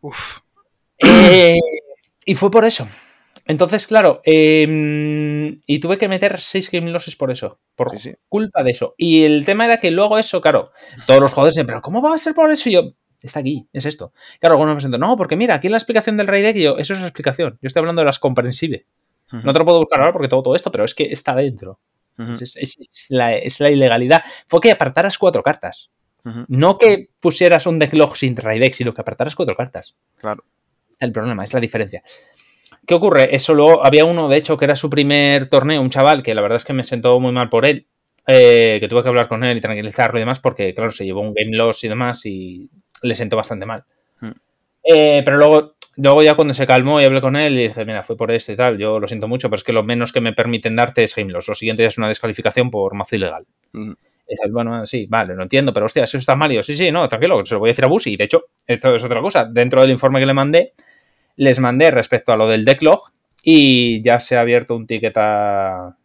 Uf. 0.00 0.40
Eh, 0.98 1.58
y 2.24 2.34
fue 2.34 2.50
por 2.50 2.64
eso. 2.64 2.86
Entonces, 3.44 3.86
claro, 3.86 4.20
em, 4.24 5.31
y 5.66 5.80
tuve 5.80 5.98
que 5.98 6.08
meter 6.08 6.40
6 6.40 6.70
game 6.70 6.90
losses 6.90 7.16
por 7.16 7.30
eso, 7.30 7.60
por 7.74 7.92
culpa 8.28 8.62
de 8.62 8.70
eso. 8.70 8.94
Y 8.96 9.24
el 9.24 9.44
tema 9.44 9.64
era 9.64 9.78
que 9.78 9.90
luego 9.90 10.18
eso, 10.18 10.40
claro, 10.40 10.72
todos 11.06 11.20
los 11.20 11.32
jugadores 11.32 11.54
dicen, 11.54 11.66
pero 11.66 11.82
¿cómo 11.82 12.02
va 12.02 12.14
a 12.14 12.18
ser 12.18 12.34
por 12.34 12.50
eso? 12.50 12.68
Y 12.68 12.72
yo, 12.72 12.94
está 13.20 13.40
aquí, 13.40 13.68
es 13.72 13.84
esto. 13.86 14.12
Claro, 14.40 14.54
algunos 14.54 14.72
me 14.72 14.76
presento, 14.76 14.98
no, 14.98 15.16
porque 15.16 15.36
mira, 15.36 15.54
aquí 15.54 15.68
en 15.68 15.72
la 15.72 15.78
explicación 15.78 16.16
del 16.16 16.26
Rey 16.26 16.42
Deck, 16.42 16.56
y 16.56 16.62
yo, 16.62 16.78
eso 16.78 16.94
es 16.94 17.00
la 17.00 17.06
explicación. 17.06 17.58
Yo 17.60 17.66
estoy 17.66 17.80
hablando 17.80 18.00
de 18.00 18.06
las 18.06 18.18
comprensibles. 18.18 18.84
No 19.32 19.52
te 19.52 19.58
lo 19.58 19.64
puedo 19.64 19.78
buscar 19.78 20.00
ahora 20.00 20.12
porque 20.12 20.28
todo, 20.28 20.42
todo 20.42 20.54
esto, 20.54 20.70
pero 20.70 20.84
es 20.84 20.94
que 20.94 21.04
está 21.04 21.34
dentro. 21.34 21.80
es, 22.18 23.06
la, 23.08 23.70
ilegalidad. 23.70 24.22
Fue 24.46 24.60
que 24.60 24.70
apartaras 24.70 25.16
cuatro 25.16 25.42
cartas. 25.42 25.90
No 26.48 26.78
que 26.78 27.08
pusieras 27.18 27.66
un 27.66 27.78
decklog 27.78 28.16
sin 28.16 28.34
Deck, 28.34 28.74
sino 28.74 28.92
que 28.92 29.00
apartaras 29.00 29.34
cuatro 29.34 29.56
cartas. 29.56 29.96
Claro. 30.18 30.44
Es 30.90 30.98
el 31.00 31.12
problema, 31.12 31.44
es 31.44 31.52
la 31.52 31.60
diferencia. 31.60 32.02
¿Qué 32.86 32.94
ocurre? 32.94 33.34
Eso 33.34 33.54
luego 33.54 33.84
había 33.84 34.04
uno, 34.04 34.28
de 34.28 34.36
hecho, 34.36 34.56
que 34.56 34.64
era 34.64 34.74
su 34.74 34.90
primer 34.90 35.46
torneo, 35.46 35.80
un 35.80 35.90
chaval 35.90 36.22
que 36.22 36.34
la 36.34 36.42
verdad 36.42 36.56
es 36.56 36.64
que 36.64 36.72
me 36.72 36.84
sentó 36.84 37.18
muy 37.20 37.32
mal 37.32 37.48
por 37.48 37.64
él, 37.64 37.86
eh, 38.26 38.78
que 38.80 38.88
tuve 38.88 39.02
que 39.02 39.08
hablar 39.08 39.28
con 39.28 39.44
él 39.44 39.56
y 39.56 39.60
tranquilizarlo 39.60 40.18
y 40.18 40.22
demás, 40.22 40.40
porque, 40.40 40.74
claro, 40.74 40.90
se 40.90 41.04
llevó 41.04 41.20
un 41.20 41.32
game 41.32 41.56
loss 41.56 41.84
y 41.84 41.88
demás 41.88 42.26
y 42.26 42.68
le 43.02 43.14
sentó 43.14 43.36
bastante 43.36 43.66
mal. 43.66 43.84
Hmm. 44.20 44.32
Eh, 44.82 45.22
pero 45.24 45.36
luego, 45.36 45.76
luego 45.96 46.22
ya 46.24 46.34
cuando 46.34 46.54
se 46.54 46.66
calmó 46.66 47.00
y 47.00 47.04
hablé 47.04 47.20
con 47.20 47.36
él 47.36 47.58
y 47.58 47.68
dije, 47.68 47.84
mira, 47.84 48.02
fue 48.02 48.16
por 48.16 48.32
esto 48.32 48.52
y 48.52 48.56
tal, 48.56 48.78
yo 48.78 48.98
lo 48.98 49.06
siento 49.06 49.28
mucho, 49.28 49.48
pero 49.48 49.58
es 49.58 49.64
que 49.64 49.72
lo 49.72 49.84
menos 49.84 50.12
que 50.12 50.20
me 50.20 50.32
permiten 50.32 50.74
darte 50.74 51.04
es 51.04 51.14
game 51.14 51.32
loss. 51.32 51.46
Lo 51.46 51.54
siguiente 51.54 51.86
es 51.86 51.98
una 51.98 52.08
descalificación 52.08 52.70
por 52.70 52.94
mazo 52.94 53.14
ilegal. 53.14 53.46
Hmm. 53.72 53.92
Y 54.28 54.50
bueno, 54.50 54.86
sí, 54.86 55.06
vale, 55.08 55.34
lo 55.34 55.42
entiendo, 55.42 55.72
pero 55.72 55.86
hostia, 55.86 56.04
eso 56.04 56.18
está 56.18 56.34
mal. 56.34 56.50
Y 56.50 56.56
yo, 56.56 56.62
sí, 56.62 56.74
sí, 56.74 56.90
no, 56.90 57.08
tranquilo, 57.08 57.44
se 57.44 57.54
lo 57.54 57.60
voy 57.60 57.68
a 57.68 57.72
decir 57.72 57.84
a 57.84 57.88
Busi. 57.88 58.14
Y 58.14 58.16
de 58.16 58.24
hecho, 58.24 58.46
esto 58.66 58.94
es 58.94 59.04
otra 59.04 59.20
cosa. 59.20 59.44
Dentro 59.44 59.80
del 59.82 59.90
informe 59.90 60.20
que 60.20 60.26
le 60.26 60.34
mandé, 60.34 60.72
les 61.36 61.58
mandé 61.58 61.90
respecto 61.90 62.32
a 62.32 62.36
lo 62.36 62.46
del 62.46 62.64
decklog 62.64 63.12
y 63.42 64.02
ya 64.02 64.20
se 64.20 64.36
ha 64.36 64.40
abierto 64.40 64.76
un 64.76 64.86
ticket 64.86 65.14
a, 65.16 65.96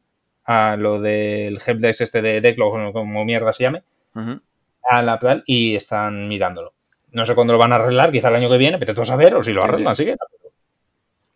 lo 0.77 0.99
del 0.99 1.59
helpdesk 1.65 2.01
este 2.01 2.21
de 2.21 2.41
decklog, 2.41 2.93
como 2.93 3.25
mierda 3.25 3.51
se 3.51 3.63
llame, 3.63 3.83
a 4.83 5.01
la 5.01 5.19
plan 5.19 5.43
y 5.45 5.75
están 5.75 6.27
mirándolo. 6.27 6.73
No 7.11 7.25
sé 7.25 7.35
cuándo 7.35 7.53
lo 7.53 7.59
van 7.59 7.71
a 7.73 7.75
arreglar, 7.75 8.11
quizá 8.11 8.29
el 8.29 8.35
año 8.35 8.49
que 8.49 8.57
viene, 8.57 8.77
pero 8.77 8.93
tú 8.93 9.01
a 9.01 9.05
saber, 9.05 9.35
o 9.35 9.43
si 9.43 9.53
lo 9.53 9.63
arreglan, 9.63 9.91
así 9.91 10.05
que... 10.05 10.15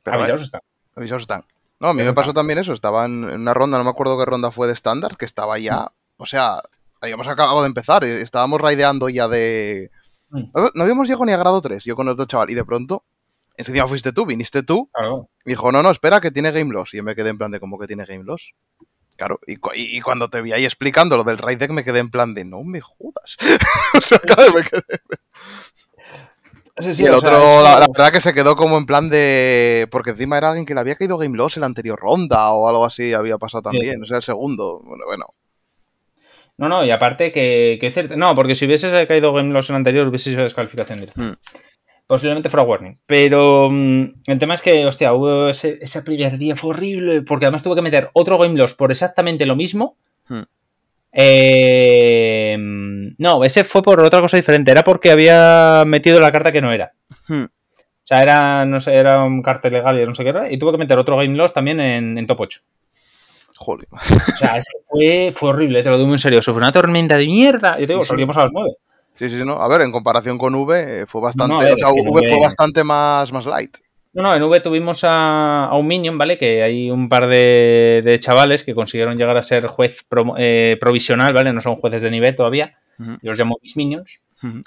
Pero 0.03 0.17
avisados 0.17 0.41
están. 0.41 0.61
Avisados 0.95 1.23
están. 1.23 1.43
No, 1.79 1.89
a 1.89 1.93
mí 1.93 2.03
me 2.03 2.13
pasó 2.13 2.33
también 2.33 2.59
eso, 2.59 2.73
estaba 2.73 3.05
en 3.05 3.23
una 3.23 3.53
ronda, 3.53 3.77
no 3.77 3.83
me 3.83 3.89
acuerdo 3.89 4.17
qué 4.17 4.25
ronda 4.25 4.51
fue 4.51 4.67
de 4.67 4.73
estándar, 4.73 5.17
que 5.17 5.25
estaba 5.25 5.57
ya, 5.57 5.91
o 6.17 6.25
sea, 6.25 6.61
habíamos 6.99 7.27
acabado 7.27 7.61
de 7.61 7.67
empezar, 7.67 8.03
estábamos 8.03 8.61
raideando 8.61 9.09
ya 9.09 9.27
de... 9.27 9.91
Mm. 10.29 10.43
No 10.75 10.83
habíamos 10.83 11.07
llegado 11.07 11.25
ni 11.25 11.33
a 11.33 11.37
grado 11.37 11.61
3, 11.61 11.83
yo 11.83 11.95
con 11.95 12.07
otro 12.07 12.25
chaval, 12.25 12.49
y 12.51 12.55
de 12.55 12.65
pronto 12.65 13.03
Encima 13.69 13.87
fuiste 13.87 14.11
tú, 14.13 14.25
viniste 14.25 14.63
tú. 14.63 14.89
Claro. 14.93 15.29
Dijo, 15.45 15.71
no, 15.71 15.81
no, 15.83 15.91
espera, 15.91 16.19
que 16.21 16.31
tiene 16.31 16.51
game 16.51 16.71
loss. 16.73 16.93
Y 16.93 16.97
yo 16.97 17.03
me 17.03 17.15
quedé 17.15 17.29
en 17.29 17.37
plan 17.37 17.51
de, 17.51 17.59
¿cómo 17.59 17.77
que 17.79 17.87
tiene 17.87 18.05
game 18.05 18.23
loss? 18.23 18.51
Claro, 19.17 19.39
y, 19.45 19.57
cu- 19.57 19.71
y- 19.75 19.97
y 19.97 20.01
cuando 20.01 20.29
te 20.29 20.41
vi 20.41 20.51
ahí 20.53 20.65
explicando 20.65 21.15
lo 21.17 21.23
del 21.23 21.37
raid 21.37 21.59
deck 21.59 21.71
me 21.71 21.83
quedé 21.83 21.99
en 21.99 22.09
plan 22.09 22.33
de, 22.33 22.43
no 22.45 22.63
me 22.63 22.81
jodas. 22.81 23.37
o 23.97 24.01
sea, 24.01 24.17
claro, 24.19 24.51
me 24.53 24.63
quedé... 24.63 24.81
Sí, 26.79 26.93
sí, 26.95 27.03
y 27.03 27.05
el 27.05 27.11
sea, 27.11 27.17
otro, 27.19 27.61
la, 27.61 27.79
la 27.79 27.87
verdad 27.95 28.11
que 28.11 28.21
se 28.21 28.33
quedó 28.33 28.55
como 28.55 28.77
en 28.77 28.85
plan 28.87 29.09
de... 29.09 29.87
Porque 29.91 30.11
encima 30.11 30.37
era 30.37 30.49
alguien 30.49 30.65
que 30.65 30.73
le 30.73 30.79
había 30.79 30.95
caído 30.95 31.17
game 31.17 31.37
loss 31.37 31.57
en 31.57 31.61
la 31.61 31.67
anterior 31.67 31.99
ronda 31.99 32.51
o 32.53 32.67
algo 32.67 32.85
así 32.85 33.13
había 33.13 33.37
pasado 33.37 33.61
también. 33.63 34.01
O 34.01 34.05
sea, 34.05 34.17
el 34.17 34.23
segundo. 34.23 34.79
Bueno, 34.83 35.03
bueno. 35.05 35.25
No, 36.57 36.69
no, 36.69 36.85
y 36.85 36.89
aparte 36.91 37.31
que, 37.31 38.07
No, 38.17 38.33
porque 38.35 38.55
si 38.55 38.65
hubieses 38.65 38.91
caído 39.07 39.33
Game 39.33 39.51
Loss 39.51 39.69
en 39.69 39.75
el 39.75 39.79
anterior, 39.79 40.07
hubiese 40.07 40.29
sido 40.31 40.43
descalificación 40.43 40.99
directa. 40.99 41.21
Hmm. 41.21 41.33
Posiblemente 42.11 42.49
fuera 42.49 42.67
warning. 42.67 42.97
Pero 43.05 43.69
mm, 43.71 44.03
el 44.27 44.37
tema 44.37 44.55
es 44.55 44.61
que, 44.61 44.85
hostia, 44.85 45.13
hubo 45.13 45.47
ese, 45.47 45.77
ese 45.79 46.01
primer 46.01 46.37
día 46.37 46.57
fue 46.57 46.71
horrible. 46.71 47.21
Porque 47.21 47.45
además 47.45 47.63
tuve 47.63 47.75
que 47.75 47.81
meter 47.81 48.09
otro 48.11 48.37
Game 48.37 48.57
Loss 48.57 48.73
por 48.73 48.91
exactamente 48.91 49.45
lo 49.45 49.55
mismo. 49.55 49.95
Hmm. 50.27 50.41
Eh, 51.13 52.57
no, 53.17 53.45
ese 53.45 53.63
fue 53.63 53.81
por 53.81 54.01
otra 54.01 54.19
cosa 54.19 54.35
diferente. 54.35 54.71
Era 54.71 54.83
porque 54.83 55.09
había 55.09 55.85
metido 55.85 56.19
la 56.19 56.33
carta 56.33 56.51
que 56.51 56.59
no 56.59 56.73
era. 56.73 56.91
Hmm. 57.29 57.43
O 57.43 58.03
sea, 58.03 58.21
era, 58.21 58.65
no 58.65 58.81
sé, 58.81 58.93
era 58.93 59.23
un 59.23 59.41
cartel 59.41 59.71
legal 59.71 59.97
y 59.97 60.05
no 60.05 60.13
sé 60.13 60.23
qué 60.23 60.31
era. 60.31 60.51
Y 60.51 60.57
tuve 60.57 60.73
que 60.73 60.79
meter 60.79 60.99
otro 60.99 61.15
Game 61.15 61.37
Loss 61.37 61.53
también 61.53 61.79
en, 61.79 62.17
en 62.17 62.27
top 62.27 62.41
8. 62.41 62.59
Joder. 63.55 63.87
O 63.89 64.37
sea, 64.37 64.57
es 64.57 64.67
que 64.67 64.79
fue, 64.89 65.31
fue 65.33 65.49
horrible, 65.51 65.81
te 65.81 65.89
lo 65.89 65.95
digo 65.95 66.07
muy 66.07 66.15
en 66.15 66.19
serio. 66.19 66.41
Fue 66.41 66.53
una 66.55 66.73
tormenta 66.73 67.15
de 67.15 67.25
mierda. 67.25 67.79
Yo 67.79 67.87
te 67.87 67.93
digo, 67.93 68.01
Sí, 68.01 68.07
sí. 68.07 68.09
salíamos 68.09 68.35
a 68.35 68.41
las 68.41 68.51
9. 68.51 68.69
Sí, 69.15 69.29
sí, 69.29 69.37
sí, 69.39 69.45
no. 69.45 69.61
A 69.61 69.67
ver, 69.67 69.81
en 69.81 69.91
comparación 69.91 70.37
con 70.37 70.55
V, 70.55 71.01
eh, 71.01 71.05
fue 71.05 71.21
bastante. 71.21 71.53
No, 71.53 71.59
a 71.59 71.63
ver, 71.63 71.73
o 71.73 71.77
sea, 71.77 71.89
V 71.89 72.29
fue 72.29 72.39
bastante 72.41 72.83
más, 72.83 73.31
más 73.31 73.45
light. 73.45 73.77
No, 74.13 74.23
no, 74.23 74.35
en 74.35 74.43
V 74.43 74.59
tuvimos 74.59 75.03
a, 75.03 75.65
a 75.65 75.77
un 75.77 75.87
Minion, 75.87 76.17
¿vale? 76.17 76.37
Que 76.37 76.63
hay 76.63 76.91
un 76.91 77.07
par 77.07 77.27
de, 77.27 78.01
de 78.03 78.19
chavales 78.19 78.63
que 78.63 78.75
consiguieron 78.75 79.17
llegar 79.17 79.37
a 79.37 79.41
ser 79.43 79.67
juez 79.67 80.03
pro- 80.07 80.35
eh, 80.37 80.77
provisional, 80.81 81.33
¿vale? 81.33 81.53
No 81.53 81.61
son 81.61 81.75
jueces 81.77 82.01
de 82.01 82.11
nivel 82.11 82.35
todavía. 82.35 82.77
Ujú. 82.99 83.11
Yo 83.21 83.29
los 83.31 83.37
llamo 83.39 83.57
mis 83.61 83.77
Minions. 83.77 84.21
Eh, 84.43 84.61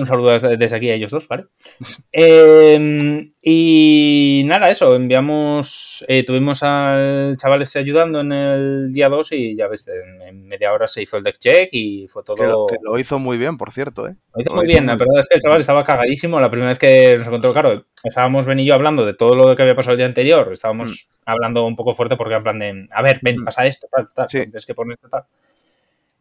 un 0.00 0.06
saludo 0.06 0.30
desde, 0.38 0.76
aquí 0.76 0.90
a 0.90 0.94
ellos 0.94 1.10
dos, 1.10 1.28
¿vale? 1.28 1.46
Eh, 2.12 3.30
y 3.42 4.42
nada, 4.46 4.70
eso, 4.70 4.94
enviamos, 4.96 6.04
eh, 6.08 6.24
tuvimos 6.24 6.62
al 6.62 7.36
chaval 7.38 7.62
ese 7.62 7.78
ayudando 7.78 8.20
en 8.20 8.32
el 8.32 8.92
día 8.92 9.08
2 9.08 9.32
y 9.32 9.54
ya 9.56 9.68
ves, 9.68 9.88
en, 9.88 10.22
en 10.22 10.46
media 10.48 10.72
hora 10.72 10.88
se 10.88 11.02
hizo 11.02 11.16
el 11.16 11.22
deck 11.22 11.38
check 11.38 11.68
y 11.72 12.08
fue 12.08 12.22
todo... 12.24 12.36
Que, 12.36 12.46
lo, 12.46 12.66
que 12.66 12.76
lo 12.82 12.98
hizo 12.98 13.18
muy 13.18 13.38
bien, 13.38 13.56
por 13.56 13.70
cierto, 13.70 14.08
¿eh? 14.08 14.16
Lo 14.34 14.40
hizo 14.42 14.50
Lo 14.50 14.56
muy 14.56 14.64
hizo 14.64 14.72
bien, 14.72 14.84
muy 14.84 14.92
la 14.92 14.96
verdad 14.96 15.20
es 15.20 15.28
que 15.28 15.34
el 15.36 15.40
chaval 15.42 15.60
estaba 15.60 15.84
cagadísimo 15.84 16.40
la 16.40 16.50
primera 16.50 16.70
vez 16.70 16.78
que 16.78 17.16
nos 17.18 17.26
encontró, 17.26 17.52
claro, 17.52 17.84
estábamos 18.02 18.46
Ben 18.46 18.58
y 18.60 18.64
yo 18.66 18.74
hablando 18.74 19.04
de 19.06 19.14
todo 19.14 19.34
lo 19.34 19.54
que 19.54 19.62
había 19.62 19.76
pasado 19.76 19.92
el 19.92 19.98
día 19.98 20.06
anterior, 20.06 20.50
estábamos 20.52 21.08
hablando 21.24 21.64
un 21.66 21.76
poco 21.76 21.94
fuerte 21.94 22.16
porque 22.16 22.34
en 22.34 22.42
plan 22.42 22.58
de, 22.58 22.88
a 22.90 23.02
ver, 23.02 23.20
ven, 23.22 23.40
Mm. 23.40 23.44
pasa 23.44 23.66
esto, 23.66 23.86
tal, 23.90 24.08
tal, 24.14 24.28
Sí. 24.28 24.38
tienes 24.42 24.64
que 24.66 24.74
poner 24.74 24.94
esto, 24.94 25.08
tal. 25.08 25.24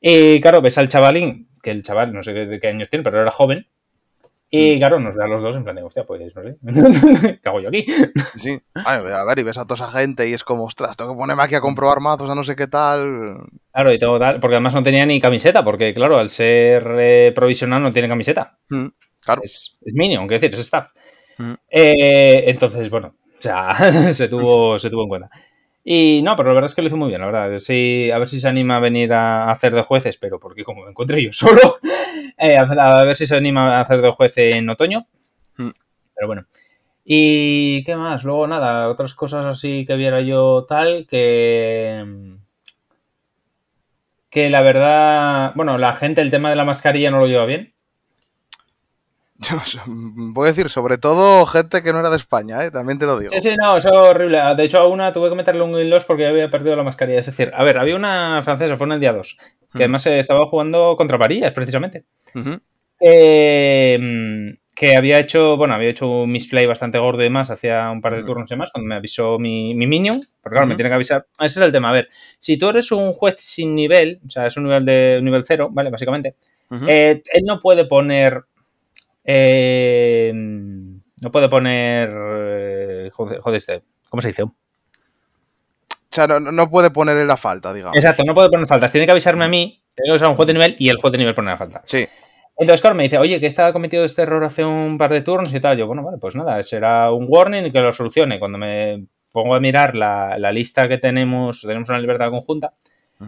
Y 0.01 0.39
claro, 0.41 0.61
ves 0.61 0.77
al 0.77 0.89
chavalín, 0.89 1.47
que 1.65 1.71
el 1.71 1.83
chaval, 1.83 2.13
no 2.13 2.23
sé 2.23 2.33
qué, 2.33 2.45
de 2.45 2.59
qué 2.61 2.67
años 2.69 2.89
tiene, 2.89 3.03
pero 3.03 3.19
era 3.21 3.31
joven, 3.31 3.67
y 4.51 4.75
Mm. 4.75 4.77
claro, 4.77 4.99
nos 4.99 5.15
ve 5.15 5.23
a 5.23 5.27
los 5.27 5.41
dos 5.41 5.55
en 5.55 5.63
plan 5.63 5.75
de, 5.75 5.81
hostia, 5.83 6.03
pues 6.05 6.21
no 6.33 6.43
sé, 6.43 6.57
¿qué 7.41 7.49
hago 7.49 7.59
yo 7.61 7.69
aquí? 7.69 7.85
Sí. 8.37 8.57
A 8.85 8.99
ver, 9.25 9.39
y 9.39 9.43
ves 9.43 9.57
a 9.57 9.65
toda 9.65 9.75
esa 9.87 9.99
gente 9.99 10.29
y 10.29 10.33
es 10.33 10.43
como, 10.43 10.65
ostras, 10.65 10.95
tengo 10.95 11.11
que 11.13 11.17
ponerme 11.17 11.41
aquí 11.43 11.55
a 11.55 11.61
comprobar 11.61 11.99
mazos, 11.99 12.29
a 12.29 12.35
no 12.35 12.43
sé 12.43 12.55
qué 12.55 12.67
tal. 12.67 13.37
Claro, 13.73 13.91
y 13.91 13.97
todo 13.99 14.19
tal, 14.19 14.39
porque 14.39 14.55
además 14.55 14.75
no 14.75 14.83
tenía 14.83 15.05
ni 15.05 15.19
camiseta, 15.19 15.63
porque 15.63 15.93
claro, 15.93 16.17
al 16.19 16.29
ser 16.29 16.85
eh, 16.99 17.31
provisional 17.35 17.81
no 17.81 17.91
tiene 17.91 18.07
camiseta. 18.07 18.57
Mm, 18.69 18.87
Claro. 19.25 19.41
es, 19.43 19.77
es 19.83 19.93
minion, 19.95 20.27
quiero 20.27 20.39
decir, 20.41 20.53
es 20.53 20.61
staff. 20.65 20.91
Mm. 21.39 21.53
Eh, 21.69 22.43
entonces, 22.47 22.89
bueno, 22.91 23.15
o 23.39 23.41
sea, 23.41 23.75
se 24.13 24.27
tuvo, 24.29 24.77
se 24.77 24.89
tuvo 24.91 25.03
en 25.03 25.09
cuenta. 25.09 25.29
Y 25.87 26.21
no, 26.23 26.35
pero 26.35 26.49
la 26.49 26.55
verdad 26.55 26.71
es 26.71 26.75
que 26.75 26.81
lo 26.81 26.87
hizo 26.87 26.97
muy 26.97 27.09
bien, 27.09 27.21
la 27.21 27.27
verdad. 27.27 27.59
Sí, 27.59 28.09
a 28.11 28.17
ver 28.17 28.27
si 28.27 28.39
se 28.39 28.47
anima 28.47 28.77
a 28.77 28.79
venir 28.79 29.13
a 29.13 29.51
hacer 29.51 29.71
de 29.73 29.83
jueces, 29.83 30.17
pero 30.17 30.39
porque 30.39 30.63
como 30.63 30.83
me 30.83 30.89
encuentre 30.89 31.23
yo 31.23 31.31
solo, 31.31 31.77
eh, 32.37 32.57
a, 32.57 32.63
a 32.63 33.03
ver 33.03 33.15
si 33.15 33.27
se 33.27 33.35
anima 33.35 33.77
a 33.77 33.81
hacer 33.81 34.01
de 34.01 34.09
juez 34.11 34.33
en 34.37 34.67
otoño. 34.67 35.07
Mm. 35.57 35.69
Pero 36.15 36.27
bueno. 36.27 36.45
¿Y 37.03 37.83
qué 37.83 37.95
más? 37.95 38.23
Luego 38.23 38.47
nada, 38.47 38.89
otras 38.89 39.13
cosas 39.13 39.45
así 39.45 39.85
que 39.85 39.95
viera 39.95 40.21
yo 40.21 40.65
tal 40.67 41.05
que... 41.07 42.03
Que 44.31 44.49
la 44.49 44.63
verdad, 44.63 45.53
bueno, 45.55 45.77
la 45.77 45.93
gente 45.93 46.21
el 46.21 46.31
tema 46.31 46.49
de 46.49 46.55
la 46.55 46.65
mascarilla 46.65 47.11
no 47.11 47.19
lo 47.19 47.27
lleva 47.27 47.45
bien. 47.45 47.74
Voy 49.87 50.45
a 50.45 50.51
decir, 50.51 50.69
sobre 50.69 50.97
todo 50.97 51.45
gente 51.45 51.81
que 51.83 51.93
no 51.93 51.99
era 51.99 52.09
de 52.09 52.17
España, 52.17 52.63
¿eh? 52.65 52.71
También 52.71 52.97
te 52.99 53.05
lo 53.05 53.19
digo. 53.19 53.31
Sí, 53.33 53.41
sí, 53.41 53.55
no, 53.55 53.77
eso 53.77 53.89
es 53.89 53.95
horrible. 53.95 54.39
De 54.55 54.63
hecho, 54.63 54.79
a 54.79 54.87
una 54.87 55.11
tuve 55.13 55.29
que 55.29 55.35
meterle 55.35 55.61
un 55.61 55.73
win 55.73 55.89
loss 55.89 56.05
porque 56.05 56.25
había 56.25 56.49
perdido 56.49 56.75
la 56.75 56.83
mascarilla. 56.83 57.19
Es 57.19 57.25
decir, 57.25 57.51
a 57.53 57.63
ver, 57.63 57.77
había 57.77 57.95
una 57.95 58.41
francesa, 58.43 58.77
fue 58.77 58.87
en 58.87 58.93
el 58.93 58.99
día 58.99 59.13
2, 59.13 59.37
que 59.39 59.79
Mm. 59.79 59.81
además 59.81 60.05
eh, 60.07 60.19
estaba 60.19 60.45
jugando 60.47 60.95
contra 60.97 61.17
varillas, 61.17 61.51
precisamente. 61.53 62.05
Eh, 62.99 63.97
mm, 63.99 64.57
que 64.75 64.97
había 64.97 65.19
hecho, 65.19 65.55
bueno, 65.57 65.73
había 65.73 65.89
hecho 65.89 66.07
un 66.09 66.31
misplay 66.31 66.65
bastante 66.65 66.97
gordo 66.97 67.21
y 67.21 67.25
demás, 67.25 67.49
hacía 67.49 67.89
un 67.91 68.01
par 68.01 68.13
de 68.13 68.19
Ujú. 68.19 68.27
turnos 68.27 68.51
y 68.51 68.55
demás, 68.55 68.71
cuando 68.73 68.87
me 68.89 68.95
avisó 68.95 69.39
mi, 69.39 69.73
mi 69.73 69.87
minion, 69.87 70.19
porque 70.41 70.55
claro, 70.55 70.67
me 70.67 70.75
tiene 70.75 70.89
que 70.89 70.95
avisar. 70.95 71.27
Ese 71.39 71.59
es 71.59 71.65
el 71.65 71.71
tema, 71.71 71.89
a 71.89 71.93
ver, 71.93 72.09
si 72.39 72.57
tú 72.57 72.69
eres 72.69 72.91
un 72.91 73.13
juez 73.13 73.35
sin 73.37 73.73
nivel, 73.73 74.19
o 74.25 74.29
sea, 74.29 74.47
es 74.47 74.57
un 74.57 74.63
nivel 74.65 74.83
de 74.85 75.15
un 75.19 75.25
nivel 75.25 75.43
cero, 75.45 75.69
¿vale? 75.71 75.89
Básicamente, 75.89 76.35
eh, 76.87 77.21
él 77.31 77.43
no 77.45 77.61
puede 77.61 77.85
poner. 77.85 78.43
Eh, 79.25 80.31
no 80.33 81.31
puede 81.31 81.49
poner. 81.49 82.09
eh, 82.13 83.09
joder, 83.11 83.55
este, 83.55 83.83
¿cómo 84.09 84.21
se 84.21 84.29
dice? 84.29 84.43
O 84.43 84.51
sea, 86.11 86.27
no, 86.27 86.39
no 86.39 86.69
puede 86.69 86.91
ponerle 86.91 87.25
la 87.25 87.35
falta, 87.35 87.73
digamos. 87.73 87.97
Exacto, 87.97 88.23
no 88.23 88.33
puede 88.33 88.49
poner 88.49 88.67
faltas. 88.67 88.91
Tiene 88.91 89.05
que 89.05 89.11
avisarme 89.11 89.45
a 89.45 89.49
mí, 89.49 89.83
tiene 89.93 90.09
que 90.11 90.15
usar 90.15 90.29
un 90.29 90.35
juez 90.35 90.47
de 90.47 90.53
nivel 90.53 90.75
y 90.79 90.89
el 90.89 90.97
juez 90.97 91.11
de 91.11 91.17
nivel 91.17 91.35
pone 91.35 91.51
la 91.51 91.57
falta. 91.57 91.81
Sí. 91.85 92.07
Entonces, 92.57 92.79
claro, 92.79 92.95
me 92.95 93.03
dice, 93.03 93.17
oye, 93.17 93.39
que 93.41 93.47
estaba 93.47 93.73
cometido 93.73 94.05
este 94.05 94.21
error 94.21 94.43
hace 94.45 94.63
un 94.63 94.97
par 94.97 95.11
de 95.11 95.21
turnos 95.21 95.53
y 95.53 95.59
tal. 95.59 95.77
Yo, 95.77 95.87
bueno, 95.87 96.03
vale, 96.03 96.17
pues 96.17 96.35
nada, 96.35 96.63
será 96.63 97.11
un 97.11 97.25
warning 97.27 97.65
y 97.65 97.71
que 97.71 97.81
lo 97.81 97.91
solucione. 97.91 98.39
Cuando 98.39 98.57
me 98.57 99.07
pongo 99.33 99.55
a 99.55 99.59
mirar 99.59 99.95
la, 99.95 100.37
la 100.39 100.53
lista 100.53 100.87
que 100.87 100.97
tenemos, 100.97 101.61
tenemos 101.61 101.89
una 101.89 101.99
libertad 101.99 102.29
conjunta, 102.29 102.73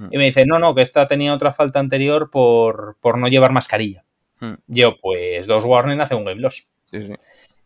y 0.10 0.18
me 0.18 0.26
dice, 0.26 0.46
no, 0.46 0.60
no, 0.60 0.74
que 0.74 0.82
esta 0.82 1.06
tenía 1.06 1.34
otra 1.34 1.52
falta 1.52 1.80
anterior 1.80 2.30
por, 2.30 2.96
por 3.02 3.18
no 3.18 3.28
llevar 3.28 3.52
mascarilla. 3.52 4.06
Hmm. 4.40 4.54
Yo, 4.68 4.98
pues 5.02 5.48
dos 5.48 5.64
warning 5.66 6.00
hace 6.02 6.16
un 6.16 6.26
game 6.26 6.42
loss. 6.42 6.70
Sí, 6.92 7.04
sí. 7.06 7.14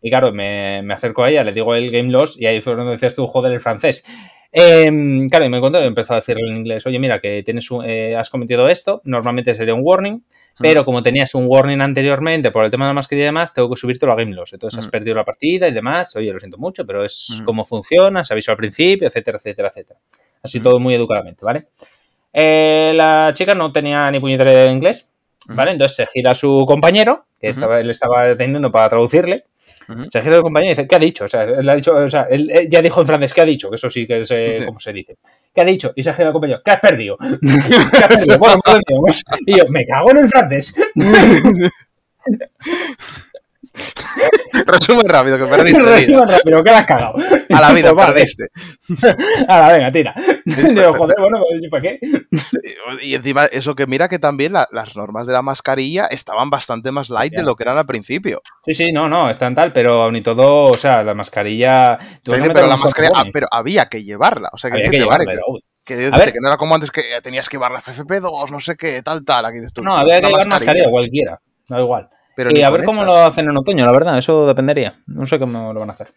Y 0.00 0.10
claro, 0.10 0.32
me, 0.32 0.82
me 0.82 0.94
acerco 0.94 1.22
a 1.22 1.30
ella, 1.30 1.44
le 1.44 1.52
digo 1.52 1.74
el 1.74 1.90
game 1.90 2.10
loss 2.10 2.40
y 2.40 2.46
ahí 2.46 2.60
fue 2.60 2.74
donde 2.74 2.92
decías 2.92 3.14
tú, 3.14 3.26
joder, 3.26 3.52
el 3.52 3.60
francés. 3.60 4.04
Em, 4.50 5.28
claro, 5.30 5.44
y 5.46 5.48
me 5.48 5.56
encontré 5.58 5.80
y 5.82 5.86
empezó 5.86 6.12
a 6.12 6.16
decirle 6.16 6.42
en 6.50 6.56
inglés, 6.58 6.84
oye, 6.86 6.98
mira, 6.98 7.20
que 7.20 7.42
tienes 7.42 7.70
un- 7.70 7.84
eh, 7.88 8.16
has 8.16 8.28
cometido 8.28 8.68
esto, 8.68 9.00
normalmente 9.04 9.54
sería 9.54 9.74
un 9.74 9.80
warning, 9.82 10.22
pero 10.58 10.84
como 10.84 11.02
tenías 11.02 11.34
un 11.34 11.46
warning 11.48 11.80
anteriormente 11.80 12.50
por 12.50 12.64
el 12.64 12.70
tema 12.70 12.84
de 12.84 12.90
la 12.90 12.94
mascarilla 12.94 13.24
y 13.24 13.26
demás, 13.26 13.54
tengo 13.54 13.70
que 13.70 13.76
subirte 13.76 14.04
a 14.04 14.14
game 14.14 14.34
loss. 14.34 14.52
Entonces 14.52 14.78
has 14.80 14.88
perdido 14.88 15.16
la 15.16 15.24
partida 15.24 15.68
y 15.68 15.72
demás, 15.72 16.14
oye, 16.16 16.32
lo 16.32 16.38
siento 16.38 16.58
mucho, 16.58 16.84
pero 16.86 17.04
es 17.04 17.30
Ujú. 17.30 17.44
cómo 17.44 17.64
funciona, 17.64 18.24
se 18.24 18.34
avisó 18.34 18.50
al 18.50 18.58
principio, 18.58 19.08
etcétera, 19.08 19.38
etcétera, 19.38 19.68
etcétera. 19.68 20.00
Así 20.42 20.60
todo 20.60 20.78
muy 20.80 20.94
educadamente, 20.94 21.44
¿vale? 21.44 21.68
Eh, 22.32 22.92
la 22.94 23.32
chica 23.34 23.54
no 23.54 23.72
tenía 23.72 24.10
ni 24.10 24.20
puñetera 24.20 24.52
de 24.52 24.70
inglés, 24.72 25.10
¿vale? 25.46 25.72
Entonces 25.72 25.96
se 25.96 26.06
gira 26.06 26.32
a 26.32 26.34
su 26.34 26.64
compañero, 26.66 27.26
que 27.40 27.48
estaba, 27.48 27.80
él 27.80 27.90
estaba 27.90 28.24
atendiendo 28.30 28.70
para 28.70 28.88
traducirle, 28.88 29.44
se 30.10 30.22
gira 30.22 30.36
al 30.36 30.42
compañero 30.42 30.72
y 30.72 30.76
dice, 30.76 30.86
¿qué 30.88 30.94
ha 30.94 30.98
dicho? 30.98 31.24
O 31.24 31.28
sea, 31.28 31.42
él 31.42 31.68
ha 31.68 31.74
dicho, 31.74 31.94
o 31.94 32.08
sea, 32.08 32.26
él, 32.30 32.50
él 32.52 32.68
ya 32.68 32.80
dijo 32.82 33.00
en 33.00 33.06
francés, 33.06 33.34
¿qué 33.34 33.40
ha 33.40 33.44
dicho? 33.44 33.68
Que 33.68 33.76
eso 33.76 33.90
sí 33.90 34.06
que 34.06 34.20
es 34.20 34.30
eh, 34.30 34.54
Sí. 34.54 34.64
como 34.64 34.78
se 34.78 34.92
dice. 34.92 35.16
¿Qué 35.54 35.60
ha 35.60 35.64
dicho? 35.64 35.92
Y 35.96 36.02
se 36.02 36.12
gira 36.14 36.28
al 36.28 36.32
compañero, 36.32 36.60
¿qué 36.64 36.70
has 36.70 36.80
perdido? 36.80 37.16
¿Qué 37.18 38.04
has 38.04 38.08
perdido? 38.08 38.38
Bueno, 38.38 38.60
no. 38.66 39.02
Y 39.46 39.58
yo, 39.58 39.64
me 39.68 39.84
cago 39.84 40.10
en 40.12 40.18
el 40.18 40.28
francés. 40.28 40.74
Resumen 44.66 45.06
rápido, 45.08 45.38
que 45.38 45.46
perdiste. 45.46 45.80
Resumen 45.82 46.28
rápido, 46.28 46.62
¿qué 46.62 46.70
le 46.70 46.76
has 46.76 46.86
cagado? 46.86 47.14
A 47.54 47.60
la 47.60 47.72
vida, 47.72 47.92
Pues 47.94 48.06
perdiste. 48.06 48.46
Ahora, 49.48 49.72
venga, 49.72 49.90
tira. 49.90 50.14
Digo, 50.44 50.94
joder, 50.94 51.16
bueno, 51.18 51.38
pues, 51.48 51.70
¿para 51.70 51.82
qué? 51.82 51.98
Y 53.02 53.14
encima, 53.14 53.46
eso 53.46 53.74
que 53.74 53.86
mira 53.86 54.08
que 54.08 54.18
también 54.18 54.52
la- 54.52 54.68
las 54.72 54.96
normas 54.96 55.26
de 55.26 55.32
la 55.32 55.42
mascarilla 55.42 56.06
estaban 56.06 56.50
bastante 56.50 56.92
más 56.92 57.08
light 57.10 57.32
de 57.34 57.42
lo 57.42 57.56
que 57.56 57.62
eran 57.64 57.78
al 57.78 57.86
principio. 57.86 58.42
Sí, 58.66 58.74
sí, 58.74 58.92
no, 58.92 59.08
no, 59.08 59.30
están 59.30 59.54
tal, 59.54 59.72
pero 59.72 60.10
ni 60.12 60.20
todo, 60.20 60.64
o 60.66 60.74
sea, 60.74 61.02
la 61.02 61.14
mascarilla... 61.14 61.98
no 62.26 62.52
pero 62.52 62.66
la 62.66 62.76
mascarilla, 62.76 63.12
ah, 63.16 63.24
pero 63.32 63.46
había 63.50 63.86
que 63.86 64.04
llevarla. 64.04 64.50
O 64.52 64.58
sea, 64.58 64.70
que, 64.70 64.76
Había 64.78 64.90
que 64.90 64.98
llevarla, 64.98 65.24
que, 65.24 65.30
pero- 65.32 65.58
que, 65.84 65.96
dices, 65.96 66.12
A 66.12 66.18
ver. 66.18 66.32
que 66.32 66.38
no 66.40 66.48
era 66.48 66.56
como 66.56 66.74
antes 66.74 66.90
que 66.90 67.02
tenías 67.22 67.48
que 67.48 67.56
llevar 67.56 67.72
la 67.72 67.80
FFP2, 67.80 68.50
no 68.50 68.60
sé 68.60 68.76
qué, 68.76 69.02
tal, 69.02 69.24
tal. 69.24 69.44
Aquí 69.46 69.56
dices 69.56 69.72
tú, 69.72 69.82
No, 69.82 69.96
había 69.96 70.20
que 70.20 70.26
llevar 70.28 70.46
mascarilla, 70.48 70.88
cualquiera, 70.90 71.40
da 71.68 71.80
igual. 71.80 72.08
Pero 72.36 72.50
y 72.50 72.54
ni 72.54 72.62
a 72.62 72.70
ver 72.70 72.84
cómo 72.84 73.02
esas. 73.02 73.06
lo 73.14 73.24
hacen 73.24 73.48
en 73.48 73.56
otoño, 73.56 73.84
la 73.84 73.92
verdad, 73.92 74.18
eso 74.18 74.46
dependería. 74.46 74.94
No 75.06 75.26
sé 75.26 75.38
cómo 75.38 75.72
lo 75.72 75.80
van 75.80 75.90
a 75.90 75.92
hacer. 75.92 76.08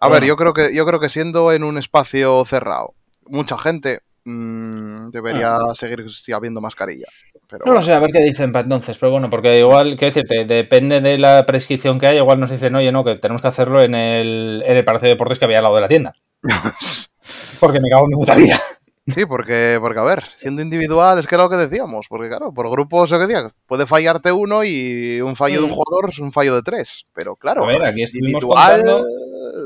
A 0.00 0.08
ver, 0.08 0.20
Bueno. 0.20 0.26
yo 0.26 0.36
creo 0.36 0.52
que 0.54 0.74
yo 0.74 0.86
creo 0.86 1.00
que 1.00 1.08
siendo 1.08 1.52
en 1.52 1.64
un 1.64 1.78
espacio 1.78 2.44
cerrado, 2.44 2.94
mucha 3.26 3.56
gente 3.58 4.00
mm, 4.24 5.10
debería 5.10 5.56
Ah. 5.56 5.74
seguir 5.74 6.04
habiendo 6.34 6.60
mascarilla. 6.60 7.06
Pero 7.48 7.64
No 7.64 7.74
lo 7.74 7.82
sé, 7.82 7.92
a 7.92 8.00
ver 8.00 8.10
qué 8.10 8.18
dicen 8.24 8.50
para 8.52 8.64
entonces, 8.64 8.98
pero 8.98 9.12
bueno, 9.12 9.30
porque 9.30 9.58
igual, 9.60 9.96
quiero 9.96 10.12
decirte, 10.12 10.44
depende 10.44 11.00
de 11.00 11.16
la 11.16 11.46
prescripción 11.46 12.00
que 12.00 12.08
haya, 12.08 12.18
igual 12.20 12.40
nos 12.40 12.50
dicen, 12.50 12.74
oye, 12.74 12.90
no, 12.90 13.04
que 13.04 13.14
tenemos 13.16 13.40
que 13.40 13.46
hacerlo 13.48 13.82
en 13.84 13.94
el, 13.94 14.64
en 14.66 14.76
el 14.76 14.84
Palacio 14.84 15.06
de 15.06 15.14
Deportes 15.14 15.38
que 15.38 15.44
había 15.44 15.58
al 15.58 15.62
lado 15.64 15.76
de 15.76 15.80
la 15.82 15.88
tienda. 15.88 16.14
Porque 17.60 17.80
me 17.80 17.88
cago 17.88 18.04
en 18.04 18.08
mi 18.10 18.14
puta 18.16 18.34
vida. 18.34 18.60
Sí, 19.08 19.24
porque, 19.24 19.78
porque, 19.80 20.00
a 20.00 20.04
ver, 20.04 20.24
siendo 20.34 20.62
individual 20.62 21.18
es 21.18 21.26
que 21.28 21.36
era 21.36 21.44
lo 21.44 21.50
que 21.50 21.56
decíamos. 21.56 22.06
Porque, 22.08 22.28
claro, 22.28 22.52
por 22.52 22.68
grupos, 22.70 23.10
lo 23.10 23.18
que 23.20 23.26
decía, 23.28 23.48
puede 23.66 23.86
fallarte 23.86 24.32
uno 24.32 24.64
y 24.64 25.20
un 25.20 25.36
fallo 25.36 25.58
de 25.58 25.64
un 25.64 25.70
Mm. 25.70 25.74
jugador 25.74 26.10
es 26.10 26.18
un 26.18 26.32
fallo 26.32 26.54
de 26.56 26.62
tres. 26.62 27.06
Pero, 27.14 27.36
claro, 27.36 27.64
A 27.64 27.68
ver, 27.68 27.84
aquí 27.84 28.02
estuvimos 28.02 28.42
individual. 28.42 28.76
contando- 28.82 29.06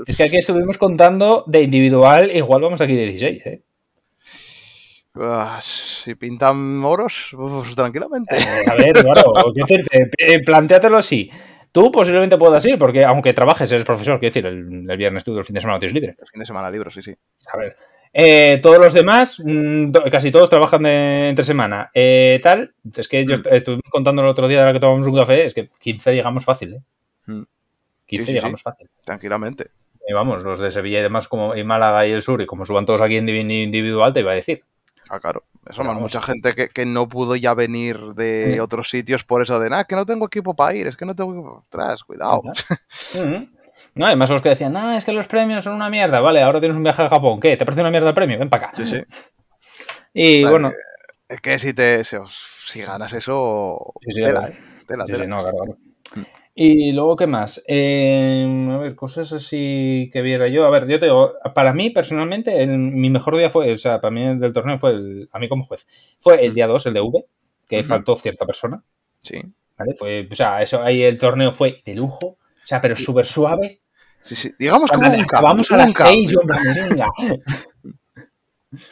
Es 0.07 0.17
que 0.17 0.23
aquí 0.25 0.37
estuvimos 0.37 0.77
contando 0.79 1.45
de 1.47 1.62
individual, 1.62 2.31
igual 2.37 2.61
vamos 2.62 2.81
aquí 2.83 2.95
de 2.95 3.07
16, 3.07 3.47
¿eh? 3.47 3.62
ah, 5.17 5.59
si 5.61 6.15
pintan 6.15 6.83
oros, 6.85 7.31
pues, 7.37 7.75
tranquilamente. 7.75 8.37
A 8.67 8.75
ver, 8.75 8.93
claro, 8.93 9.33
decirte, 9.55 10.11
eh, 10.19 10.43
plantéatelo 10.45 10.99
así. 10.99 11.31
Tú 11.73 11.91
posiblemente 11.93 12.37
puedas 12.37 12.65
ir, 12.67 12.77
porque 12.79 13.05
aunque 13.05 13.33
trabajes, 13.33 13.71
eres 13.71 13.85
profesor, 13.87 14.19
quiero 14.19 14.35
decir, 14.35 14.47
el, 14.47 14.91
el 14.91 14.97
viernes 14.97 15.25
tú, 15.25 15.39
el 15.39 15.45
fin 15.45 15.55
de 15.55 15.61
semana 15.61 15.79
tienes 15.79 15.95
libre. 15.95 16.17
El 16.21 16.27
fin 16.27 16.41
de 16.41 16.47
semana 16.47 16.71
libro, 16.71 16.91
sí, 16.91 17.01
sí. 17.01 17.15
A 17.53 17.57
ver. 17.57 17.77
Eh, 18.12 18.59
todos 18.62 18.78
los 18.78 18.93
demás, 18.93 19.41
mm, 19.45 19.93
casi 20.11 20.31
todos 20.32 20.51
trabajan 20.51 20.82
de, 20.82 21.28
entre 21.28 21.45
semana. 21.45 21.91
Eh, 21.95 22.41
tal, 22.43 22.74
es 22.97 23.07
que 23.09 23.24
yo 23.24 23.31
Mm. 23.37 23.39
est- 23.39 23.47
estuvimos 23.53 23.91
contando 23.91 24.23
el 24.23 24.28
otro 24.28 24.49
día 24.49 24.61
de 24.61 24.66
la 24.66 24.73
que 24.73 24.81
tomamos 24.81 25.07
un 25.07 25.16
café, 25.16 25.45
es 25.45 25.55
que 25.55 25.69
15 25.81 26.12
llegamos 26.15 26.45
fácil, 26.45 26.74
¿eh? 26.74 26.81
Mm. 27.27 27.43
15 28.07 28.24
Sí, 28.24 28.27
sí, 28.27 28.32
llegamos 28.32 28.62
fácil. 28.62 28.89
Tranquilamente. 29.05 29.70
Y 30.09 30.12
vamos, 30.12 30.43
los 30.43 30.59
de 30.59 30.73
Sevilla 30.73 30.99
y 30.99 31.03
demás, 31.03 31.28
como 31.28 31.55
y 31.55 31.62
Málaga 31.62 32.05
y 32.07 32.11
el 32.12 32.23
sur, 32.23 32.43
y 32.43 32.47
como 32.47 32.66
suban 32.66 32.85
todos 32.85 33.01
aquí 33.01 33.16
en 33.16 33.27
indivi- 33.28 33.62
individual, 33.65 34.12
te 34.12 34.20
iba 34.20 34.32
a 34.32 34.35
decir. 34.35 34.65
Ah, 35.09 35.20
claro. 35.20 35.45
Eso 35.69 35.85
más 35.85 35.97
mucha 36.01 36.20
gente 36.23 36.55
que, 36.55 36.69
que 36.69 36.87
no 36.87 37.09
pudo 37.09 37.37
ya 37.37 37.55
venir 37.55 37.99
de 38.16 38.57
Mm. 38.59 38.62
otros 38.62 38.89
sitios 38.91 39.23
por 39.24 39.43
eso 39.43 39.61
de 39.61 39.70
nada, 39.70 39.85
que 39.85 39.95
no 39.95 40.05
tengo 40.07 40.27
equipo 40.27 40.55
para 40.55 40.74
ir, 40.74 40.87
es 40.89 40.97
que 40.97 41.05
no 41.05 41.15
tengo 41.15 41.32
equipo. 41.32 41.59
Ostras, 41.65 42.03
cuidado. 42.03 42.43
No, 44.01 44.06
además 44.06 44.31
los 44.31 44.40
que 44.40 44.48
decían, 44.48 44.74
ah, 44.78 44.97
es 44.97 45.05
que 45.05 45.12
los 45.12 45.28
premios 45.28 45.62
son 45.64 45.74
una 45.74 45.90
mierda, 45.90 46.20
vale, 46.20 46.40
ahora 46.40 46.59
tienes 46.59 46.74
un 46.74 46.82
viaje 46.82 47.02
a 47.02 47.10
Japón, 47.10 47.39
¿qué? 47.39 47.59
¿Te 47.59 47.66
parece 47.66 47.82
una 47.82 47.90
mierda 47.90 48.09
el 48.09 48.14
premio? 48.14 48.39
Ven 48.39 48.48
para 48.48 48.68
acá. 48.68 48.77
Sí, 48.78 48.86
sí. 48.86 49.01
Y 50.14 50.43
Vale, 50.43 50.51
bueno, 50.52 50.72
Es 51.28 51.40
que 51.43 51.59
si 51.59 51.74
te 51.74 52.02
si, 52.05 52.81
ganas 52.81 53.12
eso, 53.12 53.93
Sí, 54.01 54.12
sí, 54.12 54.22
tela. 54.22 54.48
¿eh? 54.48 54.59
Tela, 54.86 55.05
Sí, 55.05 55.12
tela. 55.12 55.27
no, 55.27 55.43
claro, 55.43 55.56
claro. 55.59 55.78
Mm. 56.16 56.22
Y 56.55 56.93
luego, 56.93 57.14
¿qué 57.14 57.27
más? 57.27 57.62
Eh, 57.68 58.68
a 58.72 58.78
ver, 58.78 58.94
cosas 58.97 59.32
así 59.35 60.09
que 60.12 60.22
viera 60.22 60.48
yo. 60.48 60.64
A 60.64 60.70
ver, 60.70 60.89
yo 60.89 60.98
te 60.98 61.05
digo, 61.06 61.35
para 61.55 61.72
mí 61.74 61.90
personalmente, 61.90 62.62
el- 62.62 62.77
mi 62.78 63.10
mejor 63.10 63.36
día 63.36 63.51
fue, 63.51 63.70
o 63.72 63.77
sea, 63.77 64.01
para 64.01 64.10
mí 64.10 64.24
el 64.24 64.40
del 64.40 64.52
torneo 64.55 64.78
fue, 64.78 64.93
el, 64.93 65.28
a 65.31 65.39
mí 65.39 65.48
como 65.48 65.64
juez, 65.64 65.86
fue 66.20 66.43
el 66.44 66.52
Mm. 66.52 66.55
día 66.55 66.66
2, 66.66 66.86
el 66.86 66.94
de 66.94 67.01
V, 67.02 67.24
que 67.68 67.85
faltó 67.85 68.16
cierta 68.16 68.47
persona, 68.47 68.82
Sí. 69.20 69.40
¿vale? 69.77 69.94
Fue, 69.94 70.27
o 70.31 70.35
sea, 70.35 70.62
eso, 70.62 70.82
ahí 70.82 71.02
el 71.02 71.18
torneo 71.18 71.52
fue 71.52 71.81
de 71.85 71.94
lujo, 71.94 72.27
o 72.27 72.66
sea, 72.66 72.81
pero 72.81 72.97
súper 72.97 73.27
suave. 73.27 73.80
Sí, 74.21 74.37
sí. 74.37 74.55
Digamos 74.59 74.91
como 74.91 75.09
un 75.09 75.17
camp, 75.17 75.25
acabamos 75.25 75.71
a 75.73 75.77
las. 75.79 75.93
6, 75.93 76.31
yo. 76.31 76.41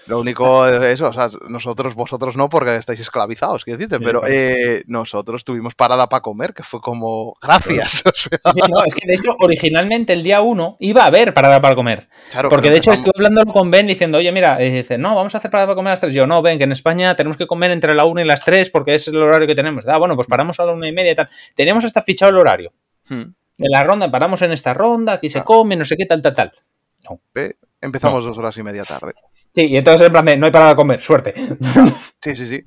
Lo 0.06 0.18
único 0.18 0.66
es 0.66 0.82
eso, 0.82 1.08
o 1.08 1.12
sea, 1.12 1.28
nosotros, 1.48 1.94
vosotros 1.94 2.36
no, 2.36 2.48
porque 2.48 2.74
estáis 2.74 2.98
esclavizados, 2.98 3.64
quiero 3.64 3.78
decirte, 3.78 4.04
pero 4.04 4.22
eh, 4.26 4.82
nosotros 4.88 5.44
tuvimos 5.44 5.76
parada 5.76 6.08
para 6.08 6.20
comer, 6.20 6.52
que 6.52 6.64
fue 6.64 6.80
como, 6.80 7.36
gracias. 7.40 8.02
O 8.06 8.12
sea, 8.12 8.38
Sí, 8.52 8.60
no, 8.68 8.80
es 8.84 8.94
que 8.94 9.06
de 9.06 9.14
hecho, 9.14 9.36
originalmente 9.38 10.12
el 10.12 10.24
día 10.24 10.40
1 10.40 10.78
iba 10.80 11.02
a 11.04 11.06
haber 11.06 11.32
parada 11.32 11.60
para 11.60 11.76
comer. 11.76 12.08
claro, 12.28 12.48
Porque 12.48 12.68
que 12.68 12.72
de 12.72 12.78
hecho 12.78 12.92
estuve 12.92 13.12
hablando 13.14 13.44
con 13.52 13.70
Ben 13.70 13.86
diciendo, 13.86 14.18
oye, 14.18 14.32
mira, 14.32 14.60
eh, 14.60 14.82
dice, 14.82 14.98
no, 14.98 15.14
vamos 15.14 15.36
a 15.36 15.38
hacer 15.38 15.50
parada 15.50 15.68
para 15.68 15.76
comer 15.76 15.90
a 15.90 15.92
las 15.92 16.00
3. 16.00 16.12
Yo, 16.12 16.26
no, 16.26 16.42
Ben, 16.42 16.58
que 16.58 16.64
en 16.64 16.72
España 16.72 17.14
tenemos 17.14 17.36
que 17.36 17.46
comer 17.46 17.70
entre 17.70 17.94
la 17.94 18.04
1 18.04 18.20
y 18.20 18.24
las 18.24 18.42
3 18.42 18.70
porque 18.70 18.96
ese 18.96 19.10
es 19.10 19.14
el 19.14 19.22
horario 19.22 19.46
que 19.46 19.54
tenemos. 19.54 19.86
Ah, 19.86 19.98
bueno, 19.98 20.16
pues 20.16 20.26
paramos 20.26 20.58
a 20.58 20.64
la 20.64 20.72
1 20.72 20.86
y 20.86 20.92
media 20.92 21.12
y 21.12 21.14
tal. 21.14 21.28
Teníamos 21.54 21.84
hasta 21.84 22.02
fichado 22.02 22.30
el 22.30 22.38
horario. 22.38 22.72
Hmm. 23.08 23.30
En 23.58 23.70
la 23.70 23.82
ronda, 23.84 24.10
paramos 24.10 24.40
en 24.42 24.52
esta 24.52 24.72
ronda, 24.74 25.14
aquí 25.14 25.30
se 25.30 25.40
Ah. 25.40 25.44
come, 25.44 25.76
no 25.76 25.84
sé 25.84 25.96
qué, 25.96 26.06
tal, 26.06 26.22
tal, 26.22 26.34
tal. 26.34 26.52
Empezamos 27.80 28.24
dos 28.24 28.36
horas 28.38 28.56
y 28.58 28.62
media 28.62 28.84
tarde. 28.84 29.12
Sí, 29.54 29.66
y 29.66 29.76
entonces 29.76 30.06
en 30.06 30.12
plan 30.12 30.24
de, 30.24 30.36
no 30.36 30.46
hay 30.46 30.52
parada 30.52 30.70
para 30.70 30.76
comer, 30.76 31.00
suerte. 31.00 31.34
Sí, 32.22 32.34
sí, 32.36 32.46
sí. 32.46 32.64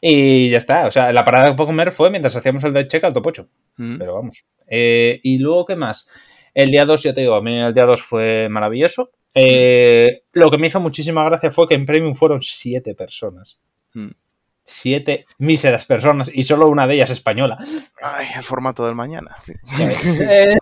y 0.00 0.50
ya 0.50 0.58
está. 0.58 0.86
O 0.86 0.90
sea, 0.90 1.12
la 1.12 1.24
parada 1.24 1.54
para 1.56 1.66
comer 1.66 1.92
fue 1.92 2.10
mientras 2.10 2.34
hacíamos 2.36 2.64
el 2.64 2.72
de 2.72 2.88
check 2.88 3.04
al 3.04 3.12
topocho. 3.12 3.48
Mm. 3.76 3.98
Pero 3.98 4.14
vamos. 4.14 4.44
Eh, 4.66 5.20
y 5.22 5.38
luego, 5.38 5.66
¿qué 5.66 5.76
más? 5.76 6.08
El 6.54 6.70
día 6.70 6.84
2, 6.84 7.02
ya 7.02 7.14
te 7.14 7.20
digo, 7.20 7.34
a 7.34 7.42
mí 7.42 7.56
el 7.58 7.72
día 7.74 7.84
2 7.86 8.02
fue 8.02 8.48
maravilloso. 8.50 9.10
Eh, 9.34 10.22
lo 10.32 10.50
que 10.50 10.58
me 10.58 10.66
hizo 10.66 10.80
muchísima 10.80 11.22
gracia 11.24 11.52
fue 11.52 11.68
que 11.68 11.74
en 11.74 11.86
Premium 11.86 12.14
fueron 12.14 12.42
siete 12.42 12.94
personas. 12.94 13.58
Mm. 13.94 14.08
Siete 14.70 15.24
míseras 15.38 15.86
personas 15.86 16.30
y 16.32 16.42
solo 16.44 16.68
una 16.68 16.86
de 16.86 16.94
ellas 16.96 17.08
española. 17.08 17.56
Ay, 18.02 18.26
el 18.36 18.44
formato 18.44 18.84
del 18.84 18.94
mañana. 18.94 19.36
fin. 19.42 19.56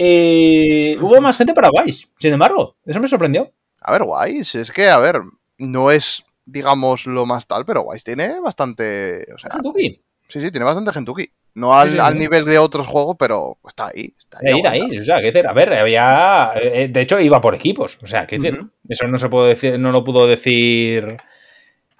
Eh, 0.00 0.94
y 0.96 0.96
hubo 0.98 1.20
más 1.20 1.36
gente 1.36 1.52
para 1.54 1.70
Guays, 1.70 2.08
sin 2.18 2.32
embargo. 2.32 2.76
Eso 2.86 3.00
me 3.00 3.08
sorprendió. 3.08 3.50
A 3.80 3.90
ver, 3.92 4.02
Wise, 4.04 4.60
es 4.60 4.70
que, 4.70 4.88
a 4.88 4.98
ver, 4.98 5.20
no 5.58 5.90
es, 5.90 6.24
digamos, 6.44 7.06
lo 7.06 7.26
más 7.26 7.46
tal, 7.48 7.64
pero 7.64 7.82
Wise 7.82 8.04
tiene 8.04 8.38
bastante. 8.40 9.26
O 9.34 9.38
sea, 9.38 9.50
Tuki. 9.60 10.00
sí, 10.28 10.40
sí, 10.40 10.50
tiene 10.52 10.64
bastante 10.66 10.92
gentuki. 10.92 11.28
No 11.54 11.74
al, 11.76 11.88
Sí, 11.88 11.94
sí, 11.94 12.00
al 12.00 12.12
sí. 12.12 12.18
nivel 12.20 12.44
de 12.44 12.58
otros 12.58 12.86
juegos, 12.86 13.16
pero 13.18 13.58
está 13.66 13.88
ahí. 13.88 14.14
Está 14.16 14.38
ahí, 14.40 14.58
ir 14.60 14.68
ahí, 14.68 14.98
o 15.00 15.04
sea, 15.04 15.16
que 15.20 15.36
a 15.44 15.52
ver, 15.52 15.72
había. 15.72 16.52
eh, 16.62 16.88
De 16.88 17.00
hecho, 17.00 17.18
iba 17.18 17.40
por 17.40 17.56
equipos. 17.56 17.98
O 18.02 18.06
sea, 18.06 18.24
que 18.26 18.38
decir, 18.38 18.60
Ujú. 18.60 18.70
eso 18.88 19.08
no 19.08 19.18
se 19.18 19.28
puede 19.28 19.48
decir, 19.48 19.80
no 19.80 19.90
lo 19.90 20.04
pudo 20.04 20.28
decir 20.28 21.16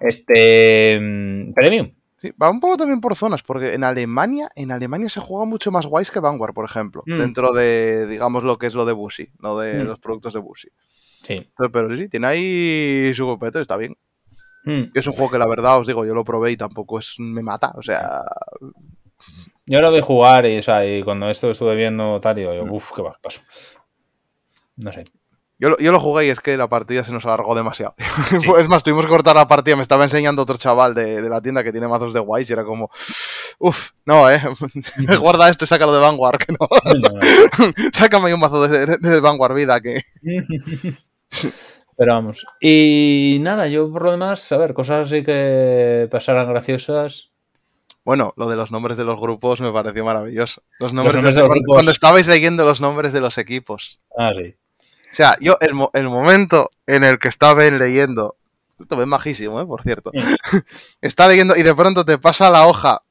este 0.00 0.98
mm, 1.00 1.52
Premium. 1.54 1.92
Sí, 2.16 2.32
va 2.42 2.50
un 2.50 2.58
poco 2.58 2.76
también 2.76 3.00
por 3.00 3.14
zonas, 3.14 3.44
porque 3.44 3.74
en 3.74 3.84
Alemania, 3.84 4.50
en 4.56 4.72
Alemania 4.72 5.08
se 5.08 5.20
juega 5.20 5.44
mucho 5.44 5.70
más 5.70 5.86
Wise 5.88 6.10
que 6.12 6.18
Vanguard, 6.18 6.52
por 6.52 6.64
ejemplo. 6.64 7.02
Mm. 7.06 7.18
Dentro 7.18 7.52
de, 7.52 8.08
digamos, 8.08 8.42
lo 8.42 8.58
que 8.58 8.66
es 8.66 8.74
lo 8.74 8.84
de 8.84 8.92
Busi, 8.92 9.30
no 9.38 9.56
de 9.56 9.84
Mm. 9.84 9.86
los 9.86 9.98
productos 10.00 10.32
de 10.34 10.40
Busi. 10.40 10.68
Sí. 11.24 11.34
Entonces, 11.34 11.70
pero 11.72 11.96
sí, 11.96 12.08
tiene 12.08 12.26
ahí 12.26 13.12
su 13.14 13.24
copeto, 13.24 13.60
está 13.60 13.76
bien. 13.76 13.96
Mm. 14.64 14.90
Es 14.94 15.06
un 15.06 15.12
juego 15.12 15.30
que 15.30 15.38
la 15.38 15.46
verdad 15.46 15.78
os 15.78 15.86
digo, 15.86 16.04
yo 16.04 16.12
lo 16.14 16.24
probé 16.24 16.50
y 16.50 16.56
tampoco 16.56 16.98
es 16.98 17.14
me 17.18 17.42
mata. 17.42 17.72
O 17.76 17.82
sea, 17.82 18.22
Yo 19.66 19.80
lo 19.80 19.92
vi 19.92 20.00
jugar 20.00 20.46
y, 20.46 20.58
o 20.58 20.62
sea, 20.62 20.84
y 20.84 21.02
cuando 21.04 21.28
esto 21.30 21.50
estuve 21.50 21.76
viendo 21.76 22.20
tal, 22.20 22.34
digo, 22.36 22.52
yo, 22.54 22.64
uff, 22.64 22.90
qué 22.96 23.02
va, 23.02 23.16
paso. 23.22 23.42
No 24.76 24.90
sé. 24.92 25.04
Yo, 25.59 25.70
lo- 25.70 25.78
yo 25.78 25.93
lo 25.93 26.01
jugué 26.01 26.26
y 26.26 26.30
es 26.30 26.40
que 26.40 26.56
la 26.56 26.68
partida 26.68 27.02
se 27.05 27.12
nos 27.12 27.24
alargó 27.26 27.55
demasiado. 27.55 27.94
es 28.59 28.68
más, 28.68 28.82
tuvimos 28.82 29.05
que 29.05 29.10
cortar 29.10 29.36
la 29.36 29.48
partida. 29.48 29.76
Me 29.76 29.82
estaba 29.82 30.05
enseñando 30.05 30.43
otro 30.43 30.56
chaval 30.56 30.94
de, 30.94 31.20
de 31.22 31.28
la 31.28 31.40
tienda 31.40 31.64
que 31.64 31.72
tiene 31.72 31.89
mazos 31.89 32.14
de 32.14 32.20
Wise 32.20 32.52
y 32.52 32.55
era 32.55 32.64
como, 32.64 32.90
uff, 33.59 33.90
no, 34.05 34.30
eh. 34.30 34.40
Guarda 35.20 35.48
esto 35.48 35.64
y 35.64 35.68
sácalo 35.68 35.93
de 35.93 36.01
Vanguard, 36.01 36.39
que 36.39 36.52
no. 36.52 36.68
Sácame 37.93 38.28
ahí 38.28 38.32
un 38.32 38.40
mazo 38.40 38.66
de, 38.68 38.86
de- 38.86 38.97
de 38.98 39.20
Vanguard 39.20 39.55
vida 39.55 39.80
que. 39.80 40.01
Pero 41.97 42.12
vamos. 42.14 42.40
Y 42.60 43.39
nada, 43.40 43.66
yo 43.66 43.90
por 43.90 44.05
lo 44.05 44.10
demás, 44.12 44.51
a 44.52 44.56
ver, 44.56 44.72
cosas 44.72 45.09
así 45.09 45.24
que 45.24 46.06
pasaran 46.10 46.48
graciosas. 46.48 47.30
Bueno, 48.05 48.32
lo 48.36 48.48
de 48.48 48.56
los 48.56 48.70
nombres 48.70 48.97
de 48.97 49.05
los 49.05 49.20
grupos 49.20 49.60
me 49.60 49.72
pareció 49.72 50.05
maravilloso. 50.05 50.62
Los 50.78 50.93
nombres, 50.93 51.16
nombres 51.16 51.35
de- 51.35 51.40
de 51.40 51.43
los 51.43 51.48
cuando, 51.48 51.62
grupos. 51.64 51.76
cuando 51.76 51.90
estabais 51.93 52.28
leyendo 52.28 52.64
los 52.64 52.80
nombres 52.80 53.12
de 53.12 53.20
los 53.20 53.36
equipos. 53.36 54.01
Ah, 54.16 54.30
sí. 54.35 54.55
O 55.10 55.14
sea, 55.14 55.36
yo, 55.40 55.56
el, 55.60 55.74
mo- 55.74 55.90
el 55.94 56.09
momento 56.09 56.70
en 56.86 57.05
el 57.05 57.18
que 57.18 57.28
estaba 57.28 57.62
leyendo. 57.64 58.36
Esto 58.80 58.97
ven 58.97 59.09
majísimo, 59.09 59.60
¿eh? 59.60 59.66
Por 59.66 59.82
cierto. 59.82 60.12
Está 61.01 61.26
leyendo 61.28 61.56
y 61.56 61.62
de 61.62 61.74
pronto 61.74 62.05
te 62.05 62.18
pasa 62.18 62.51
la 62.51 62.66
hoja 62.66 63.02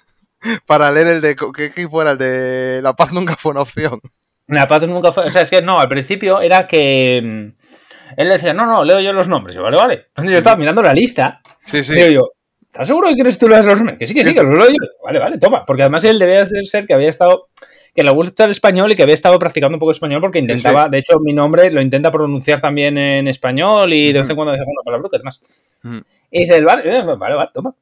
para 0.66 0.90
leer 0.90 1.06
el 1.08 1.20
de. 1.20 1.36
¿Qué 1.54 1.66
equipo 1.66 2.00
era? 2.02 2.12
El 2.12 2.18
de 2.18 2.80
La 2.82 2.94
Paz 2.94 3.12
nunca 3.12 3.36
fue 3.36 3.52
una 3.52 3.62
opción. 3.62 4.00
La 4.46 4.66
Paz 4.66 4.82
nunca 4.86 5.12
fue. 5.12 5.26
O 5.26 5.30
sea, 5.30 5.42
es 5.42 5.50
que 5.50 5.60
no, 5.62 5.78
al 5.78 5.88
principio 5.88 6.40
era 6.40 6.66
que. 6.66 7.20
mm, 7.22 8.16
Él 8.16 8.28
decía, 8.28 8.54
no, 8.54 8.64
no, 8.66 8.84
leo 8.84 9.00
yo 9.00 9.12
los 9.12 9.28
nombres. 9.28 9.54
Yo, 9.56 9.62
vale, 9.62 9.76
vale. 9.76 9.94
Entonces 10.08 10.32
yo 10.32 10.38
estaba 10.38 10.56
mirando 10.56 10.82
la 10.82 10.94
lista. 10.94 11.40
Sí, 11.64 11.82
sí. 11.84 11.92
Y 11.94 12.14
yo, 12.14 12.30
¿estás 12.62 12.86
seguro 12.88 13.08
que 13.08 13.14
quieres 13.14 13.38
tú 13.38 13.48
leer 13.48 13.64
los 13.64 13.76
nombres? 13.76 13.98
Que 13.98 14.06
sí, 14.06 14.14
que 14.14 14.24
sí, 14.24 14.34
que 14.34 14.42
los 14.42 14.54
leo 14.56 14.68
yo. 14.70 14.86
Vale, 15.04 15.18
vale, 15.18 15.38
toma. 15.38 15.64
Porque 15.66 15.82
además 15.82 16.02
él 16.04 16.18
debía 16.18 16.44
de 16.46 16.64
ser 16.64 16.86
que 16.86 16.94
había 16.94 17.10
estado. 17.10 17.48
Que 17.94 18.02
le 18.04 18.10
gusta 18.12 18.44
el 18.44 18.52
español 18.52 18.92
y 18.92 18.96
que 18.96 19.02
había 19.02 19.14
estado 19.14 19.38
practicando 19.38 19.76
un 19.76 19.80
poco 19.80 19.92
español 19.92 20.20
porque 20.20 20.38
intentaba. 20.38 20.88
De 20.88 20.98
hecho, 20.98 21.18
mi 21.20 21.32
nombre 21.32 21.70
lo 21.70 21.80
intenta 21.80 22.10
pronunciar 22.10 22.60
también 22.60 22.96
en 22.98 23.26
español 23.28 23.92
y 23.92 24.12
de 24.12 24.20
vez 24.20 24.30
en 24.30 24.36
cuando 24.36 24.52
dice 24.52 24.62
alguna 24.62 24.82
palabra 24.84 25.08
y 25.12 25.18
demás. 25.18 25.40
Mm. 25.82 25.98
Y 26.30 26.40
dice, 26.40 26.60
vale, 26.62 26.98
eh, 26.98 27.02
vale, 27.02 27.34
vale, 27.34 27.50
toma. 27.52 27.74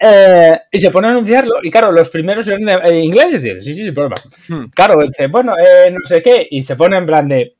Eh, 0.00 0.56
y 0.70 0.78
se 0.80 0.90
pone 0.92 1.08
a 1.08 1.10
anunciarlo, 1.10 1.54
y 1.60 1.70
claro, 1.72 1.90
los 1.90 2.08
primeros 2.08 2.46
eran 2.46 2.64
de, 2.64 2.72
en 2.74 3.02
inglés, 3.02 3.26
y 3.30 3.48
dice, 3.48 3.60
sí, 3.60 3.74
sí, 3.74 3.82
sin 3.82 3.92
problema. 3.94 4.14
Hmm. 4.48 4.66
Claro, 4.72 5.02
dice, 5.02 5.26
bueno, 5.26 5.54
eh, 5.58 5.90
no 5.90 5.98
sé 6.04 6.22
qué, 6.22 6.46
y 6.48 6.62
se 6.62 6.76
pone 6.76 6.96
en 6.96 7.04
plan 7.06 7.26
de. 7.28 7.56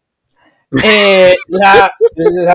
eh, 0.85 1.35
la, 1.49 1.91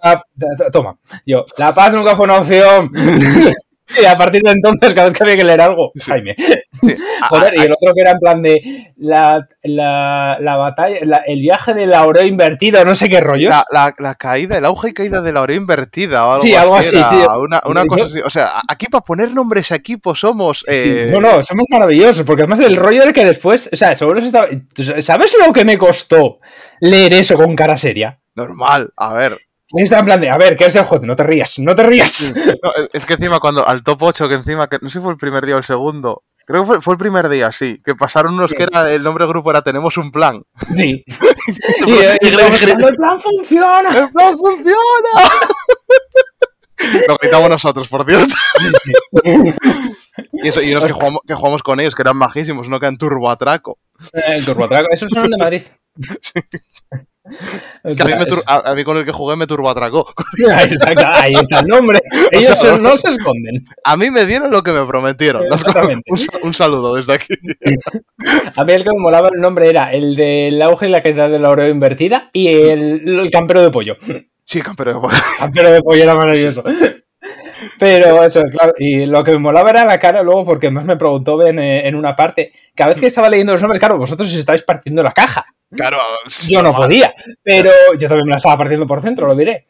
la- 0.01 0.23
Toma, 0.71 0.97
yo, 1.25 1.43
la 1.57 1.73
paz 1.73 1.91
nunca 1.93 2.15
fue 2.15 2.25
una 2.25 2.37
opción. 2.39 2.91
Y 4.01 4.05
a 4.05 4.15
partir 4.17 4.41
de 4.41 4.51
entonces, 4.51 4.93
cada 4.93 5.07
vez 5.09 5.17
que 5.17 5.23
había 5.23 5.35
que 5.35 5.43
leer 5.43 5.61
algo, 5.61 5.91
Sí. 5.95 6.09
Jaime. 6.11 6.35
Sí. 6.37 6.95
Joder, 7.29 7.53
a- 7.53 7.61
y 7.61 7.65
el 7.65 7.71
otro 7.73 7.93
que 7.93 8.01
era 8.01 8.11
en 8.11 8.19
plan 8.19 8.41
de 8.41 8.93
la, 8.97 9.47
la, 9.63 10.37
la 10.39 10.55
batalla, 10.57 10.97
la- 11.03 11.21
el 11.27 11.39
viaje 11.41 11.73
del 11.73 11.89
laureo 11.91 12.25
invertido, 12.25 12.83
no 12.85 12.95
sé 12.95 13.09
qué 13.09 13.19
rollo. 13.19 13.49
la, 13.71 14.15
caída, 14.15 14.57
el 14.57 14.65
auge 14.65 14.89
y 14.89 14.93
caída 14.93 15.21
de 15.21 15.31
la 15.33 15.41
hora 15.41 15.53
invertida 15.53 16.25
o 16.25 16.31
algo 16.33 16.43
Sí, 16.43 16.53
algo 16.55 16.75
así, 16.75 16.95
sí. 16.95 17.15
Una, 17.39 17.61
una 17.65 17.85
cosa 17.85 18.05
así. 18.05 18.19
O 18.21 18.29
sea, 18.29 18.61
aquí 18.67 18.87
para 18.87 19.03
poner 19.03 19.31
nombres 19.31 19.71
a 19.71 19.75
equipos 19.75 20.19
somos. 20.19 20.63
Eh, 20.67 21.07
No, 21.11 21.19
no, 21.19 21.43
somos 21.43 21.65
maravillosos, 21.69 22.23
porque 22.25 22.43
además 22.43 22.61
el 22.61 22.75
rollo 22.77 23.03
era 23.03 23.13
que 23.13 23.25
después, 23.25 23.69
o 23.71 23.75
sea, 23.75 23.95
seguro 23.95 24.21
se 24.21 24.27
estaba- 24.27 24.47
¿sabes 25.01 25.35
lo 25.45 25.51
que 25.53 25.65
me 25.65 25.77
costó 25.77 26.39
leer 26.79 27.13
eso 27.13 27.35
con 27.35 27.55
cara 27.55 27.77
seria? 27.77 28.19
Normal, 28.35 28.91
a 28.97 29.13
ver. 29.13 29.37
Y 29.75 29.83
estaba 29.83 30.01
en 30.01 30.05
plan 30.05 30.21
de, 30.21 30.29
a 30.29 30.37
ver, 30.37 30.55
¿qué 30.55 30.65
es 30.65 30.75
el 30.75 30.85
juez? 30.85 31.01
No 31.01 31.15
te 31.15 31.23
rías, 31.23 31.57
no 31.59 31.73
te 31.75 31.83
rías. 31.83 32.33
No, 32.35 32.71
es 32.91 33.05
que 33.05 33.13
encima 33.13 33.39
cuando 33.39 33.67
al 33.67 33.83
top 33.83 34.03
8, 34.03 34.29
que 34.29 34.35
encima, 34.35 34.67
que 34.67 34.77
no 34.81 34.89
sé 34.89 34.99
si 34.99 35.03
fue 35.03 35.11
el 35.11 35.17
primer 35.17 35.45
día 35.45 35.55
o 35.55 35.57
el 35.57 35.63
segundo. 35.63 36.23
Creo 36.45 36.61
que 36.61 36.67
fue, 36.67 36.81
fue 36.81 36.93
el 36.93 36.97
primer 36.99 37.29
día, 37.29 37.51
sí. 37.51 37.81
Que 37.83 37.95
pasaron 37.95 38.33
unos 38.33 38.51
Sí. 38.51 38.57
que 38.57 38.63
era 38.63 38.91
el 38.91 39.01
nombre 39.01 39.23
del 39.23 39.31
grupo 39.31 39.49
era 39.49 39.61
Tenemos 39.61 39.97
un 39.97 40.11
plan. 40.11 40.43
Sí. 40.75 41.03
y, 41.87 41.91
y, 41.91 41.93
y 41.93 42.27
el 42.27 42.95
plan 42.95 43.19
funciona. 43.19 43.97
¡El 43.97 44.11
plan 44.11 44.37
funciona! 44.37 44.77
Lo 47.07 47.15
gritamos 47.15 47.49
nosotros, 47.49 47.87
por 47.87 48.05
cierto. 48.05 48.33
Y, 50.33 50.47
eso, 50.47 50.61
y 50.61 50.71
unos 50.71 50.85
que 50.85 50.91
jugamos, 50.91 51.21
que 51.25 51.33
jugamos 51.33 51.63
con 51.63 51.79
ellos, 51.79 51.95
que 51.95 52.01
eran 52.01 52.17
majísimos, 52.17 52.67
uno 52.67 52.79
que 52.79 52.85
eran 52.87 52.97
turbo 52.97 53.29
atraco. 53.29 53.77
El 54.13 54.43
turbotraco, 54.43 54.87
esos 54.91 55.09
son 55.09 55.29
de 55.29 55.37
Madrid. 55.37 55.61
O 55.97 57.12
Que 57.83 57.89
a, 58.01 58.05
mí 58.05 58.11
sea, 58.11 58.17
me 58.19 58.25
tur- 58.25 58.43
a- 58.45 58.71
a 58.71 58.75
mí 58.75 58.83
con 58.83 58.97
el 58.97 59.05
que 59.05 59.11
jugué 59.11 59.35
me 59.35 59.47
turbo 59.47 59.69
atracó. 59.69 60.05
Ahí 60.55 60.69
está, 60.71 61.21
ahí 61.21 61.33
está 61.33 61.59
el 61.59 61.67
nombre. 61.67 61.99
Ellos 62.31 62.57
sea, 62.59 62.77
no 62.77 62.95
se 62.97 63.09
esconden. 63.09 63.65
A 63.83 63.95
mí 63.97 64.09
me 64.11 64.25
dieron 64.25 64.51
lo 64.51 64.63
que 64.63 64.71
me 64.71 64.85
prometieron. 64.85 65.43
Exactamente. 65.51 66.03
Un, 66.11 66.19
un 66.43 66.53
saludo 66.53 66.95
desde 66.95 67.13
aquí. 67.13 67.33
A 68.55 68.63
mí 68.63 68.73
el 68.73 68.83
que 68.83 68.89
me 68.91 68.99
molaba 68.99 69.29
el 69.33 69.39
nombre 69.41 69.69
era 69.69 69.91
el 69.93 70.15
del 70.15 70.61
auge 70.61 70.87
y 70.87 70.91
la 70.91 71.03
calidad 71.03 71.29
de 71.29 71.39
la 71.39 71.49
oro 71.49 71.67
invertida 71.67 72.29
y 72.33 72.47
el, 72.47 73.19
el 73.19 73.31
campero 73.31 73.61
de 73.61 73.71
pollo. 73.71 73.97
Sí, 74.45 74.61
pero 74.77 75.01
Campero 75.39 75.71
de 75.71 75.81
pollo 75.81 76.03
era 76.03 76.15
maravilloso. 76.15 76.63
Pero 77.79 78.23
eso, 78.23 78.41
claro, 78.51 78.73
y 78.77 79.05
lo 79.05 79.23
que 79.23 79.31
me 79.31 79.37
molaba 79.39 79.69
era 79.69 79.85
la 79.85 79.99
cara 79.99 80.21
luego, 80.23 80.43
porque 80.45 80.69
más 80.69 80.85
me 80.85 80.97
preguntó 80.97 81.37
Ben 81.37 81.57
eh, 81.59 81.87
en 81.87 81.95
una 81.95 82.15
parte, 82.15 82.51
cada 82.75 82.89
vez 82.91 82.99
que 82.99 83.07
estaba 83.07 83.29
leyendo 83.29 83.53
los 83.53 83.61
nombres, 83.61 83.79
claro, 83.79 83.97
vosotros 83.97 84.27
os 84.29 84.35
estáis 84.35 84.61
partiendo 84.63 85.01
la 85.01 85.11
caja. 85.13 85.45
Claro. 85.75 85.97
Yo 86.49 86.61
no 86.61 86.73
podía, 86.73 87.13
pero 87.41 87.71
yo 87.97 88.07
también 88.07 88.25
me 88.27 88.31
la 88.31 88.37
estaba 88.37 88.57
partiendo 88.57 88.87
por 88.87 89.01
centro, 89.01 89.27
lo 89.27 89.35
diré. 89.35 89.65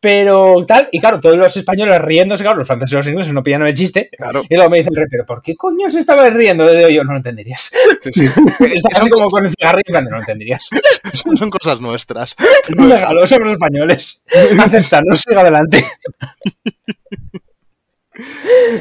Pero 0.00 0.64
tal, 0.64 0.88
y 0.92 1.00
claro, 1.00 1.18
todos 1.18 1.34
los 1.36 1.56
españoles 1.56 2.00
riéndose, 2.00 2.44
claro, 2.44 2.58
los 2.58 2.68
franceses 2.68 2.92
y 2.92 2.96
los 2.96 3.06
ingleses 3.08 3.32
no 3.32 3.42
pillan 3.42 3.66
el 3.66 3.74
chiste. 3.74 4.08
Claro. 4.16 4.44
Y 4.48 4.54
luego 4.54 4.70
me 4.70 4.78
dicen, 4.78 4.92
pero 5.10 5.26
¿por 5.26 5.42
qué 5.42 5.56
coño 5.56 5.90
se 5.90 5.98
estaba 5.98 6.30
riendo? 6.30 6.88
Yo 6.88 7.02
no 7.02 7.10
lo 7.12 7.16
entenderías. 7.16 7.72
Estaba 8.04 9.00
así 9.00 9.10
como 9.10 9.28
con 9.28 9.44
el 9.44 9.50
cigarrillo, 9.58 9.98
y 10.00 10.04
no 10.04 10.10
lo 10.10 10.18
entenderías. 10.18 10.70
Son, 11.14 11.36
son 11.36 11.50
cosas 11.50 11.80
nuestras. 11.80 12.36
Déjalo, 12.68 13.26
somos 13.26 13.50
españoles. 13.50 14.24
Aceptarlo, 14.60 15.16
siga 15.16 15.40
adelante. 15.40 15.84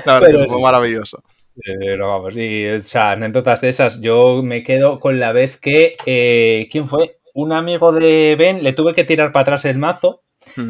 La 0.06 0.20
verdad 0.20 0.30
Pero- 0.32 0.50
fue 0.50 0.62
maravilloso. 0.62 1.24
Pero 1.64 2.08
vamos, 2.10 2.36
y, 2.38 2.68
o 2.68 2.84
sea, 2.84 3.12
anécdotas 3.12 3.62
de 3.62 3.70
esas. 3.70 4.02
Yo 4.02 4.42
me 4.44 4.64
quedo 4.64 5.00
con 5.00 5.20
la 5.20 5.32
vez 5.32 5.58
que. 5.58 5.94
eh, 6.06 6.68
¿Quién 6.72 6.88
fue? 6.88 7.18
Un 7.34 7.52
amigo 7.54 7.92
de 7.92 8.36
Ben 8.38 8.64
le 8.64 8.74
tuve 8.74 8.94
que 8.94 9.04
tirar 9.04 9.32
para 9.32 9.42
atrás 9.44 9.66
el 9.66 9.78
mazo 9.78 10.24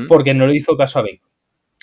porque 0.07 0.34
no 0.34 0.47
le 0.47 0.55
hizo 0.55 0.76
caso 0.76 0.99
a 0.99 1.03
Ben. 1.03 1.19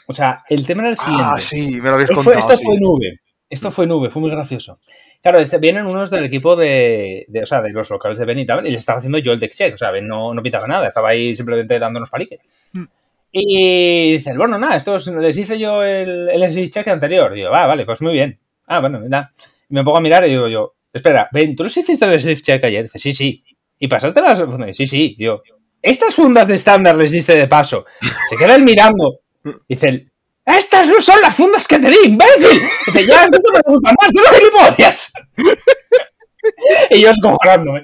O 0.07 0.13
sea, 0.13 0.39
el 0.49 0.67
tema 0.67 0.83
era 0.83 0.91
el 0.91 0.99
siguiente. 0.99 1.25
Ah, 1.27 1.39
sí, 1.39 1.81
me 1.81 1.89
lo 1.89 1.95
habéis 1.95 2.11
Esto 2.11 2.17
contado. 2.17 2.35
fue, 2.35 2.41
esto 2.41 2.57
sí. 2.57 2.65
fue 2.65 2.79
nube. 2.81 3.21
Esto 3.49 3.71
fue 3.71 3.87
nube, 3.87 4.11
fue 4.11 4.21
muy 4.21 4.31
gracioso. 4.31 4.81
Claro, 5.23 5.39
este- 5.39 5.57
vienen 5.59 5.87
unos 5.87 6.11
del 6.11 6.25
equipo 6.25 6.55
de, 6.57 7.25
de, 7.29 7.43
o 7.43 7.47
sea, 7.47 7.63
de 7.63 7.71
los 7.71 7.89
locales 7.89 8.19
de 8.19 8.25
Ben 8.27 8.39
y 8.39 8.45
tal, 8.47 8.67
y 8.67 8.71
le 8.71 8.77
estaba 8.77 8.99
haciendo 8.99 9.17
yo 9.19 9.33
el 9.33 9.41
deck 9.41 9.53
check. 9.55 9.75
O 9.75 9.77
sea, 9.79 9.91
Ben 9.91 10.07
no, 10.07 10.35
no 10.35 10.43
pitaba 10.43 10.67
nada, 10.67 10.89
estaba 10.89 11.11
ahí 11.11 11.35
simplemente 11.35 11.79
dándonos 11.79 12.11
palique. 12.11 12.41
Hmm. 12.75 12.85
Y 13.33 14.19
dice, 14.19 14.37
bueno, 14.37 14.59
nada, 14.59 14.77
estos 14.77 15.07
les 15.09 15.37
hice 15.39 15.59
yo 15.59 15.83
el, 15.83 16.29
el 16.29 16.71
check 16.71 16.87
anterior. 16.89 17.35
Yo, 17.35 17.51
va, 17.51 17.67
vale, 17.67 17.87
pues 17.87 18.03
muy 18.03 18.13
bien. 18.13 18.39
Ah, 18.67 18.81
bueno, 18.81 19.01
nada. 19.01 19.31
Me 19.69 19.83
pongo 19.83 19.99
a 19.99 20.01
mirar 20.01 20.25
y 20.27 20.31
digo 20.31 20.49
yo, 20.49 20.75
espera, 20.93 21.29
Ben, 21.33 21.55
¿tú 21.57 21.65
les 21.65 21.77
hiciste 21.77 22.05
el 22.05 22.21
SG 22.21 22.43
check 22.43 22.65
ayer? 22.65 22.85
Dice, 22.85 22.99
sí, 22.99 23.13
sí. 23.13 23.45
¿Y 23.79 23.89
pasaste 23.89 24.21
las 24.21 24.43
fundas? 24.43 24.77
Sí, 24.77 24.87
sí. 24.87 25.17
Digo, 25.19 25.43
estas 25.83 26.15
fundas 26.15 26.49
de 26.49 26.55
estándar 26.55 26.97
les 26.97 27.11
diste 27.11 27.35
de 27.35 27.47
paso. 27.47 27.85
Se 28.29 28.37
queda 28.37 28.55
él 28.55 28.63
mirando. 28.63 29.21
Dice 29.69 30.11
estas 30.47 30.89
no 30.89 31.01
son 31.01 31.21
las 31.23 31.35
fundas 31.35 31.67
que 31.67 31.79
te 31.79 31.89
di, 31.89 31.97
imbécil. 32.05 32.61
Dice, 32.87 33.07
ya, 33.07 33.25
esto 33.25 33.51
me 33.53 33.61
gusta 33.67 33.95
más, 33.99 34.11
no 34.13 34.23
lo 34.23 34.29
gilipollas. 34.39 35.13
y 36.91 37.01
yo 37.01 37.11
escojonándome. 37.11 37.83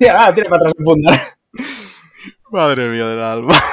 Y, 0.00 0.06
ah, 0.06 0.30
tira 0.34 0.48
para 0.50 0.68
atrás 0.68 0.72
la 0.78 0.84
funda. 0.84 1.38
Madre 2.54 2.88
mía 2.88 3.06
del 3.08 3.22
alma. 3.22 3.54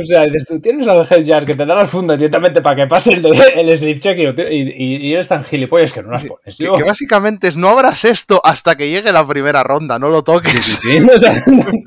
O 0.00 0.04
sea, 0.04 0.20
dices, 0.24 0.46
tú 0.46 0.60
tienes 0.60 0.86
al 0.86 1.06
head 1.10 1.24
jazz 1.24 1.44
que 1.46 1.54
te 1.54 1.64
da 1.66 1.74
las 1.74 1.90
fundas 1.90 2.18
directamente 2.18 2.60
para 2.60 2.76
que 2.76 2.86
pase 2.86 3.14
el, 3.14 3.24
el 3.26 3.76
slip 3.76 3.98
check 4.00 4.16
y, 4.18 4.42
y, 4.54 5.08
y- 5.08 5.14
eres 5.14 5.26
tan 5.26 5.42
gilipollas 5.42 5.92
que 5.92 6.02
no 6.02 6.10
las 6.12 6.24
pones. 6.24 6.56
Que, 6.56 6.64
Yo- 6.66 6.74
que 6.74 6.84
básicamente 6.84 7.48
es 7.48 7.56
no 7.56 7.70
abras 7.70 8.04
esto 8.04 8.40
hasta 8.44 8.76
que 8.76 8.90
llegue 8.90 9.10
la 9.10 9.26
primera 9.26 9.64
ronda, 9.64 9.98
no 9.98 10.10
lo 10.10 10.22
toques. 10.22 10.78
Sí, 10.82 10.98
o 11.16 11.18
sea, 11.18 11.42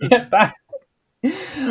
ya 0.09 0.17
está. 0.17 0.53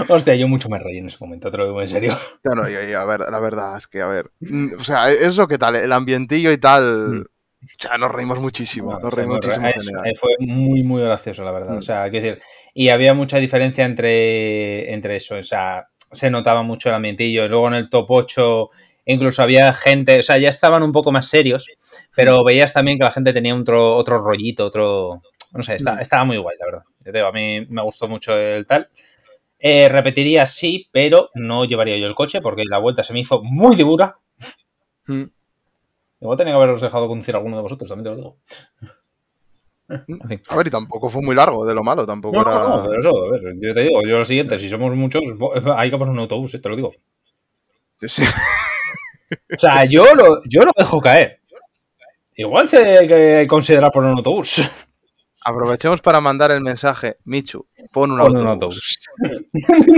Hostia, 0.08 0.36
yo 0.36 0.46
mucho 0.48 0.68
me 0.68 0.78
reí 0.78 0.98
en 0.98 1.08
ese 1.08 1.18
momento, 1.20 1.50
te 1.50 1.58
lo 1.58 1.64
digo 1.66 1.82
en 1.82 1.88
serio. 1.88 2.16
No, 2.44 2.62
no, 2.62 2.70
y- 2.70 2.90
y 2.90 2.92
a 2.94 3.04
ver, 3.04 3.20
la 3.30 3.40
verdad 3.40 3.76
es 3.76 3.86
que, 3.88 4.00
a 4.00 4.06
ver. 4.06 4.30
mm, 4.40 4.74
O 4.78 4.84
sea, 4.84 5.10
eso 5.10 5.46
que 5.48 5.58
tal, 5.58 5.74
el 5.76 5.92
ambientillo 5.92 6.52
y 6.52 6.58
tal. 6.58 7.08
Mm. 7.08 7.20
O 7.62 7.66
sea, 7.78 7.98
nos 7.98 8.10
reímos 8.10 8.40
muchísimo. 8.40 8.92
No, 8.92 9.00
nos 9.00 9.10
fue 9.12 9.24
reímos 9.24 9.34
muy- 9.34 9.46
muchísimo 9.46 9.66
en 9.66 9.70
es- 9.78 9.84
general. 9.84 10.06
eh, 10.06 10.14
Fue 10.18 10.30
muy, 10.38 10.82
muy 10.84 11.02
gracioso, 11.02 11.44
la 11.44 11.50
verdad. 11.50 11.74
Mm. 11.74 11.78
O 11.78 11.82
sea, 11.82 12.08
quiero 12.08 12.26
decir, 12.26 12.42
y 12.74 12.88
había 12.90 13.14
mucha 13.14 13.38
diferencia 13.38 13.84
entre, 13.84 14.92
entre 14.92 15.16
eso. 15.16 15.36
O 15.36 15.42
sea, 15.42 15.88
se 16.12 16.30
notaba 16.30 16.62
mucho 16.62 16.88
el 16.88 16.94
ambientillo. 16.96 17.48
Luego 17.48 17.68
en 17.68 17.74
el 17.74 17.90
top 17.90 18.06
8 18.10 18.70
incluso 19.06 19.42
había 19.42 19.72
gente, 19.74 20.20
o 20.20 20.22
sea, 20.22 20.38
ya 20.38 20.50
estaban 20.50 20.82
un 20.82 20.92
poco 20.92 21.10
más 21.10 21.26
serios, 21.28 21.66
pero 22.14 22.44
veías 22.44 22.72
también 22.72 22.96
que 22.98 23.04
la 23.04 23.10
gente 23.10 23.32
tenía 23.32 23.54
otro, 23.56 23.96
otro 23.96 24.18
rollito, 24.18 24.66
otro... 24.66 25.22
No 25.52 25.62
sé, 25.64 25.74
está- 25.76 25.96
Mm. 25.96 26.00
estaba 26.00 26.24
muy 26.24 26.36
guay, 26.38 26.56
la 26.60 26.66
verdad. 26.66 26.82
Yo 27.00 27.10
te 27.12 27.18
digo, 27.18 27.26
a 27.26 27.32
mí 27.32 27.66
me 27.68 27.82
gustó 27.82 28.06
mucho 28.06 28.36
el 28.38 28.66
tal. 28.66 28.88
Eh, 29.58 29.88
repetiría 29.88 30.46
sí, 30.46 30.88
pero 30.92 31.30
no 31.34 31.64
llevaría 31.64 31.96
yo 31.98 32.06
el 32.06 32.14
coche 32.14 32.40
porque 32.40 32.62
la 32.64 32.78
vuelta 32.78 33.02
se 33.02 33.12
me 33.12 33.20
hizo 33.20 33.42
muy 33.42 33.76
dura. 33.76 34.18
Mm. 35.06 35.24
Igual 36.20 36.38
tenía 36.38 36.52
que 36.52 36.56
haberos 36.58 36.80
dejado 36.80 37.08
conducir 37.08 37.34
a 37.34 37.38
alguno 37.38 37.56
de 37.56 37.62
vosotros, 37.62 37.88
también 37.88 38.04
te 38.04 38.10
lo 38.10 38.16
digo. 38.16 38.38
A 40.50 40.56
ver, 40.56 40.66
y 40.66 40.70
tampoco 40.70 41.08
fue 41.08 41.20
muy 41.22 41.34
largo 41.34 41.64
de 41.66 41.74
lo 41.74 41.82
malo, 41.82 42.06
tampoco 42.06 42.36
No, 42.36 42.42
era. 42.42 42.60
no, 42.60 42.86
pero 42.88 43.00
eso, 43.00 43.10
a 43.10 43.30
ver, 43.32 43.54
yo 43.60 43.74
te 43.74 43.80
digo, 43.82 44.02
yo 44.02 44.18
lo 44.18 44.24
siguiente, 44.24 44.56
si 44.58 44.68
somos 44.68 44.94
muchos, 44.94 45.22
hay 45.76 45.90
que 45.90 45.98
poner 45.98 46.12
un 46.12 46.20
autobús, 46.20 46.54
eh, 46.54 46.58
te 46.60 46.68
lo 46.68 46.76
digo. 46.76 46.92
Sí. 48.06 48.22
O 49.56 49.58
sea, 49.58 49.84
yo 49.84 50.04
lo, 50.14 50.42
yo 50.48 50.60
lo 50.62 50.70
dejo 50.76 51.00
caer. 51.00 51.40
Igual 52.36 52.68
se 52.68 52.78
hay 52.98 53.06
que 53.08 53.46
considerar 53.48 53.92
poner 53.92 54.10
un 54.10 54.18
autobús. 54.18 54.62
Aprovechemos 55.44 56.00
para 56.02 56.20
mandar 56.20 56.50
el 56.50 56.60
mensaje. 56.60 57.16
Michu, 57.24 57.66
pon 57.92 58.10
un 58.10 58.18
Pon 58.18 58.36
un 58.40 58.46
autobús. 58.48 58.98
autobús. 59.22 59.44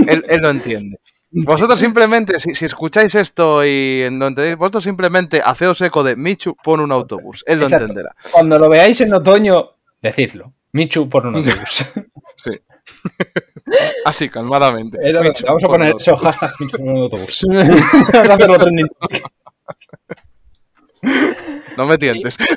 Él, 0.07 0.23
él 0.27 0.41
lo 0.41 0.49
entiende. 0.49 0.97
Vosotros 1.31 1.79
simplemente, 1.79 2.39
si, 2.39 2.53
si 2.53 2.65
escucháis 2.65 3.15
esto 3.15 3.65
y 3.65 4.07
no 4.11 4.27
entendéis, 4.27 4.55
vosotros 4.55 4.83
simplemente 4.83 5.41
haceos 5.43 5.81
eco 5.81 6.03
de 6.03 6.15
Michu, 6.15 6.55
pon 6.63 6.79
un 6.79 6.91
autobús. 6.91 7.43
Él 7.47 7.57
lo 7.59 7.63
Exacto. 7.65 7.85
entenderá. 7.85 8.15
Cuando 8.31 8.59
lo 8.59 8.69
veáis 8.69 9.01
en 9.01 9.13
otoño, 9.13 9.71
decidlo. 10.03 10.53
Michu, 10.73 11.09
pon 11.09 11.27
un 11.27 11.35
autobús. 11.35 11.85
Sí. 12.35 12.51
Así, 14.05 14.29
calmadamente. 14.29 14.97
Eso, 15.01 15.21
Michu, 15.21 15.45
vamos 15.45 15.63
a 15.63 15.67
poner 15.67 15.95
eso, 15.95 16.17
hashtag 16.17 16.51
Michu, 16.59 16.77
pon 16.77 16.89
un 16.89 16.97
autobús. 17.03 17.45
Vamos 17.47 18.29
a 18.29 18.33
hacerlo 18.33 18.57
trending. 18.59 18.87
No 21.77 21.85
me 21.87 21.97
tientes. 21.97 22.37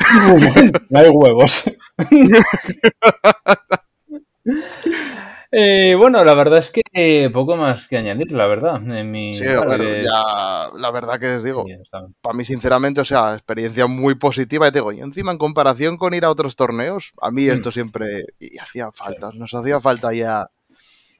No 0.91 0.99
hay 0.99 1.09
huevos. 1.09 1.65
Eh, 5.53 5.95
bueno, 5.97 6.25
la 6.25 6.35
verdad 6.35 6.59
es 6.59 6.71
que 6.71 6.83
eh, 6.93 7.31
poco 7.33 7.57
más 7.57 7.87
que 7.89 7.97
añadir, 7.97 8.33
la 8.33 8.47
verdad. 8.47 8.77
En 8.77 9.11
mi 9.11 9.33
Sí, 9.35 9.45
de- 9.45 10.03
ya, 10.05 10.69
la 10.77 10.91
verdad 10.91 11.21
que 11.21 11.37
os 11.37 11.45
digo, 11.45 11.65
Sí, 11.67 11.75
para 12.21 12.37
mí 12.37 12.45
sinceramente, 12.45 13.01
o 13.01 13.05
sea, 13.05 13.35
experiencia 13.35 13.87
muy 13.87 14.17
positiva, 14.17 14.67
y 14.69 14.73
te 14.73 14.79
digo, 14.79 14.93
y 14.93 15.01
encima 15.01 15.33
en 15.33 15.39
comparación 15.39 15.97
con 15.97 16.15
ir 16.15 16.25
a 16.25 16.31
otros 16.31 16.57
torneos, 16.57 17.13
a 17.21 17.31
mí 17.31 17.47
Mm. 17.47 17.51
esto 17.51 17.71
siempre, 17.73 18.25
y 18.41 18.59
hacía 18.59 18.91
falta, 18.93 19.31
nos 19.35 19.55
hacía 19.55 19.81
falta 19.81 20.13
ya 20.13 20.47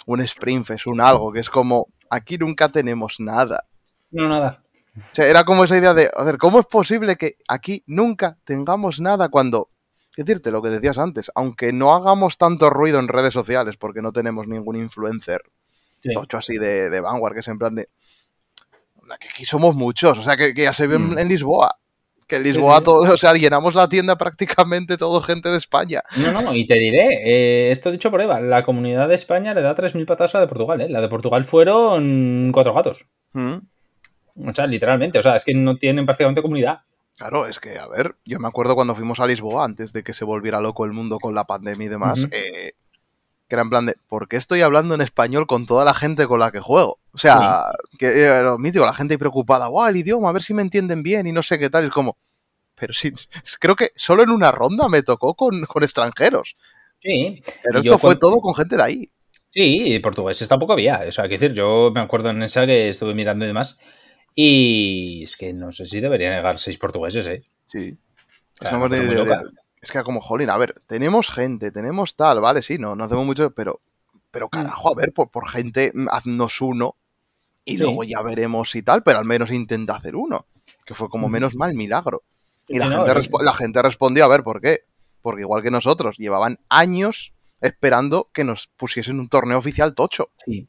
un 0.07 0.21
sprint 0.21 0.65
fest, 0.67 0.87
un 0.87 1.01
algo, 1.01 1.33
que 1.33 1.41
es 1.41 1.51
como, 1.51 1.87
aquí 2.11 2.37
nunca 2.39 2.69
tenemos 2.71 3.17
nada. 3.21 3.65
No, 4.11 4.29
nada. 4.29 4.63
O 4.97 5.01
sea, 5.15 5.27
era 5.27 5.45
como 5.45 5.65
esa 5.65 5.77
idea 5.77 5.93
de, 5.95 6.11
a 6.17 6.25
ver, 6.25 6.39
¿cómo 6.39 6.59
es 6.59 6.67
posible 6.67 7.17
que 7.17 7.37
aquí 7.49 7.83
nunca 7.87 8.39
tengamos 8.45 8.99
nada 9.01 9.29
cuando, 9.29 9.69
decirte 10.25 10.51
lo 10.51 10.63
que 10.63 10.71
decías 10.71 10.99
antes, 10.99 11.31
aunque 11.35 11.73
no 11.73 11.95
hagamos 11.95 12.39
tanto 12.39 12.71
ruido 12.71 12.99
en 12.99 13.09
redes 13.09 13.35
sociales 13.35 13.77
porque 13.77 14.01
no 14.03 14.13
tenemos 14.13 14.47
ningún 14.47 14.77
influencer 14.77 15.43
Sí. 16.03 16.13
tocho 16.15 16.39
así 16.39 16.57
de, 16.59 16.89
de 16.91 17.01
Vanguard, 17.01 17.35
que 17.35 17.41
es 17.41 17.49
en 17.49 17.59
plan 17.59 17.75
de, 17.75 17.89
que 19.21 19.29
aquí 19.29 19.45
somos 19.45 19.75
muchos, 19.75 20.19
o 20.19 20.23
sea, 20.23 20.37
que, 20.37 20.53
que 20.55 20.63
ya 20.65 20.73
se 20.73 20.87
ve 20.87 20.97
en- 20.97 21.15
Mm. 21.15 21.19
en 21.19 21.29
Lisboa. 21.29 21.77
Que 22.29 22.37
en 22.37 22.43
Lisboa, 22.43 22.81
todo, 22.81 23.15
o 23.15 23.19
sea, 23.19 23.35
llenamos 23.35 23.77
la 23.77 23.89
tienda 23.89 24.17
prácticamente 24.19 24.97
todo 24.97 25.23
gente 25.23 25.49
de 25.49 25.57
España. 25.59 26.03
No, 26.17 26.43
no, 26.43 26.53
y 26.55 26.67
te 26.67 26.75
diré, 26.75 27.07
eh, 27.25 27.71
esto 27.71 27.93
dicho 27.93 28.11
por 28.11 28.21
Eva, 28.21 28.41
la 28.41 28.63
comunidad 28.65 29.09
de 29.09 29.15
España 29.15 29.55
le 29.55 29.63
da 29.63 29.77
3.000 29.77 30.07
patas 30.07 30.35
a 30.35 30.39
la 30.39 30.43
de 30.47 30.49
Portugal, 30.49 30.81
¿eh? 30.81 30.89
La 30.89 31.01
de 31.01 31.09
Portugal 31.09 31.45
fueron 31.45 32.51
cuatro 32.53 32.75
gatos. 32.75 33.07
Mm. 33.33 33.59
O 34.49 34.53
sea, 34.53 34.67
literalmente, 34.67 35.19
o 35.21 35.23
sea, 35.23 35.37
es 35.37 35.45
que 35.45 35.55
no 35.55 35.77
tienen 35.77 36.05
prácticamente 36.05 36.43
comunidad. 36.43 36.81
Claro, 37.17 37.47
es 37.47 37.59
que, 37.59 37.79
a 37.79 37.87
ver, 37.87 38.17
yo 38.25 38.39
me 38.39 38.49
acuerdo 38.49 38.75
cuando 38.75 38.95
fuimos 38.95 39.21
a 39.21 39.27
Lisboa, 39.27 39.65
antes 39.65 39.93
de 39.93 40.03
que 40.03 40.13
se 40.13 40.25
volviera 40.25 40.61
loco 40.61 40.85
el 40.85 40.93
mundo 40.93 41.19
con 41.19 41.35
la 41.35 41.45
pandemia 41.45 41.87
y 41.87 41.89
demás, 41.89 42.27
eh, 42.31 42.73
que 43.49 43.55
era 43.55 43.63
en 43.63 43.71
plan 43.71 43.87
de, 43.87 43.95
¿por 44.09 44.29
qué 44.29 44.37
estoy 44.37 44.61
hablando 44.61 44.95
en 44.95 45.01
español 45.01 45.47
con 45.47 45.67
toda 45.67 45.85
la 45.87 45.95
gente 45.95 46.27
con 46.27 46.41
la 46.41 46.51
que 46.53 46.61
juego? 46.61 46.99
O 47.13 47.19
sea, 47.19 47.73
que 47.99 48.07
eh, 48.27 48.43
lo 48.43 48.59
mítico, 48.59 48.85
la 48.85 48.93
gente 48.93 49.17
preocupada, 49.19 49.69
guau, 49.69 49.89
el 49.89 49.97
idioma, 49.97 50.29
a 50.29 50.33
ver 50.33 50.43
si 50.43 50.53
me 50.53 50.61
entienden 50.63 51.03
bien 51.03 51.27
y 51.27 51.33
no 51.33 51.43
sé 51.43 51.59
qué 51.59 51.71
tal, 51.71 51.85
y 51.85 51.87
es 51.87 51.93
como, 51.93 52.19
pero 52.75 52.93
sí, 52.93 53.13
creo 53.61 53.77
que 53.77 53.93
solo 53.97 54.23
en 54.23 54.31
una 54.31 54.51
ronda 54.53 54.89
me 54.91 55.03
tocó 55.03 55.35
con, 55.35 55.65
con 55.65 55.83
extranjeros, 55.85 56.57
Sí. 57.01 57.43
pero 57.63 57.79
Y 57.83 57.87
esto 57.87 57.99
fue 57.99 58.15
con- 58.15 58.19
todo 58.19 58.41
con 58.41 58.55
gente 58.55 58.77
de 58.77 58.83
ahí. 58.83 59.11
Sí, 59.51 59.99
portugués 60.01 60.47
tampoco 60.49 60.75
había. 60.75 61.03
O 61.09 61.13
sea, 61.13 61.25
que 61.29 61.39
decir, 61.39 61.55
yo 61.55 61.91
me 61.95 62.01
acuerdo 62.01 62.29
en 62.29 62.43
esa 62.43 62.67
que 62.67 62.91
estuve 62.91 63.15
mirando 63.15 63.45
y 63.47 63.49
demás. 63.49 63.79
Y 64.39 65.23
es 65.25 65.37
que 65.37 65.55
no 65.55 65.73
sé 65.73 65.87
si 65.87 65.99
debería 66.01 66.31
negar 66.31 66.59
seis 66.59 66.77
portugueses, 66.77 67.27
¿eh? 67.27 67.43
Sí. 67.73 67.97
Es 68.61 68.71
de- 68.91 69.01
de- 69.25 69.37
es 69.81 69.91
que 69.91 70.03
como, 70.03 70.21
jolín, 70.21 70.51
a 70.51 70.59
ver, 70.59 70.75
tenemos 70.87 71.31
gente, 71.31 71.71
tenemos 71.71 72.17
tal, 72.17 72.41
vale, 72.41 72.61
sí, 72.61 72.77
no, 72.79 72.95
no 72.95 73.05
hacemos 73.05 73.25
mucho, 73.25 73.51
pero, 73.53 73.81
Mm. 74.13 74.19
pero 74.31 74.49
carajo, 74.51 74.93
a 74.93 74.95
ver, 74.95 75.13
por, 75.13 75.31
por 75.31 75.49
gente, 75.49 75.91
mm, 75.95 76.09
haznos 76.11 76.61
uno 76.61 76.97
y 77.65 77.73
Sí. 77.73 77.79
luego 77.79 78.05
ya 78.05 78.21
veremos 78.21 78.75
y 78.77 78.83
tal, 78.83 79.03
pero 79.03 79.19
al 79.19 79.25
menos 79.25 79.51
intenta 79.51 79.97
hacer 79.97 80.17
uno, 80.17 80.47
que 80.85 80.95
fue 80.95 81.09
como 81.09 81.27
Ujú. 81.27 81.33
menos 81.33 81.55
mal 81.55 81.75
milagro. 81.75 82.23
Y 82.69 82.79
la, 82.79 82.87
no, 82.91 82.97
gente 83.07 83.15
respo- 83.15 83.43
la 83.43 83.55
gente 83.55 83.81
respondió, 83.81 84.25
a 84.27 84.29
ver, 84.29 84.43
¿por 84.43 84.61
qué? 84.61 84.81
Porque 85.23 85.43
igual 85.43 85.63
que 85.63 85.71
nosotros, 85.71 86.19
llevaban 86.19 86.59
años 86.69 87.33
esperando 87.63 88.29
que 88.35 88.45
nos 88.45 88.67
pusiesen 88.69 89.19
un 89.19 89.29
torneo 89.31 89.57
oficial 89.57 89.95
tocho. 89.95 90.31
Sí. 90.45 90.69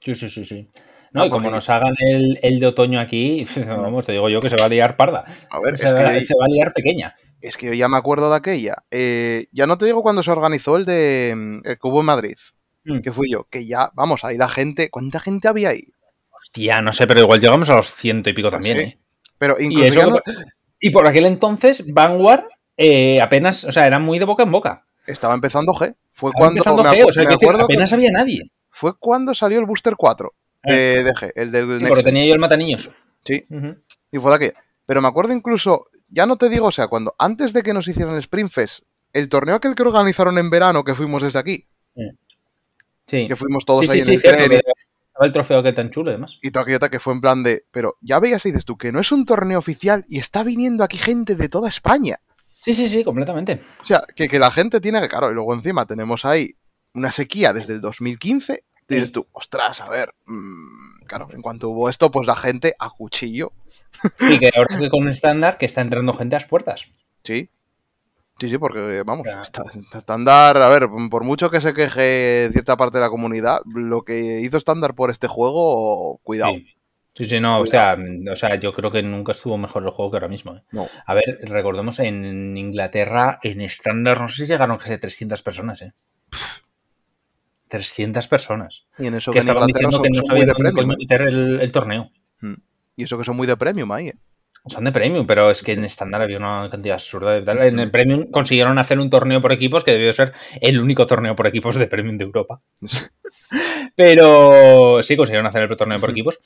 Sí, 0.00 0.14
sí, 0.14 0.30
sí, 0.30 0.44
sí. 0.46 0.68
No, 1.12 1.22
Ah, 1.22 1.26
y 1.26 1.28
como 1.30 1.50
nos 1.50 1.68
hagan 1.68 1.94
el, 1.98 2.38
el 2.42 2.58
de 2.58 2.66
otoño 2.66 2.98
aquí, 3.00 3.44
vamos, 3.66 4.06
te 4.06 4.12
digo 4.12 4.28
yo 4.30 4.40
que 4.40 4.48
se 4.48 4.56
va 4.56 4.64
a 4.64 4.68
liar 4.68 4.96
parda. 4.96 5.24
A 5.50 5.60
ver, 5.60 5.76
Se, 5.76 5.86
es 5.88 5.94
va, 5.94 6.12
que, 6.12 6.22
se 6.24 6.34
va 6.38 6.46
a 6.46 6.48
liar 6.48 6.72
pequeña. 6.72 7.14
es 7.40 7.56
que 7.56 7.66
yo 7.66 7.74
ya 7.74 7.88
me 7.88 7.96
acuerdo 7.98 8.30
de 8.30 8.36
aquella. 8.36 8.76
Eh, 8.90 9.46
ya 9.52 9.66
no 9.66 9.76
te 9.78 9.84
digo 9.86 10.02
cuando 10.02 10.22
se 10.22 10.30
organizó 10.30 10.76
el 10.76 10.84
de 10.86 11.34
mm, 11.36 11.60
el 11.68 11.78
Cubo 11.78 12.00
en 12.00 12.06
Madrid, 12.06 12.36
Mm. 12.84 13.00
que 13.00 13.12
fui 13.12 13.30
yo, 13.30 13.44
que 13.48 13.64
ya, 13.66 13.90
vamos, 13.94 14.24
ahí 14.24 14.36
la 14.36 14.48
gente, 14.48 14.90
¿cuánta 14.90 15.20
gente 15.20 15.46
había 15.46 15.68
ahí? 15.68 15.84
Hostia, 16.32 16.82
no 16.82 16.92
sé, 16.92 17.06
pero 17.06 17.20
igual 17.20 17.40
llegamos 17.40 17.70
a 17.70 17.76
los 17.76 17.92
ciento 17.94 18.28
y 18.28 18.32
pico 18.32 18.50
también, 18.50 18.76
Sí. 18.78 18.82
¿eh? 18.84 18.98
Pero 19.38 19.56
Y, 19.60 19.66
incluso 19.66 19.86
eso 20.00 20.10
no- 20.10 20.20
y 20.80 20.90
por 20.90 21.06
aquel 21.06 21.26
entonces, 21.26 21.84
Vanguard 21.92 22.44
eh, 22.76 23.20
apenas, 23.20 23.62
o 23.64 23.70
sea, 23.70 23.86
era 23.86 23.98
muy 24.00 24.18
de 24.18 24.24
boca 24.24 24.42
en 24.42 24.50
boca. 24.50 24.84
estaba 25.06 25.34
empezando 25.34 25.72
G. 25.74 25.94
Fue 26.10 26.30
Estaba 26.30 26.50
cuando, 26.52 26.82
me, 26.82 26.90
G, 26.90 27.08
o 27.08 27.12
sea, 27.12 27.24
me 27.24 27.34
acuerdo 27.34 27.58
que 27.68 27.74
apenas 27.74 27.92
había 27.92 28.10
nadie. 28.10 28.50
fue 28.70 28.98
cuando 28.98 29.32
salió 29.34 29.60
el 29.60 29.66
Booster 29.66 29.94
4 29.96 30.32
de, 30.64 31.02
de 31.04 31.12
G, 31.12 31.32
el 31.34 31.50
del 31.50 31.78
Sí, 31.80 31.86
porque 31.86 32.02
tenía 32.02 32.24
yo 32.26 32.34
el 32.34 32.38
mataniños. 32.40 32.90
Sí, 33.24 33.44
y 34.10 34.18
fue 34.18 34.30
de 34.30 34.36
aquella. 34.36 34.64
Pero 34.86 35.00
me 35.00 35.08
acuerdo 35.08 35.32
incluso, 35.32 35.88
ya 36.08 36.26
no 36.26 36.36
te 36.36 36.48
digo, 36.48 36.66
o 36.66 36.72
sea, 36.72 36.88
cuando 36.88 37.14
antes 37.18 37.52
de 37.52 37.62
que 37.62 37.72
nos 37.72 37.86
hicieran 37.88 38.14
el 38.14 38.20
Sprint 38.20 38.50
Fest, 38.50 38.80
el 39.12 39.28
torneo 39.28 39.56
aquel 39.56 39.74
que 39.74 39.82
organizaron 39.82 40.38
en 40.38 40.50
verano, 40.50 40.84
que 40.84 40.94
fuimos 40.94 41.22
desde 41.22 41.38
aquí, 41.38 41.66
Sí. 43.06 43.26
que 43.26 43.36
fuimos 43.36 43.64
todos 43.64 43.82
Sí, 43.82 43.90
ahí 43.90 44.00
sí, 44.00 44.00
en 44.00 44.04
sí, 44.06 44.14
el 44.14 44.20
cierto, 44.20 44.36
tren 44.44 44.50
que 44.50 44.56
estaba 44.56 45.26
el 45.26 45.32
trofeo 45.32 45.58
aquel 45.58 45.74
tan 45.74 45.90
chulo 45.90 46.10
y 46.10 46.14
demás. 46.14 46.38
y 46.40 46.50
todo 46.50 46.62
aquello 46.62 46.78
que 46.90 46.98
fue 47.00 47.12
en 47.12 47.20
plan 47.20 47.42
de, 47.42 47.64
pero 47.70 47.96
ya 48.00 48.18
veías 48.20 48.44
y 48.46 48.50
dices 48.50 48.64
tú, 48.64 48.78
que 48.78 48.90
no 48.92 49.00
es 49.00 49.12
un 49.12 49.26
torneo 49.26 49.58
oficial 49.58 50.04
y 50.08 50.18
está 50.18 50.42
viniendo 50.42 50.82
aquí 50.84 50.96
gente 50.96 51.34
de 51.34 51.48
toda 51.48 51.68
España. 51.68 52.20
Sí, 52.64 52.72
sí, 52.72 52.88
sí, 52.88 53.04
completamente. 53.04 53.60
O 53.80 53.84
sea, 53.84 54.02
que, 54.14 54.28
que 54.28 54.38
la 54.38 54.50
gente 54.50 54.80
tiene 54.80 55.00
que, 55.00 55.08
claro, 55.08 55.30
y 55.30 55.34
luego 55.34 55.52
encima 55.52 55.84
tenemos 55.84 56.24
ahí 56.24 56.54
una 56.94 57.10
sequía 57.12 57.52
desde 57.52 57.74
el 57.74 57.80
2015. 57.80 58.64
Dices 58.96 59.12
tú, 59.12 59.26
ostras, 59.32 59.80
a 59.80 59.88
ver, 59.88 60.14
mm, 60.26 61.04
claro, 61.06 61.28
en 61.32 61.42
cuanto 61.42 61.68
hubo 61.70 61.88
esto, 61.88 62.10
pues 62.10 62.26
la 62.26 62.36
gente 62.36 62.74
a 62.78 62.90
cuchillo. 62.90 63.52
Y 64.36 64.38
que 64.38 64.50
ahora 64.56 64.78
que 64.78 64.88
con 64.90 65.08
estándar 65.08 65.58
que 65.58 65.66
está 65.66 65.80
entrando 65.80 66.12
gente 66.14 66.36
a 66.36 66.40
las 66.40 66.48
puertas. 66.48 66.86
Sí. 67.24 67.48
Sí, 68.40 68.48
sí, 68.48 68.58
porque 68.58 69.02
vamos, 69.04 69.26
Ya. 69.26 69.40
está- 69.42 69.62
está 69.78 69.98
estándar, 69.98 70.56
a 70.56 70.68
ver, 70.68 70.88
por 71.10 71.22
mucho 71.22 71.50
que 71.50 71.60
se 71.60 71.74
queje 71.74 72.48
cierta 72.52 72.76
parte 72.76 72.98
de 72.98 73.04
la 73.04 73.10
comunidad, 73.10 73.60
lo 73.66 74.02
que 74.02 74.40
hizo 74.40 74.56
estándar 74.56 74.94
por 74.94 75.10
este 75.10 75.28
juego, 75.28 76.18
cuidado. 76.24 76.54
Sí. 76.54 76.66
Sí, 77.14 77.26
sí, 77.26 77.40
no, 77.40 77.60
o 77.60 77.66
sea, 77.66 77.94
o 78.32 78.36
sea, 78.36 78.54
yo 78.58 78.72
creo 78.72 78.90
que 78.90 79.02
nunca 79.02 79.32
estuvo 79.32 79.58
mejor 79.58 79.82
el 79.82 79.90
juego 79.90 80.10
que 80.10 80.16
ahora 80.16 80.28
mismo. 80.28 80.56
¿eh? 80.56 80.62
No. 80.72 80.88
A 81.04 81.12
ver, 81.12 81.40
recordemos 81.42 81.98
en 81.98 82.56
Inglaterra, 82.56 83.38
en 83.42 83.60
estándar, 83.60 84.18
no 84.18 84.30
sé 84.30 84.46
si 84.46 84.50
llegaron 84.50 84.78
casi 84.78 84.96
300 84.96 85.42
personas, 85.42 85.82
¿eh? 85.82 85.92
300 87.72 88.28
personas. 88.28 88.84
Y 88.98 89.06
en 89.06 89.14
eso 89.14 89.32
Que 89.32 89.40
que, 89.40 89.44
en 89.44 89.48
estaban 89.48 89.66
diciendo 89.66 89.90
son, 89.96 90.02
que 90.02 90.08
no 90.10 90.22
sabían 90.22 90.46
de 90.46 90.52
dónde 90.52 90.72
premium. 90.72 90.88
coño 90.90 90.98
meter 90.98 91.22
el, 91.22 91.60
el 91.60 91.72
torneo. 91.72 92.10
¿eh? 92.42 92.54
Y 92.96 93.04
eso 93.04 93.16
que 93.16 93.24
son 93.24 93.34
muy 93.36 93.46
de 93.46 93.56
premium 93.56 93.90
ahí. 93.92 94.08
¿eh? 94.08 94.14
Son 94.66 94.84
de 94.84 94.92
premium, 94.92 95.26
pero 95.26 95.50
es 95.50 95.62
que 95.62 95.72
en 95.72 95.84
estándar 95.84 96.20
había 96.22 96.36
una 96.36 96.68
cantidad 96.70 96.94
absurda 96.94 97.32
de 97.32 97.42
tal. 97.42 97.62
En 97.62 97.78
el 97.80 97.90
premium 97.90 98.30
consiguieron 98.30 98.78
hacer 98.78 99.00
un 99.00 99.08
torneo 99.10 99.40
por 99.40 99.52
equipos 99.52 99.82
que 99.84 99.92
debió 99.92 100.12
ser 100.12 100.34
el 100.60 100.78
único 100.78 101.06
torneo 101.06 101.34
por 101.34 101.46
equipos 101.46 101.76
de 101.76 101.86
premium 101.86 102.18
de 102.18 102.24
Europa. 102.24 102.60
Pero 103.96 105.02
sí, 105.02 105.16
consiguieron 105.16 105.46
hacer 105.46 105.62
el 105.62 105.76
torneo 105.76 105.98
por 105.98 106.10
equipos. 106.10 106.38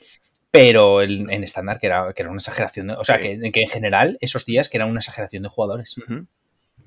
Pero 0.49 1.01
el- 1.01 1.29
en 1.29 1.43
estándar, 1.43 1.79
que 1.79 1.87
era, 1.87 2.13
que 2.13 2.21
era 2.21 2.31
una 2.31 2.37
exageración. 2.39 2.87
De, 2.87 2.93
o 2.93 3.03
sea, 3.03 3.17
Sí. 3.17 3.23
que, 3.39 3.51
que 3.51 3.61
en 3.61 3.69
general, 3.69 4.17
esos 4.21 4.45
días, 4.45 4.69
que 4.69 4.77
era 4.77 4.85
una 4.85 4.99
exageración 5.01 5.43
de 5.43 5.49
jugadores. 5.49 5.95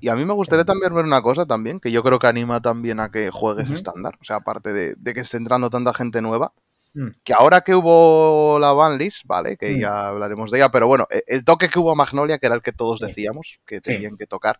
Y 0.01 0.09
a 0.09 0.15
mí 0.15 0.25
me 0.25 0.33
gustaría 0.33 0.65
también 0.65 0.93
ver 0.93 1.05
una 1.05 1.21
cosa 1.21 1.45
también, 1.45 1.79
que 1.79 1.91
yo 1.91 2.03
creo 2.03 2.19
que 2.19 2.27
anima 2.27 2.59
también 2.61 2.99
a 2.99 3.09
que 3.11 3.29
juegues 3.31 3.69
estándar. 3.69 4.17
O 4.19 4.25
sea, 4.25 4.37
aparte 4.37 4.73
de, 4.73 4.95
de 4.97 5.13
que 5.13 5.21
esté 5.21 5.37
entrando 5.37 5.69
tanta 5.69 5.93
gente 5.93 6.21
nueva, 6.21 6.51
Mm. 6.93 7.07
que 7.23 7.33
ahora 7.33 7.61
que 7.61 7.73
hubo 7.73 8.59
la 8.59 8.73
banlist, 8.73 9.21
¿vale? 9.25 9.55
Que 9.55 9.75
Mm. 9.75 9.79
ya 9.79 10.07
hablaremos 10.09 10.51
de 10.51 10.57
ella, 10.57 10.69
pero 10.71 10.87
bueno, 10.87 11.07
e- 11.09 11.23
el 11.27 11.45
toque 11.45 11.69
que 11.69 11.79
hubo 11.79 11.91
a 11.91 11.95
Magnolia, 11.95 12.37
que 12.37 12.47
era 12.47 12.55
el 12.55 12.61
que 12.61 12.73
todos 12.73 12.99
decíamos 12.99 13.59
que 13.65 13.79
tenían 13.79 14.17
que 14.17 14.27
tocar. 14.27 14.59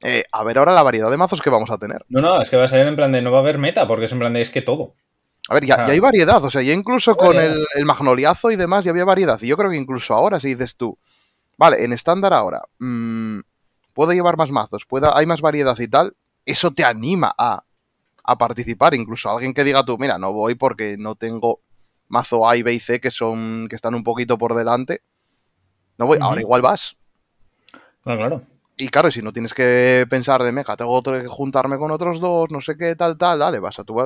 Eh, 0.00 0.24
a 0.32 0.42
ver 0.44 0.56
ahora 0.56 0.72
la 0.72 0.82
variedad 0.82 1.10
de 1.10 1.18
mazos 1.18 1.42
que 1.42 1.50
vamos 1.50 1.70
a 1.70 1.76
tener. 1.76 2.06
No, 2.08 2.22
no, 2.22 2.40
es 2.40 2.48
que 2.48 2.56
va 2.56 2.64
a 2.64 2.68
ser 2.68 2.86
en 2.86 2.96
plan 2.96 3.12
de 3.12 3.20
no 3.20 3.30
va 3.32 3.38
a 3.38 3.40
haber 3.42 3.58
meta, 3.58 3.86
porque 3.86 4.06
es 4.06 4.12
en 4.12 4.18
plan 4.20 4.32
de 4.32 4.40
es 4.40 4.48
que 4.50 4.62
todo. 4.62 4.94
A 5.50 5.54
ver, 5.54 5.66
ya, 5.66 5.74
Ah. 5.80 5.86
ya 5.86 5.92
hay 5.92 5.98
variedad, 6.00 6.42
o 6.42 6.48
sea, 6.50 6.62
ya 6.62 6.72
incluso 6.72 7.16
con 7.16 7.36
el 7.38 7.66
magnoliazo 7.84 8.50
y 8.50 8.56
demás 8.56 8.84
ya 8.84 8.90
había 8.92 9.04
variedad. 9.04 9.38
Y 9.42 9.48
yo 9.48 9.56
creo 9.58 9.70
que 9.70 9.76
incluso 9.76 10.14
ahora, 10.14 10.40
si 10.40 10.48
dices 10.54 10.76
tú, 10.76 10.96
vale, 11.58 11.84
en 11.84 11.92
estándar 11.92 12.32
ahora, 12.32 12.62
mm, 12.78 13.40
puedo 13.92 14.12
llevar 14.12 14.36
más 14.36 14.50
mazos, 14.50 14.84
puedo, 14.86 15.14
hay 15.14 15.26
más 15.26 15.40
variedad 15.40 15.78
y 15.78 15.88
tal, 15.88 16.16
eso 16.44 16.70
te 16.70 16.84
anima 16.84 17.34
a, 17.36 17.64
a 18.24 18.38
participar. 18.38 18.94
Incluso 18.94 19.30
alguien 19.30 19.54
que 19.54 19.64
diga 19.64 19.84
tú, 19.84 19.98
mira, 19.98 20.18
no 20.18 20.32
voy 20.32 20.54
porque 20.54 20.96
no 20.98 21.14
tengo 21.14 21.60
mazo 22.08 22.48
A 22.48 22.56
y 22.56 22.62
B 22.62 22.74
y 22.74 22.80
C 22.80 23.00
que 23.00 23.10
son 23.10 23.66
que 23.68 23.76
están 23.76 23.94
un 23.94 24.04
poquito 24.04 24.38
por 24.38 24.54
delante. 24.54 25.02
No 25.98 26.06
voy, 26.06 26.18
ahora 26.20 26.40
igual 26.40 26.62
vas. 26.62 26.96
Claro, 28.02 28.18
claro. 28.18 28.42
Y 28.76 28.88
claro, 28.88 29.10
si 29.10 29.22
no 29.22 29.32
tienes 29.32 29.54
que 29.54 30.06
pensar 30.08 30.42
de 30.42 30.50
meca, 30.50 30.76
tengo 30.76 31.02
que 31.02 31.28
juntarme 31.28 31.78
con 31.78 31.90
otros 31.90 32.20
dos, 32.20 32.50
no 32.50 32.60
sé 32.60 32.76
qué, 32.76 32.96
tal, 32.96 33.16
tal, 33.16 33.38
dale, 33.38 33.60
vas 33.60 33.78
a 33.78 33.84
tu. 33.84 33.96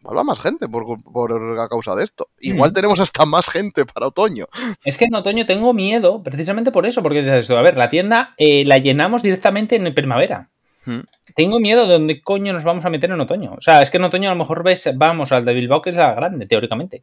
Igual 0.00 0.18
va 0.18 0.24
más 0.24 0.40
gente 0.40 0.68
por, 0.68 1.02
por 1.02 1.58
a 1.58 1.68
causa 1.68 1.94
de 1.96 2.04
esto. 2.04 2.28
Igual 2.40 2.70
Mm. 2.70 2.74
tenemos 2.74 3.00
hasta 3.00 3.26
más 3.26 3.48
gente 3.48 3.84
para 3.84 4.06
otoño. 4.06 4.46
Es 4.84 4.98
que 4.98 5.06
en 5.06 5.14
otoño 5.14 5.46
tengo 5.46 5.72
miedo, 5.72 6.22
precisamente 6.22 6.70
por 6.70 6.86
eso, 6.86 7.02
porque 7.02 7.22
dices 7.22 7.50
a 7.50 7.62
ver, 7.62 7.76
la 7.76 7.90
tienda 7.90 8.34
eh, 8.36 8.64
la 8.64 8.78
llenamos 8.78 9.22
directamente 9.22 9.76
en 9.76 9.92
primavera. 9.94 10.48
Mm. 10.84 11.00
Tengo 11.34 11.58
miedo 11.58 11.86
de 11.86 11.94
dónde 11.94 12.22
coño 12.22 12.52
nos 12.52 12.62
vamos 12.64 12.84
a 12.84 12.90
meter 12.90 13.10
en 13.10 13.20
otoño. 13.20 13.54
O 13.58 13.60
sea, 13.60 13.82
es 13.82 13.90
que 13.90 13.96
en 13.96 14.04
otoño 14.04 14.30
a 14.30 14.32
lo 14.34 14.38
mejor 14.38 14.62
ves, 14.62 14.88
vamos 14.94 15.32
al 15.32 15.44
de 15.44 15.54
Bilbao, 15.54 15.82
que 15.82 15.90
es 15.90 15.96
la 15.96 16.14
grande, 16.14 16.46
teóricamente. 16.46 17.02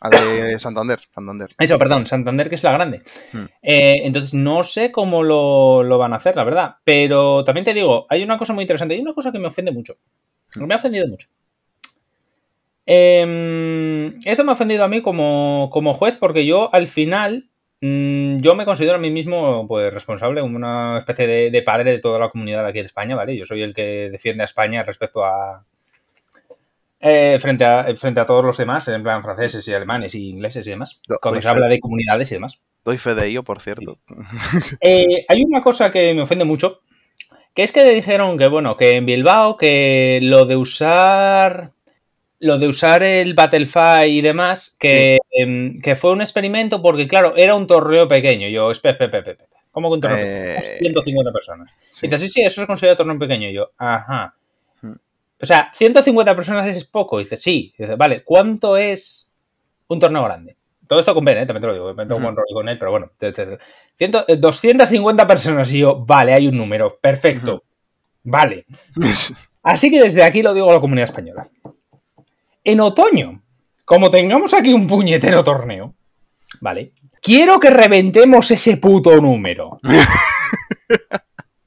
Al 0.00 0.12
de 0.12 0.58
Santander, 0.60 1.00
Santander. 1.12 1.48
Eso, 1.58 1.76
perdón, 1.76 2.06
Santander, 2.06 2.48
que 2.48 2.54
es 2.54 2.62
la 2.62 2.70
grande. 2.70 3.02
Mm. 3.32 3.44
Eh, 3.62 3.96
entonces, 4.04 4.32
no 4.32 4.62
sé 4.62 4.92
cómo 4.92 5.24
lo, 5.24 5.82
lo 5.82 5.98
van 5.98 6.12
a 6.12 6.16
hacer, 6.18 6.36
la 6.36 6.44
verdad. 6.44 6.76
Pero 6.84 7.42
también 7.42 7.64
te 7.64 7.74
digo, 7.74 8.06
hay 8.08 8.22
una 8.22 8.38
cosa 8.38 8.52
muy 8.52 8.62
interesante. 8.62 8.94
Hay 8.94 9.00
una 9.00 9.12
cosa 9.12 9.32
que 9.32 9.40
me 9.40 9.48
ofende 9.48 9.72
mucho. 9.72 9.96
Me 10.54 10.72
ha 10.72 10.76
ofendido 10.76 11.08
mucho. 11.08 11.28
Eh, 12.90 14.14
eso 14.24 14.44
me 14.44 14.50
ha 14.50 14.54
ofendido 14.54 14.82
a 14.82 14.88
mí 14.88 15.02
como, 15.02 15.68
como 15.70 15.92
juez 15.92 16.16
porque 16.16 16.46
yo 16.46 16.74
al 16.74 16.88
final 16.88 17.50
mm, 17.82 18.38
yo 18.38 18.54
me 18.54 18.64
considero 18.64 18.94
a 18.94 18.98
mí 18.98 19.10
mismo 19.10 19.68
pues 19.68 19.92
responsable 19.92 20.40
una 20.40 21.00
especie 21.00 21.26
de, 21.26 21.50
de 21.50 21.62
padre 21.62 21.90
de 21.92 21.98
toda 21.98 22.18
la 22.18 22.30
comunidad 22.30 22.64
aquí 22.64 22.78
de 22.78 22.86
España, 22.86 23.14
¿vale? 23.14 23.36
Yo 23.36 23.44
soy 23.44 23.60
el 23.60 23.74
que 23.74 24.08
defiende 24.10 24.42
a 24.42 24.46
España 24.46 24.84
respecto 24.84 25.22
a 25.22 25.66
eh, 27.00 27.38
frente 27.42 27.64
a 27.66 27.94
frente 27.94 28.20
a 28.20 28.26
todos 28.26 28.42
los 28.42 28.56
demás, 28.56 28.88
en 28.88 29.02
plan 29.02 29.22
franceses 29.22 29.68
y 29.68 29.74
alemanes 29.74 30.14
y 30.14 30.30
ingleses 30.30 30.66
y 30.66 30.70
demás, 30.70 31.00
cuando 31.20 31.42
se 31.42 31.46
fe. 31.46 31.48
habla 31.50 31.68
de 31.68 31.78
comunidades 31.78 32.30
y 32.32 32.36
demás. 32.36 32.58
Doy 32.84 32.96
fe 32.96 33.14
de 33.14 33.26
ello, 33.26 33.42
por 33.42 33.60
cierto. 33.60 33.98
Eh, 34.80 35.26
hay 35.28 35.42
una 35.42 35.62
cosa 35.62 35.92
que 35.92 36.14
me 36.14 36.22
ofende 36.22 36.46
mucho, 36.46 36.80
que 37.54 37.64
es 37.64 37.72
que 37.72 37.84
dijeron 37.84 38.38
que, 38.38 38.48
bueno, 38.48 38.76
que 38.76 38.96
en 38.96 39.04
Bilbao, 39.06 39.58
que 39.58 40.20
lo 40.22 40.46
de 40.46 40.56
usar 40.56 41.72
lo 42.40 42.58
de 42.58 42.68
usar 42.68 43.02
el 43.02 43.34
Battlefy 43.34 44.04
y 44.06 44.20
demás, 44.20 44.76
que, 44.78 45.18
em, 45.30 45.80
que 45.80 45.96
fue 45.96 46.12
un 46.12 46.20
experimento 46.20 46.80
porque, 46.82 47.08
claro, 47.08 47.34
era 47.36 47.54
un 47.54 47.66
torneo 47.66 48.06
pequeño. 48.08 48.48
Yo, 48.48 48.70
espera, 48.70 48.92
espera, 48.92 49.18
espera. 49.18 49.44
¿Cómo 49.72 49.88
que 49.90 49.94
un 49.94 50.00
torneo 50.00 50.18
Eh, 50.20 50.56
pequeño? 50.60 50.78
150 50.78 51.32
personas. 51.32 51.70
Sí. 51.90 52.06
Y 52.06 52.08
dices, 52.08 52.22
sí, 52.22 52.30
sí, 52.30 52.42
eso 52.42 52.60
es 52.62 52.66
considerado 52.66 52.96
torneo 52.98 53.18
pequeño. 53.18 53.48
Y 53.48 53.54
yo, 53.54 53.70
ajá. 53.76 54.34
Hmm. 54.82 54.92
O 55.40 55.46
sea, 55.46 55.70
150 55.74 56.34
personas 56.36 56.66
es 56.68 56.84
poco. 56.84 57.20
Y 57.20 57.24
dice, 57.24 57.36
sí. 57.36 57.74
Y 57.76 57.82
dice, 57.82 57.96
vale, 57.96 58.22
¿cuánto 58.24 58.76
es 58.76 59.32
un 59.88 59.98
torneo 60.00 60.24
grande? 60.24 60.56
Todo 60.86 61.00
esto 61.00 61.12
con 61.14 61.24
Ben, 61.24 61.38
¿eh? 61.38 61.46
también 61.46 61.60
te 61.60 61.66
lo 61.66 61.72
digo, 61.74 61.92
me 61.94 62.06
tengo 62.06 62.18
buen 62.20 62.34
rollo 62.34 62.54
con 62.54 62.68
él, 62.68 62.78
pero 62.78 62.90
bueno. 62.92 63.10
te- 63.18 63.32
te- 63.32 63.58
ciento- 63.98 64.24
eh, 64.26 64.36
250 64.36 65.26
personas 65.26 65.70
y 65.72 65.80
yo, 65.80 65.96
vale, 66.04 66.32
hay 66.32 66.46
un 66.48 66.56
número, 66.56 66.98
perfecto. 66.98 67.62
Vale. 68.22 68.64
Así 69.62 69.90
que 69.90 70.00
desde 70.00 70.22
aquí 70.22 70.42
lo 70.42 70.54
digo 70.54 70.70
a 70.70 70.74
la 70.74 70.80
comunidad 70.80 71.10
española. 71.10 71.46
En 72.64 72.80
otoño, 72.80 73.42
como 73.84 74.10
tengamos 74.10 74.52
aquí 74.54 74.72
un 74.72 74.86
puñetero 74.86 75.42
torneo, 75.42 75.94
¿vale? 76.60 76.92
Quiero 77.20 77.58
que 77.58 77.70
reventemos 77.70 78.50
ese 78.50 78.76
puto 78.76 79.16
número. 79.20 79.80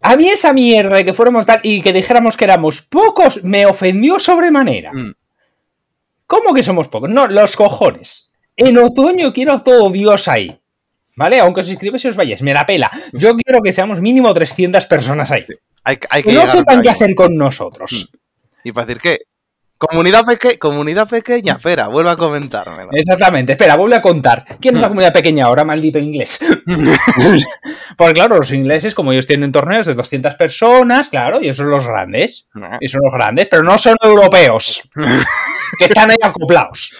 A 0.04 0.16
mí 0.16 0.30
esa 0.30 0.52
mierda 0.52 0.96
de 0.96 1.06
que 1.06 1.14
fuéramos 1.14 1.46
tal 1.46 1.60
y 1.64 1.82
que 1.82 1.94
dijéramos 1.94 2.36
que 2.36 2.46
éramos 2.46 2.82
pocos 2.82 3.44
me 3.44 3.68
ofendió 3.68 4.20
sobremanera. 4.20 4.92
Mm. 4.92 5.14
¿Cómo 6.26 6.54
que 6.54 6.64
somos 6.64 6.88
pocos? 6.88 7.10
No, 7.10 7.28
los 7.28 7.56
cojones. 7.56 8.32
En 8.56 8.78
otoño 8.78 9.32
quiero 9.32 9.54
a 9.54 9.64
todo 9.64 9.90
Dios 9.92 10.28
ahí. 10.28 10.60
¿Vale? 11.16 11.40
Aunque 11.40 11.62
os 11.62 11.70
inscribáis 11.70 12.06
y 12.06 12.08
os 12.08 12.16
vayáis, 12.16 12.42
me 12.42 12.54
la 12.54 12.66
pela. 12.66 12.90
Yo 13.14 13.36
quiero 13.36 13.62
que 13.62 13.74
seamos 13.74 14.02
mínimo 14.02 14.34
300 14.34 14.86
personas 14.88 15.30
ahí. 15.30 15.46
Hay, 15.84 15.98
hay 16.10 16.24
que 16.24 16.34
no 16.34 16.48
sepan 16.48 16.82
qué 16.82 16.90
hacer 16.90 17.14
con 17.16 17.36
nosotros. 17.36 18.12
Y 18.64 18.72
para 18.72 18.88
decir 18.88 19.02
que. 19.02 19.20
Comunidad, 19.90 20.24
peque 20.26 20.60
comunidad 20.60 21.10
pequeña, 21.10 21.54
espera, 21.54 21.88
vuelve 21.88 22.12
a 22.12 22.16
comentármelo. 22.16 22.92
Exactamente. 22.94 23.54
Espera, 23.54 23.76
vuelve 23.76 23.96
a 23.96 24.02
contar. 24.02 24.46
¿Quién 24.60 24.76
es 24.76 24.82
la 24.82 24.90
comunidad 24.90 25.12
pequeña 25.12 25.46
ahora, 25.46 25.64
maldito 25.64 25.98
inglés? 25.98 26.40
Porque 27.98 28.14
claro, 28.14 28.38
los 28.38 28.52
ingleses, 28.52 28.94
como 28.94 29.12
ellos 29.12 29.26
tienen 29.26 29.52
torneos 29.52 29.88
de 29.88 29.96
200 29.96 30.36
personas, 30.36 31.10
claro, 31.10 31.42
y 31.42 31.50
esos 31.50 31.64
son 31.64 31.72
los 31.72 31.88
grandes. 31.88 32.48
Y 32.80 32.90
son 32.90 33.02
los 33.04 33.12
grandes, 33.12 33.48
pero 33.50 33.64
no 33.64 33.76
son 33.80 33.98
europeos. 34.04 34.88
Que 35.80 35.86
están 35.86 36.12
ahí 36.12 36.18
acoplados. 36.22 36.96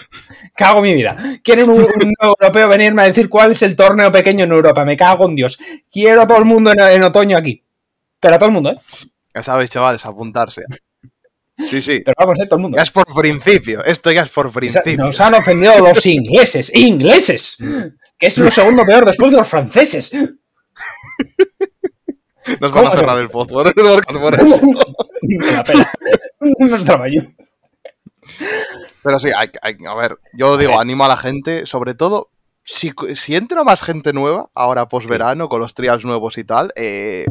Cago 0.56 0.82
mi 0.82 0.96
vida. 0.96 1.16
Quieren 1.44 1.70
un, 1.70 1.82
un 1.82 2.14
europeo 2.20 2.68
venirme 2.68 3.04
a 3.04 3.06
decir 3.06 3.30
cuál 3.30 3.52
es 3.52 3.62
el 3.62 3.76
torneo 3.76 4.12
pequeño 4.12 4.46
en 4.46 4.52
Europa. 4.54 4.84
Me 4.86 4.98
cago 4.98 5.30
en 5.30 5.36
Dios. 5.36 5.60
Quiero 5.92 6.24
a 6.24 6.28
todo 6.28 6.40
el 6.40 6.46
mundo 6.46 6.72
en, 6.72 6.80
en 6.80 7.04
otoño 7.04 7.38
aquí. 7.38 7.64
Pero 8.20 8.36
a 8.36 8.38
todo 8.40 8.48
el 8.48 8.54
mundo, 8.54 8.72
¿eh? 8.72 8.78
Ya 9.36 9.44
sabéis, 9.44 9.70
chavales, 9.70 10.04
apuntarse. 10.04 10.64
Sí, 11.58 11.82
sí. 11.82 12.02
Pero 12.04 12.16
vamos, 12.18 12.40
¿eh? 12.40 12.46
Todo 12.46 12.56
el 12.58 12.62
mundo. 12.64 12.78
Ya 12.78 12.84
es 12.84 12.92
por 12.92 13.06
principio. 13.14 13.84
Esto 13.84 14.12
ya 14.12 14.24
es 14.24 14.30
por 14.30 14.52
principio. 14.52 14.98
Nos 14.98 15.20
han 15.22 15.34
ofendido 15.36 15.78
los 15.80 16.06
ingleses. 16.06 16.72
¡Ingleses! 16.74 17.58
Que 18.18 18.28
es 18.28 18.38
lo 18.38 18.50
segundo 18.52 18.86
peor 18.86 19.06
después 19.06 19.32
de 19.32 19.38
los 19.38 19.48
franceses. 19.48 20.12
Nos 22.60 22.72
van 22.72 22.88
a 22.88 22.92
cerrar 22.96 23.18
el 23.20 23.30
pozo. 23.30 23.56
por 23.56 23.68
eso. 23.68 24.62
La 25.22 25.64
trabajo. 26.84 27.06
Pero 29.04 29.20
sí, 29.20 29.30
hay, 29.36 29.50
hay- 29.62 29.78
a 29.88 29.96
ver, 29.96 30.18
yo 30.34 30.58
digo, 30.58 30.80
animo 30.80 31.06
a 31.06 31.08
la 31.08 31.18
gente, 31.18 31.66
sobre 31.66 31.96
todo, 31.96 32.30
si, 32.64 32.92
si 33.16 33.36
entra 33.36 33.64
más 33.64 33.82
gente 33.82 34.14
nueva, 34.14 34.50
ahora 34.54 34.88
post-verano, 34.88 35.50
con 35.50 35.60
los 35.62 35.74
trials 35.74 36.06
nuevos 36.06 36.38
y 36.38 36.44
tal, 36.44 36.72
eh, 36.76 37.26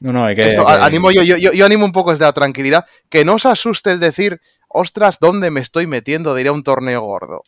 No, 0.00 0.12
no, 0.12 0.24
hay 0.24 0.34
que. 0.34 0.48
esto, 0.48 0.66
hay 0.66 0.76
que- 0.76 0.82
a- 0.82 0.86
animo 0.86 1.10
yo, 1.10 1.22
yo, 1.22 1.64
animo 1.66 1.84
un 1.84 1.92
poco 1.92 2.10
desde 2.10 2.24
la 2.24 2.32
tranquilidad, 2.32 2.86
que 3.08 3.24
no 3.24 3.34
os 3.34 3.46
asuste 3.46 3.90
el 3.92 4.00
decir, 4.00 4.40
ostras, 4.68 5.18
¿dónde 5.20 5.50
me 5.50 5.60
estoy 5.60 5.86
metiendo 5.86 6.34
de 6.34 6.40
ir 6.40 6.48
a 6.48 6.52
un 6.52 6.62
torneo 6.62 7.02
gordo? 7.02 7.42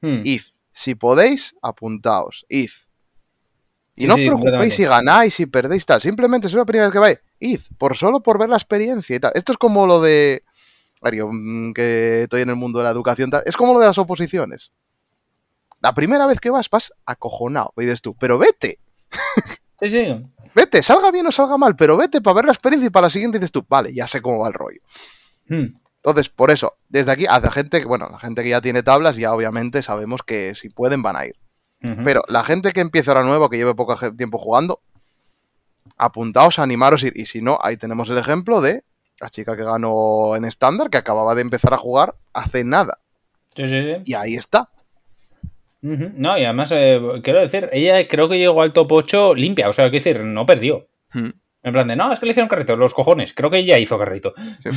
Hmm. 0.00 0.22
Id, 0.24 0.40
si 0.72 0.94
podéis, 0.94 1.54
apuntaos, 1.62 2.46
id. 2.48 2.70
Y 3.96 4.02
Sí, 4.02 4.06
no 4.06 4.14
os 4.14 4.20
sí, 4.20 4.26
preocupéis 4.26 4.74
si 4.74 4.84
ganáis, 4.84 5.34
si 5.34 5.44
perdéis, 5.46 5.84
tal. 5.84 6.00
Simplemente 6.00 6.46
es 6.46 6.54
la 6.54 6.64
primera 6.64 6.86
vez 6.86 6.92
que 6.92 6.98
vais. 6.98 7.18
Id, 7.38 7.60
por 7.76 7.96
solo 7.96 8.20
por 8.22 8.38
ver 8.38 8.48
la 8.48 8.56
experiencia 8.56 9.14
y 9.16 9.20
tal. 9.20 9.32
Esto 9.34 9.52
es 9.52 9.58
como 9.58 9.86
lo 9.86 10.00
de. 10.00 10.42
Yo, 11.12 11.28
mm, 11.30 11.72
que 11.74 12.22
estoy 12.22 12.42
en 12.42 12.50
el 12.50 12.56
mundo 12.56 12.78
de 12.78 12.84
la 12.84 12.90
educación, 12.90 13.28
tal. 13.30 13.42
Es 13.44 13.56
como 13.56 13.74
lo 13.74 13.80
de 13.80 13.86
las 13.86 13.98
oposiciones. 13.98 14.70
La 15.82 15.92
primera 15.94 16.26
vez 16.26 16.40
que 16.40 16.50
vas, 16.50 16.70
vas 16.70 16.92
acojonado, 17.04 17.72
y 17.76 17.82
dices 17.84 18.00
tú, 18.02 18.14
pero 18.14 18.38
vete, 18.38 18.78
Sí, 19.80 19.88
sí. 19.88 20.26
Vete, 20.54 20.82
salga 20.82 21.10
bien 21.10 21.26
o 21.26 21.32
salga 21.32 21.56
mal, 21.56 21.76
pero 21.76 21.96
vete 21.96 22.20
para 22.20 22.34
ver 22.34 22.44
la 22.46 22.52
experiencia 22.52 22.86
y 22.86 22.90
para 22.90 23.06
la 23.06 23.10
siguiente 23.10 23.38
dices 23.38 23.52
tú, 23.52 23.64
vale, 23.68 23.92
ya 23.94 24.06
sé 24.06 24.20
cómo 24.20 24.38
va 24.40 24.48
el 24.48 24.54
rollo. 24.54 24.80
Hmm. 25.48 25.76
Entonces, 25.96 26.30
por 26.30 26.50
eso, 26.50 26.76
desde 26.88 27.12
aquí, 27.12 27.26
a 27.26 27.38
la 27.40 27.50
gente, 27.50 27.80
que- 27.80 27.86
bueno, 27.86 28.08
la 28.10 28.18
gente 28.18 28.42
que 28.42 28.48
ya 28.48 28.60
tiene 28.60 28.82
tablas, 28.82 29.16
ya 29.16 29.34
obviamente 29.34 29.82
sabemos 29.82 30.22
que 30.24 30.54
si 30.54 30.68
pueden 30.70 31.02
van 31.02 31.16
a 31.16 31.26
ir. 31.26 31.36
Pero 32.04 32.22
la 32.28 32.44
gente 32.44 32.72
que 32.72 32.80
empieza 32.80 33.10
ahora 33.12 33.24
nuevo, 33.24 33.48
que 33.48 33.56
lleve 33.56 33.74
poco 33.74 33.96
tiempo 34.14 34.36
jugando, 34.38 34.80
apuntaos, 35.96 36.58
animaros 36.58 37.04
y, 37.04 37.12
y 37.14 37.26
si 37.26 37.40
no, 37.42 37.58
ahí 37.62 37.76
tenemos 37.76 38.08
el 38.10 38.18
ejemplo 38.18 38.60
de 38.60 38.84
la 39.18 39.28
chica 39.28 39.56
que 39.56 39.64
ganó 39.64 40.36
en 40.36 40.44
estándar, 40.44 40.90
que 40.90 40.98
acababa 40.98 41.34
de 41.34 41.42
empezar 41.42 41.72
a 41.74 41.78
jugar 41.78 42.14
hace 42.32 42.64
nada. 42.64 42.98
Sí, 43.54 43.66
sí, 43.66 43.82
sí. 43.82 44.02
Y 44.04 44.14
ahí 44.14 44.34
está. 44.36 44.70
No, 45.82 46.36
y 46.38 46.44
además, 46.44 46.70
eh, 46.74 47.00
quiero 47.22 47.40
decir, 47.40 47.68
ella 47.72 48.06
creo 48.08 48.28
que 48.28 48.38
llegó 48.38 48.62
al 48.62 48.72
top 48.72 48.92
8 48.92 49.34
limpia, 49.34 49.68
o 49.68 49.72
sea, 49.72 49.90
quiero 49.90 50.04
decir, 50.04 50.24
no 50.24 50.44
perdió. 50.46 50.88
En 51.62 51.72
plan 51.74 51.86
de, 51.88 51.94
no, 51.96 52.10
es 52.12 52.18
que 52.18 52.26
le 52.26 52.30
hicieron 52.32 52.48
carrito, 52.48 52.74
los 52.76 52.94
cojones. 52.94 53.34
Creo 53.34 53.50
que 53.50 53.58
ella 53.58 53.78
hizo 53.78 53.98
carrito. 53.98 54.32
Sí, 54.62 54.70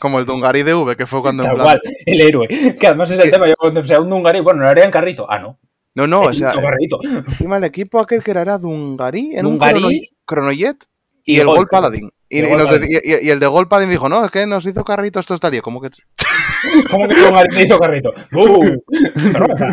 como 0.00 0.18
el 0.18 0.26
Dungari 0.26 0.62
de 0.64 0.74
V, 0.74 0.96
que 0.96 1.06
fue 1.06 1.22
cuando 1.22 1.44
en 1.44 1.48
Tal 1.50 1.56
plan- 1.56 1.66
cual, 1.66 1.80
el 2.06 2.20
héroe. 2.20 2.48
Que 2.80 2.86
además 2.88 3.10
es 3.12 3.18
el 3.20 3.30
tema. 3.30 3.46
Yo 3.48 3.54
cuando 3.56 3.84
sea 3.84 4.00
un 4.00 4.10
Dungari, 4.10 4.40
bueno, 4.40 4.62
lo 4.62 4.68
haría 4.68 4.84
en 4.84 4.90
carrito. 4.90 5.26
Ah, 5.30 5.38
no. 5.38 5.58
No, 5.94 6.08
no, 6.08 6.22
o 6.22 6.34
sea, 6.34 6.52
carrito. 6.54 6.98
encima 7.04 7.58
el 7.58 7.64
equipo 7.64 8.00
aquel 8.00 8.22
que 8.24 8.32
era 8.32 8.58
Dungari 8.58 9.36
en 9.36 9.44
Dungari 9.44 9.76
un 9.78 9.82
crono- 9.84 9.98
Chronojet 10.26 10.76
y, 11.24 11.36
y 11.36 11.40
el 11.40 11.46
Gol, 11.46 11.58
Gol 11.58 11.68
Paladin. 11.68 12.10
Y, 12.36 12.40
el 12.40 12.58
los 12.58 12.70
de- 12.80 12.86
y- 13.04 13.26
y- 13.26 13.30
el 13.30 13.38
de 13.40 13.46
Gol 13.46 13.68
Paladin 13.68 13.90
dijo, 13.90 14.08
no, 14.08 14.24
es 14.24 14.30
que 14.30 14.46
nos 14.46 14.64
hizo 14.66 14.84
carrito 14.84 15.20
esto 15.20 15.34
está 15.34 15.50
lío. 15.50 15.62
¿Cómo 15.62 15.80
que? 15.80 15.90
¿Cómo 16.90 17.06
que 17.08 17.14
Dungari 17.16 17.62
hizo 17.62 17.78
carrito? 17.78 18.12
¡Uh! 18.32 18.76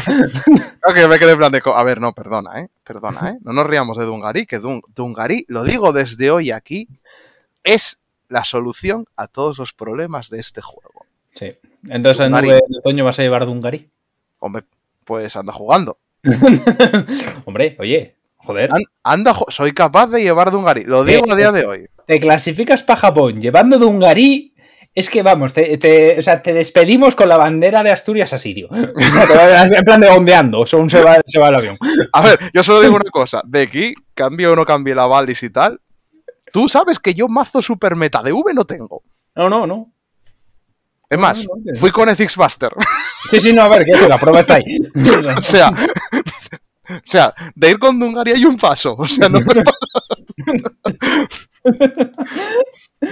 Ok, 0.84 0.96
me 1.10 1.20
quedé 1.20 1.32
en 1.32 1.38
plan 1.38 1.52
de... 1.52 1.62
A 1.74 1.84
ver, 1.84 2.02
no, 2.02 2.14
perdona, 2.14 2.60
¿eh? 2.60 2.68
Perdona, 2.84 3.30
¿eh? 3.32 3.38
No 3.44 3.54
nos 3.54 3.66
riamos 3.66 3.98
de 3.98 4.06
Dungari, 4.06 4.46
que 4.46 4.60
Dun- 4.60 4.82
Dungari, 4.96 5.46
lo 5.48 5.64
digo 5.64 5.94
desde 5.94 6.32
hoy 6.32 6.52
aquí, 6.52 6.88
es 7.64 8.00
la 8.30 8.44
solución 8.44 9.06
a 9.16 9.28
todos 9.28 9.58
los 9.60 9.74
problemas 9.74 10.30
de 10.30 10.40
este 10.40 10.62
juego. 10.62 11.06
Sí. 11.36 11.54
Entonces 11.90 12.26
en 12.26 12.32
Dungari. 12.32 12.48
nube 12.48 12.62
de 12.68 12.78
otoño 12.80 13.06
vas 13.06 13.20
a 13.20 13.22
llevar 13.22 13.46
Dungari. 13.46 13.90
Hombre, 14.40 14.64
pues 15.06 15.36
anda 15.36 15.54
jugando. 15.54 15.98
Hombre, 17.46 17.76
oye, 17.80 18.16
joder. 18.38 18.72
An- 18.72 18.82
anda, 19.04 19.36
soy 19.50 19.72
capaz 19.74 20.08
de 20.08 20.22
llevar 20.24 20.52
Dungari, 20.52 20.84
lo 20.84 21.04
digo 21.04 21.32
a 21.32 21.36
día 21.36 21.52
de 21.52 21.66
hoy. 21.66 21.88
Te 22.12 22.20
clasificas 22.20 22.84
para 22.84 23.00
Japón 23.00 23.40
llevando 23.42 23.78
Dungari. 23.78 24.54
Es 24.94 25.10
que 25.10 25.22
vamos, 25.22 25.54
te, 25.54 25.78
te- 25.78 26.20
o 26.20 26.22
sea, 26.22 26.42
te 26.42 26.52
despedimos 26.54 27.16
con 27.16 27.30
la 27.30 27.38
bandera 27.38 27.84
de 27.84 27.92
Asturias 27.92 28.34
a 28.34 28.38
Sirio. 28.38 28.68
O 28.72 29.00
sea, 29.00 29.26
te 29.26 29.34
vas 29.34 29.72
en 29.72 29.84
plan 29.86 30.02
de 30.02 30.10
ondeando, 30.10 30.68
según 30.68 30.90
se 30.90 31.02
va, 31.02 31.18
se 31.26 31.40
va 31.40 31.48
el 31.48 31.56
avión. 31.56 31.78
A 32.12 32.20
ver, 32.20 32.38
yo 32.54 32.64
solo 32.64 32.82
digo 32.82 32.96
una 32.98 33.10
cosa, 33.10 33.42
de 33.46 33.62
aquí, 33.62 33.94
cambio 34.14 34.52
o 34.52 34.56
no 34.58 34.66
cambie 34.66 34.94
la 34.94 35.06
Valis 35.06 35.42
y 35.44 35.50
tal, 35.52 35.80
tú 36.52 36.68
sabes 36.68 37.00
que 37.00 37.14
yo 37.14 37.30
mazo 37.30 37.62
super 37.62 37.96
meta 37.96 38.22
de 38.22 38.34
V 38.34 38.54
no 38.54 38.66
tengo. 38.66 39.02
No, 39.36 39.50
no, 39.50 39.66
no. 39.66 39.94
Es 41.10 41.18
más, 41.18 41.38
no, 41.38 41.46
no, 41.56 41.64
que- 41.74 41.80
fui 41.80 41.92
con 41.92 42.10
Ethics 42.10 42.36
Buster. 42.36 42.74
Sí, 43.30 43.40
sí, 43.40 43.54
no, 43.54 43.62
a 43.62 43.70
ver, 43.70 43.86
que 43.86 43.94
la 44.10 44.18
prueba 44.18 44.42
está 44.42 44.56
ahí. 44.56 44.66
o 45.38 45.42
sea, 45.42 45.70
o 45.70 47.00
sea, 47.06 47.34
de 47.56 47.70
ir 47.72 47.80
con 47.80 47.98
Dungari 47.98 48.32
hay 48.34 48.44
un 48.44 48.58
paso. 48.58 48.96
O 48.98 49.08
sea, 49.08 49.30
no 49.30 49.40
me 49.40 49.46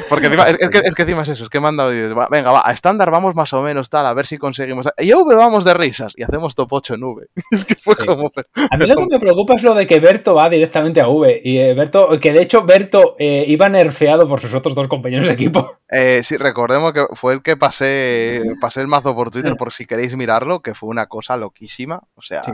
Porque 0.09 0.25
encima, 0.27 0.43
es, 0.49 0.57
es 0.59 0.69
que, 0.69 0.77
es 0.79 0.95
que 0.95 1.01
encima 1.03 1.21
es 1.23 1.29
eso, 1.29 1.43
es 1.43 1.49
que 1.49 1.59
me 1.59 1.67
han 1.67 1.77
dado, 1.77 1.93
y 1.93 1.97
dices, 1.97 2.17
"Va, 2.17 2.27
venga, 2.29 2.51
va, 2.51 2.61
a 2.63 2.71
estándar 2.71 3.09
vamos 3.11 3.35
más 3.35 3.51
o 3.53 3.61
menos 3.61 3.89
tal, 3.89 4.05
a 4.05 4.13
ver 4.13 4.25
si 4.25 4.37
conseguimos. 4.37 4.87
Y 4.97 5.11
a 5.11 5.17
V 5.17 5.35
vamos 5.35 5.65
de 5.65 5.73
risas 5.73 6.13
y 6.15 6.23
hacemos 6.23 6.55
top 6.55 6.71
8 6.73 6.93
en 6.95 7.03
V. 7.03 7.27
Es 7.51 7.65
que 7.65 7.75
fue 7.75 7.95
Sí. 7.99 8.05
como. 8.05 8.31
A 8.71 8.77
mí 8.77 8.85
lo 8.87 8.95
que 8.95 9.05
me 9.05 9.19
preocupa 9.19 9.55
es 9.55 9.63
lo 9.63 9.73
de 9.73 9.87
que 9.87 9.99
Berto 9.99 10.35
va 10.35 10.49
directamente 10.49 11.01
a 11.01 11.07
V. 11.07 11.41
Y 11.43 11.57
eh, 11.59 11.73
Berto, 11.73 12.19
que 12.19 12.33
de 12.33 12.41
hecho 12.43 12.63
Berto 12.63 13.15
eh, 13.19 13.43
iba 13.47 13.67
nerfeado 13.69 14.27
por 14.27 14.39
sus 14.41 14.53
otros 14.53 14.75
dos 14.75 14.87
compañeros 14.87 15.27
de 15.27 15.33
equipo. 15.33 15.71
Eh, 15.91 16.21
sí, 16.21 16.37
recordemos 16.37 16.93
que 16.93 17.03
fue 17.15 17.33
el 17.33 17.41
que 17.41 17.57
pasé, 17.57 18.43
pasé 18.61 18.81
el 18.81 18.87
mazo 18.87 19.15
por 19.15 19.31
Twitter, 19.31 19.55
por 19.57 19.73
si 19.73 19.87
queréis 19.87 20.15
mirarlo, 20.15 20.61
que 20.61 20.75
fue 20.75 20.87
una 20.87 21.07
cosa 21.07 21.35
loquísima. 21.35 22.03
O 22.13 22.21
sea. 22.21 22.43
Sí. 22.43 22.51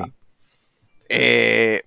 eh, 1.09 1.81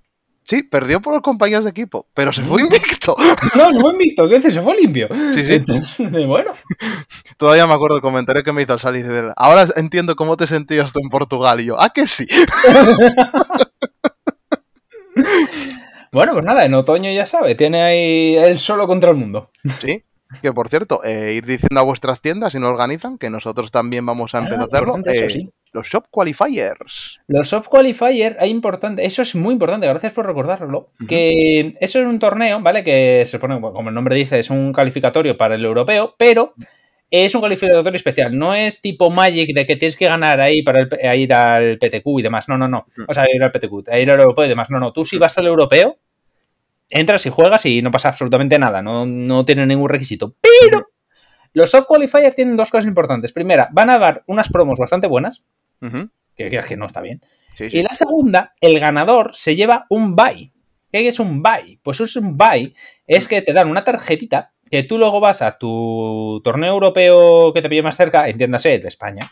sí, 0.48 0.62
perdió 0.62 1.02
por 1.02 1.12
los 1.12 1.22
compañeros 1.22 1.64
de 1.64 1.70
equipo, 1.70 2.06
pero 2.14 2.32
se 2.32 2.42
fue 2.42 2.62
invicto. 2.62 3.14
No, 3.54 3.70
no 3.70 3.80
fue 3.80 3.92
invicto, 3.92 4.26
¿qué 4.28 4.36
dices? 4.36 4.54
Se 4.54 4.62
fue 4.62 4.80
limpio. 4.80 5.08
Sí, 5.32 5.44
sí. 5.44 5.52
Entonces, 5.54 6.26
bueno, 6.26 6.52
Todavía 7.36 7.66
me 7.68 7.74
acuerdo 7.74 7.96
el 7.96 8.02
comentario 8.02 8.42
que 8.42 8.52
me 8.52 8.62
hizo 8.62 8.72
el 8.72 8.78
Sally. 8.80 9.02
dice, 9.02 9.32
Ahora 9.36 9.66
entiendo 9.76 10.16
cómo 10.16 10.36
te 10.36 10.48
sentías 10.48 10.92
tú 10.92 10.98
en 11.02 11.08
Portugal. 11.08 11.60
Y 11.60 11.66
yo, 11.66 11.80
¿ah, 11.80 11.90
que 11.90 12.08
sí? 12.08 12.26
bueno, 16.12 16.32
pues 16.32 16.44
nada, 16.44 16.64
en 16.64 16.74
otoño 16.74 17.12
ya 17.12 17.26
sabe, 17.26 17.54
tiene 17.54 17.82
ahí 17.82 18.36
él 18.36 18.58
solo 18.58 18.88
contra 18.88 19.10
el 19.10 19.16
mundo. 19.16 19.50
Sí. 19.80 20.04
Que 20.42 20.52
por 20.52 20.68
cierto, 20.68 21.02
eh, 21.04 21.34
ir 21.34 21.46
diciendo 21.46 21.80
a 21.80 21.84
vuestras 21.84 22.20
tiendas 22.20 22.52
si 22.52 22.58
no 22.58 22.68
organizan, 22.68 23.16
que 23.18 23.30
nosotros 23.30 23.70
también 23.70 24.04
vamos 24.04 24.34
a 24.34 24.38
empezar 24.38 24.62
a 24.62 24.64
hacerlo. 24.64 24.96
Eso, 25.06 25.24
eh, 25.24 25.30
sí. 25.30 25.50
Los 25.78 25.88
Shop 25.88 26.04
Qualifiers. 26.10 27.20
Los 27.26 27.48
Soft 27.48 27.68
Qualifier, 27.68 28.36
hay 28.40 28.50
importante, 28.50 29.04
eso 29.04 29.22
es 29.22 29.34
muy 29.34 29.52
importante, 29.54 29.86
gracias 29.86 30.12
por 30.12 30.26
recordarlo, 30.26 30.90
que 31.08 31.76
eso 31.80 31.98
es 32.00 32.06
un 32.06 32.18
torneo, 32.18 32.60
¿vale? 32.60 32.84
Que 32.84 33.24
se 33.26 33.38
pone, 33.38 33.60
como 33.60 33.88
el 33.88 33.94
nombre 33.94 34.16
dice, 34.16 34.38
es 34.38 34.50
un 34.50 34.72
calificatorio 34.72 35.36
para 35.36 35.54
el 35.54 35.64
europeo, 35.64 36.14
pero 36.18 36.54
es 37.10 37.34
un 37.34 37.40
calificatorio 37.40 37.96
especial, 37.96 38.36
no 38.36 38.54
es 38.54 38.82
tipo 38.82 39.08
Magic 39.10 39.54
de 39.54 39.64
que 39.66 39.76
tienes 39.76 39.96
que 39.96 40.06
ganar 40.08 40.40
ahí 40.40 40.62
para 40.62 40.80
el- 40.82 41.06
a 41.08 41.16
ir 41.16 41.32
al 41.32 41.78
PTQ 41.78 42.18
y 42.18 42.22
demás, 42.22 42.48
no, 42.48 42.58
no, 42.58 42.68
no, 42.68 42.86
o 43.08 43.14
sea, 43.14 43.24
ir 43.32 43.42
al 43.42 43.50
PTQ, 43.50 43.88
a 43.90 43.98
ir 43.98 44.10
al 44.10 44.20
europeo 44.20 44.44
y 44.44 44.48
demás, 44.48 44.68
no, 44.70 44.78
no, 44.78 44.92
tú 44.92 45.04
si 45.06 45.16
vas 45.16 45.38
al 45.38 45.46
europeo, 45.46 45.96
entras 46.90 47.24
y 47.26 47.30
juegas 47.30 47.64
y 47.66 47.82
no 47.82 47.90
pasa 47.90 48.08
absolutamente 48.08 48.58
nada, 48.58 48.82
no, 48.82 49.06
no 49.06 49.44
tiene 49.44 49.66
ningún 49.66 49.88
requisito, 49.88 50.34
pero 50.42 50.88
los 51.54 51.70
Soft 51.70 51.86
Qualifier 51.86 52.34
tienen 52.34 52.56
dos 52.58 52.70
cosas 52.70 52.86
importantes, 52.86 53.32
primera, 53.32 53.68
van 53.72 53.88
a 53.90 53.98
dar 53.98 54.22
unas 54.26 54.48
promos 54.50 54.78
bastante 54.78 55.06
buenas, 55.06 55.44
Que 56.36 56.48
creas 56.48 56.66
que 56.66 56.76
no 56.76 56.86
está 56.86 57.00
bien, 57.00 57.20
Sí, 57.54 57.70
sí. 57.70 57.78
y 57.78 57.82
la 57.82 57.92
segunda, 57.92 58.54
el 58.60 58.78
ganador 58.78 59.34
se 59.34 59.56
lleva 59.56 59.86
un 59.90 60.14
buy. 60.14 60.52
¿Qué 60.92 61.06
es 61.08 61.18
un 61.20 61.42
buy? 61.42 61.78
Pues 61.82 62.00
es 62.00 62.14
un 62.16 62.36
buy, 62.36 62.74
es 63.06 63.26
que 63.28 63.42
te 63.42 63.52
dan 63.52 63.68
una 63.68 63.84
tarjetita 63.84 64.52
que 64.70 64.82
tú 64.84 64.98
luego 64.98 65.18
vas 65.20 65.42
a 65.42 65.58
tu 65.58 66.40
torneo 66.44 66.72
europeo 66.72 67.52
que 67.52 67.60
te 67.62 67.68
pille 67.68 67.82
más 67.82 67.96
cerca, 67.96 68.28
entiéndase, 68.28 68.78
de 68.78 68.88
España. 68.88 69.30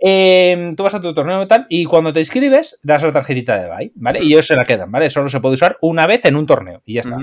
Eh, 0.00 0.74
tú 0.76 0.82
vas 0.84 0.94
a 0.94 1.00
tu 1.00 1.12
torneo 1.12 1.42
y 1.42 1.46
tal, 1.48 1.66
y 1.68 1.84
cuando 1.84 2.12
te 2.12 2.20
inscribes, 2.20 2.78
das 2.82 3.02
la 3.02 3.12
tarjetita 3.12 3.60
de 3.60 3.68
buy, 3.68 3.92
¿vale? 3.96 4.22
Y 4.22 4.28
ellos 4.32 4.46
se 4.46 4.54
la 4.54 4.64
quedan, 4.64 4.90
¿vale? 4.92 5.10
Solo 5.10 5.28
se 5.28 5.40
puede 5.40 5.54
usar 5.54 5.76
una 5.80 6.06
vez 6.06 6.24
en 6.24 6.36
un 6.36 6.46
torneo 6.46 6.82
y 6.86 6.94
ya 6.94 7.00
está. 7.00 7.16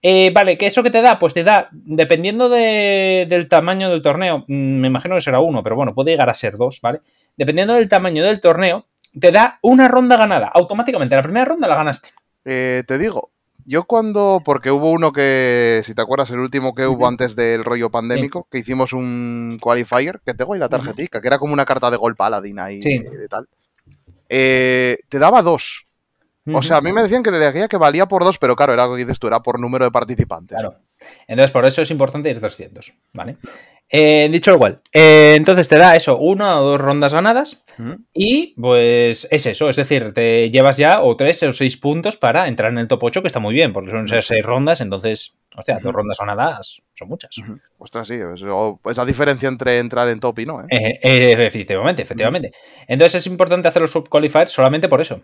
Eh, 0.00 0.30
vale, 0.32 0.56
¿qué 0.56 0.66
eso 0.66 0.84
que 0.84 0.90
te 0.92 1.02
da? 1.02 1.18
Pues 1.18 1.34
te 1.34 1.42
da, 1.42 1.68
dependiendo 1.72 2.48
de- 2.48 3.26
del 3.28 3.48
tamaño 3.48 3.90
del 3.90 4.00
torneo, 4.02 4.44
mm, 4.46 4.52
me 4.80 4.86
imagino 4.86 5.16
que 5.16 5.20
será 5.20 5.40
uno, 5.40 5.62
pero 5.64 5.74
bueno, 5.74 5.92
puede 5.92 6.12
llegar 6.12 6.30
a 6.30 6.34
ser 6.34 6.54
dos, 6.56 6.80
¿vale? 6.80 7.00
Dependiendo 7.38 7.72
del 7.74 7.88
tamaño 7.88 8.22
del 8.24 8.40
torneo, 8.42 8.84
te 9.18 9.32
da 9.32 9.58
una 9.62 9.88
ronda 9.88 10.16
ganada. 10.18 10.48
Automáticamente, 10.52 11.16
la 11.16 11.22
primera 11.22 11.46
ronda 11.46 11.66
la 11.68 11.76
ganaste. 11.76 12.10
Eh, 12.44 12.84
te 12.86 12.98
digo, 12.98 13.30
yo 13.64 13.84
cuando, 13.84 14.42
porque 14.44 14.70
hubo 14.70 14.90
uno 14.90 15.12
que, 15.12 15.82
si 15.84 15.94
te 15.94 16.02
acuerdas, 16.02 16.30
el 16.30 16.38
último 16.40 16.74
que 16.74 16.86
hubo 16.86 17.06
antes 17.06 17.36
del 17.36 17.64
rollo 17.64 17.90
pandémico, 17.90 18.46
que 18.50 18.58
hicimos 18.58 18.92
un 18.92 19.56
qualifier, 19.60 20.20
que 20.24 20.34
tengo 20.34 20.52
ahí 20.54 20.60
la 20.60 20.68
tarjetica, 20.68 21.20
que 21.20 21.28
era 21.28 21.38
como 21.38 21.52
una 21.52 21.64
carta 21.64 21.90
de 21.90 21.96
gol 21.96 22.16
paladín 22.16 22.58
ahí 22.58 22.82
Sí. 22.82 22.98
de, 22.98 23.10
de 23.16 23.28
tal. 23.28 23.48
Eh, 24.28 24.98
te 25.08 25.18
daba 25.18 25.42
dos. 25.42 25.86
O 26.50 26.62
sea, 26.62 26.78
a 26.78 26.80
mí 26.80 26.92
me 26.92 27.02
decían 27.02 27.22
que 27.22 27.30
decía 27.30 27.68
que 27.68 27.76
valía 27.76 28.06
por 28.06 28.24
dos, 28.24 28.38
pero 28.38 28.56
claro, 28.56 28.72
era 28.72 28.86
lo 28.86 28.94
que 28.96 29.04
dices 29.04 29.18
tú, 29.18 29.26
era 29.26 29.40
por 29.40 29.60
número 29.60 29.84
de 29.84 29.90
participantes. 29.90 30.56
Claro. 30.58 30.76
Entonces, 31.26 31.50
por 31.50 31.66
eso 31.66 31.82
es 31.82 31.90
importante 31.90 32.30
ir 32.30 32.40
200, 32.40 32.90
¿vale? 33.12 33.36
Eh, 33.90 34.28
dicho 34.30 34.50
lo 34.50 34.58
cual, 34.58 34.80
eh, 34.92 35.32
entonces 35.36 35.66
te 35.68 35.78
da 35.78 35.96
eso, 35.96 36.18
una 36.18 36.60
o 36.60 36.64
dos 36.64 36.80
rondas 36.80 37.14
ganadas 37.14 37.64
y 38.12 38.54
pues 38.60 39.26
es 39.30 39.46
eso, 39.46 39.70
es 39.70 39.76
decir, 39.76 40.12
te 40.12 40.50
llevas 40.50 40.76
ya 40.76 41.00
o 41.00 41.16
tres 41.16 41.42
o 41.44 41.52
seis 41.54 41.76
puntos 41.78 42.16
para 42.16 42.48
entrar 42.48 42.70
en 42.72 42.78
el 42.78 42.88
top 42.88 43.04
8, 43.04 43.22
que 43.22 43.28
está 43.28 43.40
muy 43.40 43.54
bien, 43.54 43.72
porque 43.72 43.90
son 43.90 44.06
seis 44.20 44.42
rondas, 44.44 44.80
entonces, 44.82 45.36
hostia, 45.56 45.78
dos 45.82 45.94
rondas 45.94 46.18
ganadas 46.18 46.82
son 46.94 47.08
muchas. 47.08 47.30
Ostras, 47.78 48.08
sí, 48.08 48.14
es, 48.14 48.42
o- 48.42 48.78
es 48.84 48.96
la 48.96 49.06
diferencia 49.06 49.48
entre 49.48 49.78
entrar 49.78 50.06
en 50.08 50.20
top 50.20 50.38
y 50.40 50.44
no, 50.46 50.60
eh, 50.68 50.98
efectivamente, 51.46 52.02
efectivamente. 52.02 52.52
Entonces 52.88 53.14
es 53.22 53.26
importante 53.26 53.68
hacer 53.68 53.80
los 53.80 53.92
subqualifiers 53.92 54.50
solamente 54.52 54.88
por 54.88 55.00
eso. 55.00 55.22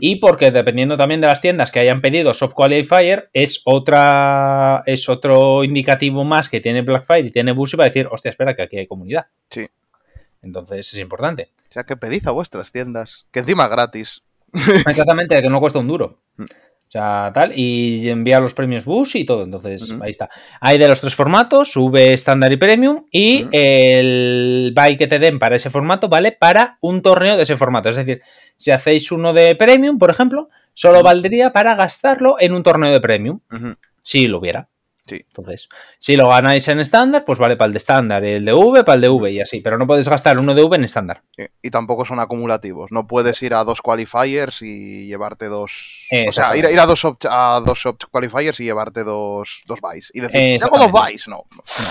Y 0.00 0.16
porque 0.16 0.50
dependiendo 0.50 0.96
también 0.96 1.20
de 1.20 1.26
las 1.26 1.40
tiendas 1.40 1.72
que 1.72 1.80
hayan 1.80 2.00
pedido 2.00 2.34
subqualifier, 2.34 3.30
es 3.32 3.62
otra 3.64 4.82
es 4.86 5.08
otro 5.08 5.64
indicativo 5.64 6.24
más 6.24 6.48
que 6.48 6.60
tiene 6.60 6.82
Blackfire 6.82 7.26
y 7.26 7.30
tiene 7.30 7.52
Bushy 7.52 7.76
para 7.76 7.88
decir, 7.88 8.08
hostia, 8.10 8.30
espera, 8.30 8.54
que 8.54 8.62
aquí 8.62 8.78
hay 8.78 8.86
comunidad. 8.86 9.26
Sí. 9.50 9.66
Entonces 10.42 10.92
es 10.92 11.00
importante. 11.00 11.50
O 11.70 11.72
sea, 11.72 11.84
que 11.84 11.96
pedid 11.96 12.26
a 12.26 12.32
vuestras 12.32 12.70
tiendas, 12.72 13.26
que 13.30 13.40
encima 13.40 13.68
gratis. 13.68 14.22
Exactamente, 14.86 15.40
que 15.40 15.48
no 15.48 15.60
cuesta 15.60 15.78
un 15.78 15.88
duro. 15.88 16.20
Mm. 16.36 16.44
O 16.44 16.92
sea, 16.92 17.30
tal, 17.32 17.58
y 17.58 18.10
envía 18.10 18.38
los 18.38 18.52
premios 18.52 18.84
Bush 18.84 19.16
y 19.16 19.24
todo. 19.24 19.44
Entonces, 19.44 19.96
ahí 20.02 20.10
está. 20.10 20.28
Hay 20.60 20.76
de 20.76 20.88
los 20.88 21.00
tres 21.00 21.14
formatos, 21.14 21.74
V, 21.74 22.12
estándar 22.12 22.52
y 22.52 22.58
premium. 22.58 23.06
Y 23.10 23.46
el 23.50 24.74
buy 24.76 24.98
que 24.98 25.06
te 25.06 25.18
den 25.18 25.38
para 25.38 25.56
ese 25.56 25.70
formato 25.70 26.10
vale 26.10 26.32
para 26.32 26.76
un 26.82 27.00
torneo 27.00 27.38
de 27.38 27.44
ese 27.44 27.56
formato. 27.56 27.88
Es 27.88 27.96
decir, 27.96 28.20
si 28.56 28.70
hacéis 28.70 29.12
uno 29.12 29.32
de 29.32 29.54
premium, 29.56 29.98
por 29.98 30.10
ejemplo, 30.10 30.48
solo 30.74 31.02
valdría 31.02 31.52
para 31.52 31.74
gastarlo 31.74 32.36
en 32.38 32.54
un 32.54 32.62
torneo 32.62 32.92
de 32.92 33.00
premium. 33.00 33.40
Si 34.02 34.26
lo 34.26 34.38
hubiera. 34.38 34.68
Sí. 35.06 35.16
Entonces, 35.26 35.68
si 35.98 36.16
lo 36.16 36.28
ganáis 36.28 36.68
en 36.68 36.78
estándar, 36.78 37.24
pues 37.24 37.38
vale 37.38 37.56
para 37.56 37.66
el 37.66 37.72
de 37.72 37.78
estándar, 37.78 38.24
el 38.24 38.44
de 38.44 38.52
V 38.52 38.84
para 38.84 38.94
el 38.94 39.00
de 39.00 39.08
V 39.08 39.32
y 39.32 39.40
así. 39.40 39.60
Pero 39.60 39.76
no 39.76 39.86
podéis 39.86 40.08
gastar 40.08 40.38
uno 40.38 40.54
de 40.54 40.62
V 40.62 40.76
en 40.76 40.84
estándar. 40.84 41.22
Y 41.60 41.70
tampoco 41.70 42.04
son 42.04 42.20
acumulativos. 42.20 42.92
No 42.92 43.06
puedes 43.06 43.42
ir 43.42 43.54
a 43.54 43.64
dos 43.64 43.82
qualifiers 43.82 44.62
y 44.62 45.06
llevarte 45.06 45.46
dos. 45.46 46.01
O 46.28 46.32
sea, 46.32 46.56
ir, 46.56 46.66
a 46.78 46.86
dos 46.86 47.04
opt- 47.04 47.28
a 47.30 47.60
dos 47.64 47.86
opt 47.86 48.04
qualifiers 48.10 48.60
y 48.60 48.64
llevarte 48.64 49.02
dos, 49.04 49.62
dos 49.66 49.80
buys. 49.80 50.10
Y 50.14 50.20
decir, 50.20 50.60
tengo 50.60 50.78
dos 50.78 50.92
buys. 50.92 51.26
No. 51.28 51.44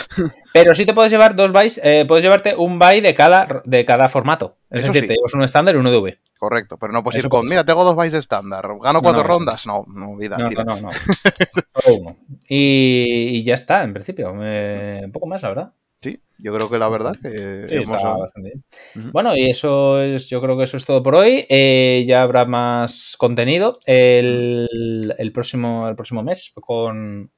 Pero 0.53 0.76
sí 0.76 0.85
te 0.85 0.93
puedes 0.93 1.11
llevar 1.11 1.35
dos 1.35 1.52
buys, 1.52 1.80
eh, 1.84 2.06
puedes 2.07 2.23
llevarte 2.23 2.56
un 2.56 2.77
buy 2.77 3.02
de 3.02 3.15
cada, 3.15 3.61
de 3.65 3.85
cada 3.85 4.10
formato. 4.10 4.57
Es 4.69 4.84
Eso 4.84 4.88
decir, 4.93 5.03
sí. 5.03 5.07
te 5.07 5.14
llevas 5.15 5.34
uno 5.34 5.43
estándar 5.45 5.76
y 5.76 5.77
uno 5.80 5.89
de 5.91 5.98
V. 5.98 6.19
Correcto, 6.38 6.77
pero 6.77 6.91
no 6.91 7.03
puedes 7.03 7.19
Eso 7.19 7.27
ir 7.27 7.30
con, 7.30 7.48
mira, 7.48 7.64
tengo 7.64 7.84
dos 7.84 7.95
buys 7.95 8.11
de 8.14 8.19
estándar, 8.19 8.64
gano 8.81 8.93
No, 8.93 9.02
cuatro 9.02 9.22
no, 9.22 9.27
rondas. 9.27 9.65
No, 9.68 9.85
no, 9.88 10.18
vida, 10.18 10.38
No, 10.38 10.49
tira. 10.49 10.64
no, 10.64 10.76
no. 10.76 10.81
no. 10.81 10.89
Solo 11.76 11.95
uno. 11.99 12.18
Y, 12.49 13.38
y 13.39 13.43
ya 13.43 13.53
está, 13.53 13.84
en 13.84 13.93
principio. 13.93 14.34
Eh, 14.41 15.02
un 15.06 15.11
poco 15.11 15.27
más, 15.27 15.41
la 15.43 15.49
verdad. 15.49 15.73
Sí, 16.01 16.19
yo 16.39 16.53
creo 16.53 16.69
que 16.69 16.79
la 16.79 16.89
verdad 16.89 17.15
que 17.21 17.29
Sí, 17.29 17.75
hemos- 17.75 17.97
está 17.97 18.13
bastante 18.17 18.49
bien. 18.49 18.63
Ujú. 18.95 19.11
Bueno, 19.11 19.35
y 19.35 19.49
eso 19.49 20.01
es, 20.01 20.29
yo 20.29 20.41
creo 20.41 20.57
que 20.57 20.63
eso 20.63 20.77
es 20.77 20.85
todo 20.85 21.03
por 21.03 21.15
hoy. 21.15 21.45
Eh, 21.49 22.05
ya 22.07 22.21
habrá 22.23 22.45
más 22.45 23.15
contenido 23.17 23.79
el, 23.85 25.13
el 25.17 25.31
próximo, 25.31 25.87
el 25.87 25.95
próximo 25.95 26.23
mes 26.23 26.51
con 26.55 27.31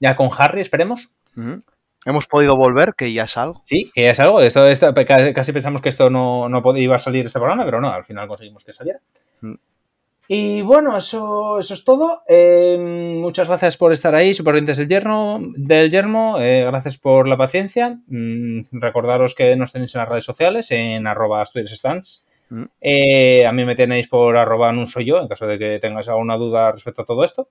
ya 0.00 0.16
con 0.16 0.28
Harry, 0.36 0.60
esperemos. 0.60 1.14
Hemos 2.06 2.26
podido 2.26 2.56
volver, 2.56 2.92
que 2.94 3.10
ya 3.14 3.24
es 3.24 3.36
algo. 3.38 3.62
Sí, 3.64 3.90
que 3.94 4.02
ya 4.02 4.10
es 4.10 4.20
algo. 4.20 4.42
Esto, 4.42 4.66
esto- 4.66 4.92
ca- 4.92 5.32
casi 5.32 5.52
pensamos 5.52 5.80
que 5.80 5.88
esto 5.88 6.10
no, 6.10 6.50
no 6.50 6.62
iba 6.76 6.96
a 6.96 6.98
salir 6.98 7.24
este 7.24 7.38
programa, 7.38 7.64
pero 7.64 7.80
no, 7.80 7.90
al 7.90 8.04
final 8.04 8.28
conseguimos 8.28 8.62
que 8.64 8.74
saliera. 8.74 9.00
Mm. 9.40 9.54
Y 10.26 10.62
bueno, 10.62 10.96
eso, 10.96 11.58
eso 11.58 11.74
es 11.74 11.84
todo. 11.84 12.22
Eh, 12.26 12.78
muchas 13.20 13.48
gracias 13.48 13.76
por 13.76 13.92
estar 13.92 14.14
ahí, 14.14 14.32
supervivientes 14.32 14.78
del 14.78 14.88
yermo. 14.88 15.38
Del 15.54 15.90
yermo. 15.90 16.38
Eh, 16.40 16.64
gracias 16.64 16.96
por 16.96 17.28
la 17.28 17.36
paciencia. 17.36 17.98
Mm, 18.06 18.60
recordaros 18.72 19.34
que 19.34 19.54
nos 19.56 19.72
tenéis 19.72 19.94
en 19.94 20.00
las 20.00 20.08
redes 20.08 20.24
sociales, 20.24 20.70
en 20.70 21.06
arroba. 21.06 21.44
Mm. 22.48 22.62
Eh, 22.80 23.46
a 23.46 23.52
mí 23.52 23.64
me 23.64 23.74
tenéis 23.74 24.08
por 24.08 24.36
arroba 24.36 24.72
no 24.72 24.86
soy 24.86 25.04
yo, 25.04 25.20
en 25.20 25.28
caso 25.28 25.46
de 25.46 25.58
que 25.58 25.78
tengáis 25.78 26.08
alguna 26.08 26.36
duda 26.36 26.72
respecto 26.72 27.02
a 27.02 27.06
todo 27.06 27.24
esto. 27.24 27.48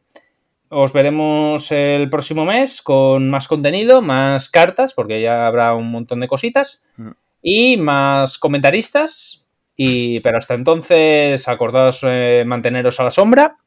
Os 0.69 0.93
veremos 0.93 1.71
el 1.71 2.09
próximo 2.09 2.45
mes 2.45 2.81
con 2.81 3.29
más 3.29 3.47
contenido, 3.47 4.01
más 4.01 4.49
cartas, 4.49 4.95
porque 4.95 5.21
ya 5.21 5.45
habrá 5.45 5.75
un 5.75 5.91
montón 5.91 6.19
de 6.19 6.27
cositas, 6.27 6.87
Mm. 6.97 7.11
y 7.43 7.77
más 7.77 8.39
comentaristas. 8.39 9.42
Y, 9.75 10.19
pero 10.19 10.37
hasta 10.37 10.53
entonces, 10.53 11.47
acordaos 11.47 12.01
eh, 12.03 12.43
manteneros 12.45 12.99
a 12.99 13.05
la 13.05 13.11
sombra, 13.11 13.57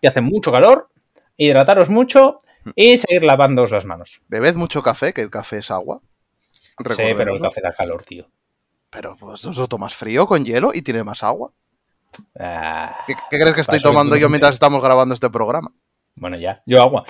que 0.00 0.08
hace 0.08 0.20
mucho 0.20 0.52
calor, 0.52 0.88
hidrataros 1.36 1.90
mucho 1.90 2.40
y 2.74 2.96
seguir 2.98 3.24
lavándoos 3.24 3.70
las 3.70 3.84
manos. 3.84 4.22
Bebed 4.28 4.54
mucho 4.54 4.82
café, 4.82 5.12
que 5.12 5.20
el 5.20 5.30
café 5.30 5.58
es 5.58 5.70
agua. 5.70 6.00
Sí, 6.60 7.02
pero 7.16 7.34
el 7.34 7.40
café 7.40 7.60
da 7.60 7.72
calor, 7.72 8.04
tío. 8.04 8.28
Pero 8.90 9.16
pues 9.16 9.44
lo 9.44 9.66
tomas 9.66 9.94
frío 9.94 10.26
con 10.26 10.44
hielo 10.44 10.70
y 10.72 10.82
tiene 10.82 11.04
más 11.04 11.22
agua. 11.22 11.52
Ah, 12.38 12.98
¿Qué, 13.06 13.14
qué 13.30 13.38
crees 13.38 13.54
que 13.54 13.60
estoy 13.60 13.80
tomando 13.80 14.16
yo 14.16 14.28
mientras 14.28 14.54
estamos 14.54 14.82
grabando 14.82 15.14
este 15.14 15.30
programa? 15.30 15.72
bueno, 16.14 16.38
ya, 16.38 16.62
yo 16.64 16.80
agua. 16.80 17.04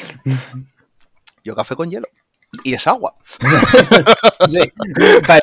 Yo 1.44 1.54
café 1.54 1.76
con 1.76 1.90
hielo. 1.90 2.08
Y 2.64 2.74
es 2.74 2.86
agua. 2.86 3.14
Sí, 4.48 4.60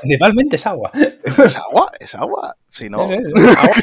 principalmente 0.01 0.55
es 0.55 0.65
agua. 0.67 0.91
Es 0.93 1.57
agua, 1.57 1.91
es 1.99 2.15
agua. 2.15 2.55
Si 2.71 2.89
no. 2.89 3.01
Agua. 3.57 3.73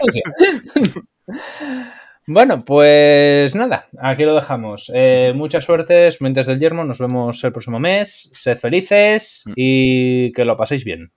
Bueno, 2.27 2.65
pues 2.65 3.55
nada, 3.55 3.87
aquí 3.99 4.25
lo 4.25 4.35
dejamos. 4.35 4.91
Eh, 4.95 5.33
mucha 5.35 5.61
suerte, 5.61 6.09
mentes 6.21 6.47
del 6.47 6.61
yermo. 6.61 6.85
Nos 6.85 6.99
vemos 6.99 7.43
el 7.43 7.53
próximo 7.53 7.81
mes. 7.81 8.31
Sed 8.35 8.59
felices 8.59 9.45
y 9.57 10.33
que 10.33 10.45
lo 10.45 10.57
paséis 10.57 10.85
bien. 10.85 11.13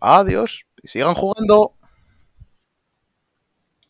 adiós. 0.00 0.66
Y 0.82 0.88
sigan 0.88 1.14
jugando. 1.14 1.74